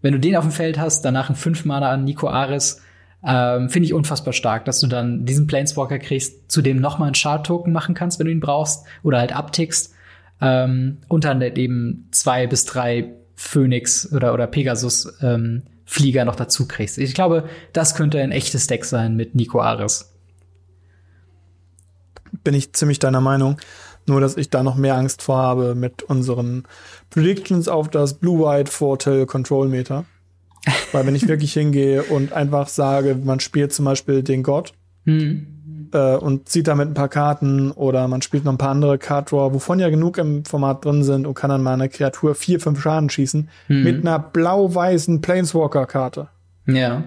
Wenn 0.00 0.14
du 0.14 0.18
den 0.18 0.34
auf 0.34 0.44
dem 0.44 0.50
Feld 0.50 0.78
hast, 0.78 1.04
danach 1.04 1.28
ein 1.28 1.36
5 1.36 1.66
Mana 1.66 1.90
an 1.90 2.04
Nico 2.04 2.28
Ares, 2.28 2.80
ähm, 3.24 3.68
finde 3.68 3.86
ich 3.86 3.92
unfassbar 3.92 4.32
stark, 4.32 4.64
dass 4.64 4.80
du 4.80 4.86
dann 4.86 5.26
diesen 5.26 5.46
Planeswalker 5.46 5.98
kriegst, 5.98 6.50
zu 6.50 6.62
dem 6.62 6.80
noch 6.80 6.98
mal 6.98 7.04
einen 7.04 7.14
Shard-Token 7.14 7.70
machen 7.70 7.94
kannst, 7.94 8.18
wenn 8.18 8.26
du 8.26 8.32
ihn 8.32 8.40
brauchst, 8.40 8.86
oder 9.02 9.18
halt 9.18 9.36
abtickst. 9.36 9.94
Ähm, 10.40 10.98
und 11.08 11.24
dann 11.24 11.40
halt 11.40 11.58
eben 11.58 12.08
zwei 12.12 12.46
bis 12.46 12.64
drei 12.64 13.12
Phoenix 13.36 14.10
oder, 14.10 14.32
oder 14.32 14.46
Pegasus 14.46 15.18
ähm, 15.20 15.64
Flieger 15.84 16.24
noch 16.24 16.34
dazu 16.34 16.66
kriegst. 16.66 16.96
Ich 16.96 17.14
glaube, 17.14 17.44
das 17.74 17.94
könnte 17.94 18.20
ein 18.20 18.32
echtes 18.32 18.66
Deck 18.68 18.86
sein 18.86 19.16
mit 19.16 19.34
Nico 19.34 19.60
Ares. 19.60 20.14
Bin 22.42 22.54
ich 22.54 22.72
ziemlich 22.72 22.98
deiner 22.98 23.20
Meinung. 23.20 23.58
Nur, 24.06 24.20
dass 24.20 24.36
ich 24.36 24.50
da 24.50 24.62
noch 24.62 24.76
mehr 24.76 24.96
Angst 24.96 25.22
vor 25.22 25.36
habe 25.36 25.74
mit 25.74 26.02
unseren 26.02 26.64
Predictions 27.10 27.68
auf 27.68 27.88
das 27.88 28.14
Blue-White 28.14 28.70
Vorteil 28.70 29.26
Control 29.26 29.68
Meter. 29.68 30.04
Weil 30.92 31.06
wenn 31.06 31.14
ich 31.14 31.28
wirklich 31.28 31.52
hingehe 31.52 32.02
und 32.02 32.32
einfach 32.32 32.68
sage, 32.68 33.16
man 33.22 33.40
spielt 33.40 33.72
zum 33.72 33.84
Beispiel 33.84 34.22
den 34.22 34.42
Gott 34.42 34.72
mhm. 35.04 35.90
äh, 35.92 36.16
und 36.16 36.48
zieht 36.48 36.66
damit 36.66 36.88
ein 36.88 36.94
paar 36.94 37.08
Karten 37.08 37.70
oder 37.70 38.08
man 38.08 38.22
spielt 38.22 38.44
noch 38.44 38.52
ein 38.52 38.58
paar 38.58 38.70
andere 38.70 38.98
Card 38.98 39.30
Draw, 39.30 39.54
wovon 39.54 39.78
ja 39.78 39.88
genug 39.88 40.18
im 40.18 40.44
Format 40.44 40.84
drin 40.84 41.04
sind 41.04 41.26
und 41.26 41.34
kann 41.34 41.50
dann 41.50 41.62
mal 41.62 41.74
eine 41.74 41.88
Kreatur 41.88 42.34
vier, 42.34 42.60
fünf 42.60 42.80
Schaden 42.80 43.08
schießen 43.08 43.48
mhm. 43.68 43.82
mit 43.82 44.00
einer 44.00 44.18
blau-weißen 44.18 45.20
Planeswalker-Karte. 45.20 46.28
Ja 46.66 47.04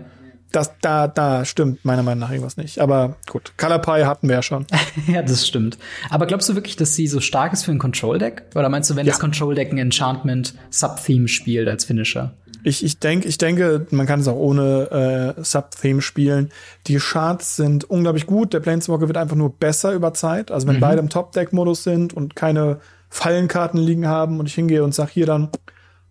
das, 0.55 0.71
da, 0.81 1.07
da 1.07 1.43
stimmt 1.43 1.83
meiner 1.83 2.03
Meinung 2.03 2.21
nach 2.21 2.31
irgendwas 2.31 2.55
nicht. 2.57 2.79
Aber 2.79 3.17
gut, 3.29 3.53
Color 3.57 3.79
Pie 3.79 4.05
hatten 4.05 4.29
wir 4.29 4.35
ja 4.35 4.41
schon. 4.41 4.65
ja, 5.07 5.21
das 5.21 5.45
stimmt. 5.45 5.77
Aber 6.09 6.25
glaubst 6.25 6.47
du 6.47 6.55
wirklich, 6.55 6.75
dass 6.75 6.95
sie 6.95 7.07
so 7.07 7.19
stark 7.19 7.53
ist 7.53 7.65
für 7.65 7.71
ein 7.71 7.79
Control-Deck? 7.79 8.43
Oder 8.55 8.69
meinst 8.69 8.89
du, 8.89 8.95
wenn 8.95 9.05
ja. 9.05 9.11
das 9.11 9.19
Control-Deck 9.19 9.71
ein 9.71 9.77
Enchantment-Sub-Theme 9.77 11.27
spielt 11.27 11.67
als 11.67 11.85
Finisher? 11.85 12.33
Ich, 12.63 12.83
ich, 12.83 12.99
denk, 12.99 13.25
ich 13.25 13.37
denke, 13.37 13.85
man 13.91 14.07
kann 14.07 14.21
es 14.21 14.27
auch 14.27 14.37
ohne 14.37 15.35
äh, 15.37 15.43
Sub-Theme 15.43 16.01
spielen. 16.01 16.49
Die 16.87 16.97
Charts 16.97 17.57
sind 17.57 17.83
unglaublich 17.83 18.25
gut. 18.25 18.53
Der 18.53 18.59
Planeswalker 18.59 19.07
wird 19.07 19.17
einfach 19.17 19.35
nur 19.35 19.53
besser 19.53 19.93
über 19.93 20.13
Zeit. 20.13 20.51
Also 20.51 20.67
wenn 20.67 20.77
mhm. 20.77 20.81
beide 20.81 20.99
im 20.99 21.09
Top-Deck-Modus 21.09 21.83
sind 21.83 22.13
und 22.13 22.35
keine 22.35 22.79
Fallenkarten 23.09 23.79
liegen 23.79 24.07
haben 24.07 24.39
und 24.39 24.47
ich 24.47 24.55
hingehe 24.55 24.83
und 24.83 24.95
sag 24.95 25.09
hier 25.09 25.25
dann 25.25 25.49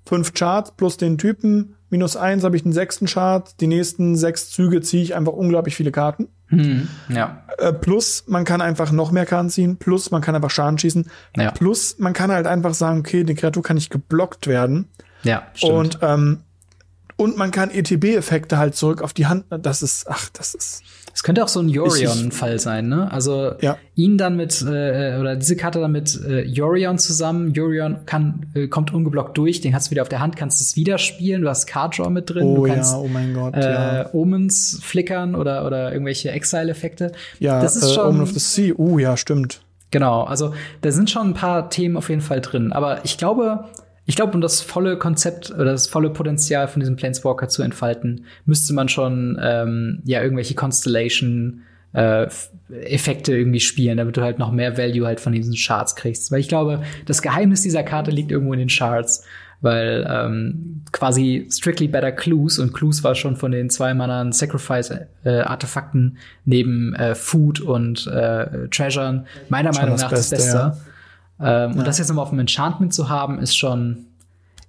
fünf 0.06 0.34
Charts 0.34 0.72
plus 0.76 0.96
den 0.96 1.18
Typen, 1.18 1.73
minus 1.94 2.16
eins 2.16 2.42
habe 2.42 2.56
ich 2.56 2.64
den 2.64 2.72
sechsten 2.72 3.06
Chart. 3.06 3.60
Die 3.60 3.68
nächsten 3.68 4.16
sechs 4.16 4.50
Züge 4.50 4.80
ziehe 4.80 5.00
ich 5.00 5.14
einfach 5.14 5.32
unglaublich 5.32 5.76
viele 5.76 5.92
Karten. 5.92 6.26
Hm, 6.48 6.88
ja. 7.08 7.44
Äh, 7.58 7.72
plus, 7.72 8.24
man 8.26 8.44
kann 8.44 8.60
einfach 8.60 8.90
noch 8.90 9.12
mehr 9.12 9.26
Karten 9.26 9.48
ziehen. 9.48 9.76
Plus, 9.76 10.10
man 10.10 10.20
kann 10.20 10.34
einfach 10.34 10.50
Schaden 10.50 10.76
schießen. 10.76 11.08
Ja. 11.36 11.52
Plus, 11.52 12.00
man 12.00 12.12
kann 12.12 12.32
halt 12.32 12.48
einfach 12.48 12.74
sagen, 12.74 12.98
okay, 12.98 13.22
die 13.22 13.36
Kreatur 13.36 13.62
kann 13.62 13.76
nicht 13.76 13.90
geblockt 13.90 14.48
werden. 14.48 14.88
Ja, 15.22 15.44
stimmt. 15.54 15.72
Und, 15.72 15.98
ähm, 16.02 16.40
und 17.14 17.36
man 17.36 17.52
kann 17.52 17.70
ETB-Effekte 17.70 18.58
halt 18.58 18.74
zurück 18.74 19.00
auf 19.00 19.12
die 19.12 19.26
Hand. 19.26 19.44
Das 19.50 19.80
ist, 19.80 20.06
ach, 20.08 20.28
das 20.32 20.56
ist. 20.56 20.82
Es 21.14 21.22
könnte 21.22 21.44
auch 21.44 21.48
so 21.48 21.60
ein 21.60 21.68
Yorion-Fall 21.68 22.58
sein, 22.58 22.88
ne? 22.88 23.10
Also 23.12 23.52
ja. 23.60 23.78
ihn 23.94 24.18
dann 24.18 24.36
mit 24.36 24.62
äh, 24.62 25.16
oder 25.20 25.36
diese 25.36 25.54
Karte 25.54 25.78
dann 25.78 25.92
mit 25.92 26.20
äh, 26.26 26.42
Yorion 26.42 26.98
zusammen. 26.98 27.54
Yorion 27.54 28.04
kann 28.04 28.46
äh, 28.54 28.66
kommt 28.66 28.92
ungeblockt 28.92 29.38
durch, 29.38 29.60
den 29.60 29.74
hast 29.74 29.86
du 29.86 29.90
wieder 29.92 30.02
auf 30.02 30.08
der 30.08 30.18
Hand, 30.18 30.36
kannst 30.36 30.60
es 30.60 30.74
wieder 30.74 30.98
spielen. 30.98 31.42
Du 31.42 31.48
hast 31.48 31.66
Card 31.66 31.98
Draw 31.98 32.10
mit 32.10 32.30
drin. 32.30 32.42
Oh 32.42 32.56
du 32.56 32.62
kannst, 32.64 32.92
ja, 32.92 32.98
oh 32.98 33.06
mein 33.06 33.32
Gott. 33.32 33.54
Äh, 33.54 33.60
ja. 33.60 34.10
Omens 34.12 34.80
flickern 34.82 35.36
oder 35.36 35.64
oder 35.66 35.92
irgendwelche 35.92 36.32
Exile-Effekte. 36.32 37.12
Ja, 37.38 37.62
das 37.62 37.76
ist 37.76 37.90
äh, 37.90 37.94
schon. 37.94 38.08
Omen 38.08 38.20
of 38.20 38.32
the 38.32 38.40
Sea. 38.40 38.74
Oh 38.76 38.98
ja, 38.98 39.16
stimmt. 39.16 39.60
Genau, 39.92 40.24
also 40.24 40.52
da 40.80 40.90
sind 40.90 41.08
schon 41.08 41.28
ein 41.28 41.34
paar 41.34 41.70
Themen 41.70 41.96
auf 41.96 42.08
jeden 42.08 42.22
Fall 42.22 42.40
drin. 42.40 42.72
Aber 42.72 43.04
ich 43.04 43.16
glaube, 43.18 43.66
ich 44.06 44.16
glaube, 44.16 44.32
um 44.34 44.40
das 44.40 44.60
volle 44.60 44.98
Konzept 44.98 45.50
oder 45.50 45.72
das 45.72 45.86
volle 45.86 46.10
Potenzial 46.10 46.68
von 46.68 46.80
diesem 46.80 46.96
Planeswalker 46.96 47.48
zu 47.48 47.62
entfalten, 47.62 48.26
müsste 48.44 48.74
man 48.74 48.88
schon 48.88 49.38
ähm, 49.42 50.02
ja 50.04 50.22
irgendwelche 50.22 50.54
Constellation 50.54 51.62
äh, 51.94 52.26
Effekte 52.70 53.34
irgendwie 53.34 53.60
spielen, 53.60 53.96
damit 53.96 54.16
du 54.16 54.22
halt 54.22 54.38
noch 54.38 54.52
mehr 54.52 54.76
Value 54.76 55.06
halt 55.06 55.20
von 55.20 55.32
diesen 55.32 55.54
Charts 55.54 55.96
kriegst. 55.96 56.30
Weil 56.30 56.40
ich 56.40 56.48
glaube, 56.48 56.82
das 57.06 57.22
Geheimnis 57.22 57.62
dieser 57.62 57.82
Karte 57.82 58.10
liegt 58.10 58.30
irgendwo 58.30 58.52
in 58.52 58.58
den 58.58 58.68
Charts, 58.68 59.24
weil 59.60 60.06
ähm, 60.10 60.82
quasi 60.92 61.46
strictly 61.50 61.88
better 61.88 62.12
Clues 62.12 62.58
und 62.58 62.74
Clues 62.74 63.02
war 63.04 63.14
schon 63.14 63.36
von 63.36 63.52
den 63.52 63.70
zwei 63.70 63.94
Mannern 63.94 64.32
Sacrifice 64.32 64.92
äh, 65.24 65.40
Artefakten 65.40 66.18
neben 66.44 66.94
äh, 66.94 67.14
Food 67.14 67.60
und 67.60 68.06
äh, 68.08 68.68
Treasuren 68.68 69.26
meiner 69.48 69.72
schon 69.72 69.84
Meinung 69.84 69.98
nach 69.98 70.10
das 70.10 70.28
Beste. 70.30 70.36
Das 70.36 70.44
Beste. 70.44 70.58
Ja. 70.58 70.93
Ähm, 71.40 71.72
ja. 71.72 71.78
Und 71.78 71.86
das 71.86 71.98
jetzt 71.98 72.08
nochmal 72.08 72.24
auf 72.24 72.30
dem 72.30 72.38
Enchantment 72.38 72.94
zu 72.94 73.08
haben, 73.08 73.38
ist 73.38 73.56
schon. 73.56 74.06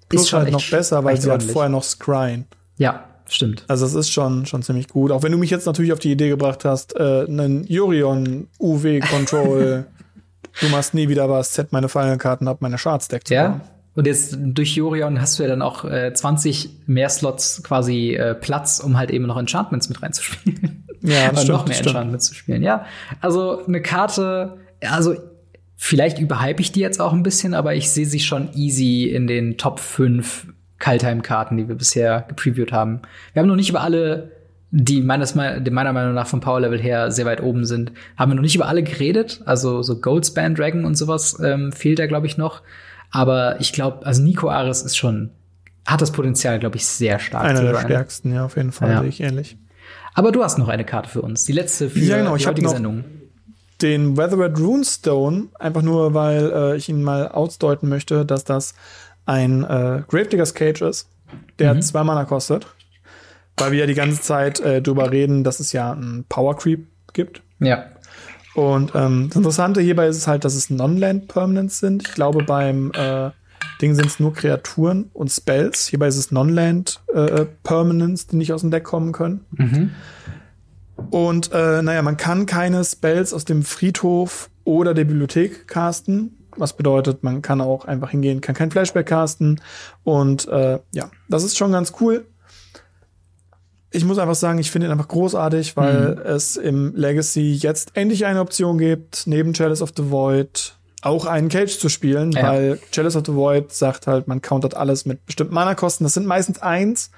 Plus 0.10 0.24
ist 0.24 0.30
schon 0.30 0.42
halt 0.42 0.52
noch 0.52 0.70
besser, 0.70 1.04
weil 1.04 1.20
sie 1.20 1.30
ordentlich. 1.30 1.50
hat 1.50 1.54
vorher 1.54 1.70
noch 1.70 1.84
Scrying. 1.84 2.46
Ja, 2.78 3.06
stimmt. 3.28 3.64
Also 3.68 3.86
es 3.86 3.96
ist 3.96 4.10
schon, 4.12 4.46
schon 4.46 4.62
ziemlich 4.62 4.88
gut. 4.88 5.12
Auch 5.12 5.24
wenn 5.24 5.32
du 5.32 5.38
mich 5.38 5.50
jetzt 5.50 5.66
natürlich 5.66 5.94
auf 5.94 6.00
die 6.00 6.12
Idee 6.12 6.30
gebracht 6.30 6.66
hast, 6.66 6.96
äh, 6.96 7.26
einen 7.28 7.66
Jorion 7.66 8.48
UW 8.60 9.00
Control, 9.00 9.86
du 10.62 10.70
machst 10.70 10.94
nie 10.94 11.10
wieder 11.10 11.30
was, 11.30 11.54
set 11.54 11.72
meine 11.72 11.90
Fallenkarten 11.90 12.48
ab, 12.48 12.58
meine 12.60 12.78
Shards 12.78 13.08
Deck 13.08 13.28
zu 13.28 13.34
Ja. 13.34 13.48
Bauen. 13.50 13.62
Und 13.96 14.08
jetzt 14.08 14.38
durch 14.38 14.76
Jorion 14.76 15.22
hast 15.22 15.40
du 15.40 15.44
ja 15.44 15.50
dann 15.50 15.62
auch 15.62 15.86
äh, 15.86 16.14
20 16.14 16.82
mehr 16.86 17.10
Slots 17.10 17.64
quasi 17.64 18.14
äh, 18.14 18.36
Platz, 18.36 18.82
um 18.82 18.98
halt 18.98 19.10
eben 19.10 19.26
noch 19.26 19.38
Enchantments 19.38 19.88
mit 19.88 20.04
reinzuspielen. 20.04 20.86
Ja, 21.02 21.30
das 21.32 21.44
stimmt, 21.44 21.58
noch 21.60 21.68
mehr 21.68 21.78
Enchantments 21.78 22.26
zu 22.26 22.36
spielen. 22.36 22.62
Ja, 22.62 22.86
also 23.22 23.66
eine 23.66 23.82
Karte, 23.82 24.58
also 24.82 25.16
Vielleicht 25.78 26.20
überhype 26.20 26.62
ich 26.62 26.72
die 26.72 26.80
jetzt 26.80 27.02
auch 27.02 27.14
ein 27.14 27.24
bisschen, 27.24 27.54
aber 27.54 27.76
ich 27.76 27.90
sehe 27.90 28.06
sie 28.06 28.20
schon 28.20 28.50
easy 28.54 29.06
in 29.06 29.28
den 29.28 29.58
Top 29.58 29.80
5 29.80 30.48
Kaltheim-Karten, 30.80 31.58
die 31.58 31.68
wir 31.68 31.76
bisher 31.76 32.24
gepreviewt 32.28 32.72
haben. 32.72 33.02
Wir 33.34 33.42
haben 33.42 33.48
noch 33.50 33.56
nicht 33.56 33.70
über 33.70 33.82
alle, 33.82 34.32
die 34.72 35.02
meines, 35.02 35.36
meiner 35.36 35.94
Meinung 35.94 36.14
nach 36.14 36.28
vom 36.28 36.40
Power-Level 36.42 36.80
her 36.82 37.12
sehr 37.12 37.26
weit 37.26 37.42
oben 37.42 37.66
sind, 37.66 37.92
haben 38.18 38.32
wir 38.32 38.36
noch 38.36 38.42
nicht 38.42 38.56
über 38.56 38.68
alle 38.68 38.84
geredet. 38.84 39.42
Also 39.46 39.82
so 39.82 40.00
Goldspan 40.00 40.56
Dragon 40.56 40.86
und 40.86 40.96
sowas 40.96 41.38
ähm, 41.44 41.72
fehlt 41.72 42.00
da, 42.00 42.08
glaube 42.08 42.28
ich, 42.28 42.38
noch. 42.38 42.62
Aber 43.12 43.60
ich 43.60 43.72
glaube, 43.74 44.06
also 44.06 44.22
Nico 44.22 44.50
Ares 44.50 44.82
ist 44.82 44.96
schon 44.98 45.32
hat 45.86 46.02
das 46.02 46.12
Potenzial, 46.12 46.58
glaube 46.60 46.78
ich, 46.78 46.86
sehr 46.86 47.20
stark 47.20 47.46
Einer 47.46 47.62
der 47.62 47.80
stärksten, 47.80 48.34
ja, 48.34 48.44
auf 48.46 48.56
jeden 48.58 48.72
Fall, 48.72 48.90
Ja. 48.90 49.00
sehe 49.02 49.10
ich 49.10 49.22
ähnlich. 49.22 49.56
Aber 50.16 50.32
du 50.32 50.44
hast 50.44 50.58
noch 50.58 50.68
eine 50.68 50.84
Karte 50.84 51.10
für 51.10 51.22
uns. 51.22 51.44
Die 51.46 51.52
letzte 51.52 51.90
für 51.92 52.00
Ja, 52.00 52.18
genau, 52.18 52.36
die 52.38 52.46
heutige 52.48 52.66
noch- 52.66 52.74
Sendung. 52.74 53.04
Den 53.82 54.16
Weathered 54.18 54.58
Runestone, 54.60 55.48
einfach 55.60 55.82
nur, 55.82 56.14
weil 56.14 56.52
äh, 56.54 56.78
ich 56.78 56.88
ihn 56.90 57.04
mal 57.04 57.28
ausdeuten 57.28 57.90
möchte, 57.90 58.26
dass 58.26 58.44
das 58.44 58.74
ein 59.26 59.64
äh, 59.64 60.04
Gravediggers 60.08 60.54
Cage 60.54 60.82
ist, 60.84 61.10
der 61.60 61.74
Mhm. 61.74 61.82
zwei 61.82 62.04
Mana 62.04 62.26
kostet. 62.26 62.68
Weil 63.58 63.72
wir 63.72 63.80
ja 63.80 63.86
die 63.86 63.94
ganze 63.94 64.22
Zeit 64.22 64.60
äh, 64.60 64.82
drüber 64.82 65.12
reden, 65.12 65.44
dass 65.44 65.60
es 65.60 65.72
ja 65.72 65.92
einen 65.92 66.26
Power 66.28 66.58
Creep 66.58 66.88
gibt. 67.14 67.42
Ja. 67.60 67.86
Und 68.54 68.92
ähm, 68.96 69.28
das 69.30 69.38
Interessante 69.38 69.82
hierbei 69.82 70.08
ist 70.08 70.18
es 70.18 70.28
halt, 70.28 70.46
dass 70.46 70.56
es 70.56 70.70
Non-Land 70.70 71.28
Permanents 71.28 71.80
sind. 71.80 72.08
Ich 72.08 72.14
glaube, 72.16 72.44
beim 72.44 72.92
äh, 72.94 73.32
Ding 73.82 73.96
sind 73.96 74.06
es 74.08 74.20
nur 74.20 74.34
Kreaturen 74.34 75.10
und 75.14 75.30
Spells. 75.30 75.88
Hierbei 75.88 76.08
ist 76.08 76.16
es 76.18 76.32
Non-Land 76.32 77.02
äh, 77.14 77.46
Permanents, 77.64 78.28
die 78.28 78.38
nicht 78.38 78.54
aus 78.54 78.62
dem 78.62 78.72
Deck 78.72 78.86
kommen 78.86 79.12
können. 79.12 79.46
Mhm. 79.52 79.92
Und 81.10 81.52
äh, 81.52 81.82
naja, 81.82 82.02
man 82.02 82.18
kann 82.18 82.46
keine 82.46 82.84
Spells 82.84 83.34
aus 83.34 83.46
dem 83.46 83.64
Friedhof 83.64 84.50
oder 84.64 84.94
der 84.94 85.06
Bibliothek 85.06 85.68
casten. 85.68 86.38
Was 86.58 86.74
bedeutet, 86.74 87.24
man 87.24 87.42
kann 87.42 87.60
auch 87.60 87.86
einfach 87.86 88.12
hingehen, 88.12 88.42
kann 88.42 88.56
kein 88.56 88.72
Flashback 88.72 89.08
casten. 89.08 89.62
Und 90.04 90.48
äh, 90.48 90.80
ja, 90.94 91.12
das 91.28 91.44
ist 91.44 91.58
schon 91.58 91.72
ganz 91.72 91.94
cool. 92.00 92.26
Ich 93.92 94.06
muss 94.06 94.18
einfach 94.18 94.36
sagen, 94.36 94.60
ich 94.60 94.72
finde 94.72 94.88
ihn 94.88 94.92
einfach 94.92 95.08
großartig, 95.08 95.78
weil 95.78 96.22
es 96.26 96.58
im 96.58 96.94
Legacy 96.96 97.54
jetzt 97.54 97.96
endlich 97.96 98.26
eine 98.26 98.42
Option 98.42 98.78
gibt, 98.78 99.26
neben 99.26 99.54
Chalice 99.54 99.82
of 99.82 99.94
the 99.96 100.12
Void 100.12 100.75
auch 101.06 101.26
einen 101.26 101.50
Cage 101.50 101.78
zu 101.78 101.90
spielen, 101.90 102.32
Ja. 102.32 102.44
weil 102.52 102.80
Chalice 102.92 103.16
of 103.16 103.24
the 103.26 103.34
Void 103.34 103.72
sagt 103.72 104.08
halt, 104.08 104.28
man 104.28 104.42
countert 104.42 104.76
alles 104.76 105.06
mit 105.06 105.26
bestimmten 105.26 105.54
Mana-Kosten. 105.54 106.04
Das 106.04 106.14
sind 106.14 106.26
meistens 106.26 106.60
eins. 106.62 107.12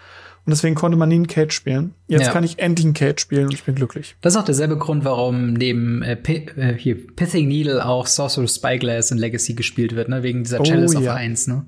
Und 0.45 0.51
deswegen 0.51 0.75
konnte 0.75 0.97
man 0.97 1.09
nie 1.09 1.15
einen 1.15 1.27
Cage 1.27 1.51
spielen. 1.53 1.93
Jetzt 2.07 2.27
Ja. 2.27 2.31
kann 2.31 2.45
ich 2.45 2.57
endlich 2.57 2.85
einen 2.85 2.93
Cage 2.93 3.19
spielen 3.19 3.47
und 3.47 3.53
ich 3.53 3.63
bin 3.65 3.75
glücklich. 3.75 4.15
Das 4.21 4.33
ist 4.33 4.39
auch 4.39 4.45
derselbe 4.45 4.77
Grund, 4.77 5.03
warum 5.03 5.51
neben 5.51 6.01
äh, 6.03 6.13
äh, 6.25 6.73
hier 6.77 7.05
Pithing 7.05 7.49
Needle 7.49 7.85
auch 7.85 8.07
Sorcerer's 8.07 8.55
Spyglass 8.55 9.11
in 9.11 9.17
Legacy 9.17 9.55
gespielt 9.55 9.93
wird, 9.97 10.07
ne? 10.07 10.23
Wegen 10.23 10.43
dieser 10.45 10.61
Oh, 10.61 10.63
Chalice 10.63 10.95
of 10.95 11.03
ja. 11.03 11.15
1, 11.15 11.47
ne? 11.47 11.65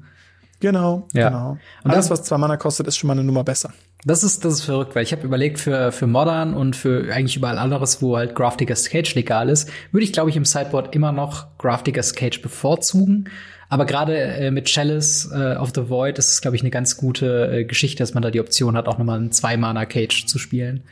Genau, 0.60 1.08
Ja. 1.14 1.30
genau. 1.30 1.58
Und 1.84 1.92
Alles, 1.92 2.08
das- 2.08 2.20
was 2.20 2.24
zwei 2.28 2.38
Mana 2.38 2.58
kostet, 2.58 2.88
ist 2.88 2.98
schon 2.98 3.08
mal 3.08 3.14
eine 3.14 3.24
Nummer 3.24 3.44
besser. 3.44 3.72
Das 4.06 4.24
ist, 4.24 4.46
das 4.46 4.54
ist 4.56 4.62
verrückt, 4.62 4.96
weil 4.96 5.04
ich 5.04 5.12
habe 5.12 5.24
überlegt, 5.24 5.60
für, 5.60 5.92
für 5.92 6.08
Modern 6.08 6.54
und 6.54 6.76
für 6.78 7.14
eigentlich 7.14 7.36
überall 7.36 7.58
anderes, 7.58 8.02
wo 8.02 8.16
halt 8.16 8.34
Grafdigger's 8.34 8.90
Cage 8.90 9.14
legal 9.16 9.50
ist, 9.50 9.70
würde 9.92 10.06
ich, 10.06 10.14
glaube 10.14 10.30
ich, 10.30 10.38
im 10.38 10.46
Sideboard 10.46 10.96
immer 10.96 11.12
noch 11.12 11.48
Grafdigger's 11.58 12.14
Cage 12.16 12.42
bevorzugen. 12.42 13.26
Aber 13.68 13.86
gerade 13.86 14.18
äh, 14.18 14.52
mit 14.52 14.66
Chalice 14.68 15.30
äh, 15.34 15.56
of 15.58 15.72
the 15.76 15.90
Void 15.90 16.18
ist 16.18 16.32
es, 16.32 16.42
glaube 16.42 16.56
ich, 16.56 16.62
eine 16.64 16.72
ganz 16.72 16.96
gute 16.98 17.52
äh, 17.52 17.64
Geschichte, 17.66 18.02
dass 18.02 18.14
man 18.14 18.24
da 18.24 18.32
die 18.32 18.40
Option 18.40 18.76
hat, 18.78 18.88
auch 18.88 18.98
nochmal 18.98 19.20
einen 19.20 19.32
Zwei-Mana-Cage 19.32 20.26
zu 20.28 20.40
spielen. 20.40 20.84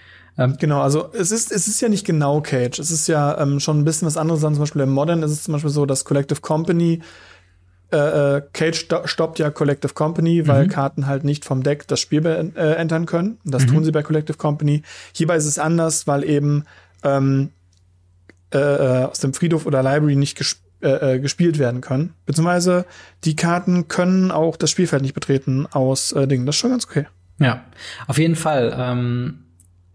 Genau, 0.59 0.82
also 0.82 1.09
es 1.13 1.32
ist, 1.32 1.51
es 1.51 1.68
ist 1.68 1.82
ja 1.82 1.89
nicht 1.89 2.05
genau 2.05 2.41
Cage. 2.41 2.78
Es 2.78 2.91
ist 2.91 3.07
ja 3.07 3.39
ähm, 3.41 3.59
schon 3.59 3.80
ein 3.80 3.86
bisschen 3.86 4.05
was 4.05 4.18
anderes. 4.18 4.41
Dann 4.41 4.53
zum 4.53 4.61
Beispiel 4.61 4.84
im 4.84 4.91
Modern 4.91 5.24
ist 5.24 5.32
es 5.32 5.41
zum 5.41 5.53
Beispiel 5.53 5.72
so, 5.72 5.88
dass 5.88 6.05
Collective 6.05 6.41
Company 6.41 7.01
äh, 7.91 8.38
äh, 8.38 8.41
Cage 8.51 8.77
sto 8.77 9.07
stoppt 9.07 9.39
ja 9.39 9.49
Collective 9.49 9.93
Company, 9.93 10.45
weil 10.47 10.67
Karten 10.67 11.07
halt 11.07 11.23
nicht 11.23 11.45
vom 11.45 11.63
Deck 11.63 11.88
das 11.88 12.01
Spiel 12.01 12.25
äh, 12.25 12.73
entern 12.73 13.05
können. 13.05 13.38
Das 13.45 13.65
tun 13.65 13.85
sie 13.85 13.91
bei 13.91 14.03
Collective 14.03 14.38
Company. 14.38 14.83
Hierbei 15.13 15.38
ist 15.38 15.45
es 15.45 15.57
anders, 15.57 16.05
weil 16.05 16.23
eben 16.23 16.65
ähm, 17.03 17.51
äh, 18.53 18.57
äh, 18.57 19.03
aus 19.05 19.19
dem 19.19 19.33
Friedhof 19.33 19.65
oder 19.65 19.83
Library 19.83 20.15
nicht 20.15 20.38
ges 20.38 20.61
äh, 20.81 21.19
gespielt 21.19 21.59
werden 21.59 21.81
können. 21.81 22.13
Beziehungsweise 22.25 22.85
die 23.23 23.35
Karten 23.35 23.88
können 23.88 24.31
auch 24.31 24.57
das 24.57 24.69
Spielfeld 24.69 25.01
nicht 25.01 25.15
betreten 25.15 25.65
aus 25.65 26.13
Dingen. 26.15 26.45
Das 26.45 26.55
ist 26.55 26.59
schon 26.59 26.69
ganz 26.71 26.85
okay. 26.85 27.07
Ja, 27.39 27.63
auf 28.07 28.17
jeden 28.17 28.35
Fall. 28.35 28.75
Ähm, 28.77 29.45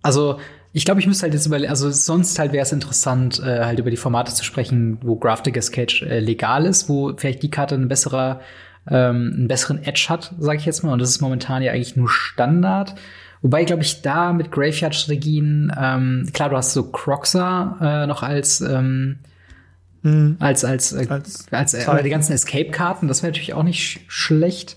also 0.03 0.41
ich 0.73 0.85
glaube, 0.85 1.01
ich 1.01 1.07
müsste 1.07 1.25
halt 1.25 1.35
jetzt 1.35 1.47
überlegen, 1.47 1.71
also 1.71 1.91
sonst 1.91 2.39
halt 2.39 2.53
wäre 2.53 2.63
es 2.63 2.73
interessant, 2.73 3.41
äh, 3.41 3.65
halt 3.65 3.79
über 3.79 3.91
die 3.91 3.97
Formate 3.97 4.33
zu 4.33 4.45
sprechen, 4.45 4.99
wo 5.03 5.17
Grafdigger's 5.17 5.71
Cage 5.71 6.03
äh, 6.03 6.21
legal 6.21 6.65
ist, 6.65 6.89
wo 6.89 7.13
vielleicht 7.17 7.43
die 7.43 7.51
Karte 7.51 7.75
ein 7.75 7.89
besserer, 7.89 8.41
ähm, 8.89 9.33
einen 9.37 9.49
besseren 9.49 9.83
Edge 9.83 10.07
hat, 10.09 10.35
sage 10.39 10.59
ich 10.59 10.65
jetzt 10.65 10.83
mal. 10.83 10.93
Und 10.93 11.01
das 11.01 11.11
ist 11.11 11.21
momentan 11.21 11.63
ja 11.63 11.73
eigentlich 11.73 11.97
nur 11.97 12.09
Standard. 12.09 12.95
Wobei, 13.43 13.65
glaube 13.65 13.83
ich, 13.83 14.03
da 14.03 14.33
mit 14.33 14.51
Graveyard-Strategien, 14.51 15.73
ähm, 15.79 16.29
klar, 16.33 16.49
du 16.49 16.57
hast 16.57 16.73
so 16.73 16.85
Croxa 16.85 17.77
äh, 17.81 18.07
noch 18.07 18.23
als 18.23 18.61
ähm, 18.61 19.19
als 20.41 20.65
als 20.65 20.93
äh, 20.93 21.07
Als 21.09 21.47
als, 21.53 21.75
äh, 21.75 21.89
oder 21.89 22.03
die 22.03 22.11
ganzen 22.11 22.33
Escape-Karten, 22.33 23.07
das 23.09 23.23
wäre 23.23 23.31
natürlich 23.31 23.55
auch 23.55 23.63
nicht 23.63 23.83
sch 23.83 24.01
schlecht. 24.09 24.77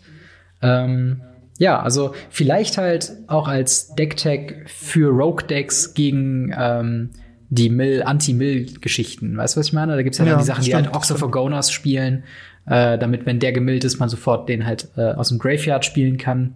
Ähm, 0.61 1.21
ja, 1.57 1.79
also 1.81 2.13
vielleicht 2.29 2.77
halt 2.77 3.13
auch 3.27 3.47
als 3.47 3.95
Deck-Tag 3.95 4.65
für 4.67 5.09
Rogue-Decks 5.09 5.93
gegen 5.93 6.53
ähm, 6.57 7.11
die 7.49 7.69
Mill, 7.69 8.03
Anti-Mill-Geschichten. 8.03 9.37
Weißt 9.37 9.55
du, 9.55 9.59
was 9.59 9.67
ich 9.67 9.73
meine? 9.73 9.95
Da 9.95 10.01
gibt's 10.03 10.17
ja, 10.17 10.25
Ja, 10.25 10.31
dann 10.31 10.39
die 10.39 10.45
Sachen, 10.45 10.63
die 10.63 10.71
stimmt, 10.71 10.87
halt 10.87 10.95
Ox 10.95 11.11
of 11.11 11.23
Agonas 11.23 11.71
spielen, 11.71 12.23
äh, 12.65 12.97
damit, 12.97 13.25
wenn 13.25 13.39
der 13.39 13.53
gemillt 13.53 13.83
ist, 13.83 13.99
man 13.99 14.09
sofort 14.09 14.49
den 14.49 14.65
halt 14.65 14.89
äh, 14.97 15.13
aus 15.13 15.29
dem 15.29 15.39
Graveyard 15.39 15.85
spielen 15.85 16.17
kann. 16.17 16.55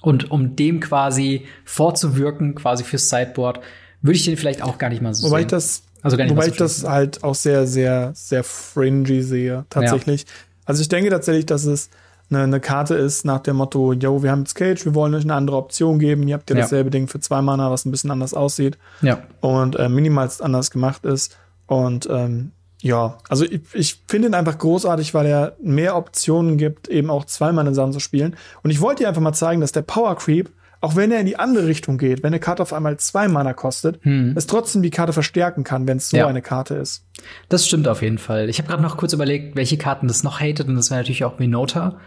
Und 0.00 0.30
um 0.30 0.54
dem 0.54 0.80
quasi 0.80 1.46
vorzuwirken, 1.64 2.54
quasi 2.54 2.84
fürs 2.84 3.08
Sideboard, 3.08 3.60
würde 4.02 4.16
ich 4.16 4.24
den 4.24 4.36
vielleicht 4.36 4.62
auch 4.62 4.78
gar 4.78 4.90
nicht 4.90 5.00
mal 5.00 5.14
so 5.14 5.26
Wobei 5.26 5.38
sehen. 5.38 5.46
ich 5.46 5.50
das, 5.50 5.82
Also 6.02 6.16
gar 6.18 6.24
nicht 6.24 6.34
wobei 6.34 6.44
so 6.44 6.50
ich 6.52 6.56
das 6.58 6.84
halt 6.84 7.24
auch 7.24 7.34
sehr, 7.34 7.66
sehr, 7.66 8.12
sehr 8.14 8.44
fringy 8.44 9.22
sehe, 9.22 9.64
tatsächlich. 9.70 10.26
Also 10.66 10.82
ich 10.82 10.88
denke 10.88 11.10
tatsächlich, 11.10 11.46
dass 11.46 11.64
es 11.64 11.88
eine, 12.30 12.42
eine 12.42 12.60
Karte 12.60 12.94
ist 12.94 13.24
nach 13.24 13.40
dem 13.40 13.56
Motto, 13.56 13.92
yo, 13.92 14.22
wir 14.22 14.30
haben 14.30 14.40
jetzt 14.40 14.54
Cage, 14.54 14.84
wir 14.84 14.94
wollen 14.94 15.14
euch 15.14 15.24
eine 15.24 15.34
andere 15.34 15.56
Option 15.56 15.98
geben, 15.98 16.26
ihr 16.28 16.34
habt 16.34 16.50
ja 16.50 16.56
Ja. 16.56 16.62
dasselbe 16.62 16.90
Ding 16.90 17.06
für 17.08 17.20
zwei 17.20 17.42
Mana, 17.42 17.70
was 17.70 17.84
ein 17.84 17.90
bisschen 17.90 18.10
anders 18.10 18.34
aussieht 18.34 18.78
ja. 19.02 19.22
und 19.40 19.76
äh, 19.76 19.88
minimalst 19.88 20.42
anders 20.42 20.70
gemacht 20.70 21.04
ist. 21.04 21.36
Und 21.66 22.08
ähm, 22.10 22.52
ja, 22.80 23.16
also 23.28 23.44
ich, 23.44 23.60
ich 23.72 24.02
finde 24.08 24.28
ihn 24.28 24.34
einfach 24.34 24.58
großartig, 24.58 25.14
weil 25.14 25.26
er 25.26 25.56
mehr 25.62 25.96
Optionen 25.96 26.58
gibt, 26.58 26.88
eben 26.88 27.08
auch 27.10 27.24
zweimal 27.24 27.66
in 27.66 27.74
Sachen 27.74 27.92
zu 27.92 28.00
spielen. 28.00 28.36
Und 28.62 28.70
ich 28.70 28.80
wollte 28.80 29.02
dir 29.04 29.08
einfach 29.08 29.22
mal 29.22 29.32
zeigen, 29.32 29.60
dass 29.62 29.72
der 29.72 29.82
Power 29.82 30.14
Creep, 30.16 30.50
auch 30.84 30.96
wenn 30.96 31.10
er 31.10 31.20
in 31.20 31.26
die 31.26 31.38
andere 31.38 31.66
Richtung 31.66 31.98
geht, 31.98 32.22
wenn 32.22 32.28
eine 32.28 32.40
Karte 32.40 32.62
auf 32.62 32.72
einmal 32.72 32.96
zwei 32.98 33.26
Mana 33.28 33.52
kostet, 33.54 33.98
es 34.04 34.46
trotzdem 34.46 34.82
die 34.82 34.90
Karte 34.90 35.12
verstärken 35.12 35.64
kann, 35.64 35.86
wenn 35.88 35.96
es 35.96 36.10
so 36.10 36.16
Hm. 36.16 36.20
Ja. 36.20 36.26
eine 36.28 36.42
Karte 36.42 36.74
ist. 36.74 37.04
Das 37.48 37.66
stimmt 37.66 37.88
auf 37.88 38.02
jeden 38.02 38.18
Fall. 38.18 38.48
Ich 38.48 38.58
habe 38.58 38.68
gerade 38.68 38.82
noch 38.82 38.96
kurz 38.96 39.12
überlegt, 39.12 39.56
welche 39.56 39.76
Karten 39.78 40.06
das 40.08 40.22
noch 40.22 40.40
hatet, 40.40 40.68
und 40.68 40.76
das 40.76 40.90
wäre 40.90 41.00
natürlich 41.00 41.24
auch 41.24 41.38
Minota, 41.38 41.98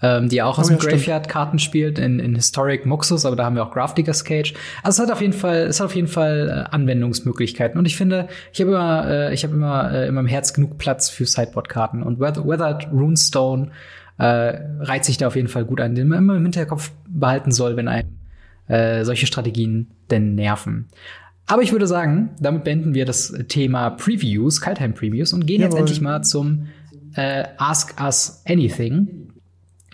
ähm, 0.00 0.28
die 0.28 0.42
auch 0.42 0.58
aus 0.58 0.66
Oh, 0.66 0.74
dem 0.74 0.78
ja. 0.78 0.90
Graveyard 0.90 1.28
Karten 1.28 1.58
spielt, 1.58 1.98
in, 1.98 2.20
in 2.20 2.34
Historic 2.36 2.86
Muxus, 2.86 3.24
aber 3.26 3.34
da 3.34 3.44
haben 3.44 3.56
wir 3.56 3.64
auch 3.64 3.72
Grafdigger's 3.72 4.24
Cage. 4.24 4.54
Also 4.84 5.02
es 5.02 5.08
hat 5.08 5.12
auf 5.14 5.20
jeden 5.20 5.32
Fall, 5.32 5.62
es 5.66 5.80
hat 5.80 5.86
auf 5.86 5.94
jeden 5.96 6.06
Fall 6.06 6.66
äh, 6.70 6.74
Anwendungsmöglichkeiten. 6.74 7.78
Und 7.78 7.84
ich 7.86 7.96
finde, 7.96 8.28
ich 8.52 8.60
habe 8.60 8.70
immer, 8.70 9.10
äh, 9.10 9.34
ich 9.34 9.42
habe 9.42 9.54
immer 9.54 9.90
äh, 9.92 10.06
in 10.06 10.14
meinem 10.14 10.26
Herz 10.28 10.52
genug 10.52 10.78
Platz 10.78 11.08
für 11.10 11.24
Sideboard-Karten. 11.26 12.02
Und 12.04 12.20
Weath- 12.20 12.46
Weathered 12.46 12.88
Runestone 12.92 13.70
äh, 14.18 14.24
reiht 14.80 15.04
sich 15.04 15.16
da 15.16 15.26
auf 15.28 15.36
jeden 15.36 15.48
Fall 15.48 15.64
gut 15.64 15.80
ein, 15.80 15.94
den 15.94 16.08
man 16.08 16.18
immer 16.18 16.36
im 16.36 16.42
Hinterkopf 16.44 16.92
behalten 17.08 17.50
soll, 17.52 17.76
wenn 17.76 17.88
ein 17.88 18.17
äh, 18.68 19.04
solche 19.04 19.26
Strategien 19.26 19.88
denn 20.10 20.34
nerven. 20.34 20.88
Aber 21.46 21.62
ich 21.62 21.72
würde 21.72 21.86
sagen, 21.86 22.30
damit 22.38 22.64
beenden 22.64 22.94
wir 22.94 23.06
das 23.06 23.34
Thema 23.48 23.90
Previews, 23.90 24.60
Kaltheim 24.60 24.94
Previews 24.94 25.32
und 25.32 25.46
gehen 25.46 25.62
jetzt 25.62 25.72
Jawohl. 25.72 25.80
endlich 25.80 26.00
mal 26.00 26.22
zum 26.22 26.68
äh, 27.14 27.44
Ask 27.56 27.98
Us 28.00 28.42
Anything. 28.46 29.32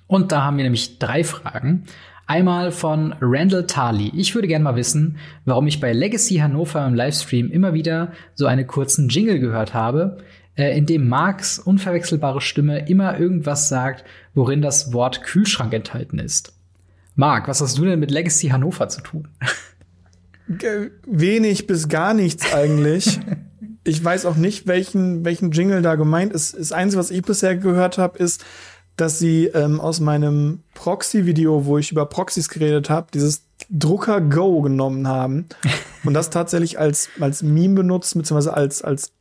Und 0.08 0.32
da 0.32 0.42
haben 0.42 0.56
wir 0.56 0.64
nämlich 0.64 0.98
drei 0.98 1.22
Fragen. 1.22 1.84
Einmal 2.26 2.72
von 2.72 3.14
Randall 3.20 3.66
Tarley. 3.66 4.10
Ich 4.16 4.34
würde 4.34 4.48
gerne 4.48 4.64
mal 4.64 4.76
wissen, 4.76 5.18
warum 5.44 5.66
ich 5.66 5.78
bei 5.78 5.92
Legacy 5.92 6.36
Hannover 6.36 6.86
im 6.86 6.94
Livestream 6.94 7.50
immer 7.50 7.74
wieder 7.74 8.12
so 8.34 8.46
einen 8.46 8.66
kurzen 8.66 9.08
Jingle 9.08 9.38
gehört 9.38 9.74
habe, 9.74 10.18
äh, 10.56 10.76
in 10.76 10.86
dem 10.86 11.08
Marks 11.08 11.58
unverwechselbare 11.58 12.40
Stimme 12.40 12.88
immer 12.88 13.18
irgendwas 13.18 13.68
sagt, 13.68 14.04
worin 14.34 14.62
das 14.62 14.92
Wort 14.92 15.22
Kühlschrank 15.22 15.72
enthalten 15.74 16.18
ist. 16.18 16.53
Mark, 17.14 17.48
was 17.48 17.60
hast 17.60 17.78
du 17.78 17.84
denn 17.84 18.00
mit 18.00 18.10
Legacy 18.10 18.48
Hannover 18.48 18.88
zu 18.88 19.00
tun? 19.00 19.28
Wenig 21.06 21.66
bis 21.66 21.88
gar 21.88 22.12
nichts 22.12 22.52
eigentlich. 22.52 23.20
ich 23.84 24.02
weiß 24.04 24.26
auch 24.26 24.36
nicht, 24.36 24.66
welchen, 24.66 25.24
welchen 25.24 25.50
Jingle 25.52 25.82
da 25.82 25.94
gemeint 25.94 26.32
ist. 26.32 26.58
Das 26.58 26.72
Einzige, 26.72 27.00
was 27.00 27.10
ich 27.10 27.22
bisher 27.22 27.56
gehört 27.56 27.98
habe, 27.98 28.18
ist, 28.18 28.44
dass 28.96 29.18
sie 29.18 29.46
ähm, 29.46 29.80
aus 29.80 30.00
meinem 30.00 30.62
Proxy-Video, 30.74 31.66
wo 31.66 31.78
ich 31.78 31.90
über 31.90 32.06
Proxys 32.06 32.48
geredet 32.48 32.90
habe, 32.90 33.08
dieses 33.12 33.46
Drucker 33.70 34.20
Go 34.20 34.62
genommen 34.62 35.08
haben 35.08 35.46
und 36.04 36.14
das 36.14 36.30
tatsächlich 36.30 36.78
als, 36.78 37.08
als 37.20 37.42
Meme 37.42 37.74
benutzen, 37.74 38.18
beziehungsweise 38.18 38.54
als, 38.54 38.82
als 38.82 39.12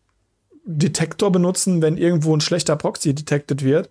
Detektor 0.65 1.31
benutzen, 1.31 1.81
wenn 1.81 1.97
irgendwo 1.97 2.35
ein 2.35 2.41
schlechter 2.41 2.75
Proxy 2.75 3.13
detected 3.13 3.63
wird. 3.63 3.89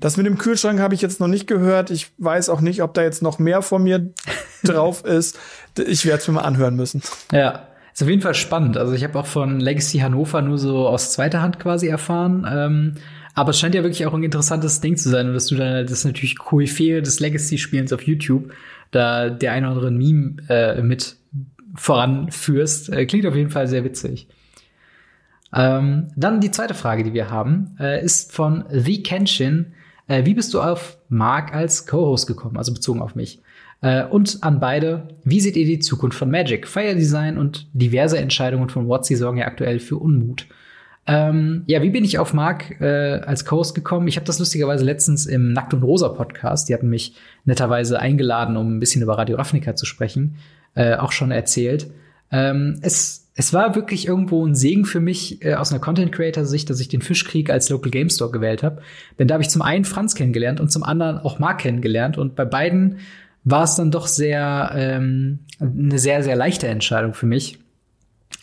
Das 0.00 0.16
mit 0.16 0.26
dem 0.26 0.36
Kühlschrank 0.36 0.80
habe 0.80 0.94
ich 0.94 1.00
jetzt 1.00 1.20
noch 1.20 1.28
nicht 1.28 1.46
gehört. 1.46 1.90
Ich 1.90 2.10
weiß 2.18 2.48
auch 2.48 2.60
nicht, 2.60 2.82
ob 2.82 2.94
da 2.94 3.02
jetzt 3.02 3.22
noch 3.22 3.38
mehr 3.38 3.62
von 3.62 3.84
mir 3.84 4.10
drauf 4.64 5.04
ist. 5.04 5.38
Ich 5.78 6.06
werde 6.06 6.20
es 6.20 6.28
mir 6.28 6.34
mal 6.34 6.42
anhören 6.42 6.74
müssen. 6.74 7.02
Ja. 7.32 7.68
Ist 7.92 8.02
auf 8.02 8.08
jeden 8.08 8.22
Fall 8.22 8.34
spannend. 8.34 8.76
Also 8.76 8.92
ich 8.92 9.02
habe 9.02 9.18
auch 9.18 9.26
von 9.26 9.58
Legacy 9.58 9.98
Hannover 9.98 10.40
nur 10.40 10.56
so 10.56 10.86
aus 10.86 11.12
zweiter 11.12 11.42
Hand 11.42 11.58
quasi 11.58 11.88
erfahren. 11.88 12.46
Ähm, 12.48 12.94
aber 13.34 13.50
es 13.50 13.58
scheint 13.58 13.74
ja 13.74 13.82
wirklich 13.82 14.06
auch 14.06 14.14
ein 14.14 14.22
interessantes 14.22 14.80
Ding 14.80 14.96
zu 14.96 15.08
sein, 15.08 15.32
dass 15.32 15.46
du 15.46 15.56
dann 15.56 15.84
das 15.84 15.98
ist 15.98 16.04
natürlich 16.04 16.38
Koryphäe 16.38 17.02
des 17.02 17.20
Legacy-Spielens 17.20 17.92
auf 17.92 18.02
YouTube, 18.02 18.52
da 18.90 19.30
der 19.30 19.52
ein 19.52 19.64
oder 19.64 19.72
andere 19.72 19.90
Meme 19.90 20.36
äh, 20.48 20.82
mit 20.82 21.16
voranführst. 21.74 22.92
Äh, 22.92 23.06
klingt 23.06 23.26
auf 23.26 23.34
jeden 23.34 23.50
Fall 23.50 23.68
sehr 23.68 23.84
witzig. 23.84 24.28
Ähm, 25.52 26.08
dann 26.16 26.40
die 26.40 26.50
zweite 26.50 26.74
Frage, 26.74 27.04
die 27.04 27.14
wir 27.14 27.30
haben, 27.30 27.76
äh, 27.80 28.04
ist 28.04 28.32
von 28.32 28.64
The 28.70 29.02
Kenshin. 29.02 29.72
Äh, 30.06 30.24
wie 30.24 30.34
bist 30.34 30.52
du 30.54 30.60
auf 30.60 30.98
Mark 31.08 31.54
als 31.54 31.86
Co-Host 31.86 32.26
gekommen, 32.26 32.56
also 32.56 32.72
bezogen 32.72 33.00
auf 33.00 33.14
mich? 33.14 33.40
Äh, 33.80 34.04
und 34.04 34.42
an 34.42 34.60
beide, 34.60 35.08
wie 35.24 35.40
seht 35.40 35.56
ihr 35.56 35.66
die 35.66 35.78
Zukunft 35.78 36.18
von 36.18 36.30
Magic? 36.30 36.66
Fire 36.66 36.94
Design 36.94 37.38
und 37.38 37.68
diverse 37.72 38.18
Entscheidungen 38.18 38.68
von 38.68 38.88
WotC 38.88 39.16
sorgen 39.16 39.38
ja 39.38 39.46
aktuell 39.46 39.78
für 39.78 39.96
Unmut. 39.96 40.46
Ähm, 41.06 41.62
ja, 41.66 41.80
wie 41.80 41.88
bin 41.88 42.04
ich 42.04 42.18
auf 42.18 42.34
Mark 42.34 42.80
äh, 42.82 43.20
als 43.24 43.46
Co-Host 43.46 43.74
gekommen? 43.74 44.08
Ich 44.08 44.16
habe 44.16 44.26
das 44.26 44.38
lustigerweise 44.38 44.84
letztens 44.84 45.24
im 45.24 45.54
Nackt 45.54 45.72
und 45.72 45.82
Rosa 45.82 46.10
Podcast, 46.10 46.68
die 46.68 46.74
hatten 46.74 46.90
mich 46.90 47.14
netterweise 47.46 47.98
eingeladen, 47.98 48.58
um 48.58 48.76
ein 48.76 48.80
bisschen 48.80 49.00
über 49.00 49.16
Radio 49.16 49.38
Ravnica 49.38 49.74
zu 49.74 49.86
sprechen, 49.86 50.36
äh, 50.74 50.96
auch 50.96 51.12
schon 51.12 51.30
erzählt. 51.30 51.90
Ähm, 52.30 52.78
es, 52.82 53.27
es 53.38 53.52
war 53.52 53.76
wirklich 53.76 54.08
irgendwo 54.08 54.44
ein 54.44 54.56
Segen 54.56 54.84
für 54.84 54.98
mich 54.98 55.44
äh, 55.44 55.54
aus 55.54 55.70
einer 55.70 55.80
Content 55.80 56.10
Creator 56.10 56.44
Sicht, 56.44 56.68
dass 56.70 56.80
ich 56.80 56.88
den 56.88 57.02
Fischkrieg 57.02 57.50
als 57.50 57.68
Local 57.68 57.92
Game 57.92 58.10
Store 58.10 58.32
gewählt 58.32 58.64
habe. 58.64 58.82
Denn 59.16 59.28
da 59.28 59.34
habe 59.34 59.44
ich 59.44 59.48
zum 59.48 59.62
einen 59.62 59.84
Franz 59.84 60.16
kennengelernt 60.16 60.58
und 60.58 60.72
zum 60.72 60.82
anderen 60.82 61.18
auch 61.18 61.38
Mark 61.38 61.60
kennengelernt. 61.60 62.18
Und 62.18 62.34
bei 62.34 62.44
beiden 62.44 62.98
war 63.44 63.62
es 63.62 63.76
dann 63.76 63.92
doch 63.92 64.08
sehr 64.08 64.72
ähm, 64.74 65.38
eine 65.60 66.00
sehr, 66.00 66.24
sehr 66.24 66.34
leichte 66.34 66.66
Entscheidung 66.66 67.14
für 67.14 67.26
mich, 67.26 67.60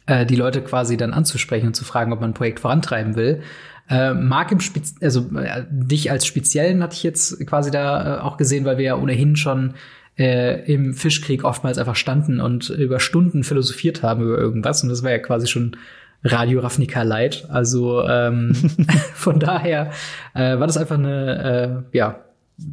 äh, 0.06 0.26
die 0.26 0.38
Leute 0.38 0.62
quasi 0.62 0.96
dann 0.96 1.12
anzusprechen 1.12 1.68
und 1.68 1.76
zu 1.76 1.84
fragen, 1.84 2.14
ob 2.14 2.22
man 2.22 2.30
ein 2.30 2.34
Projekt 2.34 2.62
vorantreiben 2.62 3.18
will. 3.18 3.42
Äh, 3.90 4.14
Marc 4.14 4.54
im 4.54 4.62
Spez 4.62 4.96
also 5.02 5.30
äh, 5.38 5.66
dich 5.70 6.10
als 6.10 6.26
Speziellen 6.26 6.82
hatte 6.82 6.96
ich 6.96 7.04
jetzt 7.04 7.46
quasi 7.46 7.70
da 7.70 8.20
äh, 8.20 8.22
auch 8.22 8.38
gesehen, 8.38 8.64
weil 8.64 8.78
wir 8.78 8.86
ja 8.86 8.96
ohnehin 8.96 9.36
schon 9.36 9.74
äh, 10.18 10.72
im 10.72 10.94
Fischkrieg 10.94 11.44
oftmals 11.44 11.78
einfach 11.78 11.96
standen 11.96 12.40
und 12.40 12.70
über 12.70 13.00
Stunden 13.00 13.44
philosophiert 13.44 14.04
haben 14.04 14.24
über 14.24 14.38
irgendwas. 14.38 14.84
Und 14.84 14.90
das 14.90 15.04
war 15.04 15.12
ja 15.12 15.20
quasi 15.20 15.48
schon 15.48 15.76
Radio 16.24 16.62
Ravnica 16.62 17.04
Light. 17.04 17.48
Also 17.50 18.04
ähm, 18.08 18.54
von 19.14 19.40
daher 19.40 19.92
äh, 20.34 20.60
war 20.60 20.68
das 20.68 20.78
einfach 20.78 20.98
eine, 20.98 21.84
äh, 21.92 21.98
ja, 21.98 22.22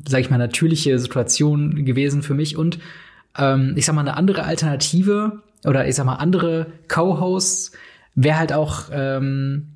sag 0.09 0.21
ich 0.21 0.31
mal, 0.31 0.39
natürliche 0.39 0.99
Situation 0.99 1.85
gewesen 1.85 2.23
für 2.23 2.35
mich. 2.35 2.57
Und 2.57 2.79
ähm, 3.39 3.75
ich 3.77 3.87
sag 3.87 3.95
mal, 3.95 4.03
eine 4.03 4.17
andere 4.17 4.45
Alternative 4.45 5.43
oder 5.65 5.87
ich 5.87 5.95
sag 5.95 6.07
mal, 6.07 6.17
andere 6.17 6.67
Co-Hosts 6.89 7.73
wäre 8.15 8.39
halt 8.39 8.53
auch 8.53 8.85
ähm, 8.93 9.69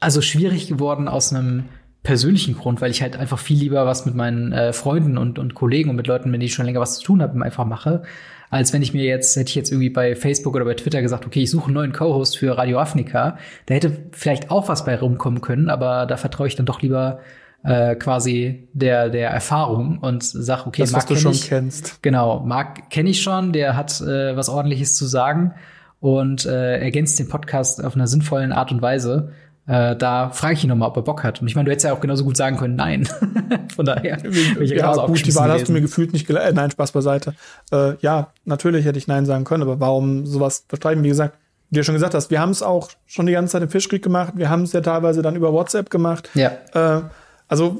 also 0.00 0.20
schwierig 0.20 0.68
geworden 0.68 1.08
aus 1.08 1.32
einem 1.32 1.64
persönlichen 2.02 2.56
Grund, 2.56 2.80
weil 2.80 2.90
ich 2.90 3.02
halt 3.02 3.16
einfach 3.16 3.38
viel 3.38 3.58
lieber 3.58 3.86
was 3.86 4.06
mit 4.06 4.14
meinen 4.14 4.52
äh, 4.52 4.72
Freunden 4.72 5.18
und, 5.18 5.38
und 5.38 5.54
Kollegen 5.54 5.90
und 5.90 5.96
mit 5.96 6.06
Leuten, 6.06 6.30
mit 6.30 6.40
denen 6.40 6.46
ich 6.46 6.54
schon 6.54 6.66
länger 6.66 6.80
was 6.80 6.98
zu 6.98 7.04
tun 7.04 7.22
habe, 7.22 7.40
einfach 7.44 7.64
mache, 7.64 8.02
als 8.50 8.72
wenn 8.72 8.82
ich 8.82 8.92
mir 8.92 9.04
jetzt, 9.04 9.36
hätte 9.36 9.48
ich 9.48 9.54
jetzt 9.54 9.70
irgendwie 9.70 9.90
bei 9.90 10.14
Facebook 10.14 10.54
oder 10.56 10.64
bei 10.64 10.74
Twitter 10.74 11.00
gesagt, 11.00 11.26
okay, 11.26 11.42
ich 11.42 11.50
suche 11.50 11.66
einen 11.66 11.74
neuen 11.74 11.92
Co-Host 11.92 12.36
für 12.36 12.58
Radio 12.58 12.80
Afrika. 12.80 13.38
Da 13.66 13.74
hätte 13.74 13.96
vielleicht 14.10 14.50
auch 14.50 14.68
was 14.68 14.84
bei 14.84 14.96
rumkommen 14.96 15.40
können, 15.40 15.70
aber 15.70 16.06
da 16.06 16.16
vertraue 16.16 16.48
ich 16.48 16.56
dann 16.56 16.66
doch 16.66 16.82
lieber 16.82 17.20
äh, 17.64 17.94
quasi 17.94 18.68
der 18.72 19.08
der 19.08 19.30
Erfahrung 19.30 19.98
und 19.98 20.24
sag, 20.24 20.66
okay, 20.66 20.82
das, 20.82 20.92
Marc 20.92 21.04
was 21.04 21.08
du 21.08 21.16
schon 21.16 21.32
ich, 21.32 21.48
kennst. 21.48 22.02
Genau, 22.02 22.40
Marc 22.40 22.90
kenne 22.90 23.10
ich 23.10 23.22
schon, 23.22 23.52
der 23.52 23.76
hat 23.76 24.00
äh, 24.00 24.36
was 24.36 24.48
ordentliches 24.48 24.96
zu 24.96 25.06
sagen 25.06 25.54
und 26.00 26.44
äh, 26.44 26.78
ergänzt 26.80 27.18
den 27.20 27.28
Podcast 27.28 27.82
auf 27.82 27.94
einer 27.94 28.08
sinnvollen 28.08 28.52
Art 28.52 28.72
und 28.72 28.82
Weise. 28.82 29.32
Äh, 29.66 29.94
da 29.94 30.30
frage 30.30 30.54
ich 30.54 30.64
ihn 30.64 30.68
nochmal, 30.68 30.88
ob 30.88 30.96
er 30.96 31.02
Bock 31.02 31.22
hat. 31.22 31.40
Und 31.40 31.46
ich 31.46 31.54
meine, 31.54 31.66
du 31.66 31.70
hättest 31.70 31.84
ja 31.84 31.92
auch 31.92 32.00
genauso 32.00 32.24
gut 32.24 32.36
sagen 32.36 32.56
können, 32.56 32.74
nein. 32.74 33.08
Von 33.76 33.86
daher. 33.86 34.16
bin 34.22 34.32
ich 34.60 34.70
ja, 34.70 34.94
gut, 35.06 35.24
die 35.24 35.34
Wahl 35.34 35.50
hast 35.52 35.68
du 35.68 35.72
mir 35.72 35.80
gefühlt 35.80 36.12
nicht 36.12 36.26
geleitet. 36.26 36.56
Nein, 36.56 36.70
Spaß 36.70 36.92
beiseite. 36.92 37.34
Äh, 37.70 37.94
ja, 38.00 38.32
natürlich 38.44 38.84
hätte 38.84 38.98
ich 38.98 39.06
Nein 39.06 39.24
sagen 39.24 39.44
können, 39.44 39.62
aber 39.62 39.78
warum 39.78 40.26
sowas 40.26 40.64
bestreiten? 40.68 41.04
Wie 41.04 41.08
gesagt, 41.08 41.38
wie 41.70 41.78
du 41.78 41.84
schon 41.84 41.94
gesagt 41.94 42.14
hast, 42.14 42.30
wir 42.30 42.40
haben 42.40 42.50
es 42.50 42.62
auch 42.62 42.90
schon 43.06 43.26
die 43.26 43.32
ganze 43.32 43.52
Zeit 43.52 43.62
im 43.62 43.70
Fischkrieg 43.70 44.02
gemacht. 44.02 44.34
Wir 44.36 44.50
haben 44.50 44.62
es 44.62 44.72
ja 44.72 44.80
teilweise 44.80 45.22
dann 45.22 45.36
über 45.36 45.52
WhatsApp 45.52 45.90
gemacht. 45.90 46.28
Ja. 46.34 46.52
Äh, 46.74 47.02
also 47.48 47.78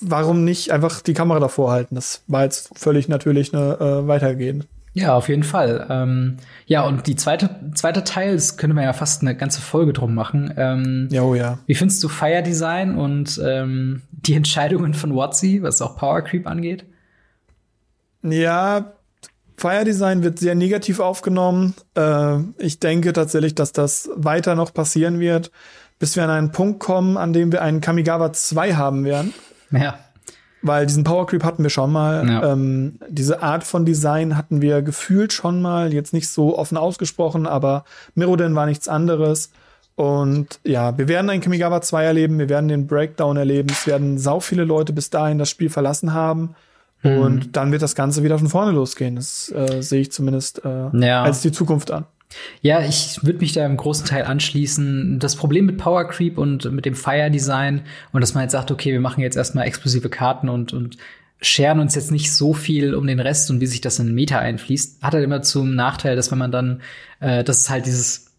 warum 0.00 0.44
nicht 0.44 0.70
einfach 0.72 1.00
die 1.00 1.14
Kamera 1.14 1.38
davor 1.38 1.70
halten? 1.70 1.94
Das 1.94 2.22
war 2.26 2.42
jetzt 2.42 2.76
völlig 2.76 3.08
natürlich 3.08 3.54
eine 3.54 3.78
äh, 3.80 4.08
weitergehen. 4.08 4.64
Ja, 4.94 5.14
auf 5.14 5.28
jeden 5.28 5.42
Fall. 5.42 5.86
Ähm, 5.88 6.36
ja, 6.66 6.82
und 6.82 7.06
die 7.06 7.16
zweite, 7.16 7.48
zweite 7.74 8.04
Teil, 8.04 8.34
das 8.34 8.58
könnte 8.58 8.74
man 8.74 8.84
ja 8.84 8.92
fast 8.92 9.22
eine 9.22 9.34
ganze 9.34 9.62
Folge 9.62 9.94
drum 9.94 10.14
machen. 10.14 10.52
Ähm, 10.56 11.08
Ja, 11.10 11.22
oh 11.22 11.34
ja. 11.34 11.58
Wie 11.66 11.74
findest 11.74 12.02
du 12.04 12.08
Fire 12.08 12.42
Design 12.42 12.96
und 12.96 13.40
ähm, 13.42 14.02
die 14.10 14.34
Entscheidungen 14.34 14.92
von 14.92 15.16
Watsi, 15.16 15.62
was 15.62 15.80
auch 15.80 15.96
Power 15.96 16.20
Creep 16.22 16.46
angeht? 16.46 16.84
Ja, 18.22 18.92
Fire 19.56 19.84
Design 19.84 20.22
wird 20.22 20.38
sehr 20.38 20.54
negativ 20.54 21.00
aufgenommen. 21.00 21.74
Äh, 21.96 22.40
ich 22.58 22.78
denke 22.78 23.12
tatsächlich, 23.14 23.54
dass 23.54 23.72
das 23.72 24.10
weiter 24.14 24.54
noch 24.54 24.74
passieren 24.74 25.20
wird, 25.20 25.50
bis 25.98 26.16
wir 26.16 26.24
an 26.24 26.30
einen 26.30 26.52
Punkt 26.52 26.80
kommen, 26.80 27.16
an 27.16 27.32
dem 27.32 27.50
wir 27.50 27.62
einen 27.62 27.80
Kamigawa 27.80 28.32
2 28.32 28.74
haben 28.74 29.04
werden. 29.04 29.32
Ja. 29.70 29.98
Weil 30.62 30.86
diesen 30.86 31.02
Power 31.04 31.26
Creep 31.26 31.42
hatten 31.44 31.62
wir 31.62 31.70
schon 31.70 31.90
mal. 31.92 32.28
Ja. 32.28 32.52
Ähm, 32.52 32.98
diese 33.08 33.42
Art 33.42 33.64
von 33.64 33.84
Design 33.84 34.36
hatten 34.36 34.62
wir 34.62 34.82
gefühlt 34.82 35.32
schon 35.32 35.60
mal, 35.60 35.92
jetzt 35.92 36.12
nicht 36.12 36.28
so 36.28 36.56
offen 36.56 36.76
ausgesprochen, 36.76 37.46
aber 37.46 37.84
Mirrodin 38.14 38.54
war 38.54 38.66
nichts 38.66 38.86
anderes. 38.88 39.50
Und 39.94 40.60
ja, 40.64 40.96
wir 40.96 41.08
werden 41.08 41.28
einen 41.28 41.42
Kamigawa 41.42 41.80
2 41.82 42.04
erleben, 42.04 42.38
wir 42.38 42.48
werden 42.48 42.68
den 42.68 42.86
Breakdown 42.86 43.36
erleben, 43.36 43.68
es 43.70 43.86
werden 43.86 44.18
sau 44.18 44.40
viele 44.40 44.64
Leute 44.64 44.92
bis 44.92 45.10
dahin 45.10 45.38
das 45.38 45.50
Spiel 45.50 45.68
verlassen 45.68 46.14
haben. 46.14 46.54
Mhm. 47.02 47.18
Und 47.18 47.56
dann 47.56 47.72
wird 47.72 47.82
das 47.82 47.94
Ganze 47.94 48.22
wieder 48.22 48.38
von 48.38 48.48
vorne 48.48 48.70
losgehen. 48.72 49.16
Das 49.16 49.52
äh, 49.52 49.82
sehe 49.82 50.00
ich 50.00 50.12
zumindest 50.12 50.64
äh, 50.64 50.88
Ja. 50.96 51.24
als 51.24 51.42
die 51.42 51.52
Zukunft 51.52 51.90
an. 51.90 52.04
Ja, 52.60 52.80
ich 52.80 53.22
würde 53.22 53.40
mich 53.40 53.52
da 53.52 53.64
im 53.66 53.76
großen 53.76 54.06
Teil 54.06 54.24
anschließen. 54.24 55.18
Das 55.18 55.36
Problem 55.36 55.66
mit 55.66 55.78
Power 55.78 56.08
Creep 56.08 56.38
und 56.38 56.70
mit 56.72 56.84
dem 56.84 56.94
Fire 56.94 57.30
Design 57.30 57.82
und 58.12 58.20
dass 58.20 58.34
man 58.34 58.44
jetzt 58.44 58.52
sagt, 58.52 58.70
okay, 58.70 58.92
wir 58.92 59.00
machen 59.00 59.20
jetzt 59.20 59.36
erstmal 59.36 59.66
exklusive 59.66 60.08
Karten 60.08 60.48
und, 60.48 60.72
und 60.72 60.96
scheren 61.40 61.80
uns 61.80 61.94
jetzt 61.94 62.12
nicht 62.12 62.32
so 62.32 62.54
viel 62.54 62.94
um 62.94 63.06
den 63.06 63.20
Rest 63.20 63.50
und 63.50 63.60
wie 63.60 63.66
sich 63.66 63.80
das 63.80 63.98
in 63.98 64.14
Meta 64.14 64.38
einfließt, 64.38 65.02
hat 65.02 65.14
halt 65.14 65.24
immer 65.24 65.42
zum 65.42 65.74
Nachteil, 65.74 66.14
dass 66.16 66.30
wenn 66.30 66.38
man 66.38 66.52
dann, 66.52 66.82
äh, 67.20 67.42
dass 67.42 67.62
es 67.62 67.70
halt 67.70 67.86
dieses 67.86 68.32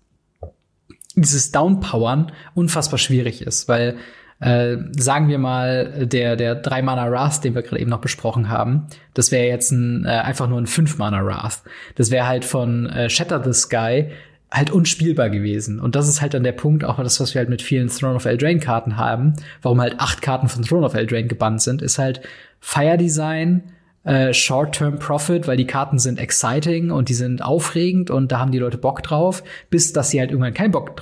dieses 1.16 1.52
Downpowern 1.52 2.32
unfassbar 2.56 2.98
schwierig 2.98 3.42
ist, 3.42 3.68
weil 3.68 3.98
äh, 4.40 4.78
sagen 4.98 5.28
wir 5.28 5.38
mal, 5.38 6.08
der, 6.08 6.36
der 6.36 6.64
3-Mana 6.64 7.10
Wrath, 7.10 7.44
den 7.44 7.56
wir 7.56 7.62
gerade 7.62 7.80
eben 7.80 7.90
noch 7.90 8.02
besprochen 8.02 8.50
haben, 8.50 8.88
das 9.14 9.32
wäre 9.32 9.48
jetzt 9.48 9.72
ein, 9.72 10.06
äh, 10.06 10.10
einfach 10.10 10.48
nur 10.48 10.60
ein 10.60 10.68
5-Mana 10.68 11.26
Wrath. 11.26 11.64
Das 11.96 12.12
wäre 12.12 12.28
halt 12.28 12.46
von 12.46 12.88
äh, 12.88 13.10
Shatter 13.10 13.44
the 13.44 13.54
Sky 13.54 14.12
halt 14.54 14.70
unspielbar 14.70 15.30
gewesen. 15.30 15.80
Und 15.80 15.96
das 15.96 16.08
ist 16.08 16.22
halt 16.22 16.36
dann 16.36 16.44
der 16.44 16.52
Punkt, 16.52 16.86
auch 16.86 16.98
das, 16.98 17.20
was 17.20 17.34
wir 17.34 17.40
halt 17.40 17.50
mit 17.50 17.62
vielen 17.62 17.88
Throne 17.90 18.16
of 18.16 18.26
Eldraine 18.26 18.60
Karten 18.60 18.98
haben, 18.98 19.34
warum 19.64 19.82
halt 19.82 20.00
acht 20.00 20.22
Karten 20.22 20.48
von 20.48 20.64
Throne 20.64 20.86
of 20.86 20.94
Eldraine 20.94 21.28
gebannt 21.28 21.62
sind, 21.62 21.82
ist 21.82 21.98
halt 21.98 22.22
Fire 22.60 22.98
Design, 22.98 23.64
äh, 24.04 24.34
Short-Term 24.34 25.00
Profit, 25.00 25.48
weil 25.48 25.58
die 25.58 25.66
Karten 25.66 25.98
sind 25.98 26.20
exciting 26.20 26.92
und 26.92 27.10
die 27.10 27.14
sind 27.14 27.44
aufregend 27.44 28.12
und 28.12 28.32
da 28.32 28.40
haben 28.40 28.52
die 28.52 28.60
Leute 28.60 28.78
Bock 28.78 29.02
drauf, 29.02 29.44
bis 29.70 29.92
dass 29.92 30.12
sie 30.12 30.20
halt 30.20 30.30
irgendwann 30.30 30.54
keinen 30.54 30.72
Bock, 30.72 31.02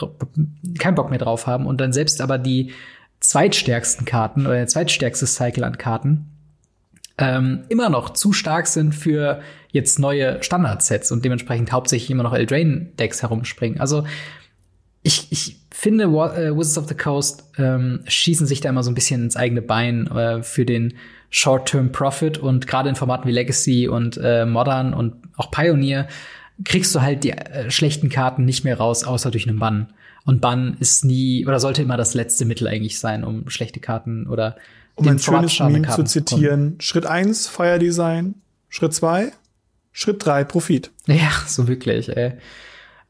keinen 0.80 0.96
Bock 0.96 1.10
mehr 1.10 1.20
drauf 1.20 1.46
haben 1.46 1.66
und 1.66 1.82
dann 1.82 1.92
selbst 1.92 2.22
aber 2.22 2.38
die 2.38 2.72
zweitstärksten 3.22 4.06
Karten 4.06 4.46
oder 4.46 4.56
der 4.56 4.68
zweitstärkste 4.68 5.26
Cycle 5.26 5.64
an 5.64 5.78
Karten 5.78 6.28
ähm, 7.18 7.64
immer 7.70 7.90
noch 7.90 8.12
zu 8.12 8.34
stark 8.34 8.68
sind 8.68 8.94
für 8.94 9.42
jetzt 9.70 10.00
neue 10.00 10.42
Standardsets 10.44 11.12
und 11.12 11.24
dementsprechend 11.24 11.72
hauptsächlich 11.72 12.10
immer 12.10 12.24
noch 12.24 12.34
Eldraine-Decks 12.34 13.22
herumspringen. 13.22 13.80
Also 13.80 14.06
ich, 15.04 15.32
ich 15.32 15.58
finde, 15.72 16.06
äh, 16.06 16.56
Wizards 16.56 16.78
of 16.78 16.88
the 16.88 16.96
Coast 16.96 17.46
ähm, 17.58 18.02
schießen 18.08 18.48
sich 18.48 18.62
da 18.62 18.70
immer 18.70 18.84
so 18.84 18.92
ein 18.92 18.96
bisschen 18.96 19.24
ins 19.24 19.36
eigene 19.36 19.62
Bein 19.62 20.08
äh, 20.08 20.44
für 20.44 20.66
den 20.66 20.96
Short-Term 21.30 21.92
Profit 21.92 22.38
und 22.38 22.68
gerade 22.68 22.90
in 22.90 22.96
Formaten 22.96 23.28
wie 23.28 23.34
Legacy 23.34 23.88
und 23.88 24.20
äh, 24.22 24.46
Modern 24.46 24.94
und 24.94 25.16
auch 25.38 25.50
Pioneer 25.50 26.08
kriegst 26.66 26.94
du 26.94 27.02
halt 27.02 27.24
die 27.24 27.32
äh, 27.32 27.72
schlechten 27.72 28.10
Karten 28.10 28.46
nicht 28.46 28.64
mehr 28.64 28.78
raus, 28.78 29.04
außer 29.04 29.32
durch 29.32 29.48
einen 29.48 29.60
Bann. 29.60 29.94
Und 30.26 30.42
Bann 30.42 30.78
ist 30.80 31.04
nie 31.04 31.46
oder 31.46 31.60
sollte 31.60 31.82
immer 31.82 31.98
das 31.98 32.14
letzte 32.14 32.46
Mittel 32.46 32.68
eigentlich 32.68 33.00
sein, 33.00 33.24
um 33.24 33.50
schlechte 33.50 33.80
Karten 33.80 34.28
oder 34.28 34.56
Um 34.96 35.06
den 35.06 35.14
ein 35.14 35.20
schönes 35.20 35.60
Meme 35.60 35.74
zu 35.74 35.82
Karten 35.82 35.82
bekommen. 35.82 36.08
zitieren. 36.08 36.76
Schritt 36.80 37.06
eins 37.06 37.48
Fire 37.48 37.80
Design. 37.80 38.36
Schritt 38.70 38.94
zwei 38.94 39.32
Schritt 39.92 40.26
drei 40.26 40.44
Profit. 40.44 40.92
Ja, 41.08 41.32
so 41.48 41.68
wirklich, 41.68 42.16
ey. 42.16 42.34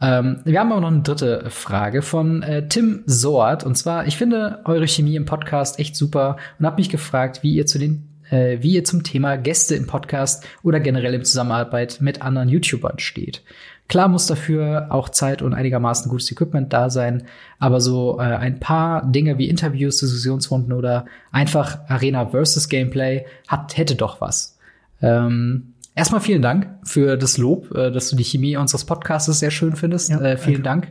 Ähm, 0.01 0.41
wir 0.45 0.59
haben 0.59 0.71
aber 0.71 0.81
noch 0.81 0.87
eine 0.87 1.03
dritte 1.03 1.45
Frage 1.49 2.01
von 2.01 2.41
äh, 2.41 2.67
Tim 2.67 3.03
Soart. 3.05 3.63
Und 3.63 3.75
zwar, 3.77 4.07
ich 4.07 4.17
finde 4.17 4.61
eure 4.65 4.87
Chemie 4.87 5.15
im 5.15 5.25
Podcast 5.25 5.77
echt 5.79 5.95
super 5.95 6.37
und 6.57 6.65
habe 6.65 6.77
mich 6.77 6.89
gefragt, 6.89 7.43
wie 7.43 7.53
ihr 7.53 7.67
zu 7.67 7.77
den 7.77 8.07
äh, 8.31 8.57
wie 8.61 8.73
ihr 8.73 8.83
zum 8.83 9.03
Thema 9.03 9.35
Gäste 9.35 9.75
im 9.75 9.85
Podcast 9.85 10.45
oder 10.63 10.79
generell 10.79 11.13
in 11.13 11.23
Zusammenarbeit 11.23 11.99
mit 12.01 12.21
anderen 12.21 12.49
YouTubern 12.49 12.97
steht. 12.97 13.43
Klar 13.91 14.07
muss 14.07 14.25
dafür 14.25 14.87
auch 14.87 15.09
Zeit 15.09 15.41
und 15.41 15.53
einigermaßen 15.53 16.09
gutes 16.09 16.31
Equipment 16.31 16.71
da 16.71 16.89
sein, 16.89 17.23
aber 17.59 17.81
so 17.81 18.19
äh, 18.19 18.21
ein 18.21 18.61
paar 18.61 19.05
Dinge 19.05 19.37
wie 19.37 19.49
Interviews, 19.49 19.97
Diskussionsrunden 19.97 20.71
oder 20.71 21.07
einfach 21.33 21.79
Arena 21.89 22.27
versus 22.27 22.69
Gameplay 22.69 23.25
hat, 23.49 23.75
hätte 23.75 23.95
doch 23.95 24.21
was. 24.21 24.57
Ähm, 25.01 25.73
erstmal 25.93 26.21
vielen 26.21 26.41
Dank 26.41 26.69
für 26.85 27.17
das 27.17 27.37
Lob, 27.37 27.69
äh, 27.75 27.91
dass 27.91 28.09
du 28.09 28.15
die 28.15 28.23
Chemie 28.23 28.55
unseres 28.55 28.85
Podcasts 28.85 29.37
sehr 29.37 29.51
schön 29.51 29.75
findest. 29.75 30.09
Ja, 30.09 30.21
äh, 30.21 30.37
vielen 30.37 30.63
danke. 30.63 30.87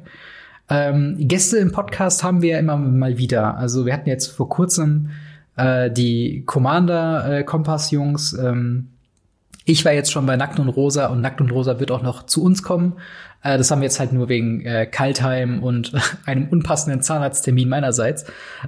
Dank. 0.68 0.96
Ähm, 0.98 1.16
Gäste 1.26 1.56
im 1.56 1.72
Podcast 1.72 2.22
haben 2.22 2.42
wir 2.42 2.58
immer 2.58 2.76
mal 2.76 3.16
wieder. 3.16 3.56
Also 3.56 3.86
wir 3.86 3.94
hatten 3.94 4.10
jetzt 4.10 4.26
vor 4.26 4.50
kurzem 4.50 5.08
äh, 5.56 5.90
die 5.90 6.42
Commander-Kompass-Jungs. 6.44 8.34
Äh, 8.34 8.46
ähm, 8.46 8.88
ich 9.64 9.84
war 9.84 9.92
jetzt 9.92 10.10
schon 10.10 10.26
bei 10.26 10.36
Nackt 10.36 10.58
und 10.58 10.68
Rosa 10.68 11.06
und 11.06 11.20
Nackt 11.20 11.40
und 11.40 11.50
Rosa 11.50 11.80
wird 11.80 11.90
auch 11.90 12.02
noch 12.02 12.26
zu 12.26 12.42
uns 12.42 12.62
kommen. 12.62 12.94
Äh, 13.42 13.58
das 13.58 13.70
haben 13.70 13.80
wir 13.80 13.86
jetzt 13.86 14.00
halt 14.00 14.12
nur 14.12 14.28
wegen 14.28 14.64
äh, 14.64 14.86
Kaltheim 14.86 15.62
und 15.62 15.92
einem 16.26 16.48
unpassenden 16.48 17.02
Zahnarzttermin 17.02 17.68
meinerseits 17.68 18.24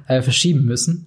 äh, 0.07 0.23
verschieben 0.23 0.65
müssen. 0.65 1.07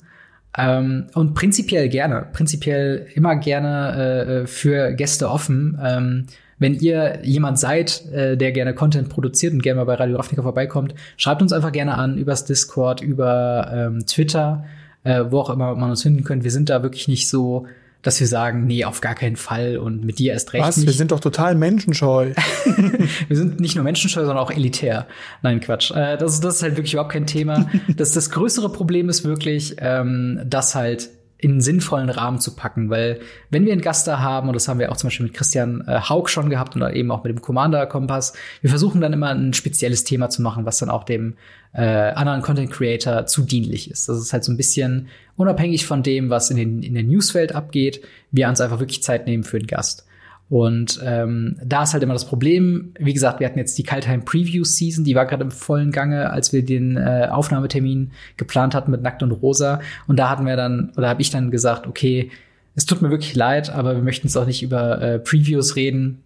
Ähm, 0.57 1.07
und 1.13 1.33
prinzipiell 1.33 1.89
gerne, 1.89 2.27
prinzipiell 2.31 3.07
immer 3.13 3.35
gerne 3.35 4.43
äh, 4.43 4.47
für 4.47 4.93
Gäste 4.93 5.29
offen. 5.29 5.77
Ähm, 5.83 6.25
wenn 6.57 6.75
ihr 6.75 7.19
jemand 7.23 7.59
seid, 7.59 8.05
äh, 8.13 8.37
der 8.37 8.53
gerne 8.53 8.73
Content 8.73 9.09
produziert 9.09 9.53
und 9.53 9.61
gerne 9.61 9.79
mal 9.79 9.85
bei 9.85 9.95
Radio 9.95 10.15
Ravnica 10.15 10.41
vorbeikommt, 10.41 10.95
schreibt 11.17 11.41
uns 11.41 11.51
einfach 11.51 11.73
gerne 11.73 11.97
an 11.97 12.17
übers 12.17 12.45
Discord, 12.45 13.01
über 13.01 13.69
ähm, 13.73 14.05
Twitter, 14.05 14.63
äh, 15.03 15.25
wo 15.29 15.39
auch 15.39 15.49
immer 15.49 15.75
man 15.75 15.89
uns 15.89 16.03
finden 16.03 16.23
könnt. 16.23 16.45
Wir 16.45 16.51
sind 16.51 16.69
da 16.69 16.81
wirklich 16.81 17.09
nicht 17.09 17.29
so 17.29 17.67
dass 18.05 18.19
wir 18.19 18.27
sagen, 18.27 18.67
nee, 18.67 18.85
auf 18.85 19.01
gar 19.01 19.15
keinen 19.15 19.35
Fall 19.35 19.77
und 19.77 20.05
mit 20.05 20.19
dir 20.19 20.33
erst 20.33 20.53
recht 20.53 20.63
Was? 20.63 20.77
nicht. 20.77 20.85
Wir 20.85 20.93
sind 20.93 21.11
doch 21.11 21.19
total 21.19 21.55
menschenscheu. 21.55 22.33
wir 23.27 23.35
sind 23.35 23.59
nicht 23.59 23.75
nur 23.75 23.83
menschenscheu, 23.83 24.19
sondern 24.21 24.37
auch 24.37 24.51
elitär. 24.51 25.07
Nein, 25.41 25.59
Quatsch. 25.59 25.89
Äh, 25.89 26.15
das, 26.17 26.39
das 26.39 26.57
ist 26.57 26.63
halt 26.63 26.77
wirklich 26.77 26.93
überhaupt 26.93 27.13
kein 27.13 27.25
Thema. 27.25 27.67
das, 27.97 28.11
das 28.11 28.29
größere 28.29 28.71
Problem 28.71 29.09
ist 29.09 29.23
wirklich, 29.23 29.77
ähm, 29.79 30.39
dass 30.45 30.75
halt 30.75 31.09
in 31.45 31.51
einen 31.51 31.61
sinnvollen 31.61 32.09
Rahmen 32.09 32.39
zu 32.39 32.55
packen, 32.55 32.89
weil 32.89 33.19
wenn 33.51 33.67
wir 33.67 33.71
einen 33.71 33.83
Gast 33.83 34.07
da 34.07 34.19
haben, 34.19 34.47
und 34.47 34.55
das 34.55 34.67
haben 34.67 34.79
wir 34.79 34.91
auch 34.91 34.97
zum 34.97 35.09
Beispiel 35.09 35.27
mit 35.27 35.35
Christian 35.35 35.83
äh, 35.85 35.99
Haug 36.09 36.27
schon 36.27 36.49
gehabt 36.49 36.75
und 36.75 36.81
eben 36.91 37.11
auch 37.11 37.23
mit 37.23 37.31
dem 37.31 37.39
Commander 37.39 37.85
Kompass, 37.85 38.33
wir 38.61 38.71
versuchen 38.71 38.99
dann 38.99 39.13
immer 39.13 39.29
ein 39.29 39.53
spezielles 39.53 40.03
Thema 40.03 40.31
zu 40.31 40.41
machen, 40.41 40.65
was 40.65 40.79
dann 40.79 40.89
auch 40.89 41.03
dem 41.03 41.35
äh, 41.73 41.83
anderen 41.83 42.41
Content 42.41 42.71
Creator 42.71 43.27
zu 43.27 43.43
dienlich 43.43 43.91
ist. 43.91 44.09
Das 44.09 44.17
ist 44.17 44.33
halt 44.33 44.43
so 44.43 44.51
ein 44.51 44.57
bisschen 44.57 45.07
unabhängig 45.35 45.85
von 45.85 46.01
dem, 46.01 46.31
was 46.31 46.49
in, 46.49 46.57
den, 46.57 46.81
in 46.81 46.95
der 46.95 47.03
Newswelt 47.03 47.53
abgeht, 47.53 48.01
wir 48.31 48.49
uns 48.49 48.59
einfach 48.59 48.79
wirklich 48.79 49.03
Zeit 49.03 49.27
nehmen 49.27 49.43
für 49.43 49.59
den 49.59 49.67
Gast. 49.67 50.07
Und 50.47 50.99
ähm, 51.03 51.57
da 51.63 51.83
ist 51.83 51.93
halt 51.93 52.03
immer 52.03 52.13
das 52.13 52.25
Problem, 52.25 52.93
wie 52.99 53.13
gesagt, 53.13 53.39
wir 53.39 53.47
hatten 53.47 53.57
jetzt 53.57 53.77
die 53.77 53.83
Kaltheim 53.83 54.25
Preview 54.25 54.63
Season, 54.63 55.03
die 55.03 55.15
war 55.15 55.25
gerade 55.25 55.43
im 55.43 55.51
vollen 55.51 55.91
Gange, 55.91 56.29
als 56.29 56.53
wir 56.53 56.63
den 56.63 56.97
äh, 56.97 57.29
Aufnahmetermin 57.31 58.11
geplant 58.37 58.75
hatten 58.75 58.91
mit 58.91 59.01
Nackt 59.01 59.23
und 59.23 59.31
Rosa. 59.31 59.81
Und 60.07 60.17
da 60.17 60.29
hatten 60.29 60.45
wir 60.45 60.55
dann, 60.55 60.91
oder 60.97 61.09
habe 61.09 61.21
ich 61.21 61.31
dann 61.31 61.49
gesagt, 61.49 61.87
okay, 61.87 62.29
es 62.75 62.85
tut 62.85 63.01
mir 63.01 63.09
wirklich 63.09 63.35
leid, 63.35 63.71
aber 63.71 63.95
wir 63.95 64.03
möchten 64.03 64.27
jetzt 64.27 64.35
auch 64.35 64.45
nicht 64.45 64.61
über 64.61 65.01
äh, 65.01 65.19
Previews 65.19 65.75
reden 65.75 66.21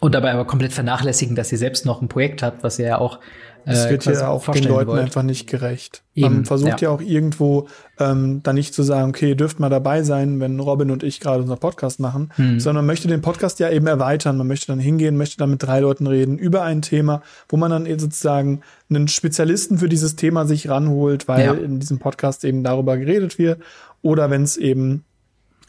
und 0.00 0.14
dabei 0.14 0.32
aber 0.32 0.46
komplett 0.46 0.72
vernachlässigen, 0.72 1.36
dass 1.36 1.52
ihr 1.52 1.58
selbst 1.58 1.84
noch 1.84 2.00
ein 2.00 2.08
Projekt 2.08 2.42
habt, 2.42 2.62
was 2.62 2.78
ihr 2.78 2.86
ja 2.86 2.98
auch 2.98 3.20
es 3.66 3.86
äh, 3.86 3.90
wird 3.90 4.04
ja 4.04 4.28
auch 4.28 4.46
den 4.48 4.64
Leuten 4.64 4.90
wollt. 4.90 5.00
einfach 5.00 5.22
nicht 5.22 5.48
gerecht. 5.48 6.02
Eben, 6.14 6.34
Man 6.34 6.44
versucht 6.44 6.80
ja. 6.80 6.88
ja, 6.88 6.90
auch 6.90 7.00
irgendwo 7.00 7.68
ähm, 7.98 8.42
da 8.42 8.52
nicht 8.52 8.74
zu 8.74 8.82
sagen, 8.82 9.08
okay, 9.08 9.30
ihr 9.30 9.36
dürft 9.36 9.60
mal 9.60 9.70
dabei 9.70 10.02
sein, 10.02 10.40
wenn 10.40 10.60
Robin 10.60 10.90
und 10.90 11.02
ich 11.02 11.20
gerade 11.20 11.42
unseren 11.42 11.58
Podcast 11.58 12.00
machen, 12.00 12.30
hm. 12.36 12.60
sondern 12.60 12.84
man 12.84 12.92
möchte 12.92 13.08
den 13.08 13.22
Podcast 13.22 13.58
ja 13.60 13.70
eben 13.70 13.86
erweitern. 13.86 14.36
Man 14.36 14.46
möchte 14.46 14.66
dann 14.68 14.78
hingehen, 14.78 15.16
möchte 15.16 15.38
dann 15.38 15.50
mit 15.50 15.62
drei 15.62 15.80
Leuten 15.80 16.06
reden 16.06 16.38
über 16.38 16.62
ein 16.62 16.82
Thema, 16.82 17.22
wo 17.48 17.56
man 17.56 17.70
dann 17.70 17.98
sozusagen 17.98 18.60
einen 18.90 19.08
Spezialisten 19.08 19.78
für 19.78 19.88
dieses 19.88 20.16
Thema 20.16 20.46
sich 20.46 20.68
ranholt, 20.68 21.26
weil 21.28 21.44
ja. 21.44 21.52
in 21.54 21.80
diesem 21.80 21.98
Podcast 21.98 22.44
eben 22.44 22.62
darüber 22.62 22.96
geredet 22.96 23.38
wird. 23.38 23.60
Oder 24.02 24.30
wenn 24.30 24.42
es 24.42 24.56
eben 24.56 25.04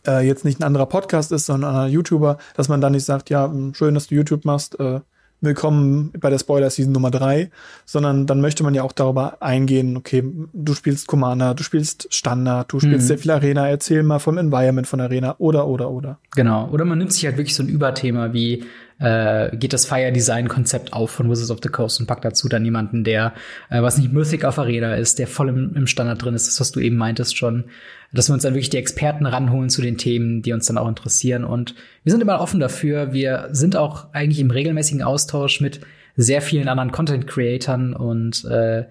äh, 0.05 0.25
jetzt 0.25 0.45
nicht 0.45 0.59
ein 0.59 0.63
anderer 0.63 0.85
Podcast 0.85 1.31
ist, 1.31 1.45
sondern 1.45 1.71
ein 1.71 1.75
anderer 1.75 1.93
YouTuber, 1.93 2.37
dass 2.55 2.67
man 2.67 2.81
dann 2.81 2.91
nicht 2.91 3.05
sagt, 3.05 3.29
ja, 3.29 3.51
schön, 3.73 3.93
dass 3.93 4.07
du 4.07 4.15
YouTube 4.15 4.45
machst, 4.45 4.79
äh, 4.79 4.99
willkommen 5.41 6.11
bei 6.19 6.29
der 6.29 6.39
Spoiler-Season 6.39 6.91
Nummer 6.91 7.11
drei, 7.11 7.51
sondern 7.85 8.25
dann 8.25 8.41
möchte 8.41 8.63
man 8.63 8.73
ja 8.73 8.83
auch 8.83 8.91
darüber 8.91 9.41
eingehen, 9.41 9.97
okay, 9.97 10.23
du 10.53 10.73
spielst 10.73 11.07
Commander, 11.07 11.53
du 11.53 11.63
spielst 11.63 12.07
Standard, 12.13 12.71
du 12.71 12.79
spielst 12.79 13.03
mhm. 13.03 13.07
sehr 13.07 13.17
viel 13.17 13.31
Arena, 13.31 13.67
erzähl 13.67 14.03
mal 14.03 14.19
vom 14.19 14.37
Environment 14.37 14.87
von 14.87 15.01
Arena 15.01 15.35
oder, 15.37 15.67
oder, 15.67 15.91
oder. 15.91 16.19
Genau. 16.35 16.69
Oder 16.71 16.85
man 16.85 16.97
nimmt 16.97 17.13
sich 17.13 17.25
halt 17.25 17.37
wirklich 17.37 17.55
so 17.55 17.63
ein 17.63 17.69
Überthema 17.69 18.33
wie, 18.33 18.63
äh, 18.99 19.55
geht 19.57 19.73
das 19.73 19.85
Fire 19.85 20.11
Design 20.11 20.47
Konzept 20.47 20.93
auf 20.93 21.11
von 21.11 21.29
Wizards 21.29 21.51
of 21.51 21.59
the 21.61 21.69
Coast 21.69 21.99
und 21.99 22.07
packt 22.07 22.23
dazu 22.23 22.47
dann 22.47 22.63
jemanden, 22.63 23.03
der, 23.03 23.33
äh, 23.69 23.81
was 23.81 23.97
nicht 23.97 24.13
Mythic 24.13 24.45
auf 24.45 24.57
Arena 24.57 24.95
ist, 24.95 25.19
der 25.19 25.27
voll 25.27 25.49
im, 25.49 25.75
im 25.75 25.87
Standard 25.87 26.23
drin 26.23 26.33
ist, 26.33 26.47
das, 26.47 26.59
was 26.59 26.71
du 26.71 26.79
eben 26.79 26.95
meintest 26.95 27.37
schon, 27.37 27.65
dass 28.13 28.29
wir 28.29 28.33
uns 28.33 28.43
dann 28.43 28.53
wirklich 28.53 28.69
die 28.69 28.77
Experten 28.77 29.25
ranholen 29.25 29.69
zu 29.69 29.81
den 29.81 29.97
Themen, 29.97 30.41
die 30.41 30.53
uns 30.53 30.67
dann 30.67 30.77
auch 30.77 30.87
interessieren. 30.87 31.43
Und 31.43 31.75
wir 32.03 32.11
sind 32.11 32.21
immer 32.21 32.39
offen 32.39 32.59
dafür. 32.59 33.11
Wir 33.11 33.49
sind 33.51 33.75
auch 33.75 34.13
eigentlich 34.13 34.39
im 34.39 34.51
regelmäßigen 34.51 35.03
Austausch 35.03 35.59
mit 35.59 35.81
sehr 36.15 36.41
vielen 36.41 36.69
anderen 36.69 36.91
Content 36.91 37.27
Creatern 37.27 37.93
und 37.93 38.45
äh, 38.45 38.85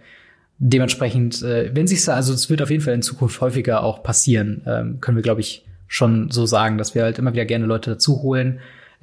dementsprechend, 0.59 1.43
äh, 1.43 1.71
wenn 1.75 1.87
sich's 1.87 2.09
also 2.09 2.35
es 2.35 2.51
wird 2.51 2.63
auf 2.63 2.71
jeden 2.71 2.83
Fall 2.83 2.95
in 2.95 3.03
Zukunft 3.03 3.41
häufiger 3.41 3.83
auch 3.83 4.03
passieren, 4.03 4.63
ähm, 4.67 5.01
können 5.01 5.17
wir 5.17 5.23
glaube 5.23 5.41
ich 5.41 5.65
schon 5.89 6.31
so 6.31 6.47
sagen, 6.47 6.77
dass 6.79 6.95
wir 6.95 7.03
halt 7.03 7.19
immer 7.19 7.33
wieder 7.33 7.45
gerne 7.45 7.67
Leute 7.67 7.93
dazu 7.93 8.23
holen, 8.23 8.61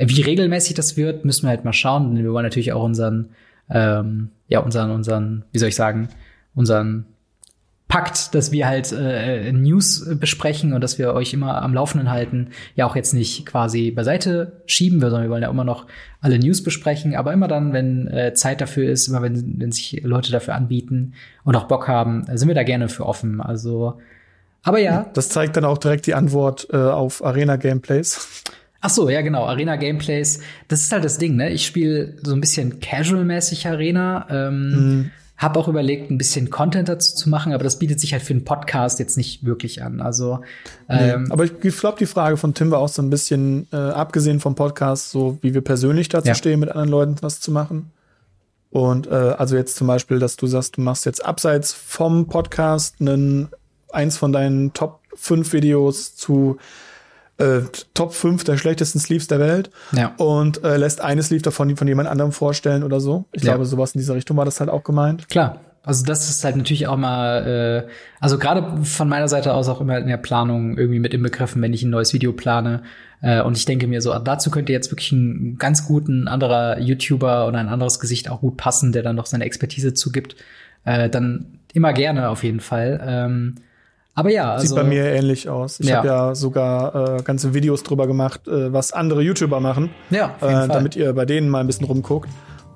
wie 0.10 0.22
regelmäßig 0.22 0.76
das 0.76 0.98
wird, 0.98 1.26
müssen 1.26 1.44
wir 1.44 1.49
halt 1.49 1.65
mal 1.65 1.73
schauen. 1.73 2.15
Denn 2.15 2.23
wir 2.23 2.32
wollen 2.32 2.45
natürlich 2.45 2.73
auch 2.73 2.84
unseren, 2.84 3.30
ähm, 3.69 4.30
ja, 4.48 4.60
unseren, 4.60 4.91
unseren, 4.91 5.44
wie 5.52 5.60
soll 5.60 5.69
ich 5.69 5.76
sagen, 5.76 6.10
unseren 6.56 7.06
Pakt, 7.91 8.34
dass 8.36 8.53
wir 8.53 8.69
halt 8.69 8.94
äh, 8.94 9.52
News 9.52 10.07
besprechen 10.18 10.72
und 10.72 10.80
dass 10.80 10.98
wir 10.98 11.14
euch 11.14 11.34
immer 11.34 11.61
am 11.61 11.73
Laufenden 11.73 12.10
halten, 12.10 12.52
ja 12.73 12.86
auch 12.86 12.95
jetzt 12.95 13.14
nicht 13.14 13.45
quasi 13.45 13.91
beiseite 13.91 14.61
schieben, 14.65 15.02
sondern 15.02 15.23
wir 15.23 15.30
wollen 15.30 15.44
ja 15.44 15.49
immer 15.49 15.65
noch 15.65 15.88
alle 16.22 16.40
News 16.40 16.64
besprechen, 16.64 17.15
aber 17.18 17.34
immer 17.34 17.49
dann, 17.49 17.73
wenn 17.73 18.07
äh, 18.07 18.34
Zeit 18.34 18.61
dafür 18.61 18.90
ist, 18.90 19.10
immer 19.10 19.22
wenn, 19.22 19.60
wenn 19.60 19.73
sich 19.73 20.03
Leute 20.03 20.32
dafür 20.32 20.56
anbieten 20.56 21.15
und 21.44 21.57
auch 21.57 21.65
Bock 21.65 21.90
haben, 21.90 22.26
sind 22.34 22.48
wir 22.48 22.56
da 22.56 22.64
gerne 22.64 22.88
für 22.88 23.06
offen. 23.06 23.41
Also, 23.41 23.99
aber 24.64 24.80
ja. 24.80 25.10
Das 25.14 25.28
zeigt 25.28 25.57
dann 25.57 25.65
auch 25.65 25.78
direkt 25.78 26.07
die 26.07 26.14
Antwort 26.14 26.69
äh, 26.72 26.78
auf 26.78 27.22
Arena 27.26 27.57
Gameplays. 27.57 28.41
Ach 28.82 28.90
so, 28.90 29.10
ja 29.10 29.22
genau, 29.22 29.45
Arena 29.45 29.76
Gameplays. 29.76 30.40
Das 30.68 30.82
ist 30.82 30.91
halt 30.91 31.03
das 31.03 31.20
Ding, 31.20 31.36
ne? 31.36 31.52
Ich 31.52 31.66
spiele 31.66 32.16
so 32.24 32.34
ein 32.34 32.41
bisschen 32.41 32.80
casual-mäßig 32.80 33.68
Arena. 33.68 34.26
Ähm, 34.30 34.70
mhm. 34.70 35.12
Hab 35.38 35.56
auch 35.58 35.68
überlegt, 35.68 36.12
ein 36.12 36.18
bisschen 36.18 36.49
Content 36.49 36.90
dazu 36.90 37.16
zu 37.16 37.30
machen, 37.30 37.53
aber 37.53 37.64
das 37.64 37.80
bietet 37.80 37.99
sich 37.99 38.14
halt 38.14 38.22
für 38.22 38.34
einen 38.34 38.44
Podcast 38.44 38.99
jetzt 38.99 39.18
nicht 39.18 39.44
wirklich 39.44 39.82
an. 39.82 39.99
Also, 39.99 40.41
ähm, 40.88 41.24
nee, 41.24 41.32
aber 41.32 41.45
ich 41.45 41.60
glaube, 41.60 41.98
die 41.99 42.06
Frage 42.06 42.38
von 42.38 42.53
Tim 42.53 42.70
war 42.70 42.80
auch 42.80 42.90
so 42.90 43.02
ein 43.02 43.10
bisschen, 43.10 43.68
äh, 43.72 43.76
abgesehen 43.76 44.40
vom 44.40 44.53
Podcast, 44.53 45.10
so 45.10 45.40
wie 45.41 45.53
wir 45.53 45.62
persönlich 45.62 46.10
dazu 46.10 46.28
ja. 46.28 46.36
stehen, 46.36 46.60
mit 46.60 46.70
anderen 46.70 46.90
Leuten 46.90 47.16
was 47.22 47.40
zu 47.40 47.52
machen. 47.52 47.91
Und 48.72 49.08
äh, 49.08 49.14
also 49.14 49.56
jetzt 49.58 49.76
zum 49.76 49.88
Beispiel, 49.88 50.20
dass 50.20 50.38
du 50.38 50.48
sagst, 50.48 50.78
du 50.78 50.82
machst 50.82 51.06
jetzt 51.06 51.26
abseits 51.26 51.74
vom 51.74 52.28
Podcast 52.28 52.95
einen, 52.99 53.49
eins 53.91 54.18
von 54.18 54.32
deinen 54.32 54.74
Top 54.74 55.02
5 55.16 55.53
Videos 55.53 56.16
zu 56.16 56.58
äh, 57.38 57.62
Top 57.94 58.14
5 58.14 58.44
der 58.44 58.58
schlechtesten 58.58 58.99
Sleeves 58.99 59.28
der 59.28 59.40
Welt 59.40 59.70
ja. 59.91 60.14
und 60.18 60.64
äh, 60.64 60.78
lässt 60.78 61.02
eine 61.02 61.24
Sleeve 61.24 61.41
davon 61.41 61.76
von 61.76 61.88
jemand 61.88 62.10
anderem 62.10 62.32
vorstellen 62.32 62.84
oder 62.84 62.99
so. 62.99 63.26
Ich 63.32 63.44
ja. 63.44 63.53
glaube, 63.53 63.66
sowas 63.66 63.94
in 63.95 63.99
dieser 63.99 64.16
Richtung 64.16 64.38
war 64.38 64.45
das 64.45 64.60
halt 64.60 64.70
auch 64.70 64.84
gemeint. 64.84 65.28
Klar. 65.30 65.62
Also 65.84 66.06
das 66.06 66.30
ist 66.30 66.44
halt 66.44 66.58
natürlich 66.58 66.88
auch 66.88 66.98
mal, 66.98 67.88
äh, 67.88 67.91
also 68.20 68.38
gerade 68.38 68.84
von 68.84 69.10
meiner 69.10 69.28
Seite 69.28 69.53
aus 69.53 69.68
auch 69.68 69.82
immer 69.82 69.98
in 69.98 70.08
der 70.08 70.18
Planung 70.18 70.78
irgendwie 70.78 70.99
mit 70.99 71.14
inbegriffen, 71.14 71.60
wenn 71.62 71.74
ich 71.74 71.82
ein 71.82 71.90
neues 71.90 72.14
Video 72.14 72.34
plane. 72.34 72.84
Äh, 73.22 73.41
und 73.41 73.58
ich 73.58 73.66
denke 73.66 73.88
mir 73.88 73.99
so, 74.02 74.18
dazu 74.20 74.52
könnte 74.52 74.74
jetzt 74.74 74.91
wirklich 74.91 75.12
ein 75.12 75.58
ganz 75.58 75.88
guten 75.88 76.28
anderer 76.28 76.80
YouTuber 76.80 77.48
oder 77.48 77.58
ein 77.58 77.68
anderes 77.68 77.99
Gesicht 77.99 78.30
auch 78.30 78.41
gut 78.41 78.58
passen, 78.58 78.91
der 78.91 79.02
dann 79.02 79.16
noch 79.16 79.26
seine 79.26 79.45
Expertise 79.45 79.95
zugibt. 79.95 80.36
Äh, 80.86 81.10
dann 81.10 81.60
immer 81.74 81.94
gerne 81.94 82.30
auf 82.30 82.44
jeden 82.44 82.60
Fall. 82.60 83.02
Ähm, 83.03 83.56
aber 84.14 84.30
ja, 84.30 84.54
also, 84.54 84.68
sieht 84.68 84.76
bei 84.76 84.84
mir 84.84 85.06
ähnlich 85.06 85.48
aus. 85.48 85.80
Ich 85.80 85.88
ja. 85.88 85.98
habe 85.98 86.08
ja 86.08 86.36
sogar 86.36 87.20
äh, 87.20 87.24
ganze 87.24 87.54
Videos 87.54 87.84
drüber 87.84 88.08
gemacht, 88.08 88.48
äh, 88.48 88.74
was 88.74 88.92
andere 88.92 89.22
YouTuber 89.22 89.60
machen, 89.60 89.90
ja, 90.10 90.36
äh, 90.42 90.68
damit 90.68 90.96
ihr 90.96 91.14
bei 91.14 91.26
denen 91.26 91.50
mal 91.50 91.60
ein 91.60 91.68
bisschen 91.68 91.86
rumguckt. 91.86 92.30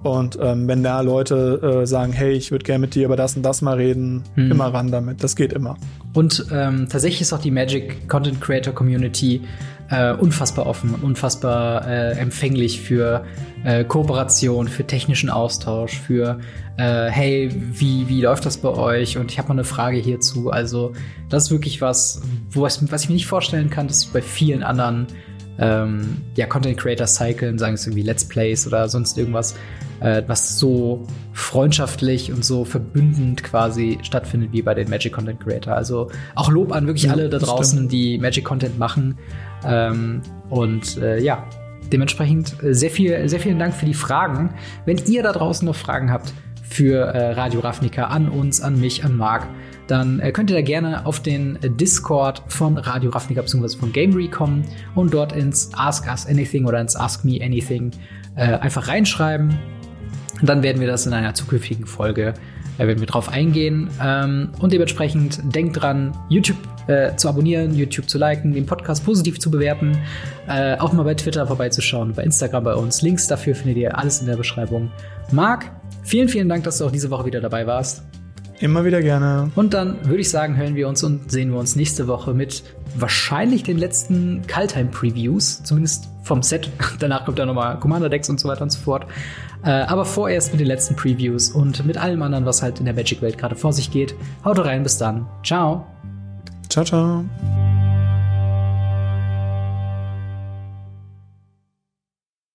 Und 0.03 0.37
ähm, 0.39 0.67
wenn 0.67 0.83
da 0.83 1.01
Leute 1.01 1.81
äh, 1.81 1.87
sagen, 1.87 2.13
hey, 2.13 2.33
ich 2.33 2.51
würde 2.51 2.63
gerne 2.63 2.79
mit 2.79 2.93
dir 2.93 3.05
über 3.05 3.15
das 3.15 3.35
und 3.35 3.41
das 3.41 3.63
mal 3.63 3.77
reden, 3.77 4.23
hm. 4.35 4.51
immer 4.51 4.71
ran 4.71 4.91
damit. 4.91 5.23
Das 5.23 5.35
geht 5.35 5.51
immer. 5.51 5.77
Und 6.13 6.45
ähm, 6.51 6.87
tatsächlich 6.87 7.21
ist 7.21 7.33
auch 7.33 7.39
die 7.39 7.49
Magic 7.49 8.07
Content 8.07 8.39
Creator 8.39 8.71
Community 8.71 9.41
äh, 9.89 10.13
unfassbar 10.13 10.67
offen 10.67 10.93
und 10.93 11.03
unfassbar 11.03 11.87
äh, 11.87 12.11
empfänglich 12.19 12.81
für 12.81 13.25
äh, 13.63 13.83
Kooperation, 13.83 14.67
für 14.67 14.85
technischen 14.85 15.31
Austausch, 15.31 15.99
für 15.99 16.39
äh, 16.77 17.09
hey, 17.09 17.49
wie, 17.53 18.07
wie 18.09 18.21
läuft 18.21 18.45
das 18.45 18.57
bei 18.57 18.69
euch? 18.69 19.17
Und 19.17 19.31
ich 19.31 19.37
habe 19.37 19.47
mal 19.47 19.55
eine 19.55 19.63
Frage 19.63 19.97
hierzu. 19.97 20.49
Also, 20.49 20.93
das 21.29 21.45
ist 21.45 21.51
wirklich 21.51 21.81
was, 21.81 22.21
wo 22.51 22.61
was, 22.61 22.91
was 22.91 23.03
ich 23.03 23.09
mir 23.09 23.15
nicht 23.15 23.27
vorstellen 23.27 23.69
kann, 23.69 23.87
dass 23.87 24.05
bei 24.05 24.21
vielen 24.21 24.63
anderen 24.63 25.07
ähm, 25.57 26.17
ja, 26.35 26.45
Content 26.47 26.77
Creator 26.77 27.07
cyclen, 27.07 27.57
sagen 27.57 27.75
es 27.75 27.85
irgendwie 27.85 28.03
Let's 28.03 28.25
Plays 28.25 28.67
oder 28.67 28.89
sonst 28.89 29.17
irgendwas, 29.17 29.55
äh, 30.01 30.23
was 30.27 30.59
so 30.59 31.07
freundschaftlich 31.31 32.31
und 32.33 32.43
so 32.43 32.65
verbündend 32.65 33.43
quasi 33.43 33.97
stattfindet 34.01 34.51
wie 34.51 34.61
bei 34.61 34.73
den 34.73 34.89
Magic 34.89 35.13
Content 35.13 35.39
Creator. 35.39 35.73
Also 35.73 36.11
auch 36.35 36.51
Lob 36.51 36.73
an 36.73 36.87
wirklich 36.87 37.03
ja, 37.03 37.13
alle 37.13 37.29
da 37.29 37.37
draußen, 37.37 37.77
stimmt. 37.77 37.91
die 37.93 38.17
Magic 38.17 38.43
Content 38.43 38.77
machen. 38.77 39.17
Ähm, 39.65 40.21
und 40.49 40.97
äh, 40.97 41.21
ja, 41.21 41.47
dementsprechend 41.91 42.61
äh, 42.61 42.73
sehr 42.73 42.89
viel, 42.89 43.29
sehr 43.29 43.39
vielen 43.39 43.59
Dank 43.59 43.73
für 43.73 43.85
die 43.85 43.93
Fragen. 43.93 44.53
Wenn 44.85 44.97
ihr 45.05 45.23
da 45.23 45.31
draußen 45.31 45.65
noch 45.65 45.75
Fragen 45.75 46.11
habt 46.11 46.33
für 46.75 47.05
äh, 47.05 47.31
Radio 47.31 47.61
Ravnica 47.61 48.05
an 48.05 48.27
uns, 48.27 48.61
an 48.61 48.79
mich, 48.79 49.05
an 49.05 49.15
Marc, 49.15 49.47
dann 49.87 50.19
äh, 50.19 50.31
könnt 50.31 50.49
ihr 50.49 50.55
da 50.55 50.61
gerne 50.61 51.05
auf 51.05 51.21
den 51.21 51.57
Discord 51.61 52.43
von 52.47 52.77
Radio 52.77 53.11
Ravnica 53.11 53.41
bzw. 53.41 53.77
von 53.77 53.93
Gamery 53.93 54.27
kommen 54.27 54.65
und 54.93 55.13
dort 55.13 55.31
ins 55.31 55.71
Ask 55.73 56.07
Us 56.07 56.27
Anything 56.27 56.65
oder 56.65 56.81
ins 56.81 56.95
Ask 56.95 57.23
Me 57.23 57.39
Anything 57.41 57.91
äh, 58.35 58.57
einfach 58.57 58.87
reinschreiben. 58.87 59.57
Und 60.41 60.49
dann 60.49 60.63
werden 60.63 60.81
wir 60.81 60.87
das 60.87 61.05
in 61.05 61.13
einer 61.13 61.33
zukünftigen 61.33 61.85
Folge 61.85 62.33
äh, 62.77 62.87
werden 62.87 62.99
wir 62.99 63.07
drauf 63.07 63.29
eingehen. 63.29 63.89
Ähm, 64.01 64.49
und 64.59 64.73
dementsprechend 64.73 65.55
denkt 65.55 65.81
dran, 65.81 66.11
YouTube 66.29 66.57
äh, 66.87 67.15
zu 67.15 67.29
abonnieren, 67.29 67.73
YouTube 67.73 68.09
zu 68.09 68.17
liken, 68.17 68.53
den 68.53 68.65
Podcast 68.65 69.05
positiv 69.05 69.39
zu 69.39 69.49
bewerten, 69.49 69.97
äh, 70.47 70.77
auch 70.77 70.93
mal 70.93 71.03
bei 71.03 71.15
Twitter 71.15 71.47
vorbeizuschauen, 71.47 72.13
bei 72.13 72.23
Instagram 72.23 72.63
bei 72.63 72.75
uns. 72.75 73.01
Links 73.01 73.27
dafür 73.27 73.55
findet 73.55 73.77
ihr 73.77 73.97
alles 73.97 74.19
in 74.19 74.27
der 74.27 74.35
Beschreibung. 74.35 74.91
Marc, 75.31 75.71
vielen, 76.05 76.29
vielen 76.29 76.47
Dank, 76.47 76.63
dass 76.63 76.77
du 76.77 76.85
auch 76.85 76.91
diese 76.91 77.09
Woche 77.09 77.25
wieder 77.25 77.41
dabei 77.41 77.67
warst. 77.67 78.03
Immer 78.59 78.85
wieder 78.85 79.01
gerne. 79.01 79.51
Und 79.55 79.73
dann 79.73 79.97
würde 80.07 80.21
ich 80.21 80.29
sagen, 80.29 80.55
hören 80.55 80.75
wir 80.75 80.87
uns 80.87 81.03
und 81.03 81.29
sehen 81.29 81.51
wir 81.51 81.59
uns 81.59 81.75
nächste 81.75 82.07
Woche 82.07 82.33
mit 82.33 82.63
wahrscheinlich 82.95 83.63
den 83.63 83.77
letzten 83.77 84.43
Kaltheim-Previews, 84.47 85.63
zumindest 85.63 86.07
vom 86.23 86.41
Set. 86.41 86.69
Danach 86.99 87.25
kommt 87.25 87.39
dann 87.39 87.47
nochmal 87.47 87.79
Commander-Decks 87.79 88.29
und 88.29 88.39
so 88.39 88.47
weiter 88.47 88.61
und 88.61 88.71
so 88.71 88.79
fort. 88.79 89.07
Äh, 89.63 89.71
aber 89.71 90.05
vorerst 90.05 90.51
mit 90.51 90.61
den 90.61 90.67
letzten 90.67 90.95
Previews 90.95 91.49
und 91.49 91.85
mit 91.85 91.97
allem 91.97 92.21
anderen, 92.21 92.45
was 92.45 92.61
halt 92.61 92.79
in 92.79 92.85
der 92.85 92.93
Magic-Welt 92.93 93.37
gerade 93.37 93.55
vor 93.55 93.73
sich 93.73 93.91
geht. 93.91 94.15
Haut 94.45 94.59
rein, 94.59 94.83
bis 94.83 94.97
dann. 94.97 95.27
Ciao. 95.43 95.85
Ciao, 96.69 96.85
ciao. 96.85 97.25